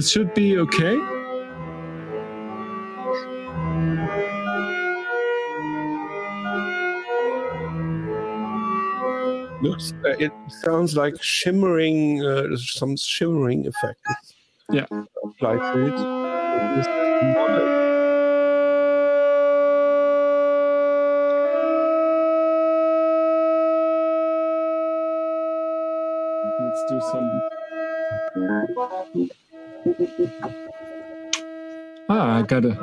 This 0.00 0.08
should 0.08 0.32
be 0.32 0.56
okay. 0.56 0.96
Looks, 9.60 9.92
uh, 10.06 10.16
it 10.18 10.32
sounds 10.64 10.96
like 10.96 11.22
shimmering, 11.22 12.24
uh, 12.24 12.56
some 12.56 12.96
shimmering 12.96 13.66
effect. 13.66 14.00
Yeah. 14.72 14.86
Applied 15.22 15.74
to 15.74 15.86
it. 15.88 15.98
Let's 26.58 26.84
do 26.88 27.00
some. 27.12 27.28
Ah, 32.08 32.38
I 32.38 32.42
got 32.42 32.64
it. 32.64 32.76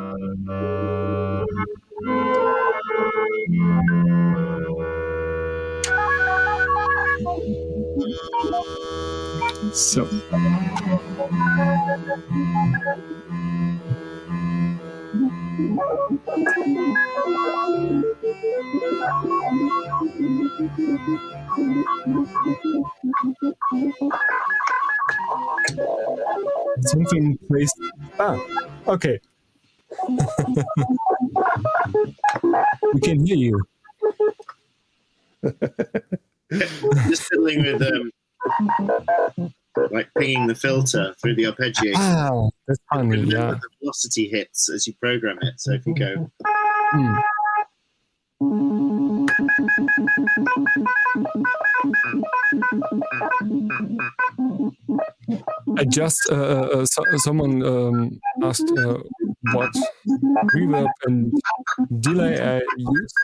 So. 9.73 10.07
Something 26.97 27.37
placed. 27.47 27.79
Ah, 28.19 28.37
okay. 28.87 29.19
we 32.93 32.99
can 33.01 33.25
hear 33.25 33.35
you. 33.35 33.61
Just 37.07 37.23
fiddling 37.23 37.61
with 37.63 37.81
um, 37.83 38.11
like 39.91 40.09
pinging 40.17 40.47
the 40.47 40.55
filter 40.55 41.13
through 41.21 41.35
the 41.35 41.43
arpeggiator. 41.43 41.93
Ah, 41.95 42.49
that's 42.67 42.79
funny. 42.91 43.19
Yeah. 43.21 43.51
the 43.51 43.69
velocity 43.81 44.27
hits 44.27 44.69
as 44.71 44.87
you 44.87 44.93
program 44.99 45.37
it. 45.41 45.59
So 45.59 45.73
if 45.73 45.85
you 45.85 45.93
go, 45.93 46.31
Hmm. 46.91 47.17
I 55.77 55.83
just 55.85 56.19
uh, 56.31 56.35
uh, 56.35 56.85
so, 56.85 57.03
someone 57.17 57.63
um, 57.63 58.19
asked 58.43 58.71
uh, 58.77 58.97
what 59.53 59.71
reverb 60.55 60.87
and 61.05 61.31
delay 61.99 62.39
I 62.41 62.61
used. 62.77 63.15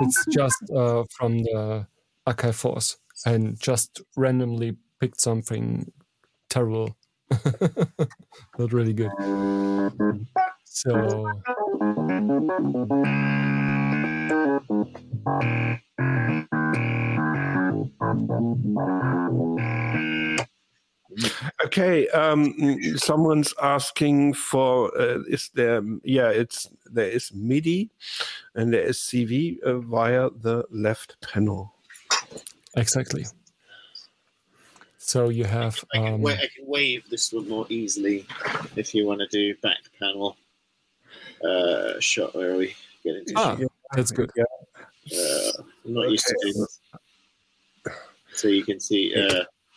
It's 0.00 0.24
just 0.26 0.70
uh, 0.74 1.04
from 1.16 1.38
the 1.38 1.86
Akai 2.26 2.54
Force 2.54 2.96
and 3.24 3.58
just 3.60 4.00
randomly 4.16 4.76
picked 5.00 5.20
something 5.20 5.92
terrible, 6.48 6.96
not 8.58 8.72
really 8.72 8.92
good. 8.92 9.12
So 10.64 11.30
Okay, 21.64 22.08
um, 22.08 22.54
someone's 22.96 23.52
asking 23.62 24.34
for 24.34 24.96
uh, 24.98 25.18
is 25.28 25.50
there? 25.54 25.82
Yeah, 26.04 26.30
it's 26.30 26.68
there 26.86 27.08
is 27.08 27.32
MIDI 27.34 27.90
and 28.54 28.72
there 28.72 28.82
is 28.82 28.98
CV 28.98 29.60
uh, 29.62 29.78
via 29.78 30.30
the 30.30 30.64
left 30.70 31.20
panel. 31.20 31.74
exactly. 32.76 33.26
So 34.98 35.28
you 35.28 35.44
have 35.44 35.82
I 35.92 35.98
can, 35.98 36.14
um, 36.14 36.22
wa- 36.22 36.30
I 36.30 36.48
can 36.54 36.66
wave 36.66 37.08
this 37.10 37.32
one 37.32 37.48
more 37.48 37.66
easily 37.68 38.26
if 38.76 38.94
you 38.94 39.06
want 39.06 39.20
to 39.20 39.26
do 39.26 39.56
back 39.60 39.78
panel 39.98 40.36
uh, 41.42 41.98
shot. 41.98 42.34
Where 42.34 42.52
are 42.52 42.56
we? 42.56 42.74
Get 43.02 43.16
into 43.16 43.32
ah, 43.36 43.56
shot. 43.56 43.72
that's 43.92 44.12
good. 44.12 44.30
Uh, 44.38 45.50
I'm 45.84 45.94
not 45.94 46.10
used 46.10 46.26
to 46.26 46.36
doing 46.42 46.54
this. 46.54 46.80
So 48.34 48.48
you 48.48 48.64
can 48.64 48.78
see, 48.78 49.12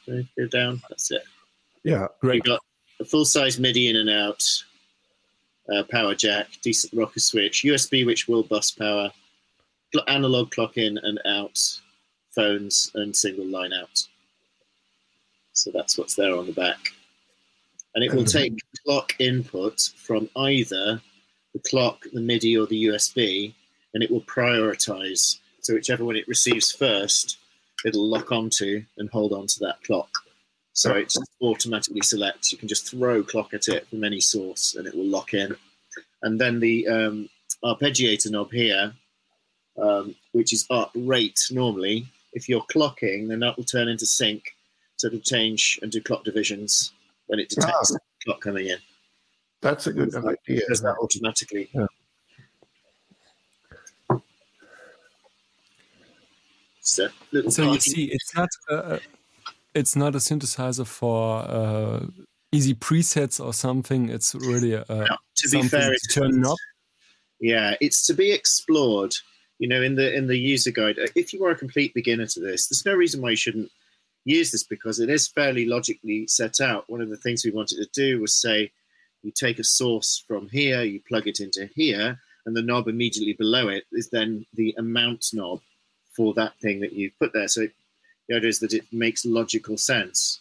go 0.08 0.48
down. 0.48 0.82
That's 0.90 1.12
it. 1.12 1.24
Yeah, 1.84 2.08
Great. 2.22 2.36
You've 2.36 2.46
got 2.46 2.62
a 3.00 3.06
full 3.06 3.26
size 3.26 3.60
MIDI 3.60 3.90
in 3.90 3.96
and 3.98 4.10
out, 4.10 4.44
uh, 5.74 5.84
power 5.90 6.16
jack, 6.16 6.48
decent 6.62 6.94
rocker 6.94 7.20
switch, 7.20 7.64
USB 7.64 8.06
which 8.06 8.28
will 8.28 8.44
bus 8.44 8.72
power, 8.72 9.12
analog 10.08 10.52
clock 10.52 10.78
in 10.78 10.98
and 10.98 11.20
out, 11.26 11.60
phones, 12.32 12.92
and 12.96 13.16
single 13.16 13.46
line 13.46 13.74
out. 13.74 14.08
So 15.54 15.72
that's 15.72 15.98
what's 15.98 16.16
there 16.16 16.36
on 16.36 16.48
the 16.48 16.54
back. 16.54 16.80
And 17.96 18.04
it 18.04 18.14
will 18.14 18.26
take 18.26 18.58
clock 18.86 19.14
input 19.20 19.92
from 19.98 20.28
either 20.36 21.00
the 21.54 21.60
clock, 21.60 22.06
the 22.12 22.22
MIDI, 22.22 22.58
or 22.58 22.66
the 22.66 22.86
USB, 22.86 23.54
and 23.94 24.02
it 24.02 24.10
will 24.10 24.22
prioritize. 24.22 25.40
So 25.62 25.76
whichever 25.76 26.04
one 26.04 26.16
it 26.16 26.28
receives 26.28 26.72
first, 26.72 27.38
it'll 27.86 28.08
lock 28.08 28.32
onto 28.32 28.84
and 28.98 29.10
hold 29.10 29.34
on 29.34 29.48
to 29.48 29.60
that 29.62 29.82
clock. 29.84 30.10
So 30.74 30.96
it 30.96 31.14
automatically 31.42 32.02
selects. 32.02 32.52
You 32.52 32.58
can 32.58 32.68
just 32.68 32.90
throw 32.90 33.24
clock 33.24 33.54
at 33.54 33.68
it 33.68 33.88
from 33.88 34.04
any 34.04 34.20
source, 34.20 34.76
and 34.76 34.88
it 34.88 34.96
will 34.96 35.06
lock 35.06 35.34
in. 35.34 35.56
And 36.24 36.42
then 36.42 36.60
the 36.60 36.88
um, 36.88 37.30
arpeggiator 37.64 38.32
knob 38.32 38.52
here, 38.52 38.94
um, 39.82 40.16
which 40.32 40.52
is 40.52 40.66
up 40.70 40.92
rate 40.96 41.40
normally. 41.52 42.08
If 42.34 42.50
you're 42.50 42.66
clocking, 42.74 43.28
then 43.28 43.40
that 43.42 43.56
will 43.56 43.66
turn 43.66 43.88
into 43.88 44.08
sync, 44.08 44.44
so 44.96 45.08
it'll 45.08 45.20
change 45.20 45.80
and 45.84 45.92
do 45.92 46.02
clock 46.02 46.24
divisions 46.24 46.92
when 47.28 47.40
it 47.40 47.50
detects 47.50 47.92
the 47.92 48.00
clock 48.26 48.42
coming 48.42 48.68
in. 48.68 48.78
that's 49.62 49.88
a 49.88 49.94
good 49.94 50.16
idea. 50.16 50.38
It 50.48 50.68
does 50.68 50.82
that 50.82 50.98
automatically. 51.00 51.70
Yeah. 51.74 51.86
So, 56.84 57.08
you 57.32 57.80
see, 57.80 58.12
it's 58.12 58.36
not 58.36 58.50
uh, 58.70 59.00
it's 59.74 59.96
not 59.96 60.16
a 60.16 60.18
synthesizer 60.18 60.86
for 60.86 61.40
uh, 61.40 62.06
easy 62.52 62.76
presets 62.76 63.44
or 63.44 63.54
something. 63.54 64.10
It's 64.10 64.36
really 64.36 64.74
a, 64.74 64.86
No, 64.90 65.18
to 65.36 65.50
be 65.50 65.64
fair, 65.64 65.88
to 65.88 65.94
it's 65.94 66.14
turn 66.14 66.46
up. 66.46 66.58
Yeah, 67.40 67.76
it's 67.80 68.06
to 68.08 68.14
be 68.14 68.34
explored. 68.34 69.16
You 69.60 69.70
know, 69.70 69.82
in 69.82 69.96
the 69.96 70.14
in 70.14 70.28
the 70.28 70.38
user 70.38 70.72
guide, 70.72 71.00
uh, 71.00 71.08
if 71.16 71.32
you 71.32 71.46
are 71.46 71.52
a 71.52 71.56
complete 71.56 71.94
beginner 71.94 72.28
to 72.28 72.40
this, 72.42 72.68
there's 72.68 72.86
no 72.86 72.94
reason 72.96 73.22
why 73.22 73.30
you 73.30 73.38
shouldn't 73.38 73.72
use 74.26 74.52
this 74.52 74.64
because 74.64 75.00
it 75.00 75.10
is 75.10 75.30
fairly 75.30 75.66
logically 75.66 76.28
set 76.28 76.60
out. 76.60 76.90
One 76.90 77.02
of 77.02 77.10
the 77.10 77.18
things 77.18 77.46
we 77.46 77.52
wanted 77.52 77.78
to 77.78 77.88
do 77.94 78.20
was 78.20 78.34
say, 78.34 78.72
you 79.22 79.32
take 79.32 79.60
a 79.60 79.64
source 79.64 80.24
from 80.28 80.50
here, 80.50 80.84
you 80.84 81.02
plug 81.08 81.28
it 81.28 81.40
into 81.40 81.70
here, 81.76 82.20
and 82.46 82.56
the 82.56 82.62
knob 82.62 82.90
immediately 82.90 83.34
below 83.34 83.70
it 83.70 83.86
is 83.94 84.10
then 84.10 84.46
the 84.54 84.76
amount 84.78 85.28
knob 85.34 85.62
for 86.16 86.34
that 86.36 86.58
thing 86.60 86.80
that 86.82 86.94
you've 86.94 87.18
put 87.20 87.34
there. 87.34 87.48
So 87.48 87.62
it, 87.62 87.72
the 88.28 88.36
idea 88.36 88.50
is 88.50 88.60
that 88.60 88.74
it 88.74 88.86
makes 88.92 89.26
logical 89.26 89.78
sense. 89.78 90.40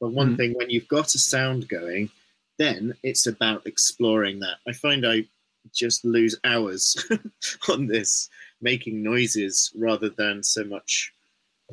But 0.00 0.10
one 0.12 0.34
Mhm. 0.34 0.36
thing, 0.36 0.52
when 0.54 0.70
you've 0.70 0.88
got 0.88 1.14
a 1.14 1.18
sound 1.18 1.68
going, 1.68 2.10
then 2.58 2.94
it's 3.02 3.26
about 3.26 3.66
exploring 3.66 4.40
that. 4.40 4.56
I 4.66 4.72
find 4.72 5.06
I 5.06 5.24
just 5.72 6.04
lose 6.04 6.36
hours 6.44 6.96
on 7.68 7.86
this, 7.86 8.28
making 8.60 9.02
noises 9.02 9.70
rather 9.76 10.08
than 10.08 10.42
so 10.42 10.64
much 10.64 11.12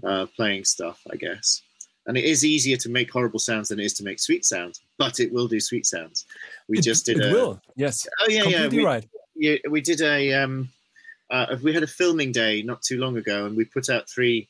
uh, 0.03 0.25
playing 0.35 0.63
stuff, 0.63 1.01
I 1.11 1.15
guess. 1.15 1.61
And 2.07 2.17
it 2.17 2.23
is 2.23 2.45
easier 2.45 2.77
to 2.77 2.89
make 2.89 3.11
horrible 3.11 3.39
sounds 3.39 3.69
than 3.69 3.79
it 3.79 3.85
is 3.85 3.93
to 3.95 4.03
make 4.03 4.19
sweet 4.19 4.45
sounds, 4.45 4.79
but 4.97 5.19
it 5.19 5.31
will 5.33 5.47
do 5.47 5.59
sweet 5.59 5.85
sounds. 5.85 6.25
We 6.67 6.77
It- 6.79 6.83
just 6.83 7.05
did 7.05 7.19
a. 7.19 7.27
it 7.27 7.31
a. 7.31 7.33
will. 7.33 7.61
Yes, 7.75 8.07
Oh 8.21 8.29
yeah, 8.29 8.43
yeah. 8.43 8.61
completely 8.61 8.77
We, 8.77 8.85
right. 8.85 9.05
yeah, 9.35 9.55
we 9.69 9.81
did 9.81 10.01
a 10.01 10.33
um, 10.33 10.69
uh, 11.29 11.55
we 11.61 11.73
had 11.73 11.83
a 11.83 11.87
filming 11.87 12.31
day 12.31 12.61
not 12.61 12.81
too 12.81 12.97
long 12.97 13.17
ago, 13.17 13.45
and 13.45 13.55
we 13.55 13.65
put 13.65 13.89
out 13.89 14.09
three 14.09 14.49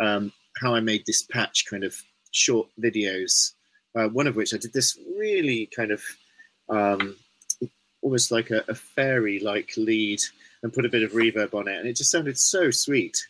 um, 0.00 0.32
how 0.60 0.74
I 0.74 0.80
made 0.80 1.04
this 1.06 1.22
patch 1.22 1.66
kind 1.66 1.84
of 1.84 1.96
short 2.30 2.68
videos. 2.80 3.52
Uh, 3.94 4.08
one 4.08 4.26
of 4.26 4.36
which 4.36 4.54
I 4.54 4.58
did 4.58 4.72
this 4.72 4.98
really 5.18 5.66
kind 5.74 5.90
of 5.90 6.02
um, 6.68 7.16
almost 8.02 8.30
like 8.30 8.50
a, 8.50 8.62
a 8.68 8.74
fairy 8.74 9.40
like 9.40 9.72
lead 9.76 10.20
and 10.62 10.72
put 10.72 10.84
a 10.84 10.90
bit 10.90 11.02
of 11.02 11.12
reverb 11.12 11.54
on 11.54 11.68
it, 11.68 11.78
and 11.78 11.88
it 11.88 11.96
just 11.96 12.10
sounded 12.10 12.38
so 12.38 12.70
sweet. 12.70 13.26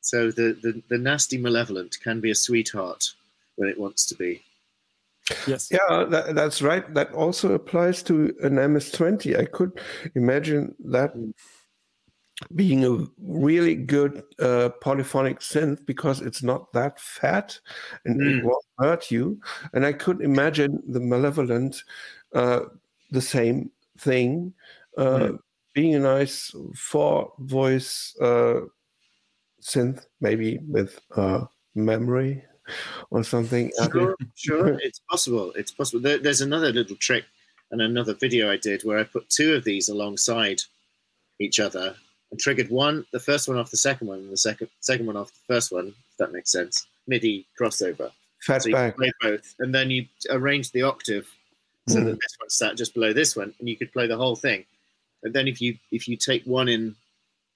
So 0.00 0.30
the, 0.30 0.58
the 0.62 0.82
the 0.88 0.98
nasty 0.98 1.38
malevolent 1.38 1.98
can 2.02 2.20
be 2.20 2.30
a 2.30 2.34
sweetheart 2.34 3.04
when 3.56 3.68
it 3.68 3.78
wants 3.78 4.06
to 4.06 4.14
be. 4.14 4.42
Yes. 5.46 5.70
Yeah, 5.70 6.04
that, 6.10 6.34
that's 6.34 6.60
right. 6.60 6.92
That 6.92 7.12
also 7.12 7.54
applies 7.54 8.02
to 8.04 8.34
an 8.42 8.56
MS-20. 8.56 9.38
I 9.38 9.46
could 9.46 9.80
imagine 10.14 10.74
that 10.84 11.14
being 12.54 12.84
a 12.84 13.06
really 13.18 13.74
good 13.74 14.22
uh, 14.38 14.70
polyphonic 14.80 15.40
synth 15.40 15.84
because 15.86 16.20
it's 16.20 16.42
not 16.42 16.72
that 16.72 17.00
fat 17.00 17.58
and 18.04 18.20
Mm. 18.20 18.38
it 18.38 18.44
won't 18.44 18.64
hurt 18.78 19.10
you. 19.10 19.40
And 19.72 19.84
I 19.86 19.92
could 19.92 20.20
imagine 20.20 20.82
the 20.86 21.00
malevolent, 21.00 21.82
uh, 22.34 22.60
the 23.10 23.20
same 23.20 23.70
thing, 23.98 24.54
uh, 24.96 25.18
Mm. 25.18 25.38
being 25.74 25.94
a 25.94 26.00
nice 26.00 26.54
four 26.76 27.32
voice 27.38 28.16
uh, 28.20 28.60
synth, 29.60 30.06
maybe 30.20 30.58
with 30.68 31.00
uh, 31.16 31.44
memory 31.74 32.44
or 33.10 33.24
something. 33.24 33.72
Sure, 33.92 34.16
sure, 34.34 34.78
it's 34.82 35.00
possible. 35.10 35.52
It's 35.52 35.72
possible. 35.72 36.00
There, 36.00 36.18
there's 36.18 36.40
another 36.40 36.72
little 36.72 36.96
trick 36.96 37.24
and 37.70 37.80
another 37.82 38.14
video 38.14 38.50
I 38.50 38.56
did 38.56 38.82
where 38.84 38.98
I 38.98 39.04
put 39.04 39.28
two 39.30 39.54
of 39.54 39.64
these 39.64 39.88
alongside 39.88 40.62
each 41.40 41.58
other 41.58 41.96
and 42.34 42.40
triggered 42.40 42.68
one, 42.68 43.06
the 43.12 43.20
first 43.20 43.46
one 43.48 43.58
off 43.58 43.70
the 43.70 43.76
second 43.76 44.08
one, 44.08 44.18
and 44.18 44.32
the 44.32 44.36
second 44.36 44.68
second 44.80 45.06
one 45.06 45.16
off 45.16 45.28
the 45.28 45.54
first 45.54 45.70
one. 45.70 45.86
If 45.86 46.16
that 46.18 46.32
makes 46.32 46.50
sense. 46.50 46.84
MIDI 47.06 47.46
crossover. 47.60 48.10
Fat 48.40 48.64
So 48.64 48.70
you 48.70 48.92
play 48.96 49.12
both, 49.20 49.54
and 49.60 49.72
then 49.72 49.88
you 49.88 50.06
arrange 50.30 50.72
the 50.72 50.82
octave 50.82 51.28
so 51.88 52.00
that 52.00 52.10
hmm. 52.10 52.18
this 52.20 52.36
one 52.40 52.50
sat 52.50 52.76
just 52.76 52.92
below 52.92 53.12
this 53.12 53.36
one, 53.36 53.54
and 53.60 53.68
you 53.68 53.76
could 53.76 53.92
play 53.92 54.08
the 54.08 54.16
whole 54.16 54.34
thing. 54.34 54.64
And 55.22 55.32
then 55.32 55.46
if 55.46 55.60
you 55.60 55.78
if 55.92 56.08
you 56.08 56.16
take 56.16 56.42
one 56.44 56.68
in 56.68 56.96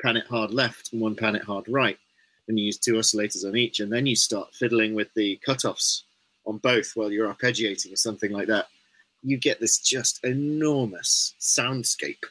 pan 0.01 0.17
it 0.17 0.27
hard 0.29 0.53
left 0.53 0.93
and 0.93 1.01
one 1.01 1.17
pan 1.17 1.35
it 1.35 1.43
hard 1.43 1.69
right, 1.69 1.99
and 2.47 2.57
you 2.57 2.67
use 2.67 2.79
two 2.79 2.95
oscillators 2.95 3.45
on 3.45 3.57
each, 3.57 3.81
and 3.81 3.93
then 3.93 4.07
you 4.07 4.15
start 4.15 4.55
fiddling 4.55 4.95
with 4.95 5.13
the 5.15 5.41
cutoffs 5.45 6.03
on 6.47 6.59
both 6.59 6.93
while 6.95 7.11
you're 7.11 7.35
arpeggiating 7.35 7.93
or 7.93 7.97
something 7.97 8.31
like 8.31 8.47
that, 8.47 8.69
you 9.25 9.39
get 9.39 9.59
this 9.59 9.79
just 9.81 10.25
enormous 10.25 11.35
soundscape. 11.41 12.23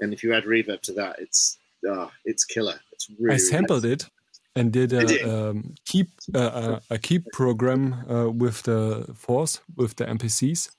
And 0.00 0.12
if 0.12 0.24
you 0.24 0.34
add 0.34 0.44
reverb 0.44 0.82
to 0.82 0.92
that, 0.94 1.20
it's 1.20 1.58
ah, 1.88 2.10
it's 2.24 2.44
killer. 2.44 2.80
It's 2.92 3.08
really 3.18 3.34
I 3.34 3.38
sampled 3.38 3.84
it 3.84 4.08
and 4.54 4.72
did 4.72 4.90
Did 4.90 5.10
a 5.10 5.50
um, 5.50 5.74
keep 5.84 6.08
uh, 6.34 6.80
a 6.90 6.98
keep 6.98 7.26
program 7.32 8.04
uh, 8.10 8.30
with 8.30 8.62
the 8.62 9.06
force 9.14 9.60
with 9.76 9.96
the 9.96 10.06
MPCs, 10.06 10.70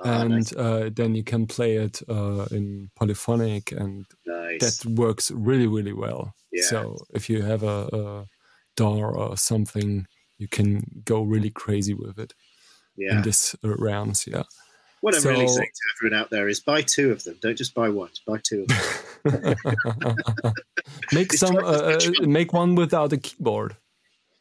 Ah, 0.00 0.20
and 0.20 0.30
nice, 0.30 0.52
uh, 0.54 0.90
then 0.94 1.14
you 1.14 1.24
can 1.24 1.46
play 1.46 1.76
it 1.76 2.02
uh, 2.08 2.46
in 2.50 2.90
polyphonic, 2.96 3.72
and 3.72 4.04
nice. 4.26 4.60
that 4.60 4.90
works 4.90 5.30
really 5.30 5.66
really 5.66 5.94
well. 5.94 6.34
Yeah. 6.52 6.64
So 6.64 6.96
if 7.14 7.30
you 7.30 7.42
have 7.42 7.62
a, 7.62 7.88
a 7.92 8.26
or 8.82 9.36
something, 9.36 10.06
you 10.38 10.48
can 10.48 11.02
go 11.04 11.22
really 11.22 11.50
crazy 11.50 11.94
with 11.94 12.18
it 12.18 12.34
yeah. 12.96 13.16
in 13.16 13.22
this 13.22 13.56
rounds. 13.62 14.26
Yeah. 14.26 14.42
What 15.02 15.14
I'm 15.14 15.22
really 15.22 15.46
saying 15.46 15.68
to 15.74 15.82
everyone 15.98 16.18
out 16.20 16.30
there 16.30 16.48
is 16.48 16.60
buy 16.60 16.82
two 16.82 17.12
of 17.12 17.22
them. 17.24 17.38
Don't 17.40 17.56
just 17.56 17.74
buy 17.74 17.88
one. 17.88 18.10
Buy 18.26 18.40
two 18.42 18.62
of 18.62 18.68
them. 18.68 19.54
make 21.12 21.32
It's 21.32 21.38
some 21.38 21.56
uh, 21.56 21.60
much 21.60 22.06
uh, 22.08 22.12
fun. 22.18 22.32
make 22.32 22.52
one 22.52 22.74
without 22.74 23.12
a 23.12 23.18
keyboard. 23.18 23.76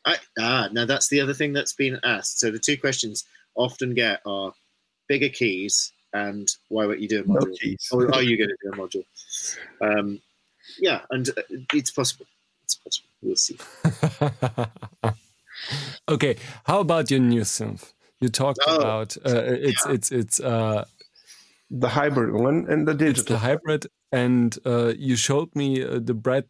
I, 0.05 0.17
ah, 0.39 0.69
now 0.71 0.85
that's 0.85 1.09
the 1.09 1.19
other 1.21 1.33
thing 1.33 1.51
that's 1.53 1.73
been 1.73 1.99
asked. 2.03 2.39
So 2.39 2.51
the 2.51 2.59
two 2.59 2.77
questions 2.77 3.25
often 3.55 3.93
get 3.93 4.21
are 4.25 4.53
bigger 5.07 5.29
keys 5.29 5.91
and 6.13 6.47
why 6.69 6.85
won't 6.85 6.99
you 7.01 7.07
do 7.09 7.23
a 7.23 7.27
No 7.27 7.39
module? 7.39 7.59
keys. 7.59 7.89
or 7.91 8.13
are 8.13 8.23
you 8.23 8.37
going 8.37 8.49
to 8.49 8.57
do 8.63 8.71
a 8.71 8.75
module? 8.77 9.05
Um, 9.81 10.21
yeah, 10.79 11.01
and 11.11 11.29
uh, 11.29 11.41
it's 11.73 11.91
possible. 11.91 12.25
It's 12.63 12.75
possible. 12.75 13.09
We'll 13.21 13.35
see. 13.35 13.57
okay, 16.09 16.37
how 16.65 16.79
about 16.79 17.11
your 17.11 17.19
new 17.19 17.41
synth? 17.41 17.91
You 18.25 18.29
talked 18.29 18.65
Oh, 18.65 18.79
about 18.79 19.17
uh, 19.17 19.43
it's 19.45 19.85
it's 19.85 20.11
it's 20.11 20.39
uh, 20.39 20.85
The 21.69 21.89
hybrid 21.89 22.33
one 22.33 22.65
and 22.67 22.87
the 22.87 22.97
it's 23.05 23.21
the 23.23 23.37
hybrid, 23.37 23.85
and 24.11 24.57
uh, 24.65 24.93
you 24.97 25.15
showed 25.15 25.55
me 25.55 25.83
uh, 25.83 25.99
the 25.99 26.15
bread, 26.15 26.45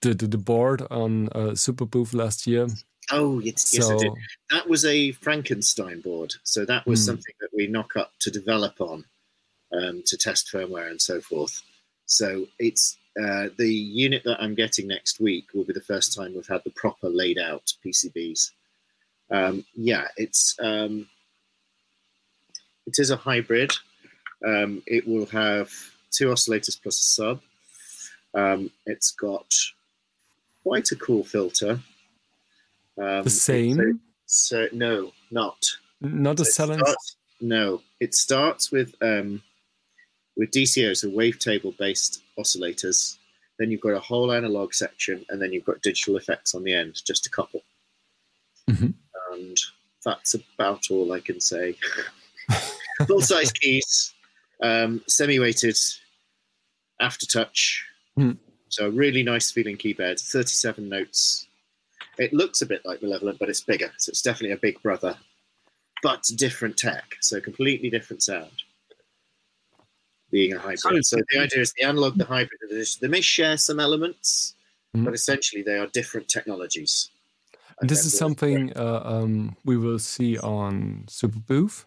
the, 0.00 0.14
the 0.14 0.26
the 0.28 0.38
board 0.38 0.80
on 0.90 1.28
uh, 1.34 1.54
Super 1.54 1.84
Booth 1.84 2.14
last 2.14 2.46
year. 2.46 2.68
Oh, 3.10 3.38
yes, 3.40 3.74
yes, 3.74 3.90
I 3.90 3.96
did. 3.96 4.12
That 4.48 4.66
was 4.66 4.86
a 4.86 5.12
Frankenstein 5.12 6.00
board. 6.00 6.32
So 6.42 6.64
that 6.64 6.86
was 6.86 7.00
Hmm. 7.00 7.04
something 7.04 7.34
that 7.40 7.50
we 7.54 7.66
knock 7.66 7.96
up 7.96 8.12
to 8.20 8.30
develop 8.30 8.80
on 8.80 9.04
um, 9.72 10.02
to 10.06 10.16
test 10.16 10.48
firmware 10.50 10.90
and 10.90 11.02
so 11.02 11.20
forth. 11.20 11.60
So 12.06 12.46
it's 12.58 12.96
uh, 13.22 13.48
the 13.58 13.68
unit 13.70 14.22
that 14.24 14.40
I'm 14.42 14.54
getting 14.54 14.86
next 14.88 15.20
week 15.20 15.52
will 15.52 15.64
be 15.64 15.74
the 15.74 15.82
first 15.82 16.14
time 16.16 16.34
we've 16.34 16.46
had 16.46 16.62
the 16.64 16.70
proper 16.70 17.10
laid 17.10 17.36
out 17.38 17.74
PCBs. 17.84 18.52
Um, 19.30 19.64
yeah, 19.74 20.08
it's 20.16 20.56
um, 20.60 21.08
it 22.86 22.94
is 22.98 23.10
a 23.10 23.16
hybrid. 23.16 23.72
Um, 24.46 24.82
it 24.86 25.06
will 25.06 25.26
have 25.26 25.70
two 26.10 26.28
oscillators 26.28 26.80
plus 26.82 26.98
a 26.98 27.02
sub. 27.02 27.40
Um, 28.34 28.70
it's 28.86 29.12
got 29.12 29.54
quite 30.62 30.90
a 30.90 30.96
cool 30.96 31.24
filter. 31.24 31.80
Um, 33.00 33.24
the 33.24 33.30
same, 33.30 34.00
so 34.26 34.66
no, 34.72 35.12
not. 35.30 35.64
not 36.00 36.40
a 36.40 36.42
It 36.42 36.46
no, 37.40 37.82
it 38.00 38.14
starts 38.14 38.70
with 38.70 38.94
um, 39.00 39.42
with 40.36 40.50
DCO, 40.50 40.96
so 40.96 41.08
wavetable 41.08 41.76
based 41.76 42.22
oscillators. 42.38 43.16
Then 43.58 43.70
you've 43.70 43.80
got 43.80 43.92
a 43.92 44.00
whole 44.00 44.32
analog 44.32 44.74
section, 44.74 45.24
and 45.28 45.40
then 45.40 45.52
you've 45.52 45.64
got 45.64 45.82
digital 45.82 46.16
effects 46.16 46.54
on 46.54 46.64
the 46.64 46.74
end, 46.74 47.00
just 47.04 47.26
a 47.26 47.30
couple. 47.30 47.62
Mhm. 48.68 48.94
And 49.40 49.56
that's 50.04 50.34
about 50.34 50.90
all 50.90 51.12
I 51.12 51.20
can 51.20 51.40
say. 51.40 51.76
Full 53.06 53.20
size 53.22 53.52
keys, 53.52 54.12
um, 54.62 55.02
semi 55.08 55.38
weighted 55.38 55.76
aftertouch. 57.00 57.80
Hmm. 58.16 58.32
So 58.68 58.86
a 58.86 58.90
really 58.90 59.22
nice 59.22 59.50
feeling 59.50 59.76
keyboard, 59.76 60.20
37 60.20 60.88
notes. 60.88 61.46
It 62.18 62.32
looks 62.32 62.60
a 62.60 62.66
bit 62.66 62.82
like 62.84 63.02
Malevolent, 63.02 63.38
but 63.38 63.48
it's 63.48 63.62
bigger. 63.62 63.90
So 63.96 64.10
it's 64.10 64.22
definitely 64.22 64.52
a 64.52 64.58
big 64.58 64.80
brother, 64.82 65.16
but 66.02 66.22
different 66.36 66.76
tech. 66.76 67.16
So 67.20 67.40
completely 67.40 67.90
different 67.90 68.22
sound. 68.22 68.62
Being 70.30 70.54
a 70.54 70.58
hybrid. 70.58 71.04
So 71.04 71.16
the 71.30 71.40
idea 71.40 71.60
is 71.60 71.72
the 71.72 71.84
analog, 71.84 72.16
the 72.16 72.26
hybrid, 72.26 72.60
they 73.00 73.08
may 73.08 73.20
share 73.22 73.56
some 73.56 73.80
elements, 73.80 74.54
Hmm. 74.94 75.04
but 75.04 75.14
essentially 75.14 75.62
they 75.62 75.78
are 75.78 75.86
different 75.86 76.28
technologies. 76.28 77.10
And 77.80 77.88
this 77.88 78.04
is 78.04 78.16
something 78.16 78.72
uh, 78.76 79.02
um, 79.04 79.56
we 79.64 79.76
will 79.76 79.98
see 79.98 80.38
on 80.38 81.04
Super 81.08 81.38
Booth. 81.38 81.86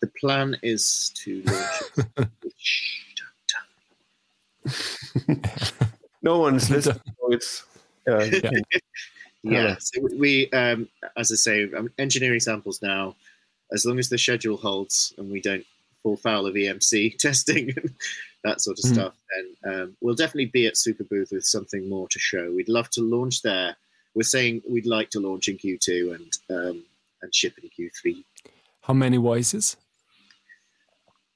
The 0.00 0.08
plan 0.20 0.56
is 0.62 1.10
to 1.24 1.42
launch 1.42 1.82
it. 2.18 2.28
Shh, 2.56 3.14
don't 5.26 5.42
tell 5.44 5.82
No 6.22 6.38
one's 6.38 6.68
listening. 6.70 7.00
it's 7.28 7.64
uh, 8.08 8.18
Yeah. 8.18 8.50
Yeah. 8.52 8.60
Yeah. 9.42 9.76
So 9.78 10.06
we, 10.18 10.50
um, 10.50 10.88
as 11.16 11.32
I 11.32 11.36
say, 11.36 11.70
engineering 11.98 12.40
samples 12.40 12.82
now. 12.82 13.16
As 13.72 13.86
long 13.86 13.98
as 13.98 14.08
the 14.08 14.18
schedule 14.18 14.56
holds 14.56 15.14
and 15.16 15.30
we 15.30 15.40
don't 15.40 15.64
fall 16.02 16.16
foul 16.16 16.44
of 16.46 16.54
EMC 16.54 17.16
testing 17.18 17.70
and 17.76 17.94
that 18.44 18.60
sort 18.60 18.78
of 18.78 18.84
Mhm. 18.84 18.94
stuff, 18.94 19.14
then 19.64 19.72
um, 19.72 19.96
we'll 20.00 20.14
definitely 20.14 20.46
be 20.46 20.66
at 20.66 20.76
Super 20.76 21.04
Booth 21.04 21.30
with 21.32 21.44
something 21.44 21.88
more 21.88 22.08
to 22.08 22.18
show. 22.18 22.50
We'd 22.50 22.68
love 22.68 22.90
to 22.90 23.00
launch 23.00 23.42
there. 23.42 23.76
We're 24.14 24.22
saying 24.22 24.62
we'd 24.68 24.86
like 24.86 25.10
to 25.10 25.20
launch 25.20 25.48
in 25.48 25.56
Q2 25.56 26.14
and 26.14 26.38
um, 26.50 26.82
and 27.22 27.34
ship 27.34 27.54
in 27.62 27.68
Q3. 27.70 28.24
How 28.82 28.94
many 28.94 29.16
voices? 29.18 29.76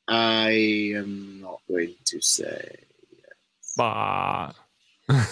I 0.09 0.93
am 0.97 1.41
not 1.41 1.61
going 1.69 1.95
to 2.07 2.21
say. 2.21 2.77
Bah. 3.77 4.53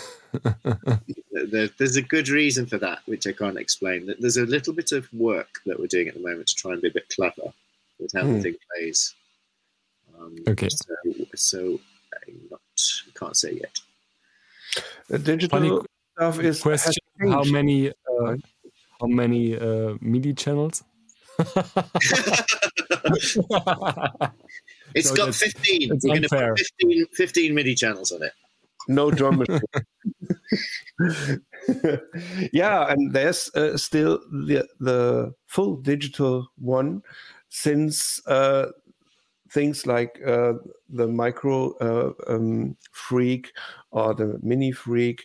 There, 1.51 1.69
there's 1.79 1.97
a 1.97 2.03
good 2.03 2.29
reason 2.29 2.67
for 2.67 2.79
that, 2.79 3.01
which 3.07 3.27
I 3.27 3.33
can't 3.33 3.59
explain. 3.59 4.15
There's 4.21 4.37
a 4.39 4.47
little 4.47 4.73
bit 4.73 4.93
of 4.93 5.13
work 5.13 5.61
that 5.67 5.79
we're 5.79 5.87
doing 5.89 6.09
at 6.09 6.15
the 6.15 6.21
moment 6.21 6.47
to 6.49 6.55
try 6.55 6.73
and 6.73 6.81
be 6.81 6.89
a 6.89 6.93
bit 6.93 7.09
clever 7.15 7.53
with 7.99 8.13
how 8.15 8.23
Hmm. 8.23 8.35
the 8.35 8.43
thing 8.43 8.55
plays. 8.71 9.15
Um, 10.19 10.37
Okay. 10.49 10.69
So, 10.71 10.95
so 11.35 11.81
I'm 12.27 12.41
not 12.51 12.61
can't 13.15 13.37
say 13.37 13.53
yet. 13.55 13.79
the 15.09 15.19
digital 15.19 15.59
Funny 15.59 15.71
stuff 16.17 16.41
is 16.41 16.61
question: 16.61 16.93
How 17.21 17.43
many? 17.45 17.91
Uh, 17.91 18.37
how 19.01 19.07
many 19.09 19.57
uh, 19.59 19.95
MIDI 20.01 20.35
channels? 20.35 20.83
It's 24.95 25.09
So 25.09 25.17
got 25.17 25.25
that's- 25.33 25.39
15. 25.39 25.89
that's 25.89 26.05
We're 26.05 26.11
going 26.11 26.23
to 26.23 26.29
put 26.29 26.59
15, 26.59 27.07
15 27.15 27.55
MIDI 27.55 27.75
channels 27.75 28.13
on 28.13 28.23
it. 28.23 28.33
no 28.89 29.11
drum 29.11 29.39
machine. 29.39 29.61
yeah, 32.53 32.91
and 32.93 33.13
there's 33.13 33.51
uh, 33.55 33.77
still 33.77 34.19
the 34.31 34.67
the 34.81 35.33
full 35.47 35.77
digital 35.77 36.49
one 36.59 37.03
since 37.49 38.21
uh, 38.27 38.67
things 39.51 39.87
like 39.87 40.21
uh, 40.27 40.55
the 40.91 41.07
micro 41.07 41.73
uh, 41.79 42.13
um, 42.29 42.77
freak 42.93 43.53
or 43.93 44.15
the 44.15 44.39
MiniFreak. 44.45 45.21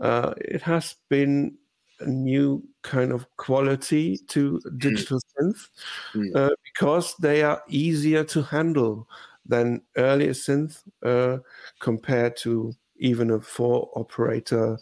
Uh, 0.00 0.34
it 0.38 0.62
has 0.62 0.96
been 1.08 1.56
a 2.00 2.06
new 2.06 2.62
kind 2.82 3.12
of 3.12 3.26
quality 3.36 4.16
to 4.28 4.60
digital 4.78 5.20
synth 5.36 5.68
Mm. 6.14 6.36
uh, 6.36 6.54
because 6.64 7.14
they 7.20 7.42
are 7.42 7.62
easier 7.68 8.22
to 8.24 8.42
handle 8.42 9.08
than 9.46 9.82
earlier 9.96 10.32
synth 10.34 10.84
uh, 11.02 11.38
compared 11.80 12.36
to 12.36 12.72
even 12.98 13.30
a 13.30 13.40
four 13.40 13.90
operator 13.96 14.78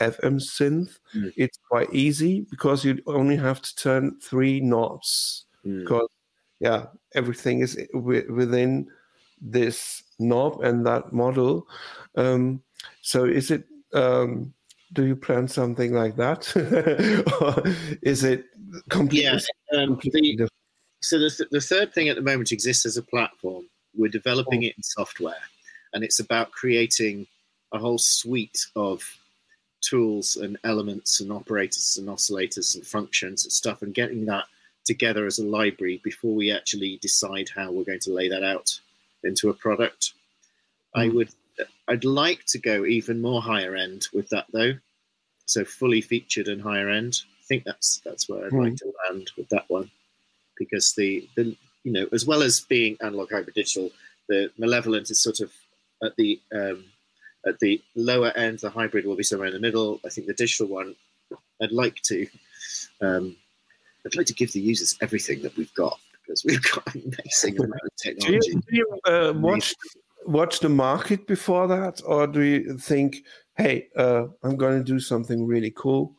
FM 0.00 0.38
synth, 0.38 0.98
Mm. 1.14 1.32
it's 1.36 1.58
quite 1.68 1.92
easy 1.92 2.46
because 2.50 2.84
you 2.84 3.02
only 3.06 3.36
have 3.36 3.60
to 3.62 3.74
turn 3.76 4.18
three 4.20 4.60
knobs. 4.60 5.46
Mm. 5.66 5.80
Because 5.80 6.08
yeah, 6.60 6.86
everything 7.14 7.60
is 7.60 7.76
wi- 7.92 8.28
within 8.30 8.86
this 9.40 10.02
knob 10.18 10.60
and 10.62 10.86
that 10.86 11.12
model. 11.12 11.66
Um, 12.14 12.62
so 13.02 13.24
is 13.24 13.50
it? 13.50 13.64
Um, 13.92 14.54
do 14.92 15.06
you 15.06 15.16
plan 15.16 15.46
something 15.46 15.92
like 15.92 16.16
that, 16.16 16.54
or 17.40 17.98
is 18.02 18.24
it 18.24 18.44
completely? 18.88 19.24
Yeah, 19.24 19.38
um, 19.78 19.96
completely 19.98 20.36
the, 20.36 20.48
so 21.02 21.18
the, 21.18 21.30
th- 21.30 21.50
the 21.50 21.60
third 21.60 21.94
thing 21.94 22.08
at 22.08 22.16
the 22.16 22.22
moment 22.22 22.52
exists 22.52 22.86
as 22.86 22.96
a 22.96 23.02
platform. 23.02 23.64
We're 23.96 24.08
developing 24.08 24.64
it 24.64 24.74
in 24.76 24.82
software, 24.82 25.42
and 25.94 26.04
it's 26.04 26.20
about 26.20 26.52
creating 26.52 27.26
a 27.72 27.78
whole 27.78 27.98
suite 27.98 28.66
of 28.76 29.02
tools 29.80 30.36
and 30.36 30.58
elements 30.64 31.20
and 31.20 31.32
operators 31.32 31.96
and 31.96 32.08
oscillators 32.08 32.74
and 32.74 32.86
functions 32.86 33.44
and 33.44 33.52
stuff, 33.52 33.82
and 33.82 33.94
getting 33.94 34.24
that 34.26 34.44
together 34.84 35.26
as 35.26 35.38
a 35.38 35.44
library 35.44 36.00
before 36.02 36.34
we 36.34 36.50
actually 36.50 36.98
decide 37.00 37.48
how 37.54 37.70
we're 37.70 37.84
going 37.84 38.00
to 38.00 38.12
lay 38.12 38.28
that 38.28 38.42
out 38.42 38.78
into 39.24 39.50
a 39.50 39.54
product. 39.54 40.14
I 40.94 41.06
Mm. 41.06 41.14
would, 41.14 41.28
I'd 41.88 42.04
like 42.04 42.44
to 42.46 42.58
go 42.58 42.84
even 42.84 43.20
more 43.20 43.42
higher 43.42 43.74
end 43.76 44.06
with 44.12 44.28
that 44.30 44.46
though, 44.52 44.74
so 45.46 45.64
fully 45.64 46.00
featured 46.00 46.48
and 46.48 46.60
higher 46.62 46.88
end. 46.88 47.20
I 47.40 47.44
think 47.48 47.64
that's 47.64 48.00
that's 48.04 48.28
where 48.28 48.46
I'd 48.46 48.52
like 48.52 48.76
to 48.76 48.92
land 49.08 49.30
with 49.36 49.48
that 49.50 49.64
one, 49.68 49.90
because 50.56 50.92
the 50.94 51.28
the 51.36 51.56
you 51.84 51.92
know 51.92 52.06
as 52.12 52.26
well 52.26 52.42
as 52.42 52.60
being 52.60 52.96
analog 53.00 53.30
hybrid 53.32 53.54
digital, 53.54 53.90
the 54.28 54.50
malevolent 54.58 55.10
is 55.10 55.20
sort 55.20 55.40
of 55.40 55.52
at 56.02 56.16
the 56.16 56.40
um, 56.54 56.84
at 57.46 57.58
the 57.60 57.82
lower 57.94 58.30
end. 58.36 58.60
The 58.60 58.70
hybrid 58.70 59.04
will 59.04 59.16
be 59.16 59.22
somewhere 59.22 59.48
in 59.48 59.54
the 59.54 59.60
middle. 59.60 60.00
I 60.04 60.08
think 60.10 60.26
the 60.26 60.34
digital 60.34 60.66
one, 60.66 60.94
I'd 61.60 61.72
like 61.72 62.00
to, 62.02 62.26
um, 63.00 63.36
I'd 64.06 64.16
like 64.16 64.26
to 64.26 64.34
give 64.34 64.52
the 64.52 64.60
users 64.60 64.96
everything 65.00 65.42
that 65.42 65.56
we've 65.56 65.74
got 65.74 65.98
because 66.30 66.44
we've 66.44 66.62
got 66.62 66.94
an 66.94 67.02
amazing 67.24 67.58
amount 67.58 67.80
of 67.84 67.90
Do 68.02 68.08
you, 68.10 68.14
technology. 68.14 68.52
do 68.52 68.62
you 68.70 69.00
uh, 69.06 69.32
watch 69.36 69.74
watch 70.26 70.60
the 70.60 70.68
market 70.68 71.26
before 71.26 71.66
that, 71.68 72.00
or 72.04 72.26
do 72.26 72.42
you 72.42 72.78
think, 72.78 73.24
hey, 73.56 73.88
uh, 73.96 74.26
I'm 74.42 74.56
going 74.56 74.78
to 74.78 74.84
do 74.84 75.00
something 75.00 75.46
really 75.46 75.70
cool, 75.70 76.14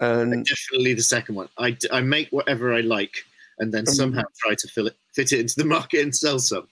and 0.00 0.44
Definitely 0.44 0.94
the 0.94 1.02
second 1.02 1.34
one. 1.36 1.48
I, 1.58 1.76
I 1.90 2.00
make 2.02 2.28
whatever 2.30 2.74
I 2.74 2.80
like 2.80 3.24
and 3.58 3.72
then 3.72 3.84
Mhm. 3.84 3.94
somehow 3.94 4.22
try 4.38 4.54
to 4.54 4.68
fill 4.68 4.86
it, 4.88 4.96
fit 5.14 5.32
it 5.32 5.40
into 5.40 5.56
the 5.56 5.64
market 5.76 6.02
and 6.02 6.14
sell 6.14 6.38
some. 6.38 6.68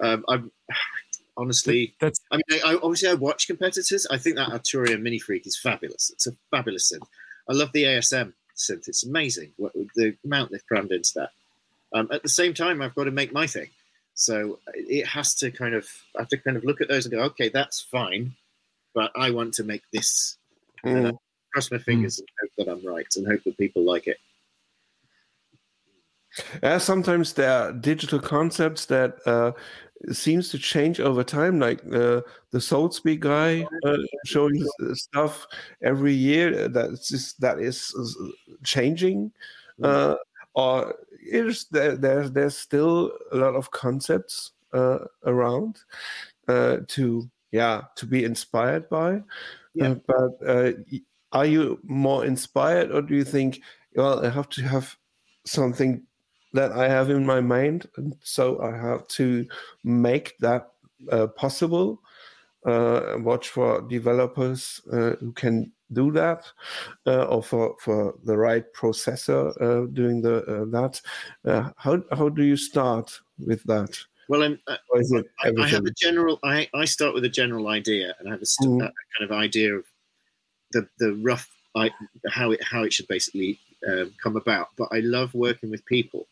Um, 0.00 0.24
I'm 0.28 0.50
honestly, 1.36 1.94
That's 2.00 2.20
I 2.30 2.36
mean, 2.36 2.60
I, 2.64 2.72
I, 2.72 2.74
obviously 2.76 3.08
I 3.08 3.14
watch 3.14 3.46
competitors. 3.46 4.06
I 4.10 4.18
think 4.18 4.36
that 4.36 4.48
Arturia 4.48 4.96
MiniFreak 5.00 5.46
is 5.46 5.58
fabulous. 5.58 6.10
It's 6.10 6.26
a 6.26 6.32
fabulous 6.50 6.90
synth. 6.92 7.06
I 7.48 7.52
love 7.52 7.72
the 7.72 7.84
ASM 7.84 8.32
synth. 8.56 8.88
It's 8.88 9.04
amazing 9.04 9.52
what 9.56 9.72
the 9.94 10.16
amount 10.24 10.50
they've 10.52 10.66
crammed 10.66 10.92
into 10.92 11.12
that. 11.16 11.30
Um, 11.94 12.08
at 12.10 12.22
the 12.22 12.28
same 12.28 12.54
time, 12.54 12.80
I've 12.80 12.94
got 12.94 13.04
to 13.04 13.10
make 13.10 13.32
my 13.32 13.46
thing. 13.46 13.68
So 14.14 14.58
it 14.74 15.06
has 15.06 15.34
to 15.36 15.50
kind 15.50 15.74
of, 15.74 15.88
I 16.16 16.22
have 16.22 16.28
to 16.28 16.38
kind 16.38 16.56
of 16.56 16.64
look 16.64 16.80
at 16.80 16.88
those 16.88 17.06
and 17.06 17.14
go, 17.14 17.22
okay, 17.22 17.48
that's 17.48 17.80
fine, 17.80 18.34
but 18.94 19.10
I 19.16 19.30
want 19.30 19.54
to 19.54 19.64
make 19.64 19.82
this. 19.92 20.36
Mm. 20.84 21.16
Cross 21.52 21.70
my 21.70 21.78
fingers 21.78 22.18
and 22.18 22.28
hope 22.40 22.50
that 22.58 22.70
I'm 22.70 22.86
right 22.86 23.06
and 23.16 23.26
hope 23.26 23.42
that 23.44 23.58
people 23.58 23.84
like 23.84 24.06
it. 24.06 24.18
Yeah, 26.62 26.78
sometimes 26.78 27.34
there 27.34 27.50
are 27.50 27.72
digital 27.72 28.18
concepts 28.18 28.86
that 28.86 29.18
uh, 29.26 29.52
seems 30.12 30.48
to 30.50 30.58
change 30.58 30.98
over 30.98 31.22
time. 31.22 31.60
Like 31.60 31.80
uh, 31.86 32.22
the 32.52 32.58
Soulspeak 32.58 33.20
guy 33.20 33.66
uh, 33.84 33.98
showing 34.24 34.66
stuff 34.94 35.46
every 35.82 36.14
year 36.14 36.68
that's 36.68 37.08
just, 37.08 37.40
that 37.42 37.58
is 37.58 37.94
uh, 37.98 38.28
changing, 38.64 39.30
uh, 39.82 40.14
or 40.54 40.94
is 41.22 41.66
there, 41.70 41.96
there's 41.96 42.32
there's 42.32 42.56
still 42.56 43.12
a 43.32 43.36
lot 43.36 43.54
of 43.54 43.70
concepts 43.70 44.52
uh, 44.72 44.98
around 45.24 45.80
uh, 46.48 46.78
to 46.88 47.28
yeah 47.50 47.82
to 47.96 48.06
be 48.06 48.24
inspired 48.24 48.88
by. 48.88 49.22
Yeah. 49.74 49.90
Uh, 49.90 49.94
but 50.06 50.48
uh, 50.48 50.72
are 51.32 51.46
you 51.46 51.78
more 51.82 52.24
inspired, 52.24 52.90
or 52.90 53.02
do 53.02 53.14
you 53.14 53.24
think 53.24 53.60
well 53.94 54.24
I 54.24 54.30
have 54.30 54.48
to 54.50 54.62
have 54.62 54.96
something 55.44 56.02
that 56.52 56.72
I 56.72 56.88
have 56.88 57.10
in 57.10 57.24
my 57.24 57.40
mind, 57.40 57.88
and 57.96 58.14
so 58.22 58.60
I 58.60 58.76
have 58.76 59.06
to 59.08 59.46
make 59.84 60.36
that 60.40 60.72
uh, 61.10 61.26
possible. 61.28 62.00
Uh, 62.64 63.16
watch 63.18 63.48
for 63.48 63.80
developers 63.88 64.80
uh, 64.92 65.16
who 65.18 65.32
can 65.32 65.72
do 65.92 66.12
that, 66.12 66.44
uh, 67.06 67.24
or 67.24 67.42
for, 67.42 67.76
for 67.80 68.14
the 68.24 68.36
right 68.36 68.64
processor 68.74 69.50
uh, 69.60 69.86
doing 69.92 70.22
the 70.22 70.44
uh, 70.44 70.64
that. 70.66 71.00
Uh, 71.44 71.70
how 71.76 72.02
how 72.12 72.28
do 72.28 72.42
you 72.42 72.56
start 72.56 73.20
with 73.38 73.62
that? 73.64 73.98
Well, 74.28 74.42
I'm, 74.42 74.58
uh, 74.66 74.76
is 74.94 75.12
it 75.12 75.26
I, 75.44 75.52
I 75.60 75.68
have 75.68 75.84
a 75.84 75.90
general. 75.90 76.38
I, 76.44 76.68
I 76.74 76.84
start 76.86 77.14
with 77.14 77.24
a 77.24 77.28
general 77.28 77.68
idea, 77.68 78.14
and 78.18 78.28
I 78.28 78.32
have 78.32 78.42
a 78.42 78.46
st- 78.46 78.70
Mhm. 78.70 78.78
that 78.78 78.94
kind 79.18 79.30
of 79.30 79.36
idea 79.36 79.74
of 79.74 79.84
the 80.72 80.88
the 80.98 81.14
rough 81.14 81.48
I, 81.74 81.90
how 82.30 82.52
it 82.52 82.62
how 82.62 82.82
it 82.84 82.92
should 82.92 83.08
basically 83.08 83.58
um, 83.88 84.14
come 84.22 84.36
about. 84.36 84.68
But 84.78 84.88
I 84.90 85.00
love 85.00 85.34
working 85.34 85.70
with 85.70 85.84
people, 85.86 86.26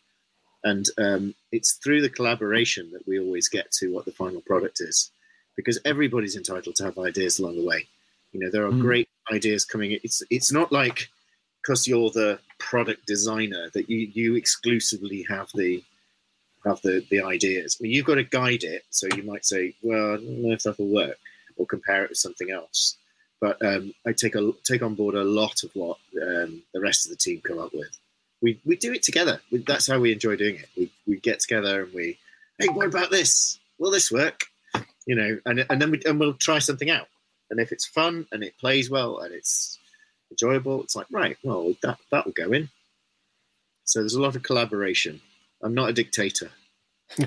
and 0.64 0.86
um, 0.98 1.34
it's 1.52 1.74
through 1.74 2.00
the 2.00 2.08
collaboration 2.08 2.90
that 2.92 3.06
we 3.06 3.20
always 3.20 3.48
get 3.48 3.70
to 3.72 3.92
what 3.92 4.04
the 4.04 4.12
final 4.12 4.40
product 4.40 4.80
is, 4.80 5.10
because 5.56 5.78
everybody's 5.84 6.36
entitled 6.36 6.76
to 6.76 6.84
have 6.84 6.98
ideas 6.98 7.38
along 7.38 7.56
the 7.56 7.66
way. 7.66 7.86
You 8.32 8.40
know, 8.40 8.50
there 8.50 8.64
are 8.64 8.72
Mm. 8.72 8.80
great 8.80 9.08
ideas 9.30 9.64
coming. 9.64 9.92
in. 9.92 10.00
It's 10.02 10.22
it's 10.30 10.52
not 10.52 10.72
like 10.72 11.08
because 11.62 11.86
you're 11.86 12.10
the 12.10 12.38
product 12.58 13.06
designer 13.06 13.70
that 13.74 13.88
you 13.90 14.10
you 14.12 14.34
exclusively 14.36 15.24
have 15.28 15.48
the 15.54 15.82
have 16.66 16.80
the 16.82 17.04
the 17.10 17.22
ideas. 17.22 17.76
I 17.78 17.82
mean, 17.82 17.92
you've 17.92 18.06
got 18.06 18.16
to 18.16 18.24
guide 18.24 18.64
it. 18.64 18.84
So 18.90 19.06
you 19.16 19.22
might 19.22 19.44
say, 19.44 19.74
well, 19.82 20.14
I 20.14 20.16
don't 20.16 20.42
know 20.42 20.52
if 20.52 20.62
that'll 20.62 20.86
work, 20.86 21.18
or 21.56 21.66
compare 21.66 22.04
it 22.04 22.10
with 22.10 22.18
something 22.18 22.50
else. 22.50 22.96
But 23.40 23.64
um, 23.64 23.94
I 24.06 24.12
take 24.12 24.34
a 24.34 24.52
take 24.64 24.82
on 24.82 24.94
board 24.94 25.14
a 25.14 25.24
lot 25.24 25.62
of 25.62 25.70
what 25.74 25.96
um, 26.22 26.62
the 26.74 26.80
rest 26.80 27.06
of 27.06 27.10
the 27.10 27.16
team 27.16 27.40
come 27.40 27.58
up 27.58 27.72
with. 27.72 27.98
We 28.42 28.60
we 28.64 28.76
do 28.76 28.92
it 28.92 29.02
together. 29.02 29.40
We, 29.50 29.58
that's 29.58 29.86
how 29.86 29.98
we 29.98 30.12
enjoy 30.12 30.36
doing 30.36 30.56
it. 30.56 30.68
We 30.76 30.92
we 31.06 31.20
get 31.20 31.40
together 31.40 31.84
and 31.84 31.94
we, 31.94 32.18
hey, 32.58 32.68
what 32.68 32.86
about 32.86 33.10
this? 33.10 33.58
Will 33.78 33.90
this 33.90 34.12
work? 34.12 34.42
You 35.06 35.14
know, 35.14 35.38
and 35.46 35.64
and 35.70 35.80
then 35.80 35.90
we 35.90 36.02
and 36.04 36.20
we'll 36.20 36.34
try 36.34 36.58
something 36.58 36.90
out. 36.90 37.08
And 37.50 37.60
if 37.60 37.72
it's 37.72 37.86
fun 37.86 38.26
and 38.32 38.42
it 38.44 38.58
plays 38.58 38.90
well 38.90 39.18
and 39.18 39.34
it's 39.34 39.78
enjoyable, 40.30 40.82
it's 40.82 40.96
like 40.96 41.06
right, 41.10 41.36
well 41.42 41.74
that 41.82 41.98
that 42.10 42.24
will 42.24 42.32
go 42.32 42.52
in. 42.52 42.68
So 43.84 44.00
there's 44.00 44.14
a 44.14 44.22
lot 44.22 44.36
of 44.36 44.42
collaboration. 44.42 45.20
I'm 45.62 45.74
not 45.74 45.90
a 45.90 45.92
dictator. 45.92 46.50
I 47.18 47.24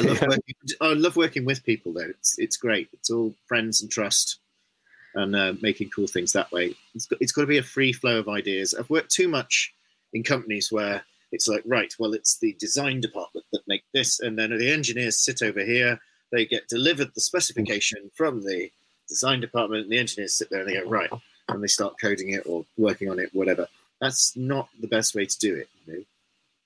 love, 0.00 0.18
Yeah. 0.20 0.28
working, 0.28 0.54
I 0.80 0.92
love 0.94 1.16
working 1.16 1.44
with 1.44 1.64
people 1.64 1.92
though. 1.92 2.08
It's 2.10 2.38
it's 2.38 2.56
great. 2.56 2.88
It's 2.92 3.10
all 3.10 3.34
friends 3.46 3.82
and 3.82 3.90
trust, 3.90 4.38
and 5.14 5.34
uh, 5.34 5.54
making 5.62 5.90
cool 5.90 6.06
things 6.06 6.32
that 6.32 6.50
way. 6.52 6.74
It's 6.94 7.06
got, 7.06 7.20
it's 7.20 7.32
got 7.32 7.42
to 7.42 7.46
be 7.46 7.58
a 7.58 7.62
free 7.62 7.92
flow 7.92 8.18
of 8.18 8.28
ideas. 8.28 8.74
I've 8.74 8.90
worked 8.90 9.10
too 9.10 9.28
much 9.28 9.74
in 10.12 10.22
companies 10.22 10.70
where 10.70 11.02
it's 11.32 11.48
like 11.48 11.62
right, 11.66 11.92
well, 11.98 12.14
it's 12.14 12.38
the 12.38 12.54
design 12.58 13.00
department 13.00 13.46
that 13.52 13.62
make 13.66 13.82
this, 13.92 14.20
and 14.20 14.38
then 14.38 14.56
the 14.56 14.72
engineers 14.72 15.18
sit 15.18 15.42
over 15.42 15.64
here. 15.64 15.98
They 16.32 16.44
get 16.46 16.68
delivered 16.68 17.14
the 17.14 17.20
specification 17.20 18.10
from 18.14 18.42
the 18.42 18.70
design 19.08 19.40
department, 19.40 19.84
and 19.84 19.92
the 19.92 19.98
engineers 19.98 20.34
sit 20.34 20.50
there 20.50 20.60
and 20.60 20.68
they 20.68 20.74
go 20.74 20.88
right, 20.88 21.10
and 21.48 21.62
they 21.62 21.68
start 21.68 21.94
coding 22.00 22.30
it 22.30 22.42
or 22.46 22.64
working 22.76 23.10
on 23.10 23.18
it, 23.18 23.30
whatever. 23.32 23.68
That's 24.00 24.36
not 24.36 24.68
the 24.80 24.88
best 24.88 25.14
way 25.14 25.26
to 25.26 25.38
do 25.38 25.54
it. 25.54 25.68
You 25.86 25.92
know? 25.92 26.04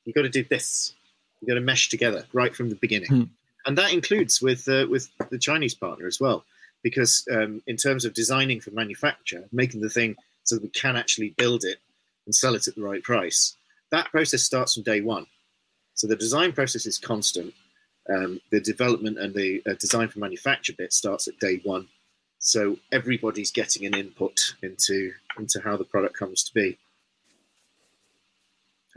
You've 0.04 0.14
got 0.16 0.22
to 0.22 0.28
do 0.30 0.44
this. 0.44 0.94
You've 1.40 1.48
got 1.48 1.54
to 1.54 1.60
mesh 1.60 1.88
together 1.88 2.24
right 2.32 2.54
from 2.54 2.68
the 2.70 2.74
beginning, 2.76 3.08
Hmm. 3.08 3.22
and 3.66 3.78
that 3.78 3.92
includes 3.92 4.40
with 4.42 4.68
uh, 4.68 4.86
with 4.90 5.08
the 5.30 5.38
Chinese 5.38 5.74
partner 5.74 6.06
as 6.06 6.18
well, 6.20 6.44
because 6.82 7.26
um, 7.30 7.62
in 7.66 7.76
terms 7.76 8.04
of 8.04 8.14
designing 8.14 8.60
for 8.60 8.70
manufacture, 8.72 9.44
making 9.52 9.80
the 9.80 9.90
thing 9.90 10.16
so 10.44 10.56
that 10.56 10.62
we 10.62 10.68
can 10.70 10.96
actually 10.96 11.30
build 11.36 11.64
it 11.64 11.78
and 12.26 12.34
sell 12.34 12.54
it 12.54 12.66
at 12.66 12.74
the 12.74 12.82
right 12.82 13.02
price, 13.02 13.56
that 13.90 14.10
process 14.10 14.42
starts 14.42 14.74
from 14.74 14.82
day 14.82 15.00
one. 15.00 15.26
So 15.94 16.06
the 16.06 16.16
design 16.16 16.52
process 16.52 16.86
is 16.86 16.98
constant. 16.98 17.52
Um, 18.08 18.40
the 18.50 18.60
development 18.60 19.18
and 19.18 19.34
the 19.34 19.62
uh, 19.68 19.74
design 19.78 20.08
for 20.08 20.18
manufacture 20.18 20.72
bit 20.76 20.92
starts 20.92 21.28
at 21.28 21.38
day 21.38 21.60
one. 21.64 21.86
So 22.38 22.78
everybody's 22.90 23.50
getting 23.52 23.84
an 23.84 23.94
input 23.94 24.54
into 24.62 25.12
into 25.38 25.60
how 25.60 25.76
the 25.76 25.84
product 25.84 26.16
comes 26.16 26.42
to 26.44 26.54
be. 26.54 26.78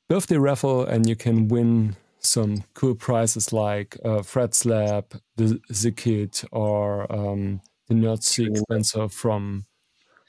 birthday 0.08 0.38
raffle 0.38 0.86
and 0.86 1.10
you 1.10 1.16
can 1.16 1.48
win 1.48 1.96
some 2.24 2.64
cool 2.74 2.96
prizes 2.96 3.52
like 3.52 3.98
uh, 4.04 4.22
Fred's 4.22 4.66
Lab, 4.66 5.20
the, 5.36 5.60
the 5.70 6.48
or 6.52 7.12
um, 7.12 7.62
the 7.88 7.94
Nerd 7.94 8.22
Sequencer 8.22 9.12
from 9.12 9.66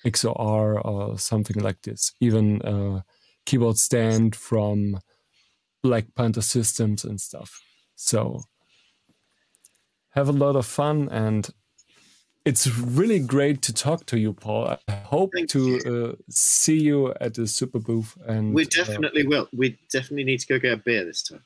XOR 0.05 0.85
or 0.85 1.19
something 1.19 1.63
like 1.63 1.83
this. 1.83 2.13
Even 2.21 2.61
a 2.65 3.05
keyboard 3.47 3.79
stand 3.79 4.35
from 4.35 4.99
Black 5.83 6.07
Panther 6.15 6.43
Systems 6.43 7.05
and 7.05 7.21
stuff. 7.21 7.63
So 7.95 8.43
have 10.11 10.29
a 10.29 10.33
lot 10.33 10.57
of 10.57 10.67
fun 10.67 11.09
and 11.11 11.51
it's 12.45 12.67
really 12.79 13.21
great 13.21 13.63
to 13.63 13.73
talk 13.73 14.05
to 14.07 14.19
you, 14.19 14.35
Paul. 14.35 14.77
I 14.87 14.93
hope 14.93 15.31
Thank 15.35 15.49
to 15.51 16.11
uh, 16.11 16.23
see 16.29 16.79
you 16.79 17.15
at 17.21 17.35
the 17.35 17.47
Super 17.47 17.79
Booth. 17.79 18.19
And 18.27 18.55
we 18.55 18.65
uh, 18.65 18.69
definitely 18.71 19.25
uh, 19.25 19.29
will. 19.29 19.49
We 19.57 19.79
definitely 19.91 20.25
need 20.25 20.41
to 20.41 20.47
go 20.47 20.59
get 20.59 20.73
a 20.75 20.77
beer 20.77 21.05
this 21.07 21.23
time. 21.23 21.43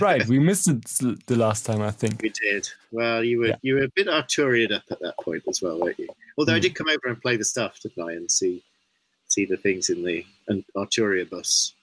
Right. 0.00 0.26
We 0.26 0.38
missed 0.38 0.68
it 0.68 0.84
the 1.26 1.36
last 1.36 1.64
time, 1.66 1.80
I 1.80 1.90
think. 1.90 2.22
We 2.22 2.30
did. 2.30 2.68
Well, 2.90 3.24
you 3.24 3.40
were 3.40 3.46
yeah. 3.48 3.56
you 3.62 3.74
were 3.76 3.84
a 3.84 3.88
bit 3.88 4.06
Arturian 4.06 4.72
up 4.72 4.82
at 4.90 5.00
that 5.00 5.18
point 5.18 5.44
as 5.48 5.62
well, 5.62 5.80
weren't 5.80 5.98
you? 5.98 6.08
Although 6.36 6.52
mm. 6.52 6.56
I 6.56 6.58
hmm. 6.58 6.62
did 6.62 6.74
come 6.74 6.88
over 6.88 7.08
and 7.08 7.20
play 7.20 7.36
the 7.36 7.44
stuff, 7.44 7.80
didn't 7.80 8.02
I, 8.02 8.12
and 8.12 8.30
see 8.30 8.62
see 9.28 9.44
the 9.44 9.56
things 9.56 9.90
in 9.90 10.04
the 10.04 10.24
an 10.48 10.64
Arturia 10.76 11.28
bus. 11.28 11.74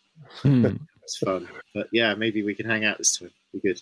Mm. 0.44 0.80
it's 1.04 1.18
fun. 1.18 1.48
But 1.74 1.88
yeah, 1.92 2.14
maybe 2.14 2.44
we 2.44 2.54
can 2.54 2.70
hang 2.70 2.86
out 2.86 2.98
this 2.98 3.18
time. 3.18 3.32
Be 3.54 3.60
good. 3.60 3.82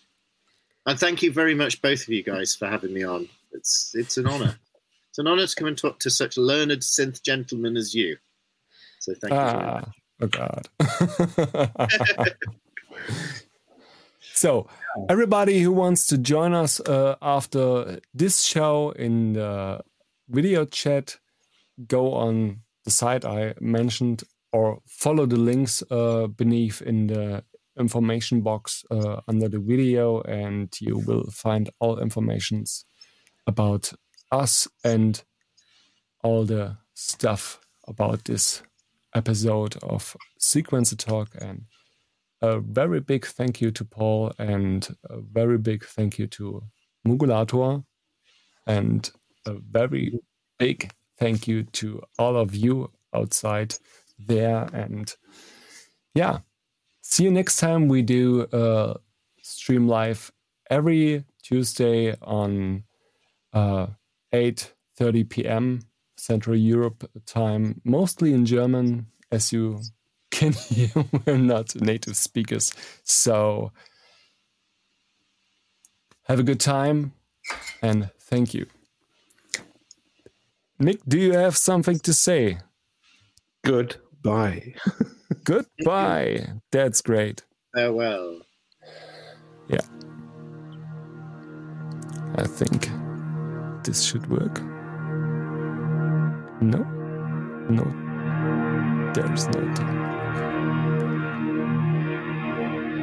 And 0.86 1.00
thank 1.00 1.22
you 1.22 1.32
very 1.32 1.54
much, 1.54 1.82
both 1.82 2.02
of 2.02 2.10
you 2.10 2.24
guys, 2.24 2.56
for 2.56 2.68
having 2.68 2.94
me 2.94 3.04
on. 3.04 3.28
It's 3.52 3.94
it's 3.96 4.18
an 4.18 4.28
honour. 4.28 4.58
it's 5.10 5.20
an 5.20 5.28
honour 5.28 5.46
to 5.46 5.56
come 5.56 5.68
and 5.68 5.78
talk 5.78 6.00
to 6.00 6.10
such 6.10 6.38
learned 6.38 6.72
synth 6.82 7.22
gentlemen 7.22 7.76
as 7.78 7.94
you. 7.94 8.18
So 9.00 9.14
thank 9.16 9.34
ah, 9.34 9.46
you. 9.46 9.60
Very 9.60 9.74
much. 9.82 9.96
Oh 10.22 10.28
God. 10.28 10.68
so, 14.34 14.68
everybody 15.10 15.60
who 15.62 15.72
wants 15.72 16.08
to 16.08 16.18
join 16.18 16.54
us 16.54 16.80
uh, 16.82 17.16
after 17.22 18.00
this 18.14 18.44
show 18.44 18.92
in 18.92 19.34
the 19.34 19.82
video 20.30 20.66
chat, 20.66 21.18
go 21.88 22.14
on 22.14 22.62
the 22.86 22.92
site 22.92 23.26
I 23.26 23.54
mentioned 23.60 24.24
or 24.52 24.80
follow 24.88 25.26
the 25.26 25.38
links 25.38 25.84
uh, 25.92 26.28
beneath 26.28 26.82
in 26.82 27.08
the 27.08 27.44
information 27.80 28.42
box 28.42 28.84
uh, 28.92 29.22
under 29.28 29.48
the 29.48 29.60
video, 29.60 30.22
and 30.22 30.76
you 30.82 30.98
will 30.98 31.30
find 31.32 31.70
all 31.80 32.00
informations 32.00 32.86
about 33.48 33.92
us 34.32 34.68
and 34.84 35.24
all 36.24 36.46
the 36.46 36.78
stuff 36.94 37.60
about 37.88 38.26
this 38.26 38.62
episode 39.16 39.78
of 39.84 40.16
Sequencer 40.40 40.98
Talk 40.98 41.30
and 41.40 41.64
a 42.42 42.60
very 42.60 43.00
big 43.00 43.26
thank 43.26 43.62
you 43.62 43.72
to 43.72 43.86
Paul 43.86 44.32
and 44.40 44.88
a 45.10 45.20
very 45.20 45.58
big 45.58 45.86
thank 45.86 46.18
you 46.18 46.28
to 46.28 46.64
Moogulator 47.08 47.84
and 48.68 49.12
a 49.46 49.54
very 49.54 50.20
big 50.58 50.92
thank 51.18 51.48
you 51.48 51.64
to 51.64 52.02
all 52.18 52.38
of 52.38 52.56
you 52.56 52.92
outside 53.14 53.76
there. 54.18 54.70
And 54.74 55.14
yeah, 56.14 56.40
see 57.02 57.24
you 57.24 57.32
next 57.32 57.58
time. 57.58 57.88
We 57.88 58.02
do 58.02 58.48
a 58.52 58.96
stream 59.42 59.88
live 59.88 60.32
every 60.70 61.26
Tuesday 61.44 62.16
on 62.22 62.84
uh, 63.54 63.88
8.30 64.34 65.30
p.m. 65.30 65.82
Central 66.18 66.56
Europe 66.56 67.10
time, 67.26 67.82
mostly 67.84 68.34
in 68.34 68.46
German, 68.46 69.08
as 69.32 69.54
you 69.54 69.82
can 70.32 70.54
hear, 70.70 70.90
we're 71.26 71.38
not 71.38 71.76
native 71.76 72.16
speakers. 72.16 72.74
So 73.04 73.72
have 76.24 76.40
a 76.40 76.44
good 76.44 76.60
time 76.60 77.14
and 77.82 78.10
thank 78.20 78.54
you. 78.54 78.68
Nick, 80.80 81.02
do 81.08 81.20
you 81.20 81.34
have 81.34 81.58
something 81.58 82.00
to 82.00 82.14
say? 82.14 82.60
Goodbye. 83.66 84.76
Goodbye. 85.44 86.48
That's 86.72 87.02
great. 87.02 87.44
Farewell. 87.76 88.42
Yeah. 89.68 89.82
I 92.38 92.44
think 92.44 92.90
this 93.84 94.04
should 94.04 94.30
work. 94.30 94.62
No? 96.62 96.84
No. 97.70 99.12
There's 99.14 99.48
no 99.48 99.74
time 99.74 100.09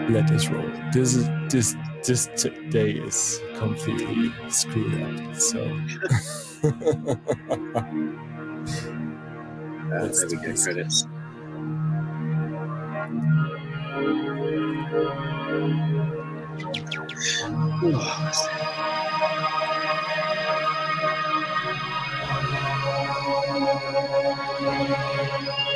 let 0.08 0.30
us 0.30 0.48
roll. 0.48 0.70
This 0.92 1.14
is 1.14 1.28
this 1.50 1.76
this 2.04 2.26
day 2.70 2.92
is 2.92 3.40
completely 3.56 4.32
screwed 4.50 5.02
up. 5.02 5.34
So 5.36 5.60
uh, 6.64 6.70
there 10.08 10.28
we 10.30 10.36
go. 10.36 10.54
Credits. 10.62 11.06
Thank 24.58 25.75